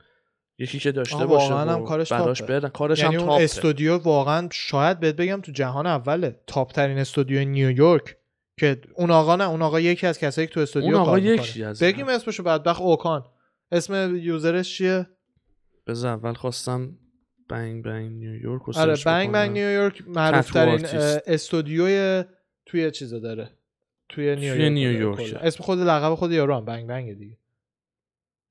یکی 0.59 0.79
که 0.79 0.93
داشته 0.93 1.27
باشه 1.27 1.49
واقعاً 1.55 1.75
هم 1.75 1.85
کارش 1.85 2.13
براش. 2.13 2.43
برن 2.43 2.69
کارش 2.69 2.99
یعنی 3.03 3.17
هم 3.17 3.29
اون 3.29 3.43
استودیو 3.43 3.97
واقعا 3.99 4.49
شاید 4.53 5.01
بهت 5.01 5.17
بگم 5.17 5.41
تو 5.41 5.53
جهان 5.53 5.87
اوله 5.87 6.41
تاپ 6.47 6.73
ترین 6.73 6.99
استودیو 6.99 7.45
نیویورک 7.45 8.17
که 8.61 8.81
اون 8.95 9.11
آقا 9.11 9.37
نه 9.37 9.49
اون 9.49 9.63
آقا 9.63 9.81
یکی 9.81 10.07
از 10.07 10.19
کسایی 10.19 10.47
که 10.47 10.55
تو 10.55 10.61
استودیو 10.61 10.89
اون 10.97 11.01
آقا. 11.09 11.19
یکی 11.19 11.65
از 11.65 11.83
بگیم 11.83 12.09
اسمشو 12.09 12.43
بدبخت 12.43 12.81
اوکان 12.81 13.25
اسم 13.73 14.17
یوزرش 14.17 14.77
چیه 14.77 15.07
بذار 15.87 16.13
اول 16.15 16.33
خواستم 16.33 16.99
بنگ 17.49 17.85
بنگ 17.85 18.13
نیویورک 18.13 18.79
آره 18.79 18.95
بنگ. 19.07 19.33
بنگ 19.33 19.51
نیویورک 19.51 20.09
معروف 20.09 20.51
ترین. 20.51 20.87
استودیوی 21.27 22.25
توی 22.67 22.91
چیزا 22.91 23.19
داره 23.19 23.51
توی 24.09 24.37
نیویورک. 24.71 25.35
اسم 25.41 25.65
خود 25.65 25.79
لقب 25.79 26.15
خود 26.15 26.33
یارو 26.33 26.55
هم 26.57 26.65
بنگ 26.65 26.87
بنگ 26.89 27.19
دیگه 27.19 27.37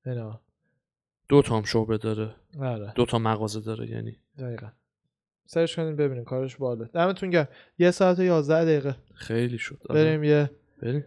اینا 0.06 0.40
دو 1.28 1.42
تا 1.42 1.56
هم 1.56 1.62
شعبه 1.62 1.98
داره. 1.98 2.34
آره. 2.60 2.92
دو 2.94 3.06
تا 3.06 3.18
مغازه 3.18 3.60
داره 3.60 3.90
یعنی. 3.90 4.16
دقیقا. 4.38 4.66
سرچ 5.46 5.76
کنین 5.76 5.96
ببینین 5.96 6.24
کارش 6.24 6.56
بالا 6.56 6.84
دمتون 6.84 7.30
گرم. 7.30 7.48
یه 7.78 7.90
ساعت 7.90 8.18
و 8.18 8.22
11 8.22 8.64
دقیقه. 8.64 8.96
خیلی 9.14 9.58
شد. 9.58 9.78
آره. 9.88 10.04
بریم 10.04 10.24
یه 10.24 10.50
بریم. 10.82 11.04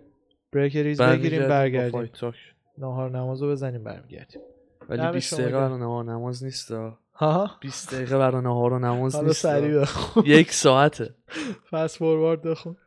بریک 0.51 0.75
ریز 0.75 0.97
برمیگردیم 0.97 1.29
بگیریم 1.29 1.49
برگردیم. 1.49 2.33
نهار 2.77 3.09
نماز 3.11 3.41
رو 3.41 3.49
بزنیم 3.49 3.83
برمیگردیم. 3.83 4.41
ولی 4.89 5.01
دم 5.01 5.11
20 5.11 5.29
شما 5.29 5.39
دقیقه. 5.39 5.57
برای 5.57 5.79
نهار 5.79 6.03
نماز 6.03 6.43
نیست 6.43 6.71
ها 7.13 7.51
20 7.61 7.95
دقیقه 7.95 8.17
برای 8.17 8.41
نهار 8.41 8.73
و 8.73 8.79
نماز 8.79 9.15
حالا 9.15 9.27
نیست 9.27 9.41
سریع 9.41 9.81
بخون. 9.81 10.23
یک 10.25 10.51
ساعته. 10.51 11.15
فست 11.71 11.97
فوروارد 11.97 12.41
بخون. 12.41 12.77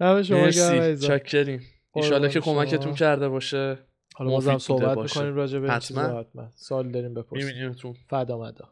دم 0.00 0.22
شما 0.22 0.48
گرم. 0.48 0.96
چکریم. 0.96 1.60
ایشالله 1.94 2.28
که 2.28 2.40
کمکتون. 2.40 2.94
کرده 2.94 3.28
باشه. 3.28 3.78
حالا 4.20 4.30
بازم 4.30 4.54
مفید 4.54 4.76
بوده 4.76 4.94
صحبت. 4.94 4.98
می‌کنیم 4.98 5.34
راجع 5.34 5.58
به 5.58 5.72
حتما. 5.72 6.20
حتما 6.20 6.48
سال 6.54 6.90
داریم 6.90 7.14
بپرسیم 7.14 7.48
میبینیمتون 7.48 7.92
فدا 7.92 8.38
مدا 8.38 8.68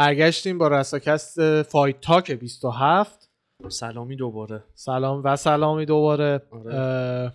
برگشتیم 0.00 0.58
با 0.58 0.68
رساکست 0.68 1.62
fight 1.62 2.00
talk 2.00 2.32
27 2.32 3.30
سلامی 3.68 4.16
دوباره. 4.16 4.64
سلام 4.74 5.22
و 5.24 5.36
سلامی 5.36 5.86
دوباره. 5.86 6.42
آره. 6.50 7.32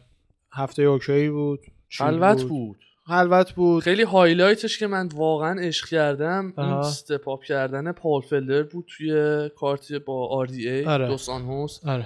هفته 0.54 0.82
OK 0.82 1.30
بود. 1.30 1.60
خلوت 1.90 2.44
بود؟ 2.44 2.78
خلوت 3.08 3.52
بود. 3.52 3.84
خیلی 3.84 4.04
highlight 4.04 4.66
ش 4.66 4.80
که 4.80 4.88
من 4.88 5.08
واقعا 5.08 5.62
عشق 5.62 5.88
کردم 5.88 6.54
این. 6.58 6.68
step 6.68 7.18
up 7.18 7.44
کردن 7.44 7.92
پال 7.92 8.22
فلدر 8.22 8.64
بود 8.64 8.86
توی 8.98 9.50
کارت 9.50 9.94
با 9.94 10.46
RDA 10.48 10.88
آره. 10.88 11.08
دوس 11.08 11.42
آنیوس 11.42 11.88
آره. 11.88 12.06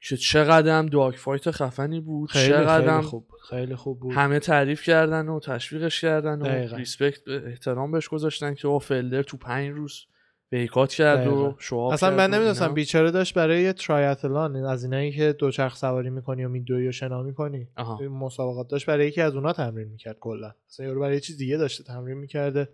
که 0.00 0.16
چقدر 0.16 0.78
هم 0.78 0.86
dogfight 0.86 1.50
خفنی 1.50 2.00
بود 2.00 2.30
خیلی 2.30 2.48
چقدر 2.48 2.90
خیلی 2.90 3.02
خوب 3.02 3.28
بود 3.28 3.40
خیلی 3.40 3.74
خوب 3.74 4.00
بود 4.00 4.12
همه 4.12 4.38
تعریف 4.38 4.82
کردن 4.82 5.28
و 5.28 5.40
تشویقش 5.40 6.00
کردن 6.00 6.42
و. 6.42 6.76
respect 6.76 7.28
احترام 7.28 7.92
بهش 7.92 8.08
گذاشتن 8.08 8.54
که 8.54 8.68
او 8.68 8.78
فلدر 8.78 9.22
تو 9.22 9.36
پنج 9.36 9.70
روز 9.70 10.06
بیکات 10.50 10.92
کرد. 10.92 11.26
و 11.26 11.54
شواب 11.58 11.92
اصلا 11.92 12.16
من 12.16 12.30
نمی‌دونستم. 12.30 12.74
بیچاره 12.74 13.10
داشت 13.10 13.34
برای 13.34 13.62
یه 13.62 13.72
ترایاتلان 13.72 14.56
از 14.56 14.84
اینایی 14.84 15.12
که 15.12 15.32
دوچرخ 15.32 15.76
سواری 15.76 16.10
می‌کنی 16.10 16.44
و 16.44 16.48
میدوی 16.48 16.88
و 16.88 16.92
شنا 16.92 17.22
می‌کنی 17.22 17.68
آها. 17.76 18.08
مسابقات 18.08 18.68
داشت 18.68 18.86
برای 18.86 19.08
یکی 19.08 19.20
از 19.20 19.34
اونا 19.34 19.52
تمرین 19.52 19.88
می‌کرد 19.88 20.16
کلا 20.20 20.54
اصلا 20.68 20.86
یارو 20.86 21.00
برای 21.00 21.20
چیز 21.20 21.36
دیگه 21.36 21.56
داشته 21.56 21.84
تمرین 21.84 22.18
می‌کرده 22.18 22.68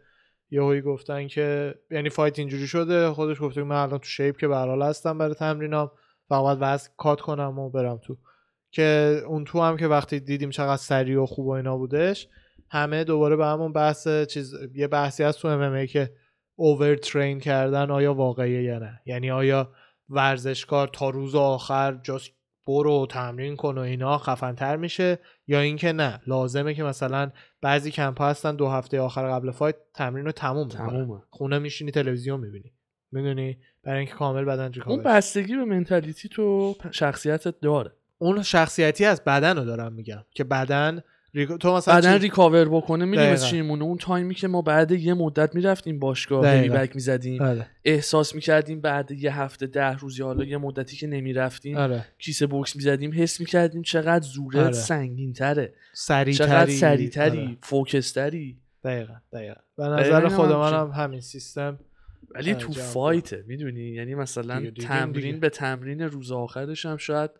یهویی 0.50 0.80
گفتن 0.80 1.26
که 1.28 1.74
یعنی 1.90 2.10
فایت 2.10 2.38
اینجوری 2.38 2.66
شده 2.66 3.10
خودش 3.10 3.40
گفته 3.40 3.62
من 3.62 3.76
الان 3.76 3.98
تو 3.98 4.08
شیپ 4.08 4.36
که 4.36 4.48
به 4.48 4.56
هر 4.56 4.66
حال 4.66 4.82
هستم 4.82 5.18
برای 5.18 5.34
تمرینام 5.34 5.90
فقط 6.28 6.58
وزن 6.60 6.88
کات 6.96 7.20
کنم 7.20 7.58
و 7.58 7.70
برم 7.70 7.98
تو. 7.98 8.16
که 8.70 9.20
اون 9.26 9.44
تو 9.44 9.60
هم 9.60 9.76
که 9.76 9.86
وقتی 9.86 10.20
دیدیم 10.20 10.50
چقدر 10.50 10.76
سریع 10.76 11.22
و 11.22 11.26
خوب 11.26 11.46
و 11.46 11.50
اینا 11.50 11.76
بودش 11.76 12.28
همه 12.70 13.04
دوباره 13.04 13.36
به 13.36 13.46
همون 13.46 13.72
بحث 13.72 14.08
چیز 14.08 14.54
یه 14.74 14.86
بحثی 14.86 15.22
هست 15.22 15.40
تو 15.40 15.48
ام 15.48 15.86
که 15.86 16.10
over 16.54 16.96
train 16.96 17.40
کردن 17.40 17.90
آیا 17.90 18.14
واقعیه 18.14 18.62
یا 18.62 18.78
نه؟ 18.78 19.00
یعنی 19.06 19.30
آیا 19.30 19.72
ورزشکار 20.08 20.88
تا 20.88 21.10
روز 21.10 21.34
آخر 21.34 22.00
just 22.02 22.30
برو 22.66 23.06
تمرین 23.10 23.56
کن 23.56 23.78
و 23.78 23.80
اینا 23.80 24.18
خفنتر 24.18 24.76
میشه 24.76 25.18
یا 25.46 25.60
اینکه 25.60 25.92
نه؟ 25.92 26.20
لازمه 26.26 26.74
که 26.74 26.82
مثلا 26.82 27.30
بعضی 27.62 27.90
کمپ 27.90 28.22
هستن 28.22 28.56
دو 28.56 28.68
هفته 28.68 29.00
آخر 29.00 29.30
قبل 29.30 29.50
fight 29.50 29.76
تمرین 29.94 30.26
رو 30.26 30.32
تموم 30.32 30.66
می‌کنن 30.66 31.22
خونه 31.30 31.58
میشینی 31.58 31.90
تلویزیون 31.90 32.40
می‌بینی. 32.40 32.72
می‌دونی؟ 33.16 33.58
برای 33.84 33.98
اینکه 33.98 34.14
کامل 34.14 34.44
بدن 34.44 34.62
اون 34.64 34.72
recover 34.72 35.02
بستگی 35.02 35.56
به 35.56 35.64
mentality 35.64 36.28
تو 36.28 36.76
شخصیتت 36.90 37.60
داره. 37.60 37.92
اون 38.18 38.42
شخصیتی 38.42 39.04
از 39.04 39.24
بدن 39.24 39.56
رو 39.56 39.64
دارم 39.64 39.92
میگم 39.92 40.24
که 40.30 40.44
بدن 40.44 41.02
reco- 41.36 41.58
تو 41.58 41.76
مثلا 41.76 42.00
چی- 42.00 42.18
recover 42.22 42.68
بکنه 42.68 43.04
می‌دونی 43.04 43.36
چی 43.36 43.56
میمونه؟ 43.56 43.84
اون 43.84 43.98
تایمی 43.98 44.34
که 44.34 44.48
ما 44.48 44.62
بعد 44.62 44.90
یه 44.92 45.14
مدت 45.14 45.54
می‌رفتیم 45.54 45.98
باشگاه 45.98 46.42
بک 46.68 46.94
می‌زدیم 46.94 47.42
آره. 47.42 47.66
احساس 47.84 48.34
می‌کردیم 48.34 48.80
بعد 48.80 49.10
یه 49.10 49.40
هفته 49.40 49.66
ده 49.66 49.96
روز 49.96 50.18
یا 50.18 50.26
حالا 50.26 50.44
یه 50.44 50.56
مدتی 50.58 50.96
که 50.96 51.06
نمی‌رفتیم 51.06 51.76
آره. 51.76 52.06
کیسه 52.18 52.46
بوکس 52.46 52.76
می‌زدیم 52.76 53.10
حس 53.14 53.40
می‌کردیم 53.40 53.82
چقدر 53.82 54.24
زورت 54.24 54.56
آره. 54.56 54.72
سنگین 54.72 55.32
تره 55.32 55.74
سریعتری. 55.92 56.48
چقدر 56.48 56.70
سریعتری 56.70 57.40
آره. 57.40 57.56
فوکستری. 57.62 58.58
دقیقا 58.84 59.14
دقیقا. 59.32 59.60
به 59.76 59.84
نظر 59.84 60.28
خود 60.28 60.50
هم 60.50 60.90
همین 60.94 61.20
سیستم 61.20 61.78
ولی 62.34 62.54
تو 62.54 62.72
فایته 62.72 63.44
می‌دونی 63.46 63.80
یعنی 63.80 64.14
مثلا 64.14 64.58
دیگه 64.58 64.70
دیدیم 64.70 64.88
تمرین 64.88 65.22
دیگه. 65.22 65.36
به 65.36 65.48
تمرین 65.48 66.00
روز 66.00 66.32
آخرش 66.32 66.86
هم 66.86 66.96
شاید 66.96 67.30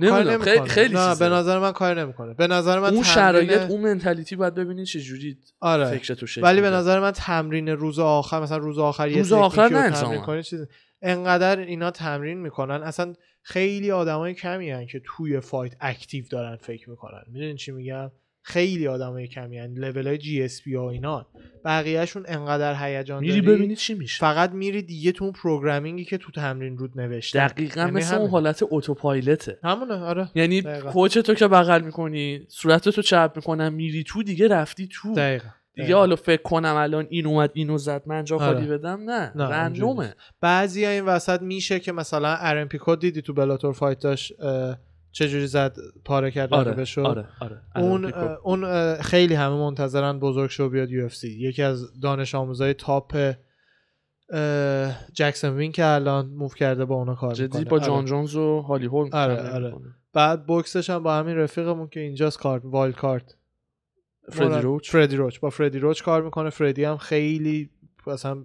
نمی‌دونم 0.00 0.38
خیلی. 0.38 0.68
خیلی 0.68 0.94
نه. 0.94 1.14
به 1.14 1.28
نظر 1.28 1.58
من 1.58 1.72
کار 1.72 2.00
نمی‌کنه 2.00 2.34
به 2.34 2.46
نظر 2.46 2.78
من 2.78 2.94
اون 2.94 3.02
تمرین- 3.02 3.14
شرایط 3.14 3.70
اون 3.70 3.80
منتالیتی 3.80 4.36
باید 4.36 4.54
ببینید 4.54 4.86
چه 4.86 5.00
جوری 5.00 5.38
آره 5.60 5.98
فکرتو 5.98 6.26
شکل 6.26 6.42
ولی 6.42 6.60
به. 6.60 6.70
نظر 6.70 7.00
من 7.00 7.10
تمرین 7.10 7.68
روز 7.68 7.98
آخر 7.98 8.40
مثلا 8.40 8.56
روز 8.58 8.78
آخر 8.78 9.08
یه 9.08 9.18
روز 9.18 9.32
آخر 9.32 9.68
نه 9.68 9.90
تمرین 9.90 10.42
چیز 10.42 10.66
انقدر 11.02 11.58
اینا 11.58 11.90
تمرین 11.90 12.38
می‌کنن 12.38 12.82
اصلا 12.82 13.14
خیلی 13.42 13.90
آدمای 13.90 14.34
کمی 14.34 14.70
هن 14.70 14.86
که 14.86 15.02
توی 15.04 15.40
fight 15.40 15.76
active 15.80 16.24
دارن 16.30 16.56
فکر 16.56 16.90
می‌کنن 16.90 17.22
می‌دونین 17.26 17.56
چی 17.56 17.72
میگم 17.72 18.10
خیلی 18.42 18.88
آدمای 18.88 19.26
کمی 19.28 19.58
هن 19.58 19.74
level 19.74 20.06
های 20.06 20.18
GSP 20.18 20.74
ها 20.74 20.90
اینا 20.90 21.26
بقیهشون 21.64 22.24
انقدر 22.28 22.84
هیجان 22.84 23.20
میری 23.20 23.40
ببینی 23.40 23.76
چی 23.76 23.94
میشه. 23.94 24.20
فقط 24.20 24.52
میری 24.52 24.82
دیگه 24.82 25.12
تو 25.12 25.24
اون 25.24 25.32
programming 25.32 25.98
ی 25.98 26.04
که 26.04 26.18
تو 26.18 26.32
تمرین 26.32 26.78
رود 26.78 27.00
نوشته. 27.00 27.38
دقیقا 27.48 27.80
یعنی 27.80 27.92
مثل 27.92 28.14
اون 28.14 28.20
همین. 28.20 28.30
حالت 28.30 28.64
autopilot 28.70 29.42
ه. 29.42 29.58
همونه 29.64 29.94
آره. 29.94 30.30
یعنی. 30.34 30.62
کوچ 30.92 31.18
تو 31.18 31.34
که 31.34 31.48
بغل 31.48 31.82
می‌کنی 31.82 32.40
صورتتو 32.48 33.02
چپ 33.02 33.32
می‌کنم 33.36 33.72
میری 33.72 34.04
تو 34.04 34.22
دیگه 34.22 34.48
رفتی 34.48 34.88
تو. 34.92 35.14
دقیقا 35.14 35.48
دیگه. 35.74 35.96
حالا 35.96 36.16
فکر 36.16 36.42
کنم 36.42 36.74
الان 36.76 37.06
این 37.10 37.26
اومد 37.26 37.50
اینو 37.54 37.78
زد 37.78 38.02
من 38.06 38.24
جا 38.24 38.36
آره. 38.36 38.46
خالی 38.46 38.66
بدم 38.66 39.10
نه, 39.10 39.32
نه، 39.34 39.44
رندومه. 39.44 40.14
بعضی 40.40 40.86
این 40.86 41.04
وسط 41.04 41.42
میشه 41.42 41.80
که 41.80 41.92
مثلا 41.92 42.36
ارن 42.36 42.64
پیکو 42.64 42.96
دیدی 42.96 43.22
تو 43.22 43.32
بلاتور 43.32 43.72
فایت 43.72 43.98
داشت 43.98 44.40
اه، 44.40 44.78
چجوری 45.12 45.46
زد 45.46 45.76
پاره 46.04 46.30
کرد 46.30 46.54
آره 46.54 46.70
رقیبشو 46.70 47.02
آره 47.02 47.28
آره. 47.40 47.62
اون 47.76 48.04
اون 48.42 48.94
خیلی 49.00 49.34
همه 49.34 49.56
منتظرن 49.56 50.18
بزرگ 50.18 50.50
شو 50.50 50.68
بیاد 50.68 50.90
یو 50.90 51.08
یکی 51.24 51.62
از 51.62 52.00
دانش 52.00 52.34
آموزای 52.34 52.74
تاپ 52.74 53.34
جکسون 55.12 55.56
وین 55.56 55.72
که 55.72 55.86
الان 55.86 56.26
موو 56.26 56.48
کرده 56.48 56.84
با 56.84 56.94
اونا 56.94 57.14
کار 57.14 57.34
جدی 57.34 57.58
می‌کنه. 57.58 57.64
با 57.64 57.78
جان 57.78 58.04
جونز 58.04 58.34
و 58.36 58.60
هالی 58.60 58.86
هولم 58.86 59.10
آره، 59.12 59.50
آره. 59.50 59.74
بعد 60.12 60.46
بوکسش 60.46 60.90
هم 60.90 61.02
با 61.02 61.14
همین 61.14 61.36
رفیقمون 61.36 61.88
که 61.88 62.00
اینجاست 62.00 62.38
کار 62.38 62.66
Wild 62.66 62.94
Card. 62.96 63.34
فردی 64.32 64.60
روچ؟ 64.60 64.90
فردی 64.90 65.16
روچ. 65.16 65.40
با 65.40 65.50
فردی 65.50 65.78
روچ 65.78 66.02
کار 66.02 66.22
می‌کنه. 66.22 66.50
فردی 66.50 66.84
هم 66.84 66.96
خیلی 66.96 67.70
مثلا 68.06 68.44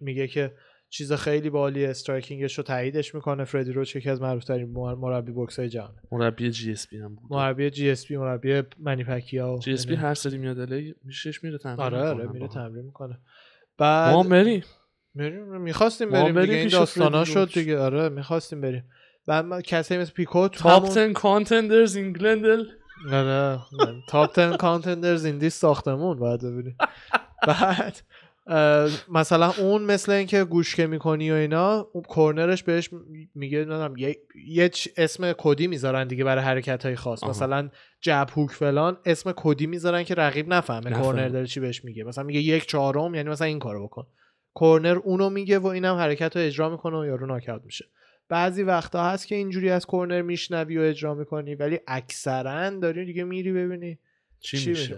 میگه 0.00 0.28
که 0.28 0.54
چیز 0.90 1.12
خیلی 1.12 1.50
عالی 1.50 1.86
striking 1.86 2.44
ش 2.44 2.58
رو 2.58 2.64
تاییدش 2.64 3.14
می‌کنه. 3.14 3.44
فردی 3.44 3.72
روچ 3.72 3.96
یکی 3.96 4.10
از 4.10 4.20
معروفترین 4.22 4.72
مر- 4.72 4.94
مربی 4.94 5.32
بوکس 5.32 5.58
های 5.58 5.68
جهانه 5.68 5.94
مربی 6.12 6.50
GSP 6.50 6.98
هم 6.98 7.14
بود. 7.14 7.32
مربی 7.32 7.70
GSP 7.70 8.16
مربی 8.16 8.62
منی 8.78 9.04
پکیاو 9.04 9.58
GSP 9.58 9.94
هر 9.94 10.14
سری 10.14 10.38
میاد 10.38 10.60
LA 10.60 10.94
پیشش 11.04 11.44
میره 11.44 11.58
تمرین 11.58 11.80
آره 11.80 11.98
آره 11.98 12.26
میره. 12.26 12.48
تمرین 12.48 12.84
می‌کنه. 12.84 13.14
ما 13.14 14.22
بعد 14.22 14.28
بریم. 14.28 14.62
میریم 15.14 15.60
می‌خواستیم 15.60 16.08
ما 16.08 16.22
بریم 16.22 16.34
بریم 16.34 16.46
دیگه 16.46 16.58
این 16.58 16.68
داستانا 16.68 17.24
شد. 17.24 17.50
دیگه. 17.54 17.78
آره 17.78 18.08
می‌خواستیم 18.08 18.60
بریم. 18.60 18.84
بعد 19.26 19.44
ما 19.44 19.60
کسایی 19.60 20.00
مثل 20.00 20.12
پیکو 20.12 20.48
تو 20.48 20.58
top 20.62 20.82
همون 20.82 20.94
10 20.94 21.12
contenders 21.12 21.96
in 21.96 22.12
گلندل 22.12 22.64
آره 23.12 23.58
top 24.08 24.34
10 24.36 24.56
contenders 24.56 25.24
in 25.24 25.38
this 25.38 25.54
ساختمون 25.54 26.18
باید 26.18 26.40
ببینیم. 26.44 26.76
بعد 27.48 28.00
مثلا 29.08 29.52
اون 29.58 29.82
مثل 29.82 30.12
اینکه 30.12 30.44
گوش 30.44 30.74
که 30.74 30.86
می‌کنی 30.86 31.30
و 31.30 31.34
اینا 31.34 31.88
اون 31.92 32.02
corner 32.02 32.47
ش 32.47 32.62
بهش 32.62 32.90
میگه 33.34 33.58
نمی‌دونم 33.58 33.96
یه, 33.96 34.16
یه 34.48 34.70
اسم 34.96 35.32
کدی 35.32 35.66
می‌ذارن 35.66 36.06
دیگه 36.08 36.24
برای 36.24 36.44
حرکت 36.44 36.86
های 36.86 36.96
خاص. 36.96 37.22
آها. 37.22 37.30
مثلا 37.30 37.70
jab 38.00 38.26
hook 38.34 38.50
فلان 38.50 38.98
اسم 39.04 39.32
کدی 39.36 39.66
می‌ذارن 39.66 40.02
که 40.02 40.14
رقیب 40.14 40.54
نفهمه 40.54 40.90
نفهمه. 40.90 41.02
corner 41.02 41.28
داره 41.28 41.46
چی 41.46 41.60
بهش 41.60 41.84
میگه. 41.84 42.04
مثلا 42.04 42.24
میگه 42.24 42.40
یک 42.40 42.66
چهارم 42.66 43.14
یعنی 43.14 43.28
مثلا 43.28 43.46
این 43.46 43.58
کارو 43.58 43.84
بکن. 43.86 44.06
corner 44.54 44.98
اونو 45.04 45.30
میگه 45.30 45.58
و 45.58 45.66
اینم 45.66 45.94
حرکت 45.94 46.36
رو 46.36 46.42
اجرا 46.42 46.70
می‌کنه 46.70 46.98
و 46.98 47.06
یارو 47.06 47.26
ناکاوت 47.26 47.62
میشه. 47.64 47.84
بعضی 48.28 48.62
وقتا 48.62 49.04
هست 49.04 49.26
که 49.26 49.34
اینجوری 49.34 49.70
از 49.70 49.86
corner 49.86 50.22
میشنوی 50.22 50.78
و 50.78 50.80
اجرا 50.80 51.14
می‌کنی 51.14 51.54
ولی 51.54 51.80
اکثرا 51.86 52.70
داری 52.70 53.04
دیگه 53.04 53.24
میری 53.24 53.52
ببینی. 53.52 53.98
چی, 54.40 54.58
چی 54.58 54.70
میشه؟ 54.70 54.96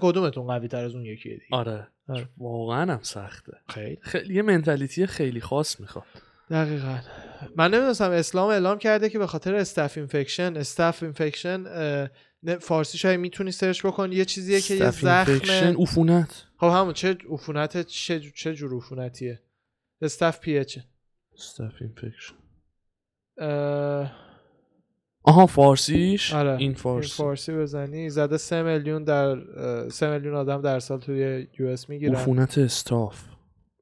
کدومتون 0.00 0.46
قوی 0.46 0.68
تر 0.68 0.84
از 0.84 0.94
اون 0.94 1.04
یکیه 1.04 1.32
دیگه؟ 1.32 1.46
آره. 1.50 1.86
آره. 2.08 2.28
واقعا 2.38 2.92
هم 2.92 3.00
سخته. 3.02 3.52
خیلی. 3.68 3.98
خیلی 4.00 4.34
یه 4.34 4.42
mentality 4.42 5.06
خیلی 5.06 5.40
خاص 5.40 5.80
می‌خواد. 5.80 6.04
دقیقا. 6.50 6.98
من 7.56 7.70
نمی‌دونستم 7.70 8.10
اسلام 8.10 8.48
اعلام 8.48 8.78
کرده 8.78 9.08
که 9.08 9.18
به 9.18 9.26
خاطر 9.26 9.54
staph 9.54 9.96
infection 9.96 10.56
staph 10.56 11.02
infection 11.02 11.64
فارسی 12.60 12.98
شاید 12.98 13.20
می‌تونی 13.20 13.52
search 13.52 13.86
بکن 13.86 14.12
یه 14.12 14.24
چیزیه 14.24 14.60
که 14.60 14.74
یه 14.74 14.90
زخم 14.90 15.82
عفونت. 15.82 16.44
خب 16.56 16.66
همون 16.66 16.92
چه 16.92 17.18
عفونت 17.30 17.86
چه 17.86 18.20
چه 18.20 18.54
جور 18.54 18.76
عفونتیه؟ 18.76 19.40
staph 20.02 20.40
PH 20.40 20.78
staph 21.34 21.72
infection 21.80 22.34
آها 25.36 25.46
فارسیش؟ 25.46 26.34
آره. 26.34 26.50
این 26.50 26.58
این 26.58 26.74
فارسی 26.74 27.16
فارسی 27.16 27.52
بزنی 27.52 28.10
زده 28.10 28.36
سه 28.36 28.62
میلیون 28.62 29.04
در 29.04 29.38
سه 29.88 30.10
میلیون 30.10 30.34
آدم 30.34 30.62
در 30.62 30.80
سال 30.80 31.00
توی 31.00 31.46
US 31.58 31.88
می‌گیرن. 31.88 32.14
عفونت 32.14 32.58
staph. 32.58 33.22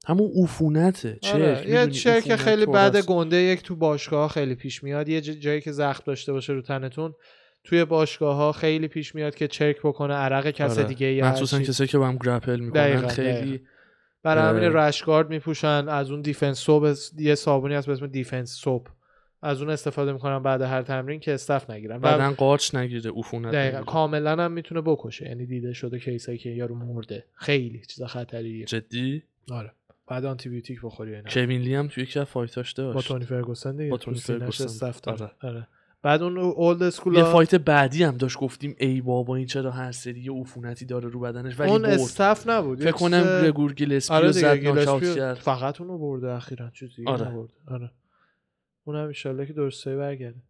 همون 0.06 0.30
عفونته 0.42 1.18
چه؟ 1.20 1.32
آره. 1.32 1.70
یه 1.70 1.86
چه 1.86 2.22
که 2.22 2.36
خیلی 2.36 2.66
بعد 2.66 2.96
گنده 2.96 3.36
یک 3.36 3.62
تو 3.62 3.76
باشگاه 3.76 4.28
خیلی 4.28 4.54
پیش 4.54 4.84
میاد. 4.84 5.08
یه 5.08 5.20
جایی 5.20 5.60
که 5.60 5.72
زخم 5.72 6.02
داشته 6.06 6.32
باشه 6.32 6.52
رو 6.52 6.62
تنتون 6.62 7.14
توی 7.64 7.84
باشگاه 7.84 8.36
ها 8.36 8.52
خیلی 8.52 8.88
پیش 8.88 9.14
میاد 9.14 9.34
که 9.34 9.48
چرک 9.48 9.76
بکنه 9.84 10.14
عرق 10.14 10.50
کس 10.50 10.78
دیگه 10.78 11.12
یا 11.12 11.28
مخصوصا. 11.28 11.60
کسایی 11.60 11.88
که 11.88 11.98
با 11.98 12.08
هم 12.08 12.16
grapple 12.16 12.60
می‌کنن 12.60 12.82
دقیقاً، 12.82 13.08
خیلی 13.08 13.60
برای 14.22 14.58
همین. 14.58 14.72
rash 14.76 15.00
guard 15.00 15.30
میپوشن 15.30 15.88
از 15.88 16.10
اون 16.10 16.20
Defense 16.20 16.58
Soap 16.58 16.86
یه 17.18 17.34
صابونی 17.34 17.74
هست 17.74 17.86
به 17.86 17.92
اسم 17.92 18.06
Defense 18.06 18.50
Soap 18.50 18.86
از 19.44 19.60
اون 19.60 19.70
استفاده 19.70 20.12
می‌کنن 20.12 20.38
بعد 20.38 20.62
هر 20.62 20.82
تمرین 20.82 21.20
که 21.20 21.34
staph 21.34 21.70
نگیرن 21.70 21.96
و 21.96 21.98
بعدن 21.98 22.30
قارچ 22.30 22.74
نگیره 22.74 23.10
عفونت 23.16 23.52
دقیقا. 23.52 23.82
کاملا 23.82 24.44
هم 24.44 24.52
می‌تونه 24.52 24.80
بکشه. 24.80 25.28
یعنی 25.28 25.46
دیده 25.46 25.72
شده 25.72 25.98
کیسایی 25.98 26.38
که 26.38 26.50
یارو 26.50 26.74
مرده. 26.74 27.24
خیلی 27.34 27.82
چیز 27.88 28.02
خطریه. 28.02 28.64
جدی؟ 28.64 29.22
آره. 29.50 29.72
بعد 30.06 30.24
آنتی 30.24 30.48
بیوتیک 30.48 30.80
بخوری 30.82 31.14
اینا. 31.14 31.30
کوین 31.30 31.74
هم 31.74 31.88
توی 31.88 32.02
یکی 32.02 32.18
از 32.18 32.26
fight 32.26 32.59
اش 32.59 32.72
داشت. 32.72 32.94
با 32.94 33.02
تونی 33.02 33.24
فرگوسن 33.24 33.76
دیگه. 33.76 33.90
با 33.90 33.96
تو 33.96 34.14
تونی 34.14 34.38
فرگوسن. 34.38 34.92
آره. 35.06 35.30
آره. 35.42 35.66
بعد 36.02 36.22
اون 36.22 36.38
old 36.38 36.82
school 36.82 37.14
یه 37.14 37.24
fight 37.24 37.54
بعدی 37.54 38.02
هم 38.02 38.16
داشت. 38.16 38.38
گفتیم 38.38 38.76
ای 38.78 39.00
بابا 39.00 39.36
این 39.36 39.46
چرا 39.46 39.70
هر 39.70 39.92
سری 39.92 40.20
یه 40.20 40.32
عفونتی 40.32 40.84
داره 40.84 41.08
رو 41.08 41.20
بدنش؟ 41.20 41.60
ولی 41.60 41.70
اون 41.70 41.84
staph 41.84 42.48
نبود. 42.48 42.80
فکر 42.80 42.92
کنم 42.92 43.22
گرگور 43.22 43.74
گیلسپی 43.74 44.14
آره 44.14 44.32
زد 44.32 45.34
فقط 45.34 45.80
اونو 45.80 45.98
برده 45.98 46.32
اخیرا. 46.32 46.70
چیز 46.70 46.96
دیگه 46.96 47.10
آره. 47.10 47.48
آره. 47.68 47.90
اون 48.84 48.96
هم 48.96 49.06
ایشالله 49.08 49.46
که 49.46 49.52
درسته 49.52 49.96
برگرده. 49.96 50.40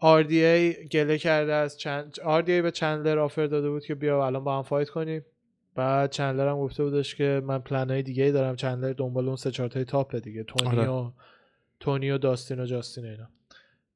RDA 0.00 0.86
گله 0.88 1.18
کرده 1.18 1.52
از 1.52 1.78
چند 1.78 2.14
RDA 2.14 2.62
به 2.62 2.70
چندلر 2.70 3.18
آفر 3.18 3.46
داده 3.46 3.70
بود 3.70 3.84
که 3.84 3.94
بیا 3.94 4.26
الان 4.26 4.44
با 4.44 4.56
هم 4.56 4.62
فایت 4.62 4.88
کنیم. 4.88 5.24
بعد 5.74 6.10
چندلر 6.10 6.48
هم 6.48 6.56
گفته 6.56 6.84
بودش 6.84 7.14
که 7.14 7.42
من 7.44 7.58
پلن 7.58 7.90
های 7.90 8.02
دیگه 8.02 8.24
ای 8.24 8.32
دارم. 8.32 8.56
چندلر 8.56 8.92
دنبال 8.92 9.26
اون 9.26 9.36
سه 9.36 9.50
چهار 9.50 9.68
تای 9.68 9.84
تاپه 9.84 10.20
دیگه. 10.20 10.44
تونی 10.44 10.78
آره. 10.78 10.88
و 10.88 11.10
تونی 11.80 12.10
و 12.10 12.18
داستین 12.18 12.60
و 12.60 12.66
جاستین 12.66 13.04
اینا. 13.04 13.28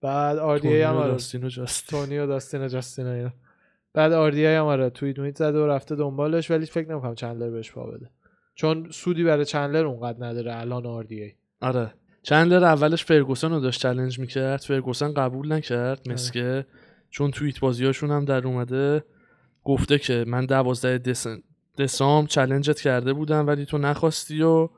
بعد 0.00 0.58
RDA 0.58 0.66
هم 0.66 0.96
آره. 0.96 1.10
داستین 1.10 1.44
و 1.44 1.48
جاستین. 1.48 2.00
تونی 2.00 2.18
و 2.18 2.26
داستین 2.26 2.60
و 2.60 2.68
جاستین 2.68 3.06
اینا. 3.06 3.32
بعد 3.92 4.32
RDA 4.32 4.38
هم 4.38 4.64
آره 4.64 4.90
توییت 4.90 5.18
میت 5.18 5.36
زده 5.36 5.58
و 5.58 5.66
رفته 5.66 5.96
دنبالش 5.96 6.50
ولی 6.50 6.66
فکر 6.66 6.90
نمی‌کنم 6.90 7.14
چندلر 7.14 7.50
بهش 7.50 7.72
پا 7.72 7.86
بده. 7.86 8.10
چون 8.54 8.90
سودی 8.90 9.24
برای 9.24 9.44
چندلر 9.44 9.84
اونقدر 9.86 10.26
نداره 10.26 10.56
الان 10.56 11.02
RDA 11.02 11.32
آره. 11.60 11.94
چندلر 12.28 12.64
اولش 12.64 13.04
فرگوسن 13.04 13.50
رو 13.50 13.60
داشت 13.60 13.80
challenge 13.80 14.18
می‌کرد 14.18 14.60
فرگوسن 14.60 15.14
قبول 15.14 15.52
نکرد 15.52 16.00
آره. 16.06 16.12
مثکه 16.12 16.66
چون 17.10 17.30
توییت 17.30 17.60
بازیاشون 17.60 18.10
هم 18.10 18.24
در 18.24 18.46
اومده 18.46 19.04
گفته 19.64 19.98
که 19.98 20.24
من 20.26 20.46
دوازده 20.46 20.98
دسم 20.98 21.42
دسامبر 21.78 22.26
challenge 22.26 22.75
ت 22.75 22.80
کرده 22.80 23.12
بودم 23.12 23.46
ولی 23.46 23.66
تو 23.66 23.78
نخواستی 23.78 24.42
و 24.42 24.68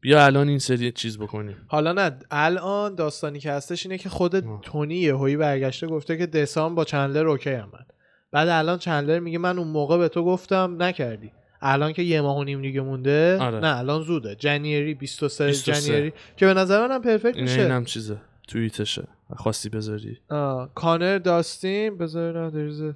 بیا 0.00 0.24
الان 0.24 0.48
این 0.48 0.58
سری 0.58 0.92
چیز 0.92 1.18
بکنیم 1.18 1.56
حالا 1.66 1.92
نه 1.92 2.18
الان 2.30 2.94
داستانی 2.94 3.38
که 3.38 3.52
هستش 3.52 3.86
اینه 3.86 3.98
که 3.98 4.08
خود 4.08 4.36
آه. 4.36 4.60
تونی 4.62 4.96
یهویی 4.96 5.36
برگشته 5.36 5.86
گفته 5.86 6.16
که 6.16 6.26
دسامبر 6.26 6.74
با 6.74 6.84
چندلر 6.84 7.28
okay 7.28 7.50
هم 7.50 7.68
من 7.72 7.86
بعد 8.32 8.48
الان 8.48 8.78
چندلر 8.78 9.18
میگه 9.18 9.38
من 9.38 9.58
اون 9.58 9.68
موقع 9.68 9.98
به 9.98 10.08
تو 10.08 10.24
گفتم 10.24 10.82
نکردی 10.82 11.32
الان 11.62 11.92
که 11.92 12.02
یه 12.02 12.20
ماه 12.20 12.36
و 12.38 12.44
نیم 12.44 12.62
دیگه 12.62 12.80
مونده 12.80 13.38
آره. 13.40 13.60
نه 13.60 13.78
الان 13.78 14.02
زوده. 14.02 14.34
January 14.34 14.94
23, 14.94 15.46
23. 15.46 15.72
January. 15.92 16.12
که 16.36 16.46
به 16.46 16.54
نظر 16.54 16.86
منم 16.86 17.02
perfect 17.02 17.36
میشه. 17.36 17.60
اینم 17.60 17.84
چیزه. 17.84 18.16
توییتشه. 18.48 19.04
خواستی 19.36 19.68
بذاری. 19.68 20.18
آه. 20.30 20.70
کانر 20.74 21.18
داستین. 21.18 21.98
بذار 21.98 22.44
نه 22.44 22.50
دریزه 22.50 22.94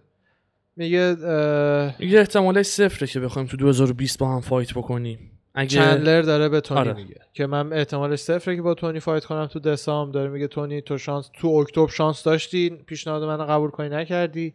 میگه 0.76 0.98
اه، 1.24 2.04
یه 2.04 2.18
احتمالش 2.18 2.66
صفره 2.66 3.06
که 3.06 3.20
بخوایم 3.20 3.48
تو 3.48 3.56
2020 3.56 4.18
با 4.18 4.34
هم 4.34 4.40
fight 4.40 4.74
بکنیم. 4.74 5.30
اگه 5.54 5.68
چندلر 5.68 6.22
داره 6.22 6.48
به 6.48 6.60
تونی 6.60 6.80
آره. 6.80 6.92
میگه. 6.92 7.16
که 7.32 7.46
من 7.46 7.72
احتمالش 7.72 8.18
صفره 8.18 8.56
که 8.56 8.62
با 8.62 8.74
تونی 8.74 9.00
fight 9.00 9.24
کنم 9.24 9.46
تو 9.46 9.60
دسامبر 9.60 10.10
داره 10.10 10.30
میگه 10.30 10.46
تونی 10.48 10.82
تو 10.82 10.98
شانس 10.98 11.30
تو 11.34 11.48
اکتبر 11.48 11.88
شانس 11.88 12.22
داشتی. 12.22 12.70
پیشنهاد 12.70 13.22
منو 13.24 13.44
قبول 13.44 13.70
کنی 13.70 13.88
نکردی. 13.88 14.54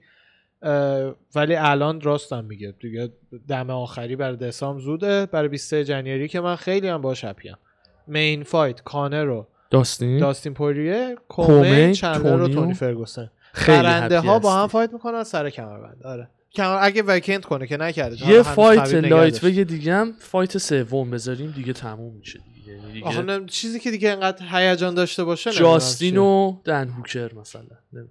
ولی 1.36 1.56
الان 1.56 2.02
راستم 2.02 2.46
میگه. 2.46 2.74
دیگه 2.80 3.10
دم 3.48 3.70
آخری 3.70 4.16
برای 4.16 4.38
دسامبر 4.38 4.80
زوده. 4.80 5.26
برای 5.26 5.50
23 5.50 5.84
January 5.84 6.28
که 6.28 6.42
من 6.42 6.56
خیلی 6.56 6.88
هم 6.88 7.02
باش 7.02 7.24
happy 7.24 7.50
ام 7.50 7.56
main 8.08 8.44
fight 8.44 8.82
کانر 8.82 9.24
رو 9.24 9.48
داستین؟ 9.70 10.20
داستین 10.20 10.54
پوریه 10.54 11.16
co-main 11.28 11.92
چندلر 11.92 12.42
و 12.42 12.48
تونی 12.48 12.74
فرگوسن. 12.74 13.32
happy 13.54 14.16
ها 14.16 14.40
با 14.40 14.56
هم. 14.56 14.68
fight 14.68 14.94
می‌کنن 14.94 15.24
سر 15.24 15.50
کمربند. 15.50 16.02
آره. 16.04 16.30
کمر 16.54 16.78
اگه 16.82 17.04
vacant 17.04 17.46
کنه 17.46 17.68
که 17.68 17.78
نکرده 17.78 18.30
یه 18.30 18.42
fight 18.42 18.94
light. 18.94 19.44
وی 19.44 19.66
دیگه 19.66 19.94
هم 19.94 20.14
fight 20.20 20.58
سوم 20.58 21.12
بذاریم 21.12 21.52
دیگه 21.52 21.74
تموم 21.74 22.14
میشه. 22.14 22.40
دیگه 22.76 22.94
دیگه 22.94 23.06
آخه 23.08 23.46
چیزی 23.46 23.80
که 23.80 23.92
دیگه 23.92 24.10
انقدر 24.10 24.46
هیجان 24.52 24.94
داشته 24.94 25.24
باشه 25.24 25.52
جاستین 25.52 26.18
و 26.18 26.58
دن 26.64 26.90
هوکر 26.90 27.36
مثلا. 27.36 27.62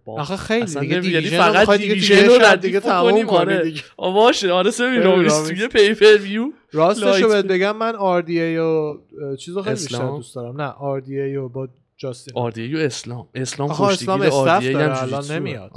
آخه 0.06 0.36
خیلی 0.36 0.80
دیگه 0.80 1.10
یعنی 1.10 1.30
رو 1.30 1.36
فقط 1.42 1.70
دیگه 1.70 1.94
دیگه 1.94 2.26
رو 2.26 2.56
دیگه 2.56 2.80
آره. 3.26 3.62
دیگه 3.62 3.80
آه 3.96 4.14
باشه 4.14 4.52
آره 4.52 4.70
سمی 4.70 4.96
رامیس 4.98 5.32
رامیس. 5.32 5.48
توی 5.48 5.68
پیپر 5.68 6.16
ویو 6.22 6.52
راستشو 6.72 7.06
لایت 7.06 7.26
بهت 7.26 7.44
بگم 7.44 7.76
من 7.76 7.92
RDA 7.92 8.58
و 8.58 8.62
اه، 8.62 9.36
چیزو 9.36 9.62
خیلی 9.62 9.76
بیشتر؟ 9.76 10.06
دوست 10.06 10.34
دارم 10.34 10.60
نه 10.60 10.72
RDA 11.00 11.36
و 11.38 11.48
با 11.48 11.68
جاستین 11.96 12.34
آردیه 12.36 12.76
و 12.76 12.80
اسلام 12.80 13.28
اسلام 13.34 13.68
کشتیگیر 13.78 14.14
استف 14.14 14.32
آردیه 14.32 14.72
داره 14.72 14.94
هم. 14.94 15.32
نمیاد. 15.32 15.70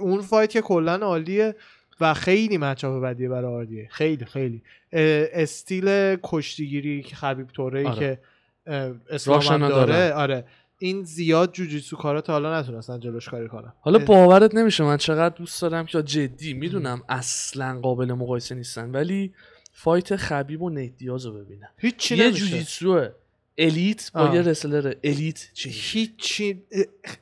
اون 0.00 0.22
فایت 0.22 0.50
که 0.50 0.60
کلا 0.60 0.94
عالیه 0.94 1.54
و 2.00 2.14
خیلی 2.14 2.58
مچاپ 2.58 3.02
بدیه 3.02 3.28
برای 3.28 3.66
RDA 3.66 3.92
خیلی 3.92 4.24
خیلی. 4.24 4.62
استیل 4.92 6.16
کشتیگیری 6.22 7.02
که 7.02 7.16
خبیب 7.16 7.46
توره 7.46 7.88
آره. 7.88 7.98
که 7.98 8.18
اسلام 9.10 9.68
داره. 9.68 10.12
آره. 10.12 10.44
این 10.78 11.02
زیاد 11.02 11.52
جوجیتسو 11.52 11.96
کارا 11.96 12.20
تا 12.20 12.32
حالا 12.32 12.60
نتونستن 12.60 13.00
جلوش 13.00 13.28
کاری 13.28 13.48
کنن. 13.48 13.72
حالا 13.80 13.98
باورت 13.98 14.54
نمیشه 14.54 14.84
من 14.84 14.96
چقدر 14.96 15.36
دوست 15.36 15.62
دارم 15.62 15.86
که 15.86 16.02
جدی 16.02 16.54
می‌دونم 16.54 17.02
اصلا 17.08 17.80
قابل 17.80 18.12
مقایسه 18.12 18.54
نیستن 18.54 18.90
ولی 18.90 19.32
fight 19.72 20.16
خبیب 20.16 20.62
و 20.62 20.70
نیت 20.70 20.96
دیاز 20.96 21.26
رو 21.26 21.32
ببینم. 21.32 21.68
هیچ 21.78 22.12
یه 22.12 22.32
جوجیتسو 22.32 23.08
elite 23.58 24.10
با 24.14 24.20
آه. 24.20 24.34
یه 24.34 24.42
wrestler 24.42 24.94
elite 25.04 25.48
چی 25.54 25.70
هیچی 25.70 26.62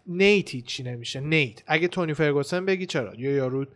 نیت 0.06 0.50
هیچی 0.50 0.82
نمیشه. 0.82 1.20
نیت 1.20 1.62
اگه 1.66 1.88
تونی 1.88 2.14
فرگوسن 2.14 2.66
بگی 2.66 2.86
چرا؟ 2.86 3.14
یا 3.14 3.30
یارو 3.30 3.66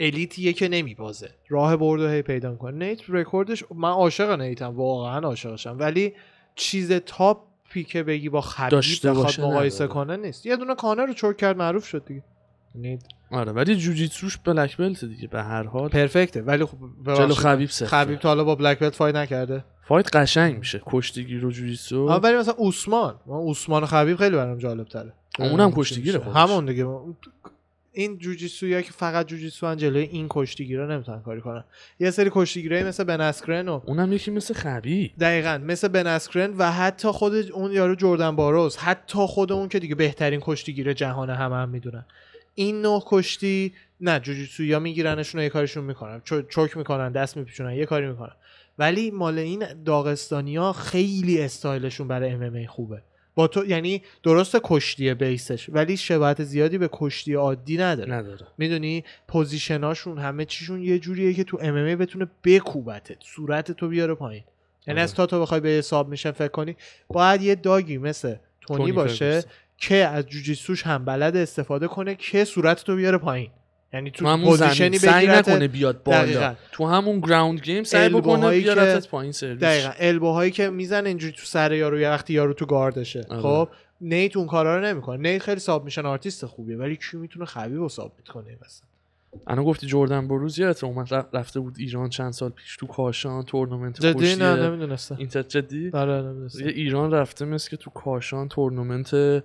elite 0.00 0.37
یه 0.37 0.52
که 0.52 0.68
نمیبازه. 0.68 1.30
راه 1.48 1.76
برد 1.76 2.02
رو 2.02 2.08
هی 2.08 2.22
پیدا 2.22 2.50
می‌کنه. 2.50 2.86
نیت 2.86 3.00
رکوردش 3.08 3.64
من 3.74 3.90
عاشق 3.90 4.40
نیتم 4.40 4.76
واقعا 4.76 5.20
عاشقشم. 5.20 5.76
ولی 5.78 6.14
چیز 6.54 6.92
top 6.92 7.61
ی 7.61 7.84
که 7.84 8.02
بگی 8.02 8.28
با 8.28 8.40
خبیب 8.40 8.70
داشته 8.70 9.10
بخواد 9.10 9.24
باشه 9.24 9.42
مقایسه 9.42 9.84
نداره. 9.84 9.94
کنه 9.94 10.16
نیست. 10.16 10.46
یه 10.46 10.56
دونه 10.56 10.74
کانر 10.74 11.06
رو 11.06 11.12
choke 11.12 11.36
کرد 11.36 11.56
معروف 11.56 11.86
شد 11.86 12.04
دیگه. 12.04 12.22
نیت. 12.74 13.02
آره 13.30 13.52
ولی 13.52 13.76
جوجیتسوش 13.76 14.38
black 14.38 14.76
belt 14.76 15.04
دیگه 15.04 15.28
به 15.28 15.42
هر 15.42 15.62
حال. 15.62 15.88
perfect 15.88 16.35
ه 16.35 16.42
ولی 16.42 16.64
خب 16.64 16.76
جلو. 17.06 17.34
خبیب 17.34 17.68
سخته. 17.68 17.86
خبیب 17.86 18.18
تا 18.18 18.28
حالا 18.28 18.44
با 18.44 18.54
black 18.54 18.78
belt 18.78 18.94
fight 18.94 19.14
نکرده. 19.14 19.64
fight 19.88 20.16
قشنگ 20.16 20.58
میشه 20.58 20.82
کشتیگیر 20.86 21.46
و 21.46 21.50
جوجیتسو. 21.50 22.06
ولی 22.06 22.36
مثلا 22.36 22.54
عثمان. 22.58 23.20
من 23.26 23.50
عثمان 23.50 23.82
و 23.82 23.86
خبیب 23.86 24.16
خیلی 24.16 24.36
برام 24.36 24.58
جالب 24.58 24.88
تره 24.88 25.12
اونم 25.38 25.72
کشتیگیره. 25.72 26.20
همون 26.20 26.66
دیگه. 26.66 26.86
این 27.96 28.18
جوجیتسو 28.18 28.80
که 28.80 28.92
فقط 28.92 29.26
جوجیتسو 29.26 29.66
ان 29.66 29.76
جلوی 29.76 30.02
این 30.02 30.26
کشتیگیرا 30.30 30.86
نمی‌تونن 30.86 31.22
کاری 31.22 31.40
کنن. 31.40 31.64
یه 32.00 32.10
سری 32.10 32.30
کشتیگیرایی 32.32 32.84
مثل 32.84 33.04
بن 33.04 33.20
اسکرن 33.20 33.68
و 33.68 33.80
اونم 33.86 34.12
یکی 34.12 34.30
مثل 34.30 34.54
خبیب 34.54 35.10
دقیقا 35.20 35.60
مثل 35.64 35.88
بن 35.88 36.06
اسکرن 36.06 36.54
و 36.58 36.72
حتی 36.72 37.08
خود 37.08 37.34
اون 37.34 37.72
یارو 37.72 37.94
جردن 37.94 38.36
باروز. 38.36 38.76
حتی 38.76 39.18
خود 39.18 39.52
اون 39.52 39.68
که 39.68 39.78
دیگه 39.78 39.94
بهترین 39.94 40.40
کشتیگیر 40.42 40.92
جهان 40.92 41.30
همه 41.30 41.56
هم 41.56 41.68
می‌دونن. 41.68 42.04
این 42.54 42.82
نوع 42.82 43.02
کشتی 43.06 43.72
نه 44.00 44.20
جوجیتسو 44.20 44.64
یا 44.64 44.78
میگیرنشون 44.78 45.40
و 45.40 45.44
یه 45.44 45.48
کارشون 45.48 45.84
می‌کنن. 45.84 46.20
cho- 46.24 46.42
choke 46.42 46.76
می‌کنن 46.76 47.12
دست 47.12 47.36
میپیچونن 47.36 47.72
یه 47.72 47.86
کاری 47.86 48.06
می‌کنن. 48.06 48.36
ولی 48.78 49.10
مال 49.10 49.38
این 49.38 49.64
داغستانیا 49.84 50.72
خیلی 50.72 51.40
استایلشون 51.40 52.08
برای 52.08 52.30
MMA 52.30 52.66
خوبه. 52.66 53.02
با 53.36 53.46
تو 53.46 53.66
یعنی 53.66 54.02
درست 54.22 54.56
کشتی 54.64 55.14
base 55.14 55.51
ش 55.51 55.70
ولی 55.72 55.96
شباهت 55.96 56.44
زیادی 56.44 56.78
به 56.78 56.88
کشتی 56.92 57.34
عادی 57.34 57.76
نداره. 57.76 58.12
نداره. 58.12 58.46
می‌دونی؟ 58.58 59.04
position 59.28 59.88
اشون 59.88 60.18
همه 60.18 60.44
چیشون 60.44 60.82
یه 60.82 60.98
جوریه 60.98 61.34
که 61.34 61.44
تو 61.44 61.58
MMA 61.60 61.74
بتونه 61.74 62.26
بکوبتت 62.44 63.16
صورت 63.20 63.72
تو 63.72 63.88
بیاره 63.88 64.14
پایین. 64.14 64.44
یعنی 64.86 65.00
آره. 65.00 65.04
از 65.04 65.14
تا 65.14 65.26
تو 65.26 65.40
بخوای 65.40 65.60
به 65.60 65.68
حساب 65.68 66.08
میشه 66.08 66.32
فکر 66.32 66.48
کنی 66.48 66.76
باید 67.08 67.42
یه 67.42 67.54
dog 67.54 67.87
ی 67.87 67.98
مثل 67.98 68.34
تونی, 68.60 68.78
تونی 68.78 68.92
باشه. 68.92 69.44
که 69.78 69.96
از 69.96 70.26
جوجیتسوش 70.26 70.82
هم 70.82 71.04
بلد 71.04 71.36
استفاده 71.36 71.88
کنه 71.88 72.14
که 72.14 72.44
صورت 72.44 72.84
تو 72.84 72.96
بیاره 72.96 73.18
پایین. 73.18 73.50
یعنی 73.92 74.10
تو 74.10 74.26
همون 74.26 74.44
position 74.44 74.92
ی 74.92 74.98
سعی 74.98 75.26
نکنه 75.26 75.68
بیاد 75.68 76.02
بالا. 76.02 76.22
دقیقاً. 76.22 76.54
تو 76.72 76.86
همون 76.86 77.20
ground 77.20 77.60
game 77.60 77.84
سعی 77.84 78.08
بکنه 78.08 78.50
بیارتت 78.50 79.08
پایین 79.08 79.32
سرویس 79.32 79.60
دقیقا. 79.60 79.90
elbow 79.98 80.31
هایی 80.31 80.50
که 80.50 80.70
می‌زنه 80.70 81.08
اینجوری 81.08 81.32
تو 81.32 81.44
سر 81.44 81.72
یارو 81.72 82.00
یه 82.00 82.08
وقتی 82.08 82.32
یارو 82.32 82.52
تو 82.52 82.66
گاردشه. 82.66 83.26
آره. 83.28 83.40
خب 83.40 83.68
نیت 84.00 84.36
اون 84.36 84.46
کارا 84.46 84.76
رو 84.78 84.84
نمی‌کنه. 84.84 85.16
نیت 85.16 85.42
خیلی 85.42 85.60
submission 85.60 86.06
artist 86.06 86.46
خوبیه 86.46 86.76
ولی 86.76 86.96
کی 86.96 87.16
می‌تونه 87.16 87.44
خبیب 87.44 87.76
رو 87.76 87.88
submit 87.88 88.28
کنه 88.28 88.48
این 88.48 88.58
وسط؟ 88.64 88.82
انا 89.46 89.64
گفتی 89.64 89.86
جردن 89.86 90.28
باروز 90.28 90.58
یادت 90.58 90.84
اومد 90.84 91.14
رفته 91.32 91.60
بود 91.60 91.74
ایران 91.78 92.08
چند 92.08 92.32
سال 92.32 92.50
پیش 92.50 92.76
تو 92.76 92.86
کاشان 92.86 93.44
تورنمنت 93.44 94.00
جدی؟ 94.00 94.36
نه 94.36 94.54
نمی‌دونستم. 94.54 95.16
اینتر 95.18 95.42
جدی؟ 95.42 95.90
آره 95.92 96.34
یه 96.60 96.66
ایران 96.66 97.10
رفته 97.10 97.44
مثل 97.44 97.70
که 97.70 97.76
تو 97.76 97.90
کاشان 97.90 98.48
تورنمنت 98.48 99.42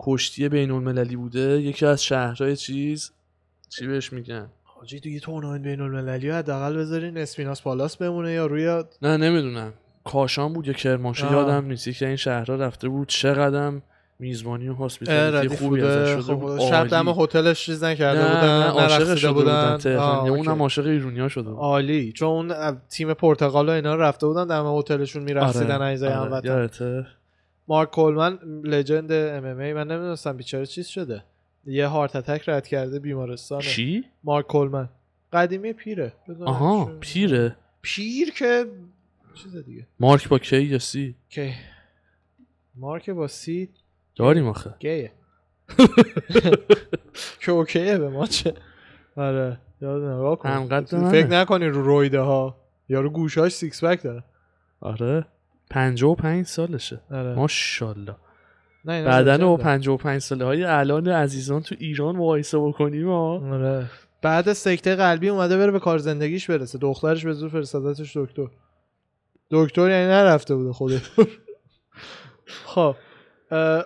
کشتی 0.00 0.48
بین 0.48 0.70
المللی 0.70 1.16
بوده 1.16 1.62
یکی 1.62 1.86
از 1.86 2.04
شهرهای 2.04 2.56
چیز 2.56 3.12
چی 3.70 3.86
بهش 3.86 4.12
میگن؟ 4.12 4.46
حاجی 4.64 5.00
تو 5.00 5.08
یه 5.08 5.20
تورنمنت 5.20 5.62
بین 5.62 5.80
المللی 5.80 6.30
حداقل 6.30 6.76
بذارین 6.76 7.18
اسپیناس 7.18 7.62
پالاس 7.62 7.96
بمونه 7.96 8.32
یا 8.32 8.46
روی 8.46 8.84
نه 9.02 9.16
نمی‌دونم. 9.16 9.72
کاشان 10.04 10.52
بود 10.52 10.66
یا 10.66 10.72
کرمانشاه. 10.72 11.32
یادم 11.32 11.64
نیست. 11.64 11.88
یکی 11.88 12.06
این 12.06 12.16
شهرها 12.16 12.54
رفته 12.54 12.88
بود 12.88 13.08
چقدر 13.08 13.72
میزبانی 14.18 14.68
و 14.68 14.74
هاسپیتالیتی 14.74 15.56
خوبی. 15.56 15.82
ازش 15.82 16.10
شده 16.10 16.22
خب، 16.22 16.40
بود. 16.40 16.60
شب. 16.60 16.86
دم 16.86 17.08
هتلش 17.08 17.66
چیز 17.66 17.84
نکرده 17.84 18.22
نه 18.22 18.70
بودن 18.70 18.82
عاشق 18.82 19.14
شده 19.14 19.32
بودن. 19.32 19.76
بودن. 19.76 19.98
اونم 19.98 20.62
عاشق 20.62 20.86
ایرونیا 20.86 21.28
شده 21.28 21.50
بود. 21.50 21.58
عالی. 21.58 22.12
چون 22.12 22.28
اون 22.28 22.76
تیم 22.88 23.14
پرتغال 23.14 23.68
و 23.68 23.72
اینا 23.72 23.94
رفته 23.94 24.26
بودن 24.26 24.46
دم 24.46 24.78
هتلشون 24.78 25.22
میرقصیدن 25.22 25.82
آره، 25.82 26.14
آره، 26.14 26.50
هموطن؟ 26.50 27.06
مارک 27.68 27.90
کولمن 27.90 28.38
لجند 28.64 29.12
ام 29.12 29.44
ام 29.44 29.58
ای 29.58 29.72
من 29.72 29.86
نمی‌دونستم 29.86 30.36
بیچاره 30.36 30.66
چیز 30.66 30.86
شده. 30.86 31.22
یه 31.66 31.86
هارت 31.86 32.16
اتک 32.16 32.48
رد 32.48 32.66
کرده 32.66 32.98
بیمارستان 32.98 33.60
کی 33.60 34.04
مارک 34.24 34.46
کولمن. 34.46 34.88
قدیمی 35.32 35.72
پیره. 35.72 36.12
آها 36.44 36.84
پیره. 37.00 37.56
پیر 37.82 38.30
که 38.30 38.66
چیز 39.34 39.56
دیگه. 39.56 39.86
مارک 40.00 40.28
با 40.28 40.38
کی 40.38 40.62
یا 40.62 40.78
سی؟ 40.78 41.14
که 41.28 41.54
مارک 42.74 43.10
با 43.10 43.28
سی 43.28 43.68
داریم 44.16 44.46
آخه. 44.48 44.74
گیه. 44.78 45.12
که 47.40 47.52
اوکیه 47.52 47.98
به 47.98 48.08
ما 48.08 48.26
چه. 48.26 48.54
آره 49.16 49.58
یاد. 49.80 50.38
فکر 51.10 51.26
نکنی 51.26 51.66
رو 51.66 51.82
رویده 51.82 52.20
ها 52.20 52.56
یارو 52.88 53.10
گوشاش 53.10 53.52
six 53.52 53.84
pack 53.84 54.02
داره. 54.02 54.24
آره. 54.80 55.26
پنجاه 55.70 56.10
و 56.10 56.14
پنج 56.14 56.46
سالشه. 56.46 57.00
آره. 57.10 57.34
ماشاءالله. 57.34 58.16
legend 58.84 59.29
ه. 59.29 59.44
و 59.44 59.56
پنجاه 59.56 59.94
و 59.94 59.98
پنج 59.98 60.22
ساله 60.22 60.44
های 60.44 60.64
الان 60.64 61.08
عزیزان 61.08 61.62
تو 61.62 61.74
ایران 61.78 62.16
مقایسه 62.16 62.58
بکنیم 62.58 63.08
آره. 63.08 63.86
بعد 64.22 64.52
سکته 64.52 64.96
قلبی 64.96 65.28
اومده 65.28 65.56
بره 65.56 65.70
به 65.70 65.80
کار 65.80 65.98
زندگیش 65.98 66.50
برسه. 66.50 66.78
دخترش 66.78 67.24
به 67.24 67.32
زور 67.32 67.50
فرستادتش 67.50 68.16
دکتر. 68.16 68.46
دکتر 69.50 69.90
یعنی 69.90 70.06
نرفته 70.06 70.54
بوده 70.54 70.72
خودش. 70.72 71.10
خب. 72.74 72.96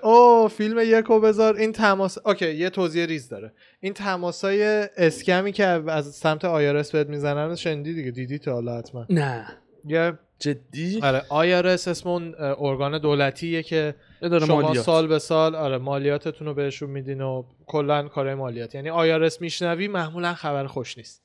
او 0.03 0.49
فیلم 0.49 0.79
یکو 0.85 1.21
بذار. 1.21 1.57
این 1.57 1.73
تماس 1.73 2.19
okay 2.27 2.55
یه 2.55 2.71
توضیح 2.71 3.05
ریز 3.05 3.29
داره. 3.29 3.53
این 3.81 3.93
تماسای 3.93 4.89
scam 4.97 5.41
ی 5.41 5.53
که 5.53 5.65
از 5.67 6.15
سمت 6.15 6.45
IRS 6.45 6.93
بهت 6.93 7.09
می‌زنن 7.09 7.55
شنیدی 7.55 7.95
دیگه؟ 7.95 8.11
دیدی 8.11 8.39
تا 8.39 8.53
حالا 8.53 8.79
حتما؟ 8.79 9.07
نه. 9.11 9.47
یه 9.85 10.19
جدی؟ 10.39 11.01
آره 11.03 11.23
IRS 11.29 11.89
اسم 11.89 12.09
اون 12.09 12.35
ارگان 12.39 12.99
دولتیه 12.99 13.63
که 13.63 13.95
اداره 14.23 14.47
شما 14.47 14.61
مالیات. 14.61 14.85
سال 14.85 15.07
به 15.07 15.19
سال 15.19 15.55
آره 15.55 15.79
مالیاتتون 15.79 16.47
رو 16.47 16.55
بهشون 16.55 16.91
میدین 16.91 17.21
و 17.21 17.43
کلا 17.67 18.09
کارهای 18.09 18.35
مالیات. 18.35 18.75
یعنی 18.75 18.91
IRS 18.91 19.41
میشنوی 19.41 19.89
معمولا 19.89 20.35
خبر 20.35 20.67
خوش 20.67 20.99
نیست. 20.99 21.25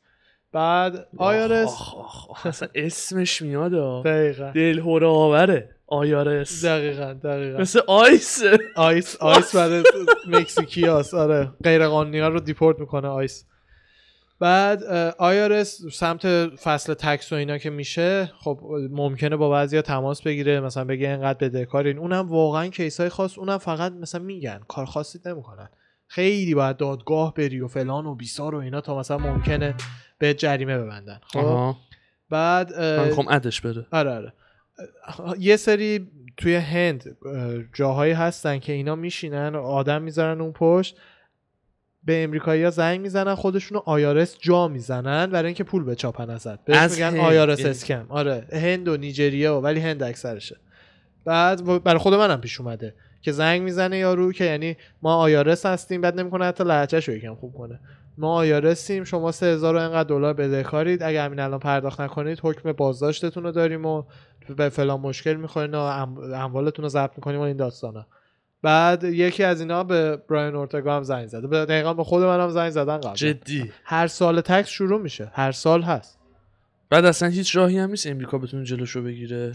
بعد 0.52 1.08
IRS 1.18 1.68
آخ، 1.68 1.96
آخ، 1.96 2.30
آخ، 2.30 2.46
اصلا 2.46 2.70
اسمش 2.76 3.42
میاد. 3.42 4.04
دقیقا. 4.04 4.52
دل 4.52 4.82
آوره 5.06 5.70
IRS 5.88 6.66
دقیقا 6.66 7.14
دقیقا. 7.14 7.60
مثل 7.60 7.80
ICE. 7.88 8.44
ICE 8.76 9.16
ICE 9.16 9.56
برای 9.56 9.84
مکزیکیاس 10.28 11.14
آره. 11.14 11.52
غیر 11.64 11.88
قانونی 11.88 12.20
ها 12.20 12.28
رو 12.28 12.40
deport 12.40 12.80
می‌کنه 12.80 13.08
ICE. 13.08 13.46
بعد 14.40 14.84
آیارس 15.18 15.82
سمت 15.92 16.28
فصل 16.56 16.94
تکس 16.94 17.32
و 17.32 17.36
اینا 17.36 17.58
که 17.58 17.70
میشه 17.70 18.32
خب 18.40 18.60
ممکنه 18.92 19.36
با 19.36 19.50
بعضیا 19.50 19.82
تماس 19.82 20.22
بگیره 20.22 20.60
مثلا 20.60 20.86
بگه 20.86 21.10
اینقدر 21.10 21.48
بدهکارین 21.48 21.98
اونم 21.98 22.28
واقعا 22.30 22.68
کیس 22.68 23.00
های 23.00 23.10
خاص 23.10 23.38
اونم 23.38 23.58
فقط 23.58 23.92
مثلا 23.92 24.22
میگن 24.22 24.60
کار 24.68 24.86
خاصی 24.86 25.20
نمی‌کنن. 25.26 25.70
خیلی 26.08 26.56
باید 26.56 26.78
دادگاه 26.78 27.34
بری 27.34 27.62
و 27.62 27.68
فلان 27.68 28.06
و 28.06 28.16
بیسار 28.16 28.56
و 28.56 28.58
اینا 28.58 28.82
تا 28.82 29.00
مثلا 29.00 29.18
ممکنه 29.18 29.76
به 30.20 30.34
جریمه 30.34 30.78
ببندن. 30.78 31.20
خب؟ 31.34 31.40
آها. 31.40 31.78
بعد 32.30 32.74
اه، 32.74 32.98
من 32.98 33.08
می‌خوام 33.08 33.28
ادش 33.28 33.62
بره. 33.62 33.86
آره 33.92 34.12
آره. 34.12 34.34
یه 35.40 35.58
سری 35.58 36.08
توی 36.38 36.56
هند 36.56 37.18
اه، 37.26 37.64
جاهایی 37.74 38.14
هستن 38.14 38.60
که 38.60 38.74
اینا 38.74 38.96
میشینن 38.96 39.56
و 39.56 39.62
آدم 39.62 40.02
می‌ذارن 40.02 40.42
اون 40.42 40.52
پشت. 40.52 40.98
به 42.04 42.24
امریکایی 42.24 42.64
ها 42.64 42.70
زنگ 42.70 43.02
می‌زنن 43.02 43.36
خودشونو 43.36 43.82
آیارس 43.86 44.38
جا 44.40 44.68
می‌زنن 44.68 45.26
برای 45.26 45.46
اینکه 45.46 45.64
پول 45.64 45.84
بچاپن 45.84 46.30
ازت. 46.30 46.66
بهش 46.66 46.78
از 46.78 46.94
میگن 46.94 47.10
هند. 47.10 47.20
آیارس 47.20 47.66
اسکم 47.66 48.06
آره 48.10 48.48
هند 48.54 48.88
و 48.88 48.98
نیجریه 48.98 49.50
و 49.50 49.54
ولی 49.54 49.80
هند 49.80 50.04
اکثرشه. 50.04 50.58
بعد 51.26 51.84
برای 51.84 52.00
خود 52.00 52.14
منم 52.14 52.42
پیش 52.42 52.62
اومده 52.62 52.94
که 53.22 53.32
زنگ 53.32 53.62
می‌زنه 53.62 53.98
یارو 53.98 54.32
که 54.32 54.46
یعنی 54.46 54.78
ما 55.02 55.16
آیارس 55.16 55.66
هستیم 55.66 56.02
بعد 56.02 56.20
نمی‌کنه 56.20 56.46
حتی 56.46 56.64
لهجهش 56.64 57.10
رو 57.10 57.16
یکم 57.16 57.36
خوب 57.36 57.54
کنه. 57.54 57.80
ما 58.18 58.34
آیارسیم 58.34 59.04
شما 59.04 59.32
سه 59.32 59.46
هزار 59.46 59.76
و 59.76 59.80
اینقدر 59.80 60.10
دلار 60.10 60.34
بدهکارید 60.34 61.04
اگه 61.04 61.22
همین 61.22 61.40
الان 61.40 61.60
پرداخت 61.60 62.02
نکنید 62.02 62.40
حکم 62.44 62.72
بازداشتتون 62.72 63.44
رو 63.44 63.52
داریم 63.52 63.86
و 63.86 64.04
به 64.58 64.70
فلان 64.70 65.00
مشکل 65.00 65.34
می‌خورین 65.34 65.76
و 65.76 65.80
ام- 65.80 66.34
اموالتون 66.34 66.84
رو 66.84 66.90
ضبط 66.90 67.12
می‌کنیم 67.18 67.40
و 67.40 67.44
این 67.44 67.58
داستانا. 67.58 68.08
بعد 68.62 69.04
یکی 69.04 69.44
از 69.44 69.62
اینا 69.62 69.84
به 69.84 70.18
براین 70.30 70.56
اورتگا 70.56 70.96
هم 70.96 71.04
زنگ 71.04 71.28
زده. 71.28 71.48
به 71.48 71.66
دقیقا 71.66 71.94
به 71.94 72.04
خود 72.04 72.24
منم 72.24 72.50
زنگ 72.50 72.70
زدن 72.70 72.98
قبل. 72.98 73.16
جدی. 73.16 73.72
هر 73.84 74.08
سال 74.08 74.42
تکس 74.42 74.68
شروع 74.70 75.02
میشه. 75.02 75.32
هر 75.34 75.52
سال 75.52 75.82
هست. 75.82 76.20
بعد 76.90 77.06
اصلا 77.06 77.30
هیچ 77.30 77.56
راهی 77.56 77.78
هم 77.78 77.90
نیست 77.90 78.08
امریکا 78.08 78.38
بتونه 78.38 78.64
جلوشو 78.66 79.04
بگیره 79.04 79.54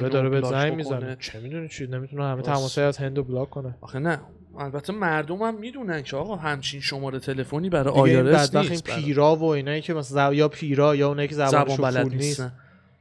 رو 0.00 0.08
داره 0.08 0.28
به 0.28 0.42
زنگ. 0.42 0.74
می‌زنه. 0.74 1.16
چه 1.20 1.40
می‌دونی 1.40 1.68
چی؟ 1.68 1.86
نمی‌تونه 1.86 2.24
همه. 2.24 2.42
تماسای 2.42 2.84
از 2.84 2.98
هندو 2.98 3.24
بلاک 3.24 3.50
کنه. 3.50 3.74
آخه 3.80 3.98
نه. 3.98 4.20
البته 4.58 4.92
مردم 4.92 5.36
هم 5.42 5.60
می‌دونن 5.60 6.02
که 6.02 6.16
آقا 6.16 6.36
همچین 6.36 6.80
شماره 6.80 7.18
تلفنی 7.18 7.70
برای 7.70 7.94
این 7.94 8.02
آیارس 8.02 8.54
این 8.56 8.68
نیست 8.68 8.88
برای. 8.88 9.02
پیرا 9.02 9.36
و 9.36 9.44
اینایی 9.44 9.80
که 9.80 9.94
مثلا 9.94 10.30
زب- 10.30 10.34
یا 10.34 10.48
پیرا 10.48 10.96
یا 10.96 11.08
اونایی 11.08 11.28
که 11.28 11.34
زبان 11.34 11.50
زبانشون 11.50 11.90
بلد 11.90 12.14
نیست. 12.14 12.52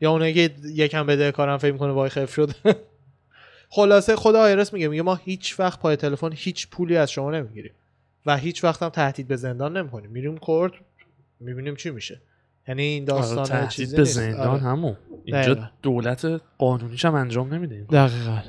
یا 0.01 0.11
اونایی 0.11 0.33
که 0.33 0.49
یکم 0.75 1.05
بده 1.05 1.31
کارم 1.31 1.57
فکر 1.57 1.71
می‌کنه 1.71 1.91
وای 1.91 2.09
خف 2.09 2.33
شد 2.33 2.51
خلاصه 3.73 4.15
خدا 4.15 4.39
آیرس 4.41 4.73
میگه 4.73 4.87
میگه 4.87 5.01
ما 5.01 5.15
هیچ 5.15 5.59
وقت 5.59 5.79
پای 5.79 5.95
تلفن 5.95 6.29
هیچ 6.33 6.69
پولی 6.69 6.97
از 6.97 7.11
شما 7.11 7.31
نمی‌گیریم 7.31 7.71
و 8.25 8.37
هیچ 8.37 8.63
وقت 8.63 8.83
هم 8.83 8.89
تهدید 8.89 9.27
به 9.27 9.35
زندان 9.35 9.77
نمی‌کنیم 9.77 10.11
میریم 10.11 10.37
کورت 10.37 10.71
می‌بینیم 11.39 11.75
چی 11.75 11.89
میشه 11.89 12.21
یعنی 12.67 12.83
این 12.83 13.11
آره، 13.11 13.21
داستان 13.21 13.45
تهدید 13.45 13.69
چیزی 13.69 13.95
به. 13.95 14.03
زندان 14.03 14.47
آره. 14.47 14.59
همون 14.59 14.97
اینجا 15.25 15.53
دقیقا. 15.53 15.69
دولت 15.81 16.41
قانونیش 16.57 17.05
هم 17.05 17.15
انجام 17.15 17.53
نمیده 17.53 17.85
دقیقا 17.91 18.41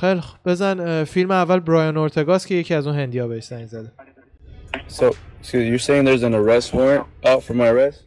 خیلی 0.00 0.20
خوب 0.20 0.40
بزن 0.44 1.04
فیلم 1.04 1.30
اول 1.30 1.60
برایان 1.60 1.96
اورتگاس 1.96 2.46
که 2.46 2.54
یکی 2.54 2.74
از 2.74 2.86
اون 2.86 2.96
هندیا 2.96 3.28
بهش 3.28 3.44
زنگ 3.44 3.66
زده 3.66 3.92
So, 4.88 5.04
excuse 5.40 5.66
you're 5.70 5.78
saying 5.78 6.04
there's 6.04 6.22
an 6.22 6.34
arrest 6.34 6.74
warrant 6.74 7.06
out 7.24 7.42
for 7.42 7.54
my 7.54 7.68
arrest? 7.68 8.02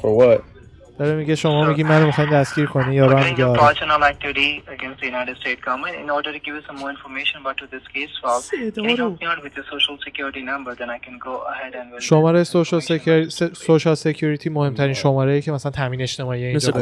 For 0.00 0.10
what? 0.20 0.44
داره 0.98 1.14
میگه 1.16 1.34
شما 1.34 1.64
میگی 1.64 1.82
منو 1.82 2.06
می‌خواین 2.06 2.30
دستگیر 2.30 2.66
کنی 2.66 2.94
یا 2.94 3.08
هم 3.08 3.20
During 3.20 3.24
میگه 3.24 3.44
your 3.44 3.58
آره 3.60 3.74
fraudulent 3.74 4.02
activity 4.12 4.50
against 4.76 4.98
the 5.02 5.06
United 5.14 5.36
States 5.42 5.60
government, 5.66 5.94
in 6.04 6.10
order 6.16 6.30
to 6.36 6.40
give 6.44 6.54
you 6.58 6.62
some 6.68 6.78
more 6.82 6.90
information 6.96 7.36
about 7.42 7.56
to 7.62 7.66
this 7.74 7.86
case 7.94 8.12
file, 8.22 8.42
can 8.74 8.84
you 8.90 8.96
help 8.96 9.20
me 9.20 9.26
out 9.30 9.40
with 9.44 9.54
your 9.58 9.66
social 9.74 9.96
security 10.06 10.42
number? 10.52 10.70
Then 10.80 10.90
I 10.96 10.98
can 11.06 11.16
go 11.28 11.34
ahead 11.52 11.72
and 11.80 11.92
will 11.92 12.00
شماره 12.00 12.44
social 12.44 12.80
security 12.80 13.30
social 13.54 13.94
security 13.94 14.50
مهمترین 14.50 14.94
شماره 14.94 15.32
ای 15.32 15.42
که 15.42 15.52
مثلا 15.52 15.72
تامین 15.72 16.02
اجتماعی 16.02 16.44
اینجا. 16.44 16.72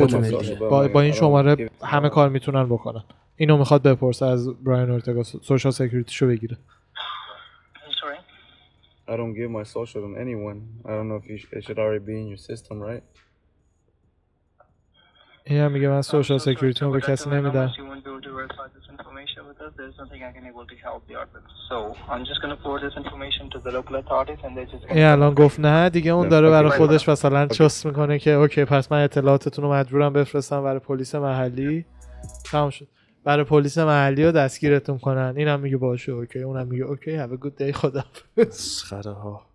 با, 0.71 0.89
با 0.89 1.01
این 1.01 1.13
شماره 1.13 1.71
همه 1.85 2.09
کار 2.09 2.29
می‌تونن 2.29 2.65
بکنن 2.65 3.05
اینو 3.37 3.57
می‌خواد 3.57 3.83
بپرسه 3.83 4.27
از 4.27 4.65
براین 4.65 4.91
اورتگا 4.91 5.23
social 5.23 5.73
security 5.73 6.15
شو 6.15 6.27
بگیره 6.27 6.57
Sorry. 8.01 8.19
I 9.13 9.17
don't 9.17 9.35
give 9.41 9.51
my 9.51 9.65
social 9.79 10.01
to 10.07 10.11
anyone. 10.25 10.59
I 10.89 10.91
don't 10.97 11.09
know 11.11 11.19
if 11.23 11.27
you 11.31 11.37
sh- 11.43 11.53
it 11.57 11.63
should 11.65 11.79
already 11.85 12.05
be 12.11 12.15
in 12.23 12.27
your 12.33 12.43
system, 12.51 12.75
right? 12.91 13.03
این 15.47 15.61
هم 15.61 15.73
میگه 15.73 15.89
من 15.89 16.03
social 16.03 16.39
security 16.39 16.85
رو 16.85 16.91
به 16.91 17.01
کسی 17.01 17.31
نمیدم. 17.31 17.73
این 24.89 25.05
الان 25.05 25.35
گفت 25.35 25.61
نه 25.61 25.91
دیگه 25.91 26.11
اون 26.11 26.29
داره 26.29 26.51
برای. 26.51 26.71
خودش 26.71 27.09
مثلا 27.09 27.47
چست 27.47 27.87
می‌کنه 27.87 28.19
که 28.19 28.31
okay 28.31 28.65
پس 28.65 28.93
من 28.93 29.05
اطلاعاتتون 29.05 29.65
رو 29.65 29.73
مجبورم 29.73 30.13
بفرستم 30.13 30.63
برای 30.63 30.79
پلیس 30.79 31.15
محلی. 31.15 31.85
تمام 32.45 32.71
شد. 32.71 32.89
برای 33.25 33.45
پلیس 33.45 33.79
محلی 33.79 34.25
رو 34.25 34.33
دستگیرتون 34.33 34.99
کنن. 34.99 35.35
اینم 35.37 35.61
میگه 35.61 35.77
باشه 35.77 36.13
okay. 36.13 36.43
اونم 36.43 36.67
میگه 36.67 36.85
okay 36.85 37.19
have 37.19 37.31
a 37.31 37.45
good 37.45 37.63
day 37.63 37.71
خدا 37.71 38.05
مسخره 38.37 39.13
ها. 39.13 39.47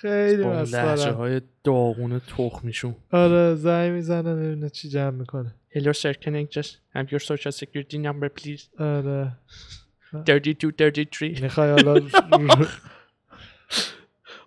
خیلی 0.00 0.44
مسخره 0.44 1.12
های 1.12 1.40
داغون 1.64 2.18
تخمیشون 2.18 2.94
آره 3.12 3.54
زنگ 3.54 3.92
می‌زنه 3.92 4.34
ببینه 4.34 4.70
چی 4.70 4.88
جمع 4.88 5.10
می‌کنه. 5.10 5.54
Hello 5.74 5.92
sir, 5.92 6.14
can 6.14 6.34
I 6.34 6.58
just 6.58 6.70
have 6.94 7.06
your 7.12 7.20
social 7.20 7.52
security 7.52 7.96
number 7.96 8.28
please? 8.40 8.80
آره. 8.80 9.32
3233 10.26 11.42
می‌خوای 11.42 11.70
حالا 11.70 12.00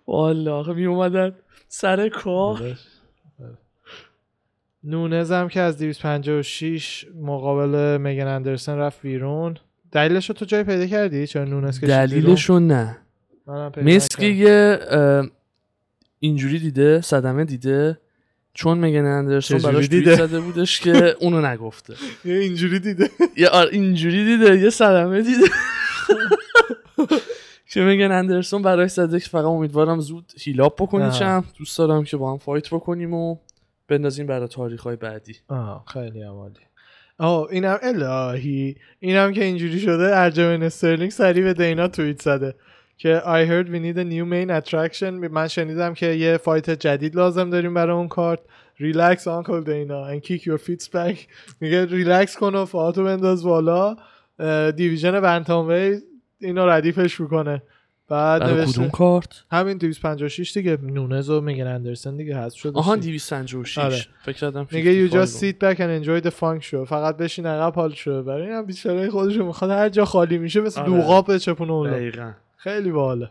والا 0.06 0.58
آخه 0.58 0.72
می 0.72 0.84
اومدن 0.84 1.32
سر 1.68 2.08
کار. 2.08 2.78
نونز 4.84 5.32
هم 5.32 5.48
که 5.48 5.60
از 5.60 5.78
256 5.78 7.06
مقابل 7.22 7.96
مگن 7.96 8.26
اندرسن 8.26 8.76
رفت 8.76 9.02
بیرون. 9.02 9.56
دلیلش 9.92 10.28
رو 10.28 10.34
تو 10.34 10.44
جای 10.44 10.64
پیدا 10.64 10.86
کردی؟ 10.86 11.26
چرا 11.26 11.44
نونز 11.44 11.80
کشید 11.80 11.90
بیرون؟ 11.90 12.06
دلیلشو 12.06 12.58
نه 12.58 12.98
که 13.46 13.52
نکردم. 13.52 13.88
یه 13.88 15.30
injury 16.22 16.58
دیده 16.58 17.00
صدمه 17.00 17.44
دیده. 17.44 17.98
چون 18.54 18.78
مگن 18.78 19.04
اندرسون 19.04 19.58
براش 19.58 19.86
دیده؟ 19.86 20.16
زده 20.16 20.40
بودش 20.40 20.80
که 20.80 21.16
اونو 21.20 21.46
نگفته. 21.46 21.94
یه 22.24 22.34
injury 22.34 22.78
دیده. 22.78 23.10
یه 23.36 23.48
آر 23.48 23.66
injury 23.66 24.24
دیده 24.24 24.58
یه 24.58 24.70
صدمه 24.70 25.22
دیده. 25.22 25.46
که 27.72 27.80
میگن 27.80 28.12
اندرسون 28.12 28.62
براش 28.62 28.90
زده 28.90 29.20
که 29.20 29.28
فقط 29.28 29.44
امیدوارم 29.44 30.00
زود 30.00 30.32
heal 30.38 30.67
up 30.67 30.82
بکنی 30.82 31.02
آها. 31.02 31.18
champ 31.18 31.44
دوست 31.58 31.78
دارم 31.78 32.04
که 32.04 32.16
با 32.16 32.32
هم 32.32 32.38
fight 32.38 32.68
بکنیم 32.68 33.14
و 33.14 33.36
بندازیم 33.88 34.26
برای 34.26 34.48
تاریخ 34.48 34.80
های 34.80 34.96
بعدی. 34.96 35.36
آه 35.48 35.84
خیلی 35.92 36.22
عالی 36.22 36.60
آه 37.18 37.48
اینم 37.50 37.78
الهی 37.82 38.76
اینم 38.98 39.32
که 39.32 39.44
اینجوری 39.44 39.80
شده 39.80 40.16
الجمین 40.16 40.62
استرلینگ 40.62 41.10
سریع 41.10 41.44
به 41.44 41.54
دینا 41.54 41.88
توییت 41.88 42.22
زده. 42.22 42.54
که 43.02 43.22
I 43.24 43.48
heard 43.50 43.68
we 43.68 43.78
need 43.78 43.98
a 43.98 44.04
new 44.04 44.24
main 44.32 44.50
attraction. 44.60 45.30
من 45.30 45.48
شنیدم 45.48 45.94
که 45.94 46.06
یه 46.06 46.36
fight 46.36 46.70
جدید 46.70 47.16
لازم 47.16 47.50
داریم 47.50 47.74
برای 47.74 47.96
اون 47.96 48.08
کارت. 48.08 48.40
relax 48.78 49.28
uncle 49.28 49.64
دینا 49.64 50.14
and 50.14 50.20
kick 50.20 50.40
your 50.40 50.58
feet 50.58 50.84
back. 50.84 51.18
میگه 51.60 51.84
ریلکس 51.84 52.36
کن 52.36 52.54
و 52.54 52.64
پاهاتو 52.64 53.04
بنداز 53.04 53.44
بالا. 53.44 53.96
division 54.76 55.20
bantamweight 55.20 55.98
اینو 56.40 56.66
ردیفش 56.66 57.20
می‌کنه. 57.20 57.62
بعد 58.08 58.42
نوشته 58.42 58.72
کدوم 58.72 58.90
کارت؟ 58.90 59.44
همین 59.50 59.78
256 59.78 60.52
دیگه. 60.52 60.78
نونز 60.82 61.30
و 61.30 61.40
میگن 61.40 61.66
اندرسن 61.66 62.16
دیگه 62.16 62.36
حذف 62.36 62.56
شده 62.56 62.78
آها 62.78 62.96
دیگه. 62.96 63.12
256 63.12 63.78
آره. 63.78 63.96
فکر 64.24 64.36
کردم 64.36 64.66
میگه 64.72 65.08
you 65.08 65.12
55 65.12 65.28
just 65.28 65.32
sit 65.32 65.56
back 65.64 65.78
and 65.78 66.04
enjoy 66.04 66.30
the 66.30 66.34
funk 66.40 66.70
show. 66.70 66.88
فقط 66.88 67.16
بشین 67.16 67.46
عقب 67.46 67.74
حال 67.74 67.92
شو. 67.92 68.22
برای 68.22 68.42
این 68.42 68.52
هم 68.52 68.66
بیچاره 68.66 69.10
خودشو 69.10 69.46
می‌خواد. 69.46 69.70
هر 69.70 69.88
جا 69.88 70.04
خالی 70.04 70.38
میشه 70.38 70.60
مثل 70.60 70.80
آره. 70.80 70.90
دوغاب 70.90 71.34
بچپونه 71.34 71.72
اون. 71.72 71.90
دقیقاً. 71.90 72.32
خیلی 72.62 72.90
باحاله. 72.90 73.30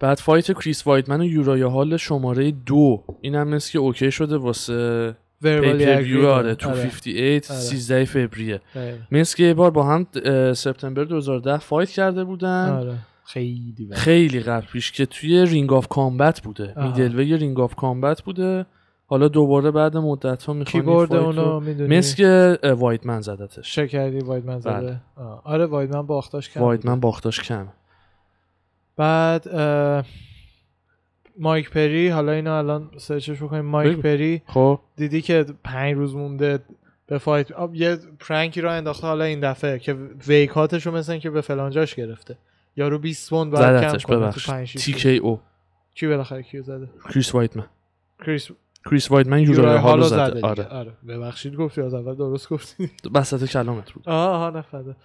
بعد 0.00 0.18
fight 0.18 0.52
کریس 0.52 0.86
وایتمن 0.86 1.20
و 1.20 1.24
یورای 1.24 1.62
هال 1.62 1.96
شماره 1.96 2.50
دو. 2.50 3.04
اینم 3.20 3.48
مثل 3.48 3.72
که 3.72 3.78
okay 3.78 4.10
شده 4.10 4.36
واسه 4.36 5.14
pay-per-view 5.42 6.26
آره 6.28 6.54
258 6.54 7.52
13 7.52 8.04
فوریه. 8.04 8.60
آره. 8.76 8.98
مثل 9.12 9.36
که 9.36 9.42
یه 9.42 9.54
بار 9.54 9.70
با 9.70 9.82
هم 9.82 10.06
سپتامبر 10.54 11.04
2010 11.04 11.58
fight 11.58 11.90
کرده 11.90 12.24
بودن. 12.24 12.68
آره. 12.68 12.94
خیلی 13.24 13.86
بد. 13.90 13.94
خیلی 13.94 14.40
قبل 14.40 14.66
پیش 14.66 14.92
که 14.92 15.06
توی 15.06 15.46
Ring 15.46 15.72
of 15.72 15.88
Combat 15.88 16.40
بوده. 16.40 16.74
middleweight 16.76 17.36
Ring 17.36 17.60
of 17.60 17.74
Combat 17.74 18.22
بوده. 18.22 18.66
حالا 19.06 19.28
دوباره 19.28 19.70
بعد 19.70 19.96
مدت 19.96 20.44
ها 20.44 20.52
می‌خوان 20.52 20.82
کیبورد 20.82 21.14
اونو 21.14 21.60
می‌دونی؟ 21.60 21.96
مثل 21.96 22.16
که 22.16 22.58
اه، 22.62 22.72
وایتمن 22.72 23.20
زدتش 23.20 23.74
چه 23.74 23.88
کردی 23.88 24.18
وایدمن 24.18 24.58
زده. 24.58 24.72
بله. 24.72 25.00
آره 25.44 25.66
وایدمن 25.66 26.02
باختاش 26.02 26.50
کم. 26.50 26.60
وایتمن 26.60 26.92
بود. 26.94 27.00
باختاش 27.00 27.40
کم. 27.40 27.66
بعد 28.98 29.48
مایک 31.38 31.70
پری 31.70 32.08
حالا 32.08 32.32
اینو 32.32 32.52
الان 32.52 32.90
سرچش 32.96 33.42
بکنیم. 33.42 33.64
مایک 33.64 33.92
بگو. 33.92 34.02
پری 34.02 34.42
خب. 34.46 34.80
دیدی 34.96 35.22
که 35.22 35.46
پنج 35.64 35.94
روز 35.96 36.14
مونده 36.14 36.58
به 37.06 37.18
فایت. 37.18 37.50
یه 37.72 37.98
پرنکی 38.20 38.60
رو 38.60 38.70
انداخته 38.70 39.06
حالا 39.06 39.24
این 39.24 39.40
دفعه 39.40 39.78
که 39.78 39.96
ویکاتش 40.26 40.86
رو 40.86 40.94
مثل 40.94 41.18
که 41.18 41.30
به 41.30 41.40
فلانجاش 41.40 41.94
گرفته. 41.94 42.38
یارو 42.76 42.98
20 42.98 43.30
پوند 43.30 43.52
باید 43.52 43.80
کم 43.80 43.88
کنه 43.88 43.98
تو 43.98 44.16
ببخش 44.16 44.50
5 44.50 44.74
تی 44.74 44.92
کی 44.92 45.16
او. 45.16 45.40
کی 45.94 46.06
بالاخره 46.06 46.42
کیو 46.42 46.62
زده؟ 46.62 46.88
کریس 47.10 47.34
وایتمن. 47.34 47.66
کریس 48.26 48.48
کریس 48.90 49.10
وایتمن 49.10 49.40
یورای 49.40 49.78
هالو 49.78 50.02
زده. 50.02 50.30
زده 50.30 50.40
آره. 50.40 50.64
آره. 50.64 50.92
ببخشید 51.08 51.54
گفتی 51.54 51.80
از 51.80 51.94
اول 51.94 52.14
درست 52.14 52.48
گفتی. 52.48 52.90
وسط 53.14 53.50
کلامت 53.50 53.92
بود. 53.92 54.08
آها 54.08 54.34
آها 54.34 54.50
نفهمیدم 54.50 54.96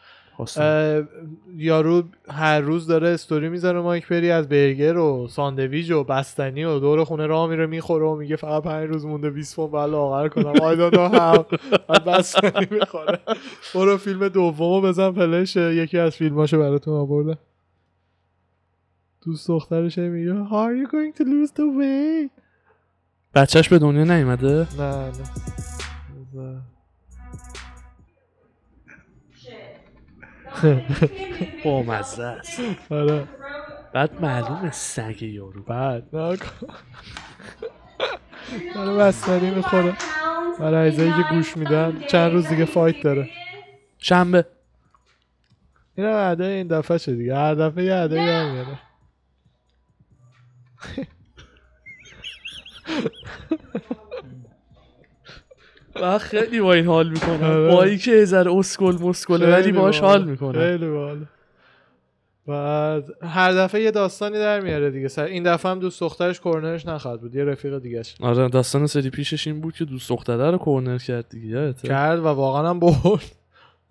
یارو 1.57 2.03
هر 2.29 2.59
روز 2.59 2.87
داره 2.87 3.09
استوری 3.09 3.49
می‌ذاره 3.49 3.81
مایک 3.81 4.07
پری 4.07 4.31
از 4.31 4.49
برگر 4.49 4.97
و 4.97 5.27
ساندویج 5.27 5.91
و 5.91 6.03
بستنی 6.03 6.63
و 6.63 6.79
دور 6.79 7.03
خونه 7.03 7.25
راه 7.25 7.49
میره 7.49 7.65
می‌خوره 7.65 8.05
و 8.05 8.15
میگه 8.15 8.35
فقط 8.35 8.63
پنج 8.63 8.89
روز 8.89 9.05
مونده 9.05 9.29
20 9.29 9.55
پوند 9.55 9.71
باید 9.71 9.91
لاغر 9.91 10.27
کنم. 10.27 10.53
I 10.53 10.75
don't 10.77 10.95
know 10.95 11.15
how. 11.15 11.57
بعد 11.87 12.05
بستنی 12.05 12.67
می‌خوره. 12.71 13.19
برو 13.75 13.97
فیلم 13.97 14.27
دومو 14.27 14.81
بزن 14.81 15.11
play 15.11 15.40
ش 15.40 15.55
یکی 15.55 15.97
از 15.97 16.15
فیلماشو 16.15 16.59
براتون 16.59 16.93
آوردم 16.93 17.37
دوست 19.25 19.47
دخترش 19.47 19.97
میگه 19.97 20.33
How 20.33 20.51
are 20.51 20.75
you 20.83 20.91
going 20.91 21.19
to 21.19 21.23
lose 21.23 21.51
the 21.51 21.79
weight? 21.79 22.41
بچهش 23.35 23.69
به 23.69 23.79
دنیا 23.79 24.03
نیومده؟ 24.03 24.67
نه 24.79 24.95
نه. 24.95 25.72
با 31.65 31.83
مزه 31.83 32.23
است. 32.23 32.59
آره. 32.89 33.27
بعد 33.93 34.21
معلومه 34.21 34.71
سگ 34.71 35.23
یارو. 35.23 35.63
بعد. 35.63 36.11
داره 36.11 36.37
بستنی 38.97 39.51
می‌خوره. 39.51 39.93
برای 40.59 40.87
عزیزایی 40.87 41.11
که 41.11 41.23
گوش 41.35 41.57
میدن 41.57 42.03
چند 42.07 42.31
روز 42.31 42.47
دیگه 42.47 42.65
فایت 42.65 43.01
داره. 43.03 43.29
شنبه. 43.97 44.45
این 45.95 46.07
هم 46.07 46.13
عده 46.13 46.45
این 46.45 46.67
دفعه 46.67 46.97
شد 46.97 47.11
دیگه. 47.17 47.35
هر 47.35 47.53
دفعه 47.55 47.83
یه 47.83 47.93
عده 47.93 48.21
هم 48.21 48.51
میاره. 48.51 48.79
و 55.95 56.17
خیلی 56.17 56.61
با 56.61 56.73
این 56.73 56.85
حال 56.85 57.09
می‌کنم. 57.09 57.43
آره. 57.43 57.67
با 57.67 57.83
اینکه 57.83 58.11
یه 58.11 58.25
ذره 58.25 58.55
اسکل 58.55 58.97
مسکله 59.01 59.51
ولی 59.51 59.71
باش. 59.71 59.99
حال 59.99 60.23
می‌کنم. 60.23 60.51
خیلی 60.51 60.89
باحال. 60.89 61.25
بعد 62.47 63.03
هر 63.21 63.51
دفعه 63.51 63.81
یه 63.81 63.91
داستانی 63.91 64.35
در 64.35 64.59
میاره 64.59 64.91
دیگه. 64.91 65.07
سر 65.07 65.23
این 65.23 65.43
دفعه 65.43 65.71
هم 65.71 65.79
دوست 65.79 66.01
دخترش 66.01 66.39
کورنرش 66.39 66.85
نخواهد 66.85 67.21
بود. 67.21 67.35
یه 67.35 67.43
رفیق 67.43 67.79
دیگه 67.79 68.01
آره 68.21 68.49
داستان 68.49 68.87
سری 68.87 69.09
پیشش 69.09 69.47
این 69.47 69.61
بود 69.61 69.73
که 69.73 69.85
دوست 69.85 70.09
دختره 70.09 70.51
رو 70.51 70.57
کورنر 70.57 70.97
کرد 70.97 71.29
دیگه؟ 71.29 71.73
کرد 71.73 72.19
و 72.19 72.27
واقعا 72.27 72.69
هم 72.69 72.79
برد. 72.79 73.35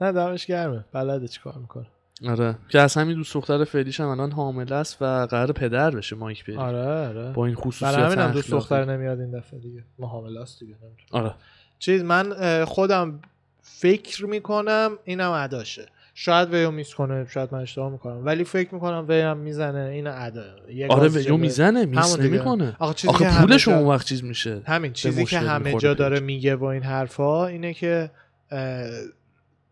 نه 0.01 0.13
دمش 0.13 0.47
گرمه. 0.47 0.85
بلده 0.93 1.29
چیکار 1.29 1.55
می‌کنه. 1.61 1.87
آره. 2.29 2.59
که 2.69 2.81
از 2.81 2.95
همین 2.95 3.17
دوست 3.17 3.35
دختر 3.35 3.65
فعلیش 3.65 4.01
هم 4.01 4.09
الان 4.09 4.31
حامله 4.31 4.75
است 4.75 5.03
و 5.03 5.27
قرار 5.31 5.53
پدر 5.53 5.91
بشه 5.91 6.17
مایک 6.17 6.45
پری 6.45 6.57
آره 6.57 7.09
آره. 7.09 7.33
با 7.33 7.47
این 7.47 7.55
خصوصیت 7.55 7.93
برای 7.93 8.05
همین 8.05 8.19
هم 8.19 8.31
دوست. 8.33 8.51
دختر 8.51 8.85
نمیاد 8.85 9.21
این 9.21 9.31
دفعه 9.31 9.61
دیگه. 9.61 9.85
محامله 9.99 10.41
است 10.41 10.61
دیگه 10.61 10.75
نمی‌تونه. 10.83 11.23
آره. 11.23 11.35
چیز 11.83 12.03
من 12.03 12.65
خودم 12.65 13.21
فکر 13.63 14.27
می‌کنم 14.27 14.99
اینم 15.05 15.31
اداشه 15.31 15.87
شاید 16.15 16.55
ویو 16.55 16.71
میس 16.71 16.95
کنه 16.95 17.27
شاید 17.31 17.49
من 17.53 17.61
اشتباه 17.61 17.93
می‌کنم 17.93 18.27
ولی 18.27 18.45
فکر 18.45 18.75
می‌کنم 18.75 19.05
وی 19.09 19.21
هم 19.21 19.37
می‌زنه 19.37 19.79
این 19.81 20.07
ادا 20.07 20.45
آره 20.89 21.09
ویو. 21.09 21.37
می‌زنه 21.37 21.87
دیگه. 21.87 22.19
نمی‌کنه 22.19 22.77
آخه 22.79 23.09
آخه 23.09 23.41
پولش 23.41 23.69
اون 23.69 23.87
وقت 23.87 24.07
چیز 24.07 24.25
میشه 24.25 24.63
همین 24.67 24.93
چیزی 24.93 25.25
که 25.25 25.39
همه 25.39 25.75
جا 25.75 25.95
داره. 25.95 26.21
میگه 26.21 26.57
با 26.57 26.73
این 26.73 26.83
حرفا 26.83 27.47
اینه 27.47 27.75
که 27.75 28.11
اه، 28.51 28.91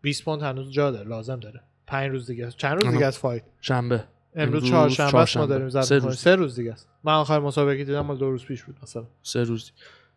20 0.01 0.25
پوند 0.25 0.41
هنوز 0.41 0.71
جا 0.71 0.91
داره 0.91 1.07
لازم 1.09 1.39
داره 1.39 1.61
پنج 1.87 2.11
روز 2.11 2.27
دیگه 2.27 2.47
است. 2.47 2.57
چند 2.57 2.83
روز. 2.83 2.93
دیگه 2.93 3.05
از 3.05 3.17
fight 3.17 3.43
شنبه 3.61 4.03
امروز 4.35 4.69
چهارشنبه 4.69 5.17
است 5.17 5.37
ما. 5.37 5.45
داریم 5.45 5.69
ضبط 5.69 5.83
سه. 5.83 5.97
روز. 5.97 6.19
سه 6.19 6.35
روز 6.35 6.55
دیگه 6.55 6.71
است 6.71 6.89
من 7.03 7.13
آخر 7.13 7.39
مسابقه 7.39 7.83
دیدم 7.83 8.01
مال 8.01 8.17
دو 8.17 8.31
روز 8.31 8.45
پیش 8.45 8.63
بود 8.63 8.75
مثلا 8.83 9.03
سه 9.23 9.43
روز 9.43 9.71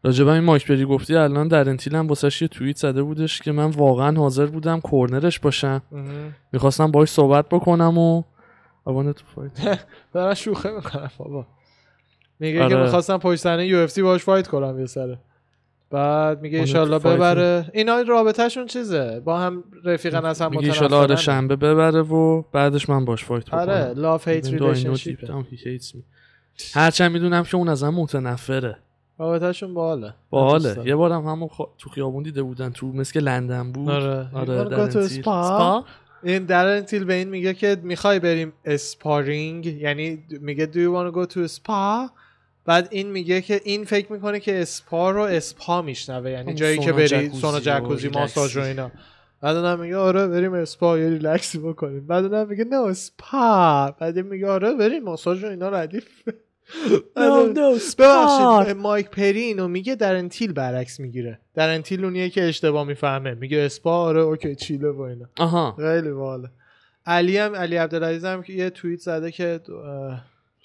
راجبه 0.04 0.30
این 0.32 0.44
مایک 0.44 0.66
پری 0.66 0.84
گفتی 0.84 1.14
الان 1.14 1.48
دارن 1.48 1.68
تیل 1.68 1.96
هم 1.96 2.06
واسش 2.06 2.42
یه 2.42 2.48
توییت 2.48 2.76
زده 2.76 3.02
بودش 3.02 3.42
که 3.42 3.52
من 3.52 3.70
واقعا 3.70 4.16
حاضر 4.16 4.46
بودم 4.46 4.80
corner 4.80 5.25
ش 5.25 5.40
باشم. 5.40 5.82
می‌خواستم 6.52 6.90
باهاش 6.90 7.08
صحبت 7.08 7.48
بکنم 7.48 7.98
و 7.98 8.22
I 8.84 8.89
wanna 8.89 9.12
to 9.12 9.24
fight. 9.34 9.80
دارن 10.14 10.34
شوخی 10.34 10.70
می‌کنم 10.70 11.10
بابا. 11.18 11.46
میگه 12.40 12.58
که 12.58 12.64
آره. 12.64 12.82
می‌خواستم 12.82 13.18
پشت 13.18 13.40
صحنه 13.40 13.66
UFC 13.66 14.02
باش 14.02 14.24
fight 14.24 14.48
کنم 14.48 14.80
یه 14.80 14.86
سره. 14.86 15.18
بعد 15.90 16.40
میگه 16.40 16.64
fight 16.64 17.02
ببره. 17.02 17.70
اینا 17.74 18.00
رابطهشون 18.00 18.66
چیزه. 18.66 19.20
با 19.20 19.38
هم 19.38 19.64
رفیقن 19.84 20.24
از 20.24 20.40
هم 20.40 20.50
میگه 20.50 20.66
ایشالا 20.66 20.98
آره. 20.98 21.16
شنبه 21.16 21.56
ببره 21.56 22.02
و 22.02 22.42
بعدش 22.52 22.88
من 22.88 23.04
باش 23.04 23.24
fight 23.24 23.44
بکنم. 23.44 23.60
آره 23.60 23.94
love 23.94 24.28
hate 24.28 24.48
relationship. 24.48 25.18
هرچند 26.74 27.12
می‌دونم 27.12 27.42
که 27.42 27.56
اون 27.56 27.68
ازم 27.68 27.94
متنفره. 27.94 28.78
رابطهشون 29.18 29.74
باحاله. 29.74 30.14
باحاله. 30.30 30.86
یه 30.86 30.96
بارم 30.96 31.26
همون 31.26 31.48
خا... 31.48 31.64
تو 31.78 31.90
خیابون 31.90 32.22
دیده 32.22 32.42
بودن 32.42 32.70
تو 32.70 32.86
مثل 32.86 33.20
لندن 33.20 33.72
بود. 33.72 33.90
آره. 33.90 34.28
آره 34.34 34.64
دارن 34.64 34.88
go 34.88 34.92
to 34.92 34.96
تیل. 34.96 35.22
spa؟ 35.22 35.24
سپا؟ 35.24 35.84
این 36.22 36.44
دارن 36.44 36.66
تیل 36.66 37.04
به 37.04 37.14
این 37.14 37.28
میگه 37.28 37.54
که 37.54 37.76
می‌خوای 37.82 38.18
بریم 38.18 38.52
sparring 38.64 39.66
یعنی 39.66 40.24
میگه 40.40 40.66
do 40.66 40.76
you 40.76 41.12
wanna 41.12 41.16
go 41.16 41.34
to 41.34 41.56
spar 41.56 42.10
بعد 42.64 42.88
این 42.90 43.10
میگه 43.10 43.40
که 43.40 43.60
این 43.64 43.84
فکر 43.84 44.12
می‌کنه 44.12 44.40
که 44.40 44.62
spar 44.62 45.10
رو 45.10 45.20
اسپا 45.20 45.82
میشنوه 45.82 46.30
یعنی 46.30 46.54
جایی 46.54 46.78
که 46.78 46.92
بری 46.92 47.08
جکوزی 47.08 47.40
سونا 47.40 47.60
جکوزی 47.60 48.08
ماساژ 48.08 48.56
و. 48.56 48.60
اینا. 48.60 48.90
بعد 49.40 49.56
اونم 49.56 49.80
میگه 49.80 49.96
آره 49.96 50.26
بریم 50.26 50.52
اسپا 50.52 50.98
یه 50.98 51.08
ریلکسی 51.08 51.58
بکنیم. 51.58 52.06
بعد 52.06 52.24
اونم 52.24 52.48
میگه 52.48 52.64
نه 52.64 52.76
spar. 52.76 53.94
بعد 54.00 54.16
این 54.16 54.26
میگه 54.26 54.48
آره 54.48 54.74
بریم 54.74 55.04
ماساژ 55.04 55.44
و 55.44 55.46
اینا 55.46 55.68
ردیف 55.68 56.08
ببخشید 57.16 58.68
spa. 58.68 58.76
مایک 58.76 59.10
پری 59.10 59.40
اینو 59.40 59.68
میگه 59.68 59.94
دارن 59.94 60.14
تیل 60.14 60.52
برعکس 60.52 61.00
می‌گیره. 61.00 61.40
دارن 61.54 61.68
تیل 61.68 62.04
اونیه 62.04 62.30
که 62.30 62.44
اشتباه 62.44 62.86
می‌فهمه. 62.86 63.34
میگه 63.34 63.58
اسپا 63.58 63.96
آره 63.96 64.20
okay 64.20 64.54
chill 64.54 64.84
ه 64.84 64.90
و 64.90 65.00
اینا. 65.00 65.26
آها. 65.38 65.76
خیلی 65.76 66.10
باحاله 66.10 66.48
علی 67.06 67.38
هم 67.38 67.54
علی 67.54 67.76
عبدالعزیز 67.76 68.24
هم 68.24 68.42
که 68.42 68.52
یه 68.52 68.70
توییت 68.70 69.00
زده 69.00 69.30
که 69.30 69.60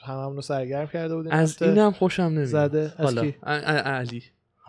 هممون 0.06 0.36
رو 0.36 0.42
سرگرم 0.42 0.88
کرده 0.88 1.16
بود 1.16 1.26
این 1.26 1.36
از. 1.36 1.62
اینم 1.62 1.92
خوشم 1.92 2.24
نمیاد. 2.24 2.46
زده 2.46 2.94
از 2.98 3.16
کی؟ 3.16 3.36
علی. 3.44 4.24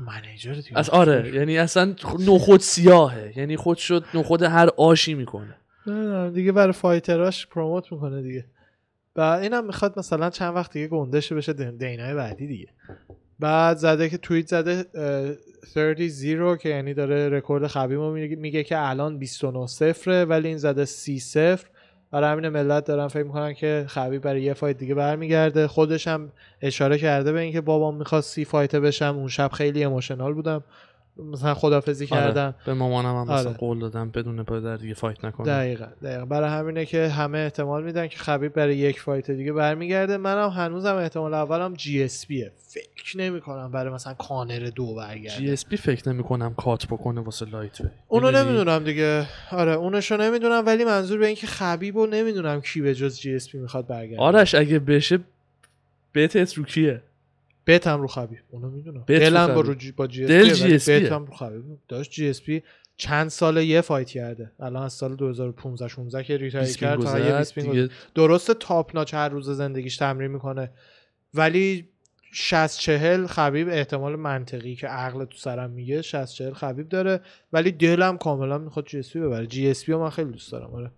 منیجر 0.07 0.55
از 0.75 0.91
آره 0.91 1.35
یعنی 1.35 1.59
اصلا 1.59 1.95
نخود 2.27 2.61
سیاهه. 2.61 3.33
یعنی 3.37 3.57
خود 3.57 3.77
شد 3.77 4.05
نخود 4.15 4.43
هر 4.43 4.69
آشی 4.77 5.15
می‌کنه. 5.15 5.57
دیگه 6.35 6.53
برای 6.53 6.73
فایتراش 6.73 7.47
پروموت 7.47 7.93
می‌کنه 7.93 8.23
دیگه. 8.23 8.45
و 9.17 9.21
اینم 9.21 9.67
می‌خواد 9.67 9.99
مثلا 9.99 10.31
چند 10.31 10.55
وقت 10.55 10.73
دیگه 10.73 10.89
گندشه 10.89 11.35
بشه 11.35 11.53
دین- 11.53 11.77
دینای 11.77 12.15
بعدی 12.15 12.47
دیگه. 12.47 12.69
بعد 13.39 13.77
زده 13.77 14.09
که 14.09 14.19
توییت 14.19 14.47
زده 14.47 14.85
اه، 14.95 15.95
30 15.95 16.09
0 16.09 16.57
که 16.57 16.69
یعنی 16.69 16.95
داره 16.95 17.29
رکورد 17.29 17.67
خبیبو 17.67 18.11
میگه, 18.11 18.65
که 18.65 18.89
الان 18.89 19.19
29 19.19 19.67
صفره 19.67 20.25
ولی 20.25 20.49
این 20.49 20.59
زده 20.59 20.85
30 20.85 21.19
صفر. 21.19 21.67
برای 22.11 22.31
همین 22.31 22.49
ملت 22.49 22.85
دارن 22.85 23.09
فکر 23.09 23.23
می‌کنن 23.23 23.55
که 23.55 23.85
خبیب 23.89 24.23
برای 24.23 24.43
یه 24.43 24.55
fight 24.55 24.79
دیگه 24.79 24.95
برمیگرده. 24.95 25.67
خودش 25.69 26.09
هم 26.09 26.33
اشاره 26.63 26.99
کرده 26.99 27.33
به 27.33 27.41
اینکه 27.41 27.61
بابام 27.61 27.97
می‌خواست 27.97 28.31
سی 28.31 28.45
fight 28.45 28.75
ه 28.75 28.81
بشم. 28.81 29.17
اون 29.19 29.29
شب 29.29 29.51
خیلی 29.53 29.85
emotional 29.85 30.35
بودم. 30.35 30.65
مثلا 31.33 31.55
خدافزی 31.55 32.07
کردم 32.07 32.43
آره. 32.45 32.55
به 32.67 32.75
مامانم 32.75 33.17
هم 33.17 33.23
مثلا 33.23 33.51
آره. 33.51 33.59
قول 33.59 33.79
دادم 33.79 34.11
بدون 34.11 34.45
پدر 34.45 34.77
دیگه 34.77 34.95
fight 34.95 35.25
نکنه. 35.25 35.47
دقیقا 35.47 35.87
دقیقا. 36.03 36.25
برای 36.25 36.51
همینه 36.51 36.87
که 36.87 37.09
همه 37.09 37.39
احتمال 37.39 37.85
میدن 37.85 38.07
که 38.07 38.19
خبیب 38.19 38.53
برای 38.53 38.77
یک 38.77 39.01
fight 39.01 39.31
دیگه 39.31 39.53
برمیگرده. 39.53 40.17
منم 40.17 40.49
هنوزم 40.49 40.95
احتمال 40.95 41.35
اولم 41.35 41.75
GSP 41.75 42.27
ه 42.27 42.53
فکر 42.69 43.19
نمی 43.19 43.41
کنم 43.41 43.71
برای 43.71 43.95
مثلا 43.95 44.15
کانر 44.15 44.71
دو 44.75 44.95
برگرده. 44.95 45.37
G 45.37 45.53
SP 45.53 45.77
فکر 45.77 46.09
نمی 46.09 46.23
کنم 46.23 46.55
cut 46.55 46.87
بکنه 46.87 47.21
واسه 47.21 47.47
lightweight. 47.47 47.89
اونو؟ 48.09 48.31
نمی‌دونم 48.31 48.85
دیگه. 48.85 49.27
آره 49.53 49.73
اونشو 49.73 50.17
نمی‌دونم 50.17 50.67
ولی 50.67 50.85
منظور 50.85 51.19
به 51.19 51.27
اینکه 51.27 51.47
خبیبو 51.47 52.07
نمی‌دونم 52.07 52.61
کی 52.61 52.81
به 52.81 52.95
جز 52.95 53.21
GSP 53.21 53.59
می‌خواد 53.59 53.87
برگرده. 53.87 54.23
آرش 54.23 54.55
اگه 54.55 54.79
بشه 54.79 55.19
bet 56.15 56.45
ت 56.45 56.55
رو 56.55 56.65
کیه؟ 56.65 57.03
bet 57.67 57.92
م 57.92 58.01
رو 58.01 58.07
خبیب 58.07 58.39
اونو 58.51 58.71
می‌دونم 58.71 59.05
دلم 59.07 59.55
با. 59.55 59.61
رو 59.61 59.75
جی... 59.75 59.93
با 59.93 60.07
جی 60.07 60.25
اس 60.25 60.31
دل 60.31 60.55
پی 60.55 60.79
GSP 60.79 60.83
-ه. 60.83 60.91
bet 60.91 61.16
م 61.16 61.25
رو 61.25 61.33
خبیب 61.33 61.63
داشت 61.89 62.11
GSP 62.11 62.63
چند 62.97 63.29
سال 63.29 63.57
یه 63.57 63.81
fight 63.81 64.11
کرده. 64.11 64.53
الان 64.61 64.83
از 64.83 64.93
سال 64.93 65.17
2015 65.17 65.89
16 65.89 66.25
که 66.25 66.37
retire 66.37 66.77
کرد 66.77 67.03
تا 67.03 67.19
یه 67.19 67.45
دیگه 67.45 67.89
درسته 68.15 68.55
top 68.55 68.95
notch 68.95 69.15
هر 69.15 69.29
روز 69.29 69.51
زندگیش 69.51 69.97
تمرین 69.97 70.31
می‌کنه 70.31 70.71
ولی 71.35 71.89
60 72.33 72.79
چهل 72.79 73.27
خبیب 73.27 73.69
احتمال 73.69 74.17
منطقی 74.17 74.75
که 74.75 74.87
عقل 74.87 75.25
تو 75.25 75.37
سرم 75.37 75.71
میگه 75.71 76.03
60 76.03 76.25
چهل 76.25 76.53
خبیب 76.53 76.89
داره. 76.89 77.21
ولی 77.53 77.73
دلم 77.73 78.19
کاملا 78.19 78.59
می‌خواد 78.59 78.87
GSP 78.87 79.21
ببره. 79.21 79.47
GSP 79.47 79.95
من 79.95 80.11
خیلی 80.11 80.31
دوست 80.31 80.53
دارم 80.53 80.75
آره. 80.75 80.91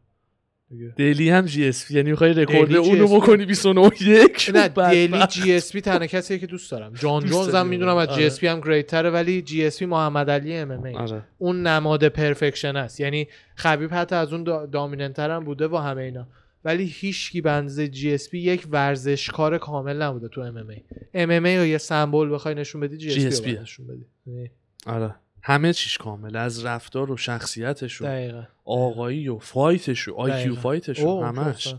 دیگه. 0.72 0.94
دلی 0.96 1.30
هم 1.30 1.46
GSP 1.46 1.94
یعنی 1.94 2.10
می‌خوای 2.10 2.32
رکورد 2.32 2.74
اونو 2.74 3.06
GSP. 3.06 3.10
بکنی 3.12 3.44
29 3.46 3.90
یک 4.00 4.50
نه. 4.54 4.68
دلی 4.92 5.26
GSP 5.26 5.80
تنها 5.80 6.06
کسیه 6.06 6.38
که 6.38 6.46
دوست 6.46 6.70
دارم 6.70 6.92
جان 6.94 7.24
جونز 7.24 7.54
هم 7.54 7.66
می‌دونم 7.66 7.96
از. 7.96 8.14
GSP 8.14 8.46
هم 8.46 8.60
great 8.60 8.86
تره 8.86 9.10
ولی 9.10 9.42
GSP 9.42 9.86
محمد 9.86 10.30
علی 10.30 10.54
MMA 10.54 10.94
آره 10.94 11.22
اون 11.38 11.66
نماد 11.66 12.08
perfection 12.08 12.76
است 12.76 13.00
یعنی 13.00 13.28
خبیب 13.54 13.94
حتی 13.94 14.14
از 14.14 14.32
اون 14.32 14.44
دا 14.44 14.66
dominant 14.66 15.18
تر 15.18 15.30
هم 15.30 15.44
بوده 15.44 15.68
و 15.68 15.76
همه 15.76 16.02
اینا 16.02 16.26
ولی 16.64 16.84
هیچکی 16.84 17.40
به 17.40 17.50
اندازه 17.50 17.88
GSP 17.88 18.38
یک 18.38 18.66
ورزشکار 18.70 19.58
کامل 19.58 20.02
نبوده 20.02 20.28
تو 20.28 20.40
ام 20.40 20.56
ام 20.56 20.68
ای 20.68 20.82
ام 21.14 21.30
ام 21.30 21.44
ای 21.44 21.58
رو 21.58 21.66
یه 21.66 21.78
سمبل 21.78 22.34
بخوای 22.34 22.54
نشون 22.54 22.80
بدی 22.80 22.96
جی 22.96 23.26
اس 23.26 23.40
GSP. 23.40 23.44
پی 23.44 23.52
نشون 23.52 23.86
بدی 23.86 24.06
یعنی 24.26 24.50
آره 24.86 25.14
همه 25.42 25.72
چیش 25.72 25.98
کامل 25.98 26.36
از 26.36 26.64
رفتار 26.64 27.10
و 27.10 27.16
شخصیتش 27.16 28.02
و 28.02 28.04
دقیقاً. 28.04 28.42
آقایی 28.64 29.28
و 29.28 29.38
fight 29.38 29.88
ش 29.88 30.08
و 30.08 30.14
IQ 30.14 30.38
دقیقاً. 30.40 30.60
fight 30.60 30.89
ش 30.89 31.00
و 31.00 31.22
همش. 31.22 31.74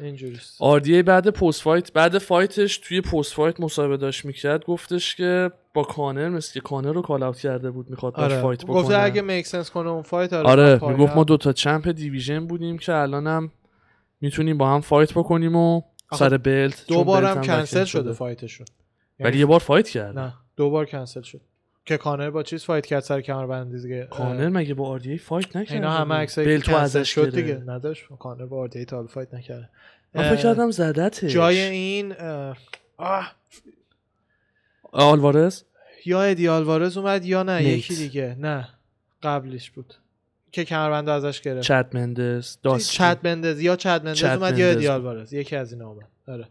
اینجوریست. 0.00 0.56
RDA 0.62 1.02
بعد 1.02 1.28
post 1.28 1.62
fight 1.62 1.92
بعد 1.92 2.18
fight 2.18 2.61
ش 2.61 2.78
توی 2.78 3.00
post 3.00 3.34
fight 3.34 3.60
مصاحبه 3.60 3.96
داشت 3.96 4.24
می‌کرد 4.24 4.64
گفتش 4.64 5.16
که 5.16 5.50
با 5.74 5.82
کانر 5.82 6.28
مثل 6.28 6.52
که 6.54 6.60
کانر 6.60 6.92
رو 6.92 7.02
call 7.02 7.22
out 7.22 7.38
کرده 7.38 7.70
بود 7.70 7.90
می‌خواد 7.90 8.14
آره. 8.16 8.40
fight 8.40 8.64
بکنه. 8.64 8.76
گفته 8.76 8.98
اگه 8.98 9.22
make 9.22 9.46
sense 9.46 9.70
کنه 9.70 9.88
اون 9.88 10.02
fight 10.02 10.32
آره, 10.32 10.78
آره. 10.78 10.92
می‌گفت 10.96 11.16
ما 11.16 11.24
دوتا 11.24 11.52
champ 11.52 11.88
division 11.88 12.46
بودیم 12.46 12.78
که 12.78 12.94
الانم 12.94 13.52
می‌تونیم 14.20 14.58
با 14.58 14.70
هم 14.74 14.80
fight 14.80 15.12
بکنیم 15.12 15.56
و 15.56 15.82
سر 16.12 16.36
belt 16.36 16.86
چون 16.88 16.98
دو 16.98 17.04
بارم 17.04 17.34
belt 17.34 17.36
هم 17.36 17.56
کنسل 17.56 17.76
وکیل 17.76 17.84
شده. 17.84 18.12
fight 18.12 18.39
شون. 18.39 18.66
یعنی 19.18 19.30
ولی 19.30 19.38
یه 19.38 19.46
بار 19.46 19.60
فایت 19.60 19.88
کرد 19.88 20.18
نه 20.18 20.34
دو 20.56 20.70
بار 20.70 20.86
کنسل 20.86 21.22
شد. 21.22 21.40
که 21.84 21.96
کانر 21.96 22.30
با 22.30 22.42
چیز 22.42 22.64
فایت 22.64 22.86
کرد 22.86 23.02
سر 23.02 23.20
کمربند 23.20 23.82
دیگه 23.82 24.08
کانر 24.10 24.48
مگه 24.48 24.74
با 24.74 24.88
آردیه 24.88 25.16
فایت 25.16 25.56
نکرد 25.56 25.74
اینا 25.74 25.90
همه 25.90 26.14
عکسایی 26.14 26.46
که 26.46 26.52
بلتو 26.54 26.72
کنسل 26.72 26.98
ازش 26.98 27.14
شد. 27.14 27.34
دیگه 27.34 27.62
نداشت. 27.66 28.04
کانر 28.18 28.46
با 28.46 28.60
آردی 28.60 28.84
تا 28.84 28.96
حالا 28.96 29.08
فایت 29.08 29.34
نکرده. 29.34 29.68
من 30.14 30.30
فکر 30.30 30.42
کردم 30.42 30.70
زدتش. 30.70 31.32
جای 31.32 31.60
این 31.60 32.12
آه. 32.96 33.32
آلوارز؟ 34.92 35.62
یا 36.04 36.22
ادی 36.22 36.48
آلوارز 36.48 36.96
اومد 36.96 37.24
یا 37.24 37.42
نه 37.42 37.58
نیت. 37.58 37.78
یکی 37.78 37.94
دیگه. 37.94 38.36
نه 38.38 38.68
قبلش 39.22 39.70
بود. 39.70 39.94
که 40.52 40.64
کمربند 40.64 41.08
ازش 41.08 41.40
گرفت. 41.40 41.62
چت 41.62 41.88
مندز 41.92 42.56
داست 42.62 42.90
چت 42.90 43.20
بندز 43.20 43.60
یا 43.60 43.76
چت 43.76 44.04
مندز 44.04 44.24
اومد 44.24 44.58
یا 44.58 44.66
ادی 44.66 44.76
مندز. 44.76 44.88
آلوارز. 44.88 45.32
یکی 45.32 45.56
از 45.56 45.72
اینا 45.72 45.88
اومد. 45.88 46.08
آره. 46.28 46.48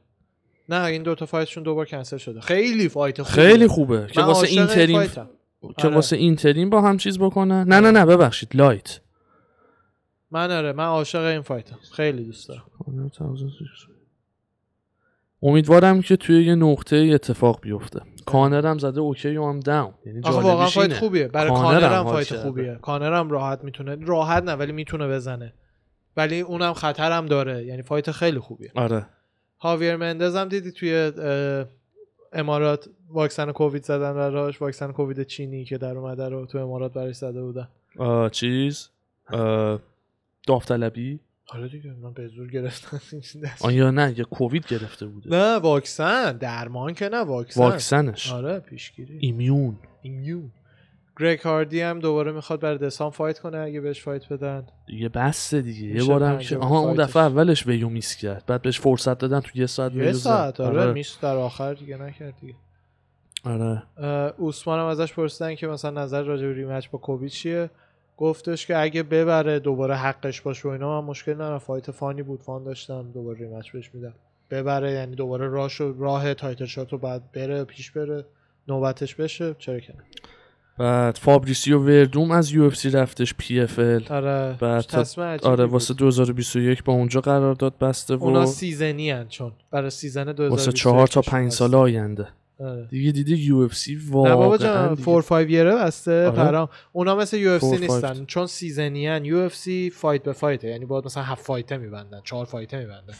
نه 0.71 0.83
این 0.83 1.03
دوتا 1.03 1.25
fight 1.25 1.47
شون 1.47 1.63
دوبار 1.63 1.85
کنسل 1.85 2.17
شده. 2.17 2.41
خیلی 2.41 2.89
fight 2.89 3.21
خوبه. 3.21 3.41
خیلی 3.41 3.67
خوبه. 3.67 4.07
که 4.07 4.21
واسه 4.21 4.39
عاشق 4.39 4.51
این 4.51 4.59
interim 4.59 4.97
fight 4.97 5.20
م. 5.20 5.29
که 5.77 5.87
آره. 5.87 5.95
واسه 5.95 6.15
interim 6.15 6.69
با 6.69 6.81
هم 6.81 6.97
چیز 6.97 7.19
بکنن 7.19 7.63
نه 7.63 7.79
نه 7.79 7.91
نه 7.91 8.05
ببخشید 8.05 8.55
light. 8.55 8.99
من 10.31 10.51
آره 10.51 10.73
من 10.73 10.85
عاشق 10.85 11.21
این 11.21 11.41
fight 11.41 11.69
م. 11.69 11.79
خیلی 11.91 12.23
دوست 12.23 12.49
دارم. 12.49 12.63
امیدوارم 15.43 16.01
که 16.01 16.15
توی 16.15 16.45
یه 16.45 16.55
نقطه 16.55 16.95
اتفاق 17.13 17.61
بیفته. 17.61 18.01
کانرم 18.25 18.77
زده 18.77 18.99
okay 18.99 19.37
و 19.37 19.49
هم 19.49 19.59
down 19.59 19.93
یعنی 20.05 20.19
واقعا 20.19 20.67
fight. 20.67 20.93
خوبیه. 20.93 21.27
برای 21.27 21.49
کانر 21.49 21.79
کانر 21.79 21.93
هم 21.93 22.07
هم 22.07 22.13
fight. 22.13 22.35
خوبیه. 22.35 22.79
کانر 22.81 23.13
هم 23.13 23.29
راحت 23.29 23.63
می‌تونه 23.63 23.95
راحت 23.95 24.43
نه 24.43 24.51
ولی 24.53 24.71
می‌تونه 24.71 25.07
بزنه. 25.07 25.53
ولی 26.17 26.41
اونم 26.41 26.73
خطر 26.73 27.11
هم 27.11 27.25
داره. 27.25 27.65
یعنی 27.65 27.81
فایت 27.81 28.11
خیلی 28.11 28.39
خوبیه. 28.39 28.71
آره. 28.75 29.05
هاویر 29.61 29.95
مندز 29.95 30.35
هم 30.35 30.47
دیدی 30.47 30.71
توی 30.71 31.11
امارات 32.33 32.89
واکسن 33.09 33.51
کووید 33.51 33.83
زدن 33.83 34.13
براش 34.13 34.61
واکسن 34.61 34.91
کووید 34.91 35.23
چینی 35.23 35.65
که 35.65 35.77
در 35.77 35.97
اومده 35.97 36.29
رو 36.29 36.45
تو 36.45 36.57
امارات 36.57 36.93
براش 36.93 37.15
زده 37.15 37.41
بودن. 37.41 37.67
آه، 37.97 38.29
چیز؟ 38.29 38.89
آه، 39.29 39.79
داوطلبی؟ 40.47 41.19
آره 41.49 41.67
دیگه 41.67 41.91
من 42.01 42.13
به 42.13 42.27
زور 42.27 42.47
گرفتن 42.47 42.99
آن 43.67 43.73
یا 43.73 43.91
نه 43.91 44.13
یه 44.17 44.23
کووید 44.23 44.67
گرفته 44.67 45.05
بوده. 45.05 45.29
نه 45.29 45.55
واکسن. 45.55 46.37
درمان 46.37 46.93
که 46.93 47.09
نه 47.09 47.17
واکسن. 47.17 47.61
واکسنش. 47.61 48.31
آره 48.31 48.59
پیشگیری. 48.59 49.17
ایمیون. 49.21 49.77
ایمیون. 50.01 50.51
گریگ 51.21 51.39
هاردی 51.39 51.81
هم 51.81 51.99
دوباره 51.99 52.31
می‌خواد 52.31 52.59
برای 52.59 52.77
دسام 52.77 53.11
فایت 53.11 53.39
کنه 53.39 53.57
اگه 53.57 53.81
بهش 53.81 54.01
فایت 54.01 54.29
بدن. 54.29 54.67
دیگه 54.87 55.09
بسته 55.09 55.61
دیگه. 55.61 55.87
یه 55.87 56.03
بارم 56.03 56.37
که 56.37 56.57
آها 56.57 56.79
اون. 56.79 56.93
دفعه 56.93 57.23
اولش 57.23 57.67
ویو 57.67 57.89
میس 57.89 58.15
کرد 58.15 58.43
بعد 58.47 58.61
بهش 58.61 58.79
فرصت 58.79 59.17
دادن 59.17 59.39
تو 59.39 59.59
یه 59.59 59.65
ساعت 59.65 59.95
یه. 59.95 60.11
ساعت 60.11 60.59
آره, 60.59 60.81
آره. 60.81 60.93
میش 60.93 61.09
در 61.09 61.35
آخر 61.35 61.73
دیگه 61.73 61.97
نکرد 61.97 62.33
دیگه. 62.41 62.53
آره. 63.45 63.83
اوسمان 64.37 64.79
هم 64.79 64.85
ازش 64.85 65.13
پرسیدن 65.13 65.55
که 65.55 65.67
مثلا 65.67 66.01
نظر 66.01 66.23
راجع 66.23 66.47
به 66.47 66.53
ریمچ 66.53 66.89
با 66.89 66.99
کووید 66.99 67.31
چیه؟ 67.31 67.69
گفتش 68.17 68.65
که 68.67 68.77
اگه 68.77 69.03
ببره 69.03 69.59
دوباره 69.59 69.95
حقش 69.95 70.41
باشه 70.41 70.67
و 70.67 70.71
اینا 70.71 71.01
من 71.01 71.07
مشکل 71.07 71.33
ندارم. 71.33 71.57
فایت 71.57 71.91
فانی 71.91 72.23
بود 72.23 72.41
فان 72.41 72.63
داشتم 72.63 73.11
دوباره 73.11 73.39
ریمچ 73.39 73.71
بهش 73.71 73.89
میدم. 73.93 74.13
ببره 74.51 74.91
یعنی 74.91 75.15
دوباره 75.15 75.47
راهشو 75.47 75.93
راه 75.99 76.33
تایتل 76.33 76.65
شات 76.65 76.91
رو 76.91 76.97
بعد 76.97 77.31
بره 77.31 77.63
پیش 77.63 77.91
بره 77.91 78.25
نوبتش 78.67 79.15
بشه 79.15 79.55
چرا 79.59 79.79
که 79.79 79.93
بعد 80.77 81.17
فابریسیو 81.17 81.79
وردوم 81.79 82.31
از 82.31 82.51
UFC 82.51 82.89
رفتش 82.89 83.33
PFL 83.33 84.05
آره 84.09 84.57
بعد 84.61 84.85
آره. 85.43 85.65
واسه 85.65 85.93
2021 85.93 86.83
با 86.83 86.93
اونجا 86.93 87.21
قرارداد 87.21 87.77
بسته 87.77 88.13
اونا 88.13 88.41
و 88.41 88.45
season 88.45 89.11
ی 89.11 89.19
ان 89.19 89.27
چون 89.27 89.51
برای 89.71 89.89
season 89.89 90.23
2021 90.23 90.51
واسه 90.51 90.71
چهار 90.71 91.07
تا 91.07 91.21
بهشون 91.21 91.31
پنج 91.31 91.47
بسته. 91.47 91.57
سال 91.57 91.75
آینده 91.75 92.27
آره. 92.59 92.87
دیگه 92.89 93.11
دیدی 93.11 93.35
UFC 93.35 93.95
نه 93.95 94.11
بابا 94.11 94.37
واقعا 94.37 94.57
جان 94.57 94.93
دیگه. 94.93 95.05
4 95.05 95.21
5 95.21 95.49
یره 95.51 95.75
بسته 95.75 96.27
آره. 96.27 96.35
پرام 96.35 96.69
اونا 96.91 97.15
مثل 97.15 97.37
UFC 97.37 97.77
4 97.77 97.79
5 97.79 97.91
نیستن 97.91 98.25
چون 98.25 98.47
season 98.47 98.99
ی 98.99 99.07
ان 99.07 99.25
UFC 99.25 99.89
fight 99.89 100.23
به 100.23 100.33
fight 100.33 100.62
ه 100.62 100.67
یعنی 100.67 100.85
باید 100.85 101.05
مثلا 101.05 101.23
هفت 101.23 101.45
fight 101.45 101.72
ه 101.72 101.77
میبندن 101.77 102.21
چهار 102.23 102.45
fight 102.45 102.72
ه 102.72 102.77
میبندن 102.79 103.13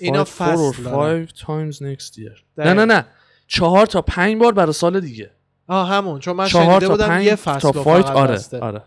اینا 0.00 0.24
or 0.24 0.28
فصل 0.28 0.82
دارن. 0.82 1.26
five 1.26 1.30
times 1.30 1.76
next 1.76 2.18
year 2.18 2.40
نه. 2.58 2.72
نه 2.74 2.84
نه 2.84 3.06
چهار 3.46 3.86
تا 3.86 4.02
پنج 4.02 4.40
بار 4.40 4.52
برای 4.52 4.72
سال 4.72 5.00
دیگه 5.00 5.30
آه 5.68 5.88
همون. 5.88 6.20
چون 6.20 6.36
من 6.36 6.46
چهار 6.46 6.64
شنیده 6.64 6.86
تا 6.86 6.92
بودم 6.92 7.20
یه 7.20 7.34
فصل 7.34 7.58
تا 7.58 7.72
fight 7.72 8.06
آره. 8.06 8.38
آره. 8.60 8.82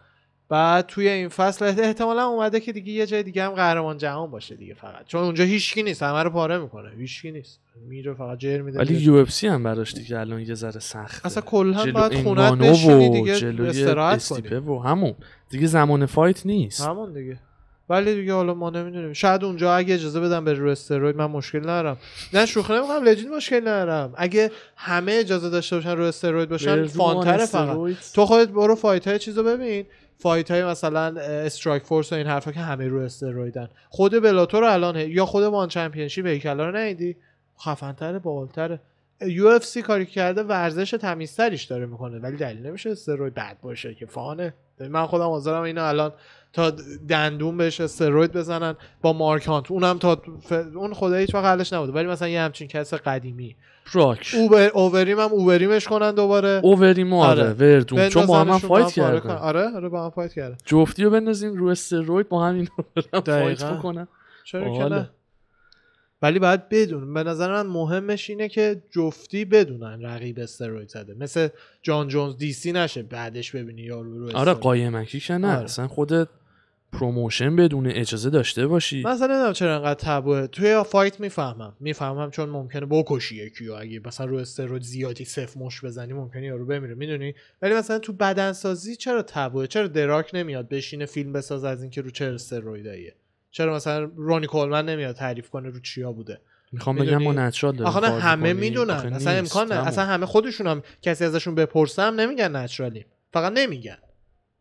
بعد 0.49 0.85
توی 0.85 1.07
این 1.09 1.29
فصل 1.29 1.65
احت- 1.65 1.79
احتمالا 1.79 2.25
اومده 2.27 2.59
که 2.59 2.71
دیگه 2.73 2.91
یه 2.93 3.05
جای 3.05 3.23
دیگه 3.23 3.43
هم 3.43 3.49
قهرمان 3.51 3.97
جهان 3.97 4.31
باشه 4.31 4.55
دیگه 4.55 4.73
فقط. 4.73 5.05
چون 5.07 5.23
اونجا 5.23 5.43
هیچکی 5.43 5.83
نیست 5.83 6.03
همه 6.03 6.23
رو 6.23 6.29
پاره 6.29 6.57
می‌کنه. 6.57 6.89
هیچکی 6.97 7.31
نیست. 7.31 7.59
میره 7.89 8.13
فقط 8.13 8.37
جر 8.37 8.61
میده 8.61 8.79
ولی. 8.79 8.93
یو 8.93 9.13
اف 9.13 9.31
سی 9.31 9.47
هم 9.47 9.63
براش 9.63 9.93
دیگه 9.93 10.19
الان 10.19 10.41
یه 10.41 10.53
ذره 10.53 10.79
سخته. 10.79 11.25
اصلا 11.25 11.41
کلا 11.41 11.91
باید 11.91 12.23
خونت 12.23 12.53
بشینی 12.53 13.09
دیگه 13.09 13.33
استراحت 13.69 14.27
کنی. 14.27 14.37
استیپه 14.37 14.59
و 14.59 14.79
همون. 14.79 15.15
دیگه 15.49 15.67
زمان 15.67 16.05
fight 16.05 16.45
نیست. 16.45 16.81
همون 16.81 17.13
دیگه. 17.13 17.39
ولی 17.89 18.15
دیگه 18.15 18.33
حالا 18.33 18.53
ما 18.53 18.69
نمی‌دونیم. 18.69 19.13
شاید 19.13 19.43
اونجا 19.43 19.75
اگه 19.75 19.93
اجازه 19.93 20.19
بدم 20.19 20.45
به 20.45 20.53
رو 20.53 20.69
استروید 20.69 21.15
من 21.15 21.25
مشکل 21.25 21.59
ندارم. 21.59 21.97
نه 22.33 22.45
شوخی 22.45 22.73
نمی‌کنم 22.73 23.03
لجین 23.03 23.35
مشکل 23.35 23.61
ندارم. 23.61 24.13
اگه 24.15 24.51
همه 24.75 25.11
اجازه 25.11 25.49
داشته 25.49 25.75
باشن 25.75 25.91
رو 25.91 26.03
استروید 26.03 26.49
باشن 26.49 26.87
fun 26.87 27.17
تر 27.17 27.37
فقط. 27.37 27.77
تو 28.13 28.25
خودت 28.25 28.49
برو 28.49 28.75
fight 28.75 29.07
های 29.07 29.19
چیزو 29.19 29.43
ببین. 29.43 29.85
fight 30.19 30.51
های 30.51 30.63
مثلا 30.63 31.21
Strikeforce 31.21 32.13
و 32.13 32.15
این 32.15 32.27
حرفا 32.27 32.51
که 32.51 32.59
همه 32.59 32.87
رو 32.87 32.99
استرویدن. 32.99 33.69
خود 33.89 34.21
بلاتور 34.23 34.63
الان 34.63 34.95
یا 34.95 35.25
خود 35.25 35.43
ONE 35.43 35.67
Championship 35.67 36.25
هیکلا 36.25 36.69
رو 36.69 36.75
ندیدی؟ 36.75 37.15
خفنتره 37.61 38.19
بالتره 38.19 38.79
UFC 39.21 39.81
کاری 39.81 40.05
کرده 40.05 40.43
ورزش 40.43 40.91
تمیزتریش 40.91 41.63
داره 41.63 41.85
می‌کنه 41.85 42.19
ولی 42.19 42.37
دلیل 42.37 42.65
نمیشه 42.67 42.89
استروید 42.89 43.33
بد 43.33 43.57
باشه 43.61 43.95
که 43.95 44.05
fun 44.05 44.34
ه. 44.34 44.53
من 44.89 45.05
خودم 45.05 45.25
حاضرم 45.25 45.61
اینو 45.61 45.83
الان 45.83 46.11
تا 46.53 46.73
دندون 47.09 47.57
بهش 47.57 47.81
استروید 47.81 48.33
بزنن 48.33 48.75
با 49.01 49.13
مارک 49.13 49.45
هانت. 49.45 49.71
اونم 49.71 49.97
تا 49.97 50.21
ف... 50.41 50.51
اون 50.51 50.93
خدایی 50.93 51.25
هیچ 51.25 51.35
وقت 51.35 51.45
حلش 51.45 51.73
نبوده 51.73 51.91
ولی 51.91 52.07
مثلا 52.07 52.27
یه 52.27 52.41
همچین 52.41 52.67
کس 52.67 52.93
قدیمی. 52.93 53.55
راک 53.93 54.31
اوبر 54.37 54.69
اووریم 54.73 55.19
هم 55.19 55.31
اووریمش 55.31 55.87
کنن 55.87 56.11
دوباره. 56.11 56.59
اووریم 56.63 57.13
آره 57.13 57.43
آره. 57.43 57.53
وردوم 57.53 58.09
چون 58.09 58.25
با 58.25 58.39
هم, 58.39 58.57
فایت. 58.57 58.91
کردن. 58.91 59.29
آره 59.29 59.75
آره 59.75 59.89
با 59.89 60.03
هم 60.03 60.09
فایت 60.09 60.33
کردن. 60.33 60.57
جفتی 60.65 61.03
رو 61.03 61.09
بندازیم 61.09 61.53
رو 61.53 61.67
استروید 61.67 62.29
با 62.29 62.45
هم 62.45 62.55
این 62.55 62.67
برن 63.01 63.21
فایت. 63.21 63.63
بکنن. 63.63 64.07
چرا 64.43 64.77
که. 64.77 64.83
نه؟ 64.83 65.09
ولی 66.21 66.39
باید 66.39 66.69
بدون 66.69 67.13
به 67.13 67.23
نظر 67.23 67.51
من 67.51 67.67
مهمش 67.67 68.29
اینه 68.29 68.49
که 68.49 68.81
جفتی 68.91 69.45
بدونن 69.45 70.01
رقیب 70.01 70.39
استروید 70.39 70.89
زده. 70.89 71.13
مثل 71.13 71.47
جان 71.81 72.07
جونز 72.07 72.37
DC 72.37 72.71
نشه 72.71 73.03
بعدش 73.03 73.55
ببینی 73.55 73.81
یارو 73.81 74.19
رو 74.19 74.25
آره 74.25 74.37
استروید. 74.37 74.57
قایمکی 74.57 75.19
که 75.19 75.33
نه. 75.33 75.55
آره. 75.55 75.63
اصلا 75.63 75.87
خودت 75.87 76.27
promotion 76.91 77.55
بدون 77.55 77.87
اجازه 77.87 78.29
داشته 78.29 78.67
باشی. 78.67 79.03
اصلا 79.05 79.27
نمی‌دونم 79.27 79.53
چرا 79.53 79.75
انقدر 79.75 79.99
تبوه. 79.99 80.47
توی 80.47 80.83
fight 80.83 81.19
می‌فهمم. 81.19 81.75
می‌فهمم 81.79 82.31
چون 82.31 82.49
ممکنه 82.49 82.85
بکشی 82.85 83.35
یکی 83.35 83.69
اگه 83.69 84.01
مثلا 84.05 84.25
رو 84.25 84.37
استروید 84.37 84.81
زیادی 84.81 85.25
سفت 85.25 85.57
مشت 85.57 85.83
بزنی 85.83 86.13
ممکنه 86.13 86.45
یارو 86.45 86.65
بمیره. 86.65 86.95
می‌دونی؟ 86.95 87.33
ولی 87.61 87.73
مثلا 87.73 87.99
تو 87.99 88.13
بدنسازی 88.13 88.95
چرا 88.95 89.21
تبوه؟ 89.21 89.67
چرا 89.67 89.87
دراک 89.87 90.29
نمیاد 90.33 90.69
بشینه 90.69 91.05
فیلم 91.05 91.33
بساز 91.33 91.63
از 91.63 91.81
اینکه 91.81 92.01
رو 92.01 92.09
چه 92.09 92.25
استرویداییه؟ 92.25 93.13
چرا 93.57 93.75
مثلا 93.75 94.11
رونی 94.15 94.47
کولمن 94.47 94.85
نمیاد 94.85 95.15
تعریف 95.15 95.49
کنه 95.49 95.69
رو 95.69 95.79
چیا 95.79 96.11
بوده 96.11 96.41
می‌خوام 96.71 96.95
بگم؟ 96.95 97.17
ما 97.17 97.33
natural 97.33 97.83
آخه 97.83 97.99
نه 97.99 98.19
همه. 98.19 98.53
می‌دونن 98.53 98.93
اصلا. 98.93 99.33
امکان 99.33 99.73
نه. 99.73 99.87
اصلا 99.87 100.05
همه 100.05 100.25
خودشون 100.25 100.67
هم 100.67 100.83
کسی 101.01 101.25
ازشون 101.25 101.55
بپرسم 101.55 102.01
نمیگن 102.01 102.55
natural 102.55 102.94
یم 102.94 103.05
فقط 103.33 103.53
نمیگن 103.53 103.97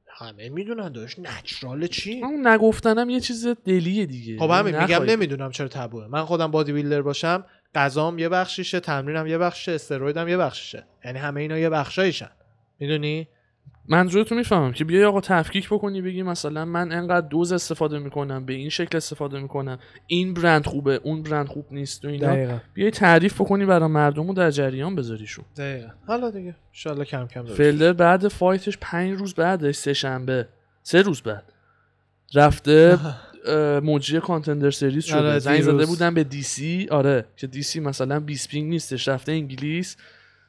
همه 0.07 0.49
می‌دونن 0.49 0.93
داشت 0.93 1.19
نچرال 1.19 1.87
چی 1.87 2.21
همون 2.21 2.47
نگفتنم 2.47 3.11
یه 3.11 3.21
چیز 3.21 3.47
دلیه 3.47 4.07
دیگه 4.07 4.39
خب 4.39 4.51
همین 4.51 4.83
میگم. 4.83 5.03
نمی‌دونم 5.03 5.51
چرا 5.51 5.69
تبوه 5.69 6.07
من 6.07 6.25
خودم 6.25 6.51
بادی 6.51 6.73
بیلدر 6.73 7.03
باشم 7.03 7.45
غذام 7.75 8.19
یه 8.19 8.29
بخشیشه 8.29 8.81
تمرینم 8.81 9.27
یه 9.27 9.39
بخششه 9.39 9.73
استرویدم 9.73 10.29
یه 10.29 10.37
بخششه 10.37 10.85
یعنی 11.05 11.19
همه 11.19 11.41
اینا 11.41 11.59
یه 11.59 11.69
بخشایشن 11.69 12.31
می‌دونی 12.79 13.29
منظورتو 13.89 14.35
می‌فهمم 14.35 14.73
که 14.73 14.85
بیای 14.85 15.05
آقا 15.05 15.21
تفکیک 15.21 15.69
بکنی 15.69 16.03
بگی 16.03 16.23
مثلا 16.23 16.65
من 16.65 16.93
انقدر 16.93 17.29
دوز 17.29 17.53
استفاده 17.53 17.99
می‌کنم 17.99 18.47
به 18.47 18.53
این 18.53 18.69
شکل 18.69 18.97
استفاده 18.97 19.41
می‌کنم 19.41 19.79
این 20.07 20.35
برند 20.35 20.67
خوبه 20.67 21.01
اون 21.03 21.23
برند 21.23 21.47
خوب 21.47 21.67
نیست 21.71 22.05
و 22.05 22.09
اینا. 22.09 22.27
دقیقا. 22.27 22.59
بیای 22.75 22.91
تعریف 22.91 23.35
بکنی 23.41 23.67
برای 23.67 23.89
مردم 23.89 24.29
رو 24.29 24.35
در 24.35 24.51
جریان 24.51 24.97
بذاریشون 24.97 25.45
دقیقا. 25.57 25.89
حالا 26.07 26.31
دیگه 26.31 26.55
ان 26.87 27.05
کم 27.05 27.27
کم. 27.27 27.45
فلدر 27.45 27.93
بعد 27.93 28.29
فایتش 28.29 28.79
پنج 28.81 29.19
روز 29.19 29.35
بعدش 29.35 29.75
سه 29.75 29.93
شنبه. 29.93 30.49
سه 30.83 31.03
روز 31.03 31.23
بعد. 31.23 31.53
رفته 32.35 32.99
مجری 33.83 34.21
کانتندر 34.21 34.71
سریز 34.71 35.05
شده. 35.05 35.19
آره، 35.19 35.39
زنگ. 35.39 35.61
زده 35.63 35.87
بودن 35.87 36.15
به 36.15 36.25
دی 36.25 36.43
سی 36.43 36.89
آره 36.91 37.25
که 37.37 37.47
دی 37.47 37.63
سی 37.63 37.81
مثلا 37.81 38.21
20 38.21 38.49
پینگ 38.49 38.71
نیستش 38.71 39.09
رفته 39.09 39.33
انگلیس. 39.33 39.97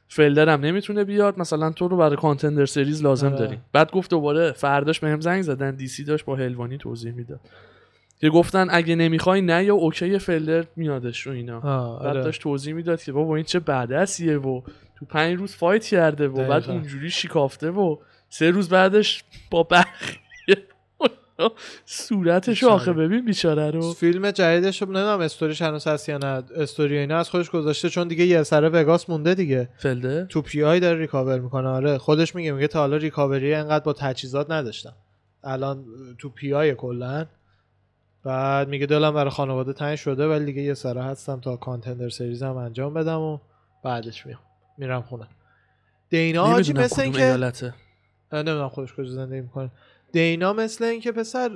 فلدر 0.08 0.48
هم 0.48 0.60
نمی‌تونه 0.60 1.04
بیاد 1.04 1.38
مثلا 1.38 1.70
تو 1.70 1.88
رو 1.88 1.96
برای 1.96 2.16
کانتندر 2.16 2.66
سریز 2.66 3.02
لازم 3.02 3.26
آره. 3.26 3.36
داریم 3.36 3.64
بعد 3.72 3.90
گفت 3.90 4.10
دوباره 4.10 4.52
فرداش 4.52 5.00
بهم 5.00 5.20
زنگ 5.20 5.42
زدن 5.42 5.74
دی 5.74 5.88
سی 5.88 6.04
داشت 6.04 6.24
با 6.24 6.36
هلوانی 6.36 6.78
توضیح 6.78 7.12
می‌داد 7.12 7.40
که 8.20 8.28
گفتن 8.28 8.66
اگه 8.70 8.94
نمی‌خوای 8.94 9.40
نه 9.40 9.64
یا 9.64 9.74
اوکی 9.74 10.18
فلدر 10.18 10.64
میادش 10.76 11.26
و 11.26 11.30
اینا 11.30 11.60
آه، 11.60 11.98
بعد 11.98 12.08
آره. 12.08 12.22
داشت 12.22 12.42
توضیح 12.42 12.74
می‌داد 12.74 13.02
که 13.02 13.12
بابا 13.12 13.36
این 13.36 13.44
چه 13.44 13.60
بعدسیه 13.60 14.38
و 14.38 14.60
تو 14.98 15.06
پنج 15.06 15.38
روز 15.38 15.54
fight 15.54 15.84
کرده 15.84 16.28
و 16.28 16.48
بعد. 16.48 16.70
اونجوری 16.70 17.10
شکافته 17.10 17.70
و 17.70 17.96
سه 18.28 18.50
روز 18.50 18.68
بعدش 18.68 19.24
با 19.50 19.62
بخیه 19.62 20.18
صورتش 21.84 22.64
آخه. 22.64 22.92
ببین 22.92 23.24
بیچاره 23.24 23.70
رو. 23.70 23.92
فیلم 23.92 24.30
جدیدش 24.30 24.82
رو 24.82 24.88
نمی‌دونم 24.88 25.20
استوریش 25.20 25.62
هنوز 25.62 25.86
هست 25.86 26.08
یا 26.08 26.18
نه. 26.18 26.42
استوری 26.56 26.98
اینا 26.98 27.18
از 27.18 27.30
خودش 27.30 27.50
گذاشته 27.50 27.88
چون 27.88 28.08
دیگه 28.08 28.24
یه 28.24 28.42
سره 28.42 28.68
وگاس 28.68 29.10
مونده 29.10 29.34
دیگه. 29.34 29.68
فلده 29.76 30.26
تو 30.28 30.42
PI 30.42 30.80
داره 30.80 30.98
recover 30.98 31.38
می‌کنه. 31.38 31.68
آره 31.68 31.98
خودش 31.98 32.34
میگه 32.34 32.52
میگه 32.52 32.66
تا 32.66 32.78
حالا 32.78 32.96
recovery 32.96 33.54
انقدر 33.54 33.84
با 33.84 33.92
تجهیزات 33.92 34.50
نداشتم. 34.50 34.94
الان 35.44 35.84
تو 36.18 36.28
PI 36.28 36.74
کلا. 36.74 37.26
بعد 38.24 38.68
میگه 38.68 38.86
دلم 38.86 39.14
برای 39.14 39.30
خانواده 39.30 39.72
تنگ 39.72 39.96
شده 39.96 40.28
ولی 40.28 40.44
دیگه 40.44 40.62
یه 40.62 40.74
سره 40.74 41.02
هستم 41.02 41.40
تا 41.40 41.56
Contender 41.56 42.08
Series 42.08 42.42
هم 42.42 42.56
انجام 42.56 42.94
بدم 42.94 43.20
و 43.20 43.38
بعدش 43.84 44.26
میام. 44.26 44.40
میرم 44.78 45.02
خونه. 45.02 45.26
دینا 46.10 46.46
حاجی 46.46 46.72
مثل 46.72 47.02
اینکه 47.02 47.52
نمی‌دونم 48.32 48.68
خودش 48.68 48.94
کجا 48.94 49.10
زندگی 49.10 49.40
می‌کنه. 49.40 49.70
دینا 50.12 50.52
مثل 50.52 50.84
اینکه 50.84 51.12
پسر 51.12 51.48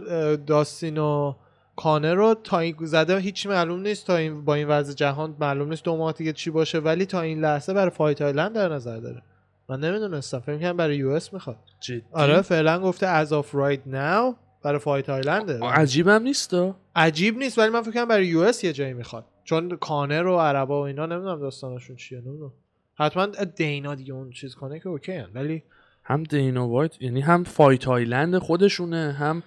داستین 0.47 0.99
و 0.99 1.35
کانر 1.77 2.15
رو 2.15 2.35
تا 2.35 2.59
این 2.59 2.77
زده 2.81 3.19
هیچ 3.19 3.47
معلوم 3.47 3.81
نیست 3.81 4.07
تا 4.07 4.17
این 4.17 4.45
با 4.45 4.55
این 4.55 4.69
وضع 4.69 4.95
جهان 4.95 5.37
معلوم 5.41 5.69
نیست 5.69 5.85
دو 5.85 5.97
ماه 5.97 6.13
دیگه 6.13 6.33
چی 6.33 6.51
باشه 6.51 6.79
ولی 6.79 7.07
تا 7.07 7.21
این 7.21 7.41
لحظه 7.41 7.73
برای 7.73 7.91
Fight 7.91 8.23
Island 8.23 8.55
در 8.55 8.69
نظر 8.69 8.97
داره. 8.97 9.23
من 9.69 9.81
نمی‌دونستم 9.81 10.39
فکر 10.39 10.59
کنم 10.59 10.77
برای 10.77 10.97
US 10.97 11.33
می‌خواد. 11.33 11.57
جدی؟ 11.81 12.03
آره 12.13 12.43
فعلا 12.43 12.81
گفته 12.81 13.25
as 13.25 13.29
of 13.29 13.47
right 13.53 13.93
now 13.95 14.37
برای 14.63 14.79
Fight 14.79 15.11
Island 15.11 15.48
ه. 15.48 15.61
عجیبم 15.65 16.23
نیست 16.23 16.55
عجیب 16.97 17.39
نیست 17.39 17.59
ولی 17.59 17.69
من 17.69 17.83
فکر 17.83 17.93
کنم 17.93 18.09
برای 18.09 18.27
US 18.27 18.65
یه 18.65 18.73
جایی 18.73 18.93
می‌خواد. 18.93 19.25
چون 19.45 19.77
کانر 19.77 20.27
و 20.27 20.39
عربا 20.39 20.83
و 20.83 20.87
اینا 20.87 21.07
نمی‌دونم 21.07 21.41
داستانشون 21.41 21.97
چیه 21.97 22.19
نمی‌دونم. 22.19 22.53
حتما 22.95 23.27
دینا 23.57 23.95
دیگه 23.95 24.13
اون 24.13 24.31
چیز 24.31 24.55
کنه 24.55 24.81
که 24.81 24.89
اوکی 24.89 25.13
هن. 25.13 25.29
ولی 25.35 25.63
هم 26.05 26.23
دینا 26.23 26.69
وایت 26.69 27.03
یعنی 27.03 27.21
هم 27.21 27.45
فایت 27.45 27.89
آیلند 27.89 28.39
خودشونه 28.39 29.13
هم 29.19 29.43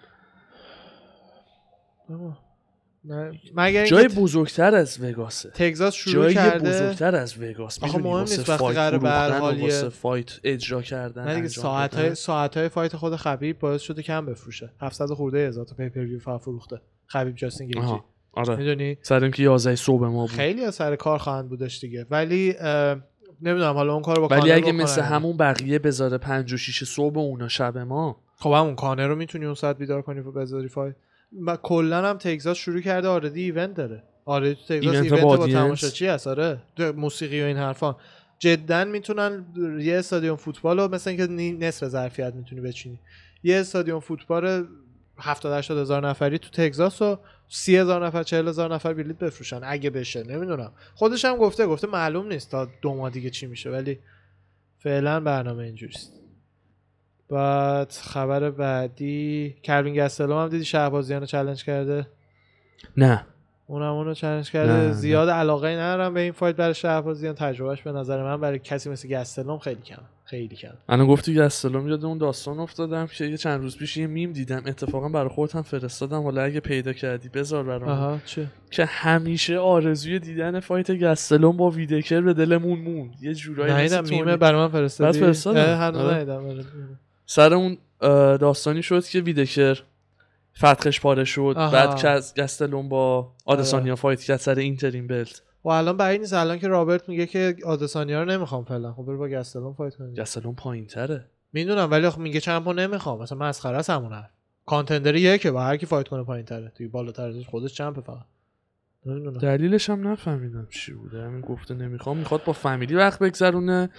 مگر 3.56 3.86
جای 3.86 4.08
بزرگتر 4.08 4.76
از 4.76 5.04
وگاسه. 5.04 5.50
تگزاس 5.50 5.94
شروع 5.94 6.24
جای 6.24 6.34
کرده؟ 6.34 6.70
بزرگتر 6.70 7.16
از 7.16 7.42
وگاس. 7.42 7.84
آخه؟ 7.84 7.98
مهم 7.98 8.20
نیست 8.20 8.50
وقتی 8.50 8.74
قراره 8.74 8.98
به 8.98 9.10
هر 9.10 9.40
حال 9.40 9.90
فایت 9.90 10.40
اجرا 10.44 10.82
کردن 10.82 11.24
نه 11.28 11.36
دیگه 11.36 11.48
ساعت. 11.48 11.96
های 11.96 12.16
ساعت 12.16 12.58
های 12.58 12.70
فایت 12.70 12.96
خود 12.96 13.16
خبیب 13.16 13.60
باعث 13.60 13.82
شده 13.82 14.02
کم 14.02 14.26
بفروشه. 14.26 14.72
700 14.82 15.06
خورده 15.06 15.48
هزار 15.48 15.66
تا 15.66 15.76
پیپر 15.76 16.00
ویو 16.00 16.20
فقط 16.20 16.42
فروخته. 16.42 16.82
خبیب 17.06 17.36
جاستین 17.36 17.68
گیجی 17.68 18.00
آره. 18.34 18.56
می‌دونی؟ 18.56 18.98
سر 19.02 19.24
اینکه 19.24 19.44
11 19.44 19.76
صبح 19.76 20.06
ما 20.08 20.22
بود. 20.22 20.30
خیلی 20.30 20.72
سر 20.72 20.96
کار 20.96 21.18
خواهند 21.18 21.50
بودش 21.50 21.80
دیگه. 21.80 22.06
ولی 22.10 22.56
نمی‌دونم 23.42 23.74
حالا 23.74 23.94
اون 23.94 24.02
کارو 24.02 24.22
با 24.22 24.28
ولی 24.28 24.52
اگه 24.52 24.72
مثل. 24.72 25.02
همون 25.02 25.38
بقیه 25.38 25.80
بذاره 25.80 26.18
5 26.18 26.54
و 26.54 26.58
6 26.58 26.84
صبح 26.84 27.18
اونا 27.18 27.48
شب 27.48 27.78
ما. 27.78 28.18
خب 28.38 28.52
همون 28.52 28.76
کانر 28.76 29.08
رو 29.08 29.16
می‌تونی 29.16 29.46
اون 29.46 29.56
ساعت 29.56 29.78
بیدار 29.78 30.02
کنی 30.02 30.20
و 30.20 30.32
بذاری 30.32 30.68
fight 30.68 30.96
و 31.48 31.58
کلا 31.58 32.10
هم 32.10 32.18
تگزاس 32.18 32.58
شروع 32.58 32.82
کرده 32.82 33.08
already 33.08 33.44
event 33.44 33.74
داره. 33.74 34.04
already 34.26 34.56
تو 34.56 34.62
تگزاس 34.62 34.96
event 34.96 35.22
با 35.22 35.38
با؟ 35.38 35.48
تماشاچی 35.48 36.08
هست؟ 36.08 36.28
آره. 36.28 36.58
موسیقی 36.96 37.42
و 37.42 37.46
این 37.46 37.58
حرفان 37.58 37.96
جدا 38.40 38.86
می‌تونن 38.86 39.46
یه 39.80 39.98
استادیوم 39.98 40.36
فوتبال 40.36 40.80
رو 40.80 40.88
مثل 40.88 41.10
اینکه 41.10 41.28
نصف 41.66 41.88
ظرفیت 41.88 42.34
می‌تونی 42.34 42.62
بچینی. 42.62 43.00
یه 43.44 43.60
استادیوم 43.60 44.00
فوتبال 44.00 44.68
70 45.18 45.54
80 45.54 45.78
هزار 45.78 46.08
نفری 46.08 46.38
تو 46.40 46.50
تگزاس 46.50 47.02
و 47.02 47.18
30 47.50 47.78
هزار 47.78 48.06
نفر 48.06 48.24
40 48.24 48.48
هزار 48.48 48.74
نفر 48.74 48.94
بلیط 48.94 49.18
بفروشن 49.18 49.62
اگه 49.64 49.90
بشه 49.90 50.24
نمی‌دونم. 50.24 50.72
خودش 50.96 51.26
هم 51.26 51.38
گفته 51.38 51.68
گفته 51.68 51.88
معلوم 51.88 52.28
نیست 52.28 52.52
تا 52.52 52.68
دو 52.82 52.96
ماه 52.96 53.10
دیگه 53.10 53.30
چی 53.30 53.48
میشه 53.48 53.70
ولی 53.70 54.00
فعلا 54.80 55.20
برنامه 55.20 55.64
اینجوریست. 55.64 56.14
بعد 57.30 57.92
خبر 57.92 58.50
بعدی 58.50 59.56
کلوین 59.64 59.96
گستلوم 59.96 60.44
هم 60.44 60.50
دیدی 60.50 60.66
شهبازیان 60.66 61.20
رو 61.20 61.26
challenge 61.26 61.64
کرده؟ 61.64 62.08
نه. 62.98 63.26
اونم 63.68 63.94
اونو 63.94 64.14
challenge 64.14 64.52
کرده. 64.52 64.72
نه، 64.72 64.88
نه. 64.88 64.92
زیاد 64.92 65.30
علاقه 65.30 65.68
ندارم 65.68 66.14
به 66.14 66.20
این 66.20 66.32
fight 66.32 66.56
برای 66.56 66.74
شهبازیان 66.74 67.36
تجربهش 67.36 67.82
به 67.82 67.92
نظر 67.92 68.24
من 68.24 68.42
برای 68.42 68.60
کسی 68.60 68.90
مثل 68.90 69.08
گستلوم 69.08 69.60
خیلی 69.60 69.82
کم 69.82 70.02
خیلی 70.28 70.56
کم 70.56 70.74
الان 70.90 71.08
گفتی 71.08 71.36
گستلوم 71.36 71.88
یاد 71.88 72.06
اون 72.06 72.18
داستان 72.18 72.60
افتادم 72.60 73.08
که 73.08 73.26
یه 73.26 73.38
چند 73.38 73.62
روز 73.62 73.78
پیش 73.78 73.98
یه 73.98 74.08
میم 74.08 74.34
دیدم 74.34 74.64
اتفاقا 74.66 75.10
برای 75.10 75.30
خودت 75.30 75.56
هم 75.56 75.62
فرستادم 75.62 76.24
حالا 76.24 76.42
اگه 76.42 76.60
پیدا 76.60 76.94
کردی 76.94 77.30
بذار 77.30 77.64
برام 77.64 77.90
آها 77.90 78.20
چه 78.26 78.48
که 78.72 78.86
همیشه 78.86 79.58
آرزوی 79.58 80.20
دیدن 80.20 80.60
fight 80.60 80.92
گستلوم 80.92 81.58
با 81.58 81.70
ویتکر 81.70 82.22
به 82.22 82.34
دلمون 82.34 82.80
موند 82.80 83.14
یه 83.22 83.34
جورایی 83.34 83.84
نیدم. 83.84 84.04
میمه 84.10 84.38
برای 84.38 84.62
من 84.62 84.68
فرستادی 84.68 85.20
بعد 85.20 85.28
فرستادم. 85.28 85.98
آره. 86.00 86.34
آره. 86.34 86.66
سر 87.26 87.54
اون 87.54 87.78
داستانی 88.38 88.84
شد 88.84 89.06
که 89.06 89.20
ویتکر 89.20 89.82
فتقش 90.58 91.02
پاره 91.02 91.24
شد 91.24 91.54
آها. 91.58 91.72
بعد 91.72 91.96
که 91.96 92.08
از 92.10 92.34
گستلوم 92.34 92.90
با 92.90 93.32
آدسانیا 93.46 93.96
fight 93.96 94.22
کرد 94.22 94.40
سر 94.40 94.56
interim 94.56 95.08
belt 95.08 95.42
و 95.66 95.70
الان 95.70 95.98
بعید 95.98 96.22
نیست 96.22 96.34
الان 96.34 96.60
که 96.60 96.68
رابرت 96.68 97.10
میگه 97.10 97.26
که 97.26 97.56
آدسانیا 97.66 98.24
رو 98.24 98.30
نمی‌خوام 98.30 98.64
فعلا. 98.64 98.94
خب 98.94 99.04
برو 99.04 99.18
با 99.18 99.28
گستلوم 99.28 99.74
fight 99.74 99.96
کنی 99.96 100.14
گستلوم 100.16 100.56
پایین 100.56 100.86
تره 100.86 101.26
می‌دونم 101.54 101.92
ولی 101.92 102.10
خب 102.10 102.20
میگه 102.20 102.40
champ 102.40 102.68
و 102.68 102.74
نمی‌خوام. 102.74 103.22
مثلا 103.22 103.38
مسخره 103.38 103.78
است 103.78 103.90
همون 103.90 104.14
حرف. 104.14 104.30
contender 104.66 105.16
یکه 105.16 105.52
با 105.52 105.64
هر 105.64 105.78
کی 105.78 105.86
fight 105.86 106.08
کنه 106.08 106.24
پایین 106.24 106.46
تره 106.46 106.72
دیگه 106.78 106.90
بالاتر 106.90 107.30
ازش 107.30 107.48
خودش 107.48 107.74
champ 107.74 107.97
ه 107.97 108.02
فقط. 108.02 108.26
نمی‌دونم. 109.06 109.38
دلیلش 109.38 109.90
هم 109.90 110.08
نفهمیدم 110.08 110.68
چی 110.70 110.94
بوده. 110.94 111.24
همین 111.24 111.42
گفته 111.42 111.74
نمی‌خوام. 111.74 112.18
می‌خواد 112.18 112.44
با 112.44 112.54
family 112.54 112.96
وقت 112.96 113.20
بگذرونه. 113.20 113.90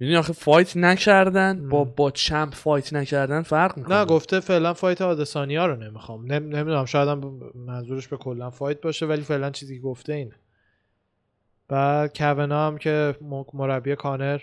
یعنی 0.00 0.16
آخه 0.16 0.32
fight 0.32 0.76
نکردن. 0.76 1.68
با. 1.68 1.84
با 1.84 2.10
champ 2.10 2.54
fight 2.54 2.92
نکردن 2.92 3.42
فرق 3.42 3.78
می‌کنه. 3.78 3.98
نه 3.98 4.04
گفته 4.04 4.40
فعلا 4.40 4.74
fight 4.74 5.02
آدسانیا 5.02 5.66
رو 5.66 5.76
نمی‌خوام. 5.76 6.32
نم... 6.32 6.48
نمی‌دونم 6.48 6.84
شاید 6.84 7.08
هم 7.08 7.40
منظورش 7.54 8.08
به 8.08 8.16
کلا 8.16 8.50
fight 8.50 8.80
باشه 8.80 9.06
ولی 9.06 9.22
فعلا 9.22 9.50
چیزی 9.50 9.78
گفته 9.78 10.12
اینه. 10.12 10.32
بعد 11.68 12.18
کونا 12.18 12.66
هم 12.66 12.78
که 12.78 13.14
مربی 13.54 13.96
کانر 13.96 14.40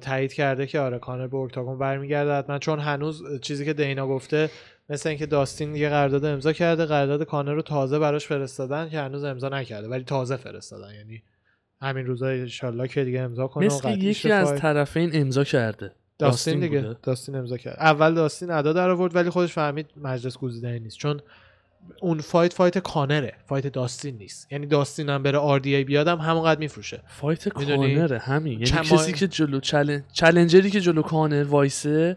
تایید 0.00 0.32
کرده 0.32 0.66
که 0.66 0.80
آره 0.80 0.98
کانر 0.98 1.26
به 1.26 1.36
اکتاگون 1.36 1.78
برمیگرده 1.78 2.32
حتما 2.32 2.58
چون 2.58 2.78
هنوز 2.78 3.40
چیزی 3.40 3.64
که 3.64 3.72
دینا 3.72 4.08
گفته 4.08 4.50
مثل 4.88 5.08
اینکه 5.08 5.26
داستین 5.26 5.76
یه 5.76 5.88
قرارداد 5.88 6.24
امضا 6.24 6.52
کرده 6.52 6.86
قرارداد 6.86 7.22
کانر 7.22 7.52
رو 7.52 7.62
تازه 7.62 7.98
براش 7.98 8.26
فرستادن 8.26 8.88
که 8.88 9.00
هنوز 9.00 9.24
امضا 9.24 9.48
نکرده 9.48 9.88
ولی 9.88 10.04
تازه 10.04 10.36
فرستادن 10.36 10.94
یعنی 10.94 11.22
همین 11.80 12.06
روزا 12.06 12.26
ان 12.62 12.86
که 12.86 13.04
دیگه 13.04 13.20
امضا 13.20 13.46
کنه 13.46 13.66
مثل 13.66 13.98
یکی 13.98 14.32
از. 14.32 14.54
طرفین 14.54 15.10
امضا 15.12 15.44
کرده 15.44 15.92
داستین, 16.18 16.54
داستین 16.54 16.60
دیگه 16.60 16.80
بوده. 16.80 16.98
داستین 17.02 17.36
امضا 17.36 17.56
کرد 17.56 17.76
اول 17.80 18.14
داستین 18.14 18.50
ادا 18.50 18.72
در 18.72 18.90
آورد 18.90 19.16
ولی 19.16 19.30
خودش 19.30 19.52
فهمید 19.52 19.86
مجلس 19.96 20.38
گزینه 20.38 20.78
نیست 20.78 20.96
چون 20.96 21.20
اون 22.00 22.20
فایت 22.20 22.52
فایت 22.52 22.78
کانره. 22.78 23.34
فایت 23.46 23.66
داستین 23.66 24.16
نیست. 24.16 24.52
یعنی 24.52 24.66
داستین 24.66 25.08
هم 25.08 25.22
بره 25.22 25.38
آر 25.38 25.58
دی 25.58 25.74
ای 25.74 25.84
بیادم 25.84 26.18
همونقدر 26.18 26.60
میفروشه. 26.60 27.02
فایت؟ 27.06 27.48
کانره 27.48 28.18
همین. 28.18 28.52
یعنی 28.52 28.66
چما- 28.66 28.96
کسی 28.96 29.12
که 29.12 29.28
جلو 29.28 29.60
چلن... 29.60 30.04
چلنجری 30.12 30.70
که 30.70 30.80
جلو 30.80 31.02
کانر 31.02 31.44
وایسه 31.44 32.16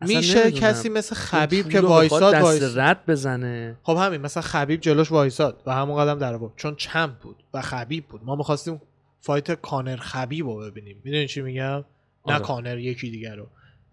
میشه. 0.00 0.52
کسی 0.52 0.88
مثل 0.88 1.14
خبیب 1.14 1.68
که 1.68 1.80
وایساد 1.80 2.34
دست 2.34 2.44
وایس 2.44 2.76
رد 2.76 3.06
بزنه. 3.06 3.76
خب 3.82 3.96
همین 3.96 4.20
مثلا 4.20 4.42
خبیب 4.42 4.80
جلوش 4.80 5.12
وایساد 5.12 5.62
و 5.66 5.74
همون 5.74 5.96
قدم 5.96 6.18
در 6.18 6.34
آورد. 6.34 6.52
چون 6.56 6.74
چمپ 6.74 7.18
بود 7.18 7.36
و 7.54 7.62
خبیب 7.62 8.06
بود. 8.06 8.20
ما 8.24 8.36
می‌خواستیم 8.36 8.82
فایت 9.20 9.52
کانر 9.52 9.96
خبیب 9.96 10.46
رو 10.46 10.70
ببینیم. 10.70 11.00
می‌دونی 11.04 11.26
چی 11.26 11.40
میگم؟ 11.40 11.84
نه 12.26 12.34
آره. 12.34 12.38
کانر 12.38 12.78
یکی 12.78 13.10
دیگر 13.10 13.36
رو. 13.36 13.46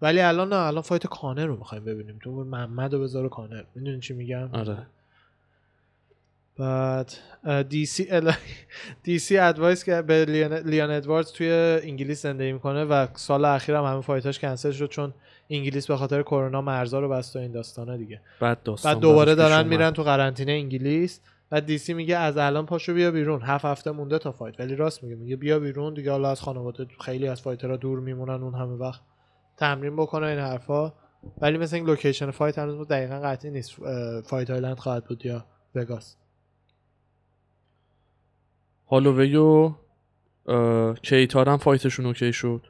ولی 0.04 0.20
الان 0.20 0.48
نه 0.48 0.56
الان 0.56 0.82
فایت 0.82 1.06
کانر 1.06 1.46
رو 1.46 1.56
می‌خوایم 1.56 1.84
ببینیم. 1.84 2.18
تو 2.22 2.30
محمد 2.30 2.94
رو 2.94 3.00
بذار 3.00 3.28
کانر. 3.28 3.64
می‌دونی 3.74 4.00
چی 4.00 4.14
میگم؟ 4.14 4.48
آره. 4.52 4.86
بعد 6.58 7.12
دی 7.68 7.86
سی 7.86 8.08
دی 9.04 9.18
سی 9.18 9.38
advice 9.38 9.84
که 9.84 10.02
به 10.02 10.24
لیان, 10.24 10.52
لیان 10.54 10.90
ادواردز 10.90 11.32
توی 11.32 11.50
انگلیس 11.82 12.22
زندگی 12.22 12.52
می‌کنه 12.52 12.84
و 12.84 13.06
سال 13.14 13.44
اخیر 13.44 13.74
هم 13.74 13.84
همه 13.84 14.00
fight 14.00 14.27
اش 14.27 14.38
کنسل 14.38 14.70
شد 14.70 14.88
چون 14.88 15.14
انگلیس 15.50 15.86
به 15.86 15.96
خاطر 15.96 16.22
کرونا 16.22 16.60
مرزا 16.60 17.00
رو 17.00 17.08
بست 17.08 17.36
و 17.36 17.38
این 17.38 17.52
داستانه 17.52 17.96
دیگه. 17.96 18.20
بعد 18.40 18.58
بعد 18.84 18.98
دوباره 18.98 19.34
دارن. 19.34 19.66
میرن 19.66 19.90
تو 19.90 20.02
قرنطینه 20.02 20.52
انگلیس. 20.52 21.20
بعد 21.50 21.66
دی 21.66 21.78
سی 21.78 21.94
میگه 21.94 22.16
از 22.16 22.36
الان 22.36 22.66
پاشو 22.66 22.94
بیا 22.94 23.10
بیرون. 23.10 23.42
هفت 23.42 23.64
هفته 23.64 23.90
مونده 23.90 24.18
تا 24.18 24.32
fight. 24.32 24.60
ولی 24.60 24.76
راست 24.76 25.02
میگه 25.02 25.16
میگه 25.16 25.36
بیا 25.36 25.58
بیرون 25.58 25.94
دیگه. 25.94 26.10
حالا 26.10 26.30
از 26.30 26.40
خانواده 26.40 26.86
خیلی 27.00 27.28
از 27.28 27.42
fighter 27.42 27.72
ها 27.72 27.76
دور 27.76 28.00
میمونن 28.00 28.42
اون 28.42 28.54
همه 28.54 28.74
وقت. 28.74 29.00
تمرین 29.56 29.96
بکنه 29.96 30.26
این 30.26 30.38
حرفا. 30.38 30.92
ولی 31.38 31.58
مثل 31.58 31.76
این 31.76 31.86
location 31.86 32.30
fight 32.30 32.58
هنوز 32.58 32.88
دقیقا 32.88 33.20
قطعی 33.20 33.50
نیست. 33.50 33.74
فایت 34.26 34.50
آیلند 34.50 34.78
خواهد 34.78 35.04
بود 35.04 35.26
یا 35.26 35.44
وگاس 35.74 36.16
هالووی 38.90 39.36
و 39.36 39.74
کیتار 41.02 41.48
هم 41.48 41.56
فایتشون 41.56 42.06
اوکی 42.06 42.32
شد. 42.32 42.66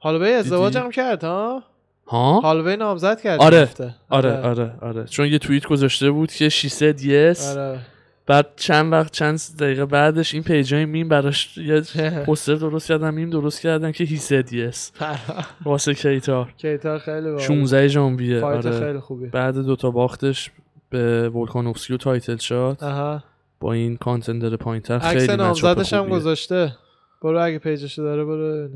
هالوی 0.00 0.32
ازدواج؟ 0.32 0.76
هم 0.76 0.90
کرد 0.90 1.24
ها؟ 1.24 1.62
ها؟ 2.06 2.40
هالوی 2.40 2.76
نامزد 2.76 3.20
کرد 3.20 3.40
آره. 3.40 3.56
هفته. 3.56 3.94
آره 4.08 4.40
آره. 4.40 4.74
آره 4.80 5.04
چون 5.04 5.26
یه 5.26 5.38
توییت 5.38 5.66
گذاشته 5.66 6.10
بود 6.10 6.32
که 6.32 6.48
سد 6.48 7.00
یس 7.00 7.56
آره. 7.56 7.80
بعد 8.26 8.46
چند 8.56 8.92
وقت 8.92 9.12
چند 9.12 9.40
دقیقه 9.58 9.86
بعدش 9.86 10.34
این 10.34 10.42
پیجای 10.42 10.84
میم 10.84 11.08
براش 11.08 11.58
یه 11.58 11.82
پوستر 12.26 12.54
درست 12.54 12.88
کردن 12.88 13.14
میم 13.14 13.30
درست 13.30 13.60
کردن 13.60 13.92
که 13.92 14.04
هی 14.04 14.20
یس 14.52 14.92
واسه 15.64 15.94
کیتار 15.94 16.54
کیتار 16.56 16.98
خیلی 16.98 17.26
باحال. 17.26 17.38
16 17.38 17.88
ژانویه 17.88 18.44
آره 18.44 18.80
خیلی 18.80 19.00
خوبی 19.00 19.26
بعد 19.26 19.54
دوتا 19.54 19.90
باختش 19.90 20.50
به 20.90 21.28
ولکانوفسکی 21.28 21.94
و 21.94 21.96
تایتل 21.96 22.36
شات 22.36 22.82
آها 22.82 23.22
با 23.60 23.72
این 23.72 23.96
کانتندر 23.96 24.56
پایینتر 24.56 24.98
عکس 24.98 25.20
خیلی 25.20 25.36
نامزدش 25.36 25.92
هم. 25.92 26.08
گذاشته 26.08 26.76
برو 27.22 27.44
اگه 27.44 27.58
پیجش 27.58 27.98
داره 27.98 28.24
برو. 28.24 28.68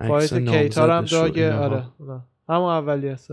عکس 0.00 0.32
فایت 0.32 0.48
کیتار 0.50 0.90
هم 0.90 1.04
داگه. 1.04 1.54
آره. 1.54 1.84
همون 2.48 2.70
اولی 2.70 3.08
هست 3.08 3.30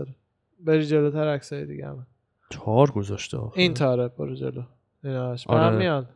بری 0.60 0.86
جلوتر 0.86 1.28
عکسای 1.28 1.66
دیگه 1.66 1.86
هم 1.86 2.06
تار 2.50 2.90
گذاشته. 2.90 3.38
این 3.54 3.74
تاره 3.74 4.08
برو 4.08 4.34
جلو 4.34 4.62
ایناش 5.04 5.46
آره. 5.46 5.76
میاد. 5.76 6.08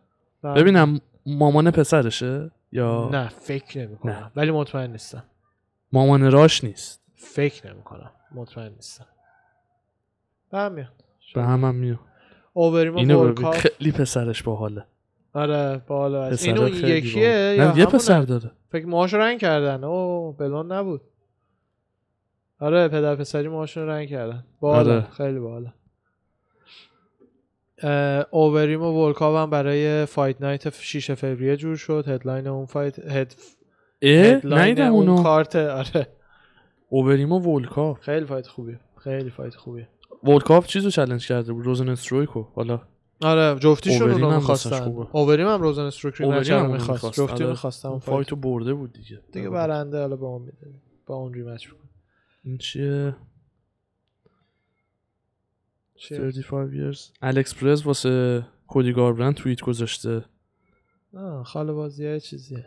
ببینم 0.44 1.00
مامان 1.26 1.70
پسرشه 1.70 2.50
یا 2.72 3.08
نه 3.12 3.28
فکر 3.28 3.80
نمی 3.80 3.96
نه. 4.04 4.32
ولی 4.36 4.50
مطمئن 4.50 4.90
نیستم. 4.90 5.22
مامان 5.92 6.32
راش 6.32 6.64
نیست. 6.64 7.02
فکر 7.14 7.72
نمی 7.72 7.82
کنم 7.82 8.10
مطمئن 8.34 8.72
نیستم. 8.72 9.06
برم 10.50 10.72
میاد. 10.72 10.92
به 11.34 11.42
همم 11.42 11.74
میاد. 11.74 11.98
اوبریم 12.52 12.94
و 12.94 12.98
اینو 12.98 13.20
ببین 13.20 13.30
ولکاپ 13.30 13.54
خیلی 13.54 13.92
پسرش 13.92 14.42
باحاله. 14.42 14.84
آره 15.34 15.82
بالا 15.86 16.24
هست 16.24 16.32
پسره 16.32 16.48
این 16.52 16.58
اون 16.58 16.70
خیلی 16.70 16.92
یکیه. 16.92 17.54
یا 17.58 17.72
نه 17.72 17.78
یه؟ 17.78 17.86
پسر 17.86 18.22
داره. 18.22 18.50
فکر 18.72 18.86
موهاشو 18.86 19.16
رنگ 19.16 19.38
کردن. 19.40 19.84
او 19.84 20.32
بلون 20.32 20.72
نبود. 20.72 21.00
آره 22.60 22.88
پدر 22.88 23.16
پسری 23.16 23.48
موهاشون 23.48 23.86
رنگ 23.86 24.08
کردن. 24.08 24.44
بالا 24.60 24.94
آره. 24.94 25.06
خیلی 25.10 25.38
بالا 25.38 25.66
اه، 25.66 25.74
اووریم 28.30 28.82
و 28.82 29.06
ولکاو 29.06 29.36
هم 29.36 29.50
برای 29.50 30.06
فایت 30.06 30.40
نایت 30.40 30.82
6 30.82 31.10
فوریه 31.10 31.56
جور 31.56 31.76
شد. 31.76 32.04
هدلاین 32.08 32.46
اون 32.46 32.66
فایت 32.66 32.98
هد 32.98 33.34
هدلاین 34.02 34.80
اون 34.80 35.08
اونو 35.08 35.22
کارت 35.22 35.56
آره. 35.56 36.06
اووریم 36.88 37.32
و 37.32 37.38
ولکاف 37.38 38.00
خیلی 38.00 38.26
fight 38.26 38.46
خوبیه. 38.46 38.80
خیلی 38.96 39.30
fight 39.30 39.54
خوبیه. 39.54 39.88
ولکاف 40.24 40.66
چیزو 40.66 40.90
چالش 40.90 41.28
کرده 41.28 41.52
بود 41.52 41.64
روزن 41.64 41.88
استرایکو. 41.88 42.44
حالا 42.54 42.80
آره 43.22 43.66
اووریم 43.66 44.02
اونو 44.02 44.30
هم 44.30 44.46
واسش 44.46 44.66
می‌خواستن. 44.66 45.06
اووریم 45.12 45.48
هم 45.48 45.62
روزن 45.62 45.90
هم 46.50 46.66
رو 46.66 46.72
می‌خواست. 46.72 47.12
جفتی 47.12 47.44
آره. 47.44 47.46
می‌خواستم 47.46 47.88
fight. 47.88 48.02
fight 48.02 48.31
و 48.31 48.36
برده 48.36 48.74
بود 48.74 48.92
دیگه. 48.92 49.20
دیگه 49.32 49.50
برنده 49.50 50.00
حالا 50.00 50.16
با 50.16 50.28
اون 50.28 50.42
میده 50.42 50.80
با 51.06 51.14
اون 51.14 51.34
rematch 51.34 51.66
می‌کنه 51.66 51.90
این 52.44 52.58
چیه؟ 52.58 53.16
35 56.08 56.70
years. 56.72 57.10
الکس 57.22 57.54
پرز 57.54 57.82
واسه 57.82 58.46
کودی 58.66 58.92
گاربرنت 58.92 59.34
توییت 59.34 59.60
گذاشته. 59.60 60.24
آه 61.16 61.44
خاله 61.44 61.72
بازی 61.72 62.06
های 62.06 62.20
چیزیه. 62.20 62.66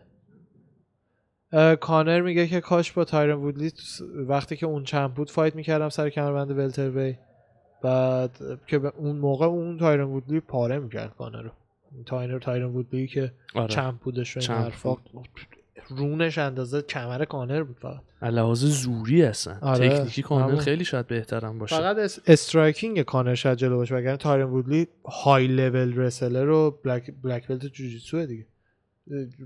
کانر 1.80 2.22
میگه 2.22 2.48
که 2.48 2.62
کاش 2.62 2.92
با 2.92 3.04
تایرن 3.06 3.38
وودلی 3.38 3.72
وقتی 4.16 4.56
که 4.58 4.66
اون 4.66 4.84
champ 4.84 5.14
بود 5.14 5.32
fight 5.32 5.56
می‌کردم 5.56 5.90
سر 5.90 6.10
کمربند 6.10 6.52
welterweight. 6.52 7.16
بعد 7.84 8.60
که 8.68 8.80
به 8.80 8.94
اون 8.98 9.16
موقع 9.16 9.46
اون 9.46 9.78
تایرن 9.78 10.04
وودلی 10.04 10.40
پاره 10.40 10.80
می‌کرد 10.80 11.16
کانر 11.18 11.42
رو. 11.42 11.52
تاینر 12.06 12.40
تایرن 12.40 12.66
وودلی 12.66 13.08
که 13.08 13.34
آره. 13.56 13.68
champ 13.68 14.00
بودش 14.00 14.38
و 14.38 14.40
این 14.40 14.50
حرفا. 14.50 14.96
رونش 15.90 16.38
اندازه 16.38 16.82
کمر 16.82 17.26
کانر 17.26 17.64
بود 17.64 17.78
فقط. 17.80 18.02
لحاظ 18.24 18.66
زوری 18.66 19.22
هستن 19.22 19.60
آره، 19.62 19.90
تکنیکی 19.90 20.22
کانر 20.22 20.44
همون. 20.48 20.60
خیلی 20.60 20.86
شاید 20.86 21.08
بهترم 21.08 21.60
باشه. 21.60 21.76
فقط 21.76 21.98
اس- 21.98 22.20
striking 22.28 23.02
کانر 23.02 23.36
شاید 23.36 23.58
جلو 23.58 23.76
باشه 23.78 23.96
وگرنه 23.96 24.18
تایرن 24.18 24.44
وودلی 24.50 24.88
high 25.06 25.48
level 25.48 25.96
wrestler 25.98 26.50
و 26.50 26.80
black 26.84 27.12
black 27.24 27.48
belt 27.48 27.66
jiu-jitsu 27.66 28.26
دیگه. 28.26 28.46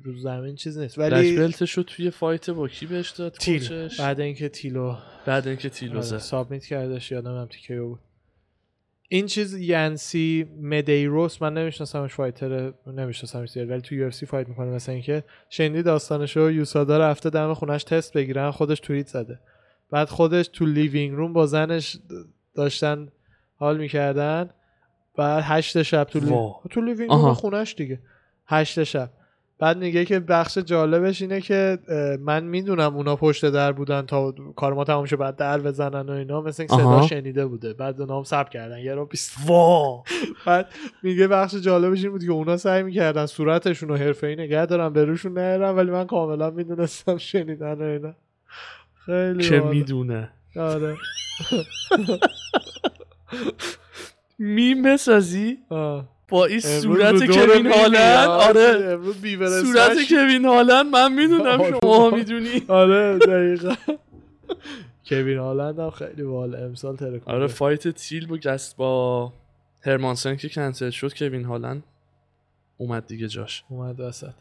رو 0.03 0.17
زمین 0.17 0.55
چیز 0.55 0.77
نیست. 0.77 0.99
black 0.99 1.13
ولی 1.13 1.37
belt 1.37 1.60
ش 1.60 1.71
رو 1.71 1.83
توی 1.83 2.09
fight 2.11 2.49
با 2.49 2.67
کی 2.67 2.85
بهش 2.85 3.09
داد 3.09 3.31
تیل؟ 3.33 3.89
بعد 3.99 4.19
اینکه 4.19 4.49
تیلو 4.49 4.95
بعد 5.25 5.47
اینکه 5.47 5.69
تیلو 5.69 5.93
آره، 5.93 6.01
زد. 6.01 6.17
submit 6.17 6.65
کردش 6.65 7.11
یادم 7.11 7.37
هم 7.37 7.45
TKO 7.45 7.87
بود. 7.87 7.99
این 9.11 9.25
چیز 9.25 9.53
ینسی 9.53 10.47
مدیروس 10.61 11.41
من 11.41 11.53
نمیشناسمش 11.53 12.13
fighter 12.13 12.73
نمیشناسمش 12.87 13.51
زیاد 13.51 13.69
ولی 13.69 13.81
تو 13.81 13.95
UFC 13.95 14.25
fight 14.25 14.47
می‌کنه 14.47 14.65
مثلا 14.67 14.93
اینکه 14.93 15.23
شنیدی 15.49 15.83
داستانشو 15.83 16.51
USADA 16.51 16.97
رفته 16.97 17.29
دم 17.29 17.53
خونش 17.53 17.83
تست 17.83 18.13
بگیرن 18.13 18.51
خودش 18.51 18.79
توییت 18.79 19.07
زده. 19.07 19.39
بعد 19.91 20.09
خودش 20.09 20.47
تو 20.47 20.65
living 20.65 21.15
room 21.15 21.33
با 21.33 21.45
زنش 21.45 21.97
داشتن 22.55 23.07
حال 23.55 23.77
می‌کردن 23.77 24.49
بعد 25.17 25.43
هشت 25.47 25.81
شب 25.81 26.03
تو, 26.03 26.19
لی... 26.19 26.51
تو 26.69 26.81
لیوینگ 26.81 27.11
روم. 27.11 27.33
خونش 27.33 27.75
دیگه. 27.75 27.99
هشت 28.47 28.83
شب. 28.83 29.09
بعد 29.59 29.77
میگه 29.77 30.05
که 30.05 30.19
بخش 30.19 30.57
جالبش 30.57 31.21
اینه 31.21 31.41
که 31.41 31.79
من 32.21 32.43
می‌دونم 32.43 32.95
اونا 32.95 33.15
پشت 33.15 33.49
در 33.49 33.71
بودن 33.71 34.01
تا 34.01 34.31
کار 34.55 34.73
ما 34.73 34.83
تموم 34.83 35.05
شه 35.05 35.15
بعد 35.15 35.35
در 35.35 35.59
بزنن 35.59 36.09
و 36.09 36.11
اینا. 36.11 36.41
مثل 36.41 36.63
اینکه 36.63 36.75
صدا. 36.83 37.01
شنیده 37.01 37.45
بوده. 37.45 37.73
بعد 37.73 38.01
اونا 38.01 38.17
هم 38.17 38.23
سب 38.23 38.49
کردن. 38.49 38.79
یه 38.79 38.95
رو 38.95 39.05
بیست 39.05 39.35
وا. 39.45 40.03
بعد 40.45 40.67
میگه 41.03 41.27
بخش 41.27 41.55
جالبش 41.55 42.03
این 42.03 42.11
بود 42.11 42.23
که 42.23 42.31
اونا 42.31 42.57
سعی 42.57 42.83
می‌کردن 42.83 43.25
صورتشون 43.25 43.89
رو 43.89 43.95
حرفه‌ای 43.95 44.35
نگه 44.35 44.65
دارن 44.65 44.93
به 44.93 45.05
روشون 45.05 45.33
نهرن 45.33 45.75
ولی 45.75 45.91
من 45.91 46.07
کاملا 46.07 46.49
می‌دونستم 46.49 47.17
شنیدن 47.17 47.73
و 47.73 47.83
اینا. 47.83 48.13
خیلی 49.05 49.59
باحال. 49.59 49.75
می‌دونه. 49.75 50.29
آره. 50.55 50.95
میم 54.39 54.81
بسازی 54.83 55.57
آه. 55.69 56.18
با 56.29 56.45
این 56.45 56.59
صورت 56.59 57.25
کوین 57.25 57.67
هالند. 57.67 58.27
آره 58.27 58.97
بیور 59.21 59.63
صورت. 59.63 59.97
کوین 60.09 60.45
هالند 60.45 60.85
من 60.85 61.13
می‌دونم 61.13 61.61
آره. 61.61 61.79
شما 61.83 62.09
می‌دونی. 62.09 62.61
آره 62.67 63.17
دقیقا. 63.17 63.75
کوین 65.05 65.37
هالند 65.37 65.79
هم 65.79 65.89
خیلی 65.89 66.23
باحال 66.23 66.55
امسال 66.55 66.95
ترکونده 66.95 67.31
آره 67.31 67.47
fight 67.47 67.87
تیل 67.87 68.27
با 68.27 68.37
گست 68.37 68.77
با 68.77 69.33
هرمانسن 69.81 70.35
که 70.35 70.49
کنسل 70.49 70.89
شد. 70.89 71.13
کوین 71.17 71.45
هالند 71.45 71.83
اومد 72.77 73.07
دیگه 73.07 73.27
جاش. 73.27 73.63
اومد 73.69 73.99
وسط. 73.99 74.33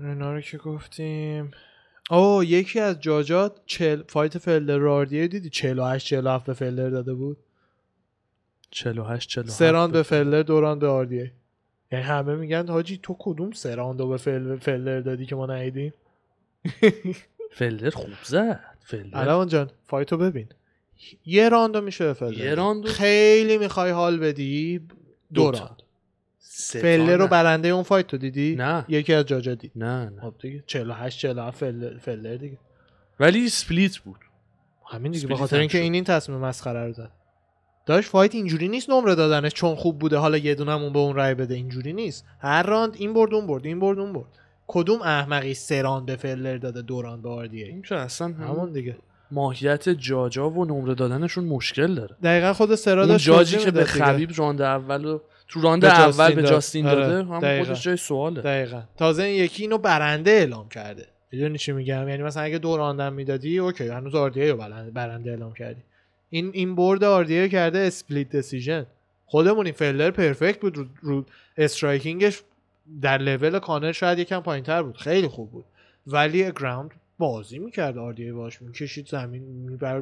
اینا 0.00 0.34
رو 0.34 0.40
که 0.40 0.58
گفتیم. 0.58 1.50
اوه 2.10 2.46
یکی 2.46 2.80
از 2.80 3.00
judge 3.00 3.50
ها 3.50 3.60
چل... 3.66 4.02
fight 4.08 4.38
فلدر 4.38 4.76
RDA 4.76 5.28
دیدی؟ 5.28 5.50
48 5.50 6.06
47 6.06 6.46
به 6.46 6.52
فلدر 6.52 6.90
داده 6.90 7.14
بود. 7.14 7.36
48 8.74 9.28
47 9.28 9.58
سه 9.58 9.72
راند 9.72 9.92
به 9.92 10.02
فلدر 10.02 10.42
دو 10.42 10.56
راند 10.56 10.78
به 10.78 10.86
RDA 10.88 11.32
یعنی 11.92 12.04
همه 12.04 12.34
میگن 12.34 12.68
حاجی 12.68 13.00
تو 13.02 13.16
کدوم 13.18 13.50
سه 13.50 13.73
راند 13.73 14.08
به 14.08 14.16
فل... 14.16 14.56
فلدر 14.56 15.00
دادی 15.00 15.26
که 15.26 15.36
ما 15.36 15.46
ندیدیم؟ 15.46 15.94
فلدر 17.58 17.90
خوب 17.90 18.08
زد. 18.24 18.60
فلدر 18.80 19.18
الان 19.18 19.48
جان 19.48 19.70
fight 19.84 20.11
و 20.11 20.16
ببین. 20.16 20.48
یه 21.26 21.48
راندو 21.48 21.80
میشه 21.80 22.04
به 22.04 22.12
فلدر 22.12 22.44
یه 22.44 22.54
راندو 22.54 22.88
خیلی 22.88 23.58
می‌خوای 23.58 23.90
حال 23.90 24.18
بدی 24.18 24.80
دو. 25.34 25.50
راند. 25.50 25.82
فلدر 26.56 27.16
رو. 27.16 27.26
برنده 27.26 27.68
اون 27.68 27.82
fight 27.82 28.06
تو 28.06 28.18
دیدی؟ 28.18 28.56
نه. 28.58 28.84
یکی 28.88 29.14
از 29.14 29.24
جاجا 29.24 29.54
دید. 29.54 29.72
نه 29.76 30.04
نه. 30.10 30.20
خب 30.20 30.34
دیگه 30.40 30.64
48 30.66 31.18
47 31.18 31.58
فلدر, 31.58 31.98
فلدر 31.98 32.36
دیگه. 32.36 32.58
ولی 33.20 33.46
split 33.46 33.98
بود. 33.98 34.20
همین 34.90 35.12
دیگه 35.12 35.26
به 35.26 35.36
خاطر 35.36 35.58
اینکه. 35.58 35.78
این 35.78 35.94
این 35.94 36.04
تصمیم 36.04 36.38
مسخره 36.38 36.86
رو 36.86 36.92
زد. 36.92 37.10
داشت 37.86 38.08
fight 38.08 38.34
اینجوری 38.34 38.68
نیست 38.68 38.90
نمره 38.90 39.14
دادنش 39.14 39.52
چون 39.52 39.74
خوب 39.74 39.98
بوده. 39.98 40.16
حالا 40.16 40.38
یه 40.38 40.54
دونمون 40.54 40.92
به 40.92 40.98
اون 40.98 41.14
رای 41.16 41.34
بده 41.34 41.54
اینجوری 41.54 41.92
نیست. 41.92 42.24
هر 42.38 42.62
راند 42.62 42.96
این 42.98 43.14
برد 43.14 43.34
اون 43.34 43.46
برد 43.46 43.66
این 43.66 43.80
برد 43.80 43.98
اون 43.98 44.12
برد. 44.12 44.28
کدوم 44.66 45.02
احمقی 45.02 45.54
سه 45.54 45.82
راند 45.82 46.06
به 46.06 46.16
فلر 46.16 46.56
داده 46.56 46.82
دو 46.82 47.02
راند 47.02 47.22
به 47.22 47.28
RDA 47.28 47.64
این 47.64 47.84
اصلا 47.90 48.28
همون 48.28 48.72
دیگه. 48.72 48.96
ماهیت 49.30 49.88
جاجا 49.88 50.50
و 50.50 50.64
نمره 50.64 50.94
دادنشون 50.94 51.44
مشکل 51.44 51.94
داره. 51.94 52.16
دقیقا 52.22 52.52
خود 52.52 52.74
سرا 52.74 53.06
داشت 53.06 53.26
جاجی 53.26 53.56
که 53.56 53.70
به. 53.70 53.84
خبیب 53.84 54.30
راند 54.36 54.62
اول 54.62 55.18
تو 55.48 55.60
راند 55.60 55.84
اول 55.84 56.34
به. 56.34 56.42
جاستین 56.42 56.86
آره، 56.86 57.00
داده 57.06 57.28
هم 57.28 57.40
دقیقاً. 57.40 57.64
خودش 57.64 57.82
جای 57.82 57.96
سواله. 57.96 58.40
دقیقا. 58.40 58.82
تازه 58.96 59.22
این 59.22 59.44
یکی 59.44 59.62
اینو 59.62 59.78
برنده 59.78 60.30
اعلام 60.30 60.68
کرده. 60.68 61.06
می‌دونی 61.32 61.58
چی 61.58 61.72
میگم؟ 61.72 62.08
یعنی 62.08 62.22
مثلا 62.22 62.42
اگه 62.42 62.58
دو 62.58 62.76
راندم 62.76 63.12
می‌دادی 63.12 63.58
okay. 63.58 63.88
هنوز 63.88 64.14
RDA 64.14 64.52
رو 64.52 64.56
برنده 64.94 65.30
اعلام 65.30 65.54
کردی. 65.54 65.82
این 66.34 66.50
این 66.54 66.74
برد 66.74 67.04
RDA 67.04 67.48
کرده 67.48 67.78
split 67.78 68.28
decision 68.28 68.86
خودمون 69.26 69.66
این 69.66 69.74
فلدر 69.74 70.10
perfect 70.10 70.60
بود. 70.60 70.76
رو, 70.76 70.86
رو 71.02 71.24
striking 71.56 72.25
ش 72.25 72.42
در 73.02 73.18
level 73.18 73.58
کانر 73.58 73.92
شاید 73.92 74.18
یکم 74.18 74.40
پایینتر 74.40 74.82
بود. 74.82 74.96
خیلی 74.96 75.28
خوب 75.28 75.50
بود. 75.50 75.64
ولی 76.06 76.52
ground 76.52 76.90
بازی 77.18 77.58
می‌کرد 77.58 77.98
RDA 77.98 78.32
باش 78.32 78.62
می‌کشید 78.62 79.06
زمین 79.06 79.42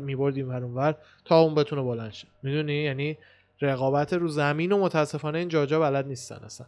می‌برد 0.00 0.36
این 0.36 0.48
ور 0.48 0.96
تا 1.24 1.40
اون 1.40 1.54
بتونه 1.54 1.82
بلند 1.82 2.12
شه. 2.12 2.28
می‌دونی؟ 2.42 2.74
یعنی 2.74 3.18
رقابت 3.60 4.12
رو 4.12 4.28
زمین 4.28 4.72
و 4.72 4.78
متاسفانه 4.78 5.38
این 5.38 5.48
جاجا 5.48 5.80
بلد 5.80 6.06
نیستن 6.06 6.40
اصلا. 6.44 6.66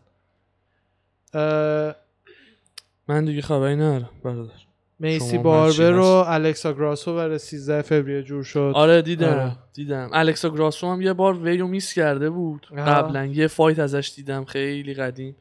من 3.09 3.25
دیگه 3.25 3.43
خبری 3.43 3.77
ندارم 3.77 4.11
برادر. 4.25 4.64
میسی 4.99 5.39
باربر 5.39 5.93
و. 5.93 6.05
الکسا 6.05 6.73
گراسو 6.73 7.15
برای 7.15 7.39
13 7.39 7.83
فوریه 7.83 8.23
جور 8.23 8.45
شد 8.45 8.73
آره 8.75 9.03
دیدم 9.03 9.29
آره. 9.29 9.57
دیدم 9.75 10.11
الکسا 10.13 10.51
گراسو 10.51 10.93
هم 10.93 11.03
یه 11.03 11.13
بار 11.13 11.39
weight 11.39 11.67
miss 11.67 11.93
کرده 11.93 12.31
بود. 12.31 12.67
قبلا 12.77 13.25
یه 13.25 13.47
fight 13.47 13.79
ازش 13.79 14.13
دیدم 14.17 14.45
خیلی 14.45 14.95
قدیم 14.95 15.37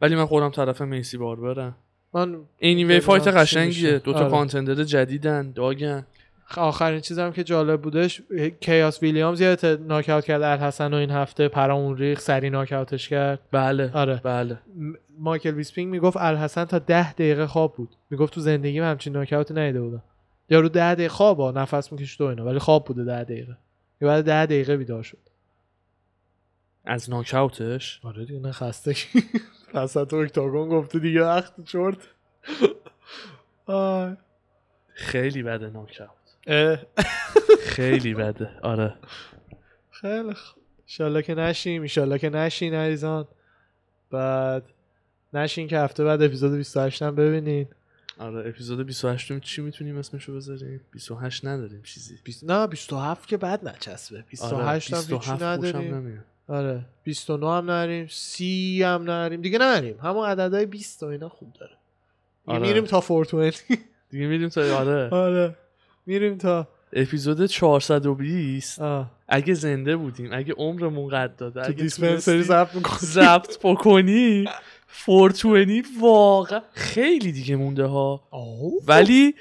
ولی 0.00 0.14
من 0.16 0.26
خودم 0.26 0.50
طرف 0.50 0.82
میسی 0.82 1.16
باربرم 1.16 1.76
من 2.14 2.36
این 2.58 2.86
وی 2.86 3.00
fight 3.00 3.28
قشنگیه 3.28 3.66
میشه. 3.66 3.98
دوتا 3.98 4.18
آره. 4.18 4.30
contender 4.30 4.84
جدیدن 4.84 5.52
داگن 5.52 6.06
آخرین 6.56 7.00
چیزم 7.00 7.30
که 7.30 7.44
جالب 7.44 7.82
بودش 7.82 8.22
کیاس 8.60 9.02
ویلیامز 9.02 9.40
یه 9.40 9.56
ناکاوت 9.80 10.24
کرد 10.24 10.42
الحسن 10.42 10.94
و 10.94 10.96
این 10.96 11.10
هفته 11.10 11.48
پرامون 11.48 11.96
ریخ 11.96 12.20
سری 12.20 12.50
ناکاوتش 12.50 13.08
کرد. 13.08 13.40
بله 13.52 13.90
آره. 13.94 14.20
بله. 14.24 14.58
مایکل 15.18 15.50
بیسپینگ 15.50 15.90
می‌گفت 15.90 16.16
الحسن 16.16 16.64
تا 16.64 16.78
ده 16.78 17.12
دقیقه 17.12 17.46
خواب 17.46 17.74
بود. 17.74 17.96
می‌گفت 18.10 18.34
تو 18.34 18.40
زندگیم 18.40 18.82
همچین 18.82 19.12
ناکاوتی 19.12 19.54
ندیده 19.54 19.80
بودم. 19.80 20.02
یارو 20.50 20.68
ده 20.68 20.94
دقیقه 20.94 21.08
خوابا 21.08 21.50
نفس 21.50 21.92
می‌کشید 21.92 22.20
و 22.20 22.24
اینا 22.24 22.44
ولی 22.44 22.58
خواب 22.58 22.84
بوده 22.84 23.04
ده 23.04 23.24
دقیقه. 23.24 23.56
یه 24.00 24.08
بعد 24.08 24.24
ده 24.24 24.46
دقیقه 24.46 24.76
بیدار 24.76 25.02
شد. 25.02 25.18
از 26.84 27.10
ناکاوتش؟ 27.10 28.00
آره 28.04 28.24
دیگه 28.24 28.40
نه 28.40 28.52
خسته 28.52 28.94
وسط 29.74 30.14
اکتاگون 30.14 30.68
گفته 30.68 30.98
دیگه 30.98 31.22
وقت 31.24 31.64
چرت. 31.64 31.98
خیلی 34.94 35.42
بده 35.42 35.66
ناکاوت. 35.70 36.10
خیلی 37.60 38.14
بده. 38.14 38.50
آره. 38.62 38.94
خیلی 39.90 40.34
خوب 40.34 40.62
ایشالله 40.86 41.22
که 41.22 41.34
نشیم 41.34 41.82
ایشالله 41.82 42.18
که 42.18 42.30
نشین 42.30 42.74
عزیزان. 42.74 43.28
بعد 44.10 44.62
نشین 45.32 45.68
که 45.68 45.78
هفته 45.78 46.04
بعد 46.04 46.22
اپیزود 46.22 46.52
28 46.52 47.02
هم 47.02 47.14
ببینین. 47.14 47.66
آره 48.18 48.48
اپیزود 48.48 48.86
28 48.86 49.32
م 49.32 49.40
چی 49.40 49.62
می‌تونیم 49.62 49.98
اسمشو 49.98 50.36
بذاریم؟ 50.36 50.80
28 50.92 51.44
نداریم 51.44 51.82
چیزی. 51.82 52.18
بیست... 52.24 52.44
نه 52.44 52.66
27 52.66 53.28
که 53.28 53.36
بعد 53.36 53.68
نچسبه. 53.68 54.24
28 54.30 54.94
هم 54.94 54.98
هیچی 55.00 55.14
27 55.14 55.56
خوشم 55.56 55.76
نداریم. 55.76 56.24
آره 56.48 56.84
29 57.04 57.46
هم 57.46 57.70
نریم 57.70 58.06
30 58.10 58.82
هم 58.82 59.02
نریم. 59.02 59.40
دیگه 59.40 59.58
نریم. 59.58 59.98
همون 60.02 60.28
عددهای 60.28 60.66
20 60.66 61.02
و 61.02 61.06
اینا 61.06 61.28
خوب 61.28 61.52
داره. 61.52 61.72
آره. 62.46 62.58
میریم 62.58 62.84
تا 62.84 63.00
420 63.00 63.64
دیگه 64.10 64.26
میریم 64.26 64.48
تا 64.48 64.78
آره. 64.78 65.08
آره. 65.24 65.56
میریم 66.06 66.38
تا 66.38 66.68
اپیزود 66.92 67.46
420 67.46 68.80
آه. 68.80 69.10
اگه 69.28 69.54
زنده 69.54 69.96
بودیم 69.96 70.30
اگه 70.32 70.54
عمرمون 70.54 71.08
قد 71.08 71.36
داده 71.36 71.62
تو 71.62 71.72
دیسپنسری 71.72 72.42
ضبط 72.42 73.58
بکنی 73.62 74.44
420 75.06 75.88
واقعا 76.00 76.60
خیلی 76.72 77.32
دیگه 77.32 77.56
مونده 77.56 77.84
ها. 77.84 78.28
ولی 78.86 79.34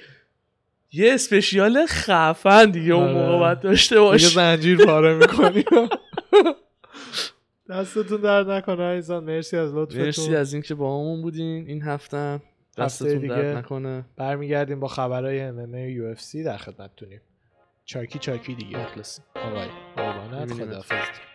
یه 0.91 1.13
اسپشیال 1.13 1.85
خفن 1.85 2.71
دیگه 2.71 2.93
اون 2.93 3.03
آره. 3.03 3.13
موقع 3.13 3.39
باید 3.39 3.59
داشته 3.59 3.95
دیگه 3.95 4.07
باش 4.07 4.33
زنجیر 4.33 4.85
پاره 4.85 5.13
می‌کنیم. 5.13 5.89
دستتون 7.69 8.21
درد 8.21 8.49
نکنه 8.49 8.83
عزیزان. 8.83 9.23
مرسی 9.23 9.57
از 9.57 9.73
مرسی 9.73 9.97
لطفتون 9.97 10.35
از 10.35 10.53
اینکه 10.53 10.75
با 10.75 10.99
همون 10.99 11.21
بودین. 11.21 11.67
این 11.67 11.81
هفته 11.81 12.39
هفته 12.77 13.05
دستتون 13.05 13.21
دیگه. 13.21 13.35
درد 13.35 13.57
نکنه. 13.57 14.05
برمیگردیم 14.15 14.79
با 14.79 14.87
خبرهای 14.87 15.91
یو 15.91 16.05
اف 16.05 16.21
سی 16.21 16.43
در 16.43 16.57
خدمتتونیم. 16.57 17.21
چاکی 17.85 18.19
چاکی 18.19 18.55
دیگه. 18.55 18.77
مخلصیم. 18.77 19.25
آقای 19.35 19.67
قربانت. 19.95 20.53
خداحافظ. 20.53 21.34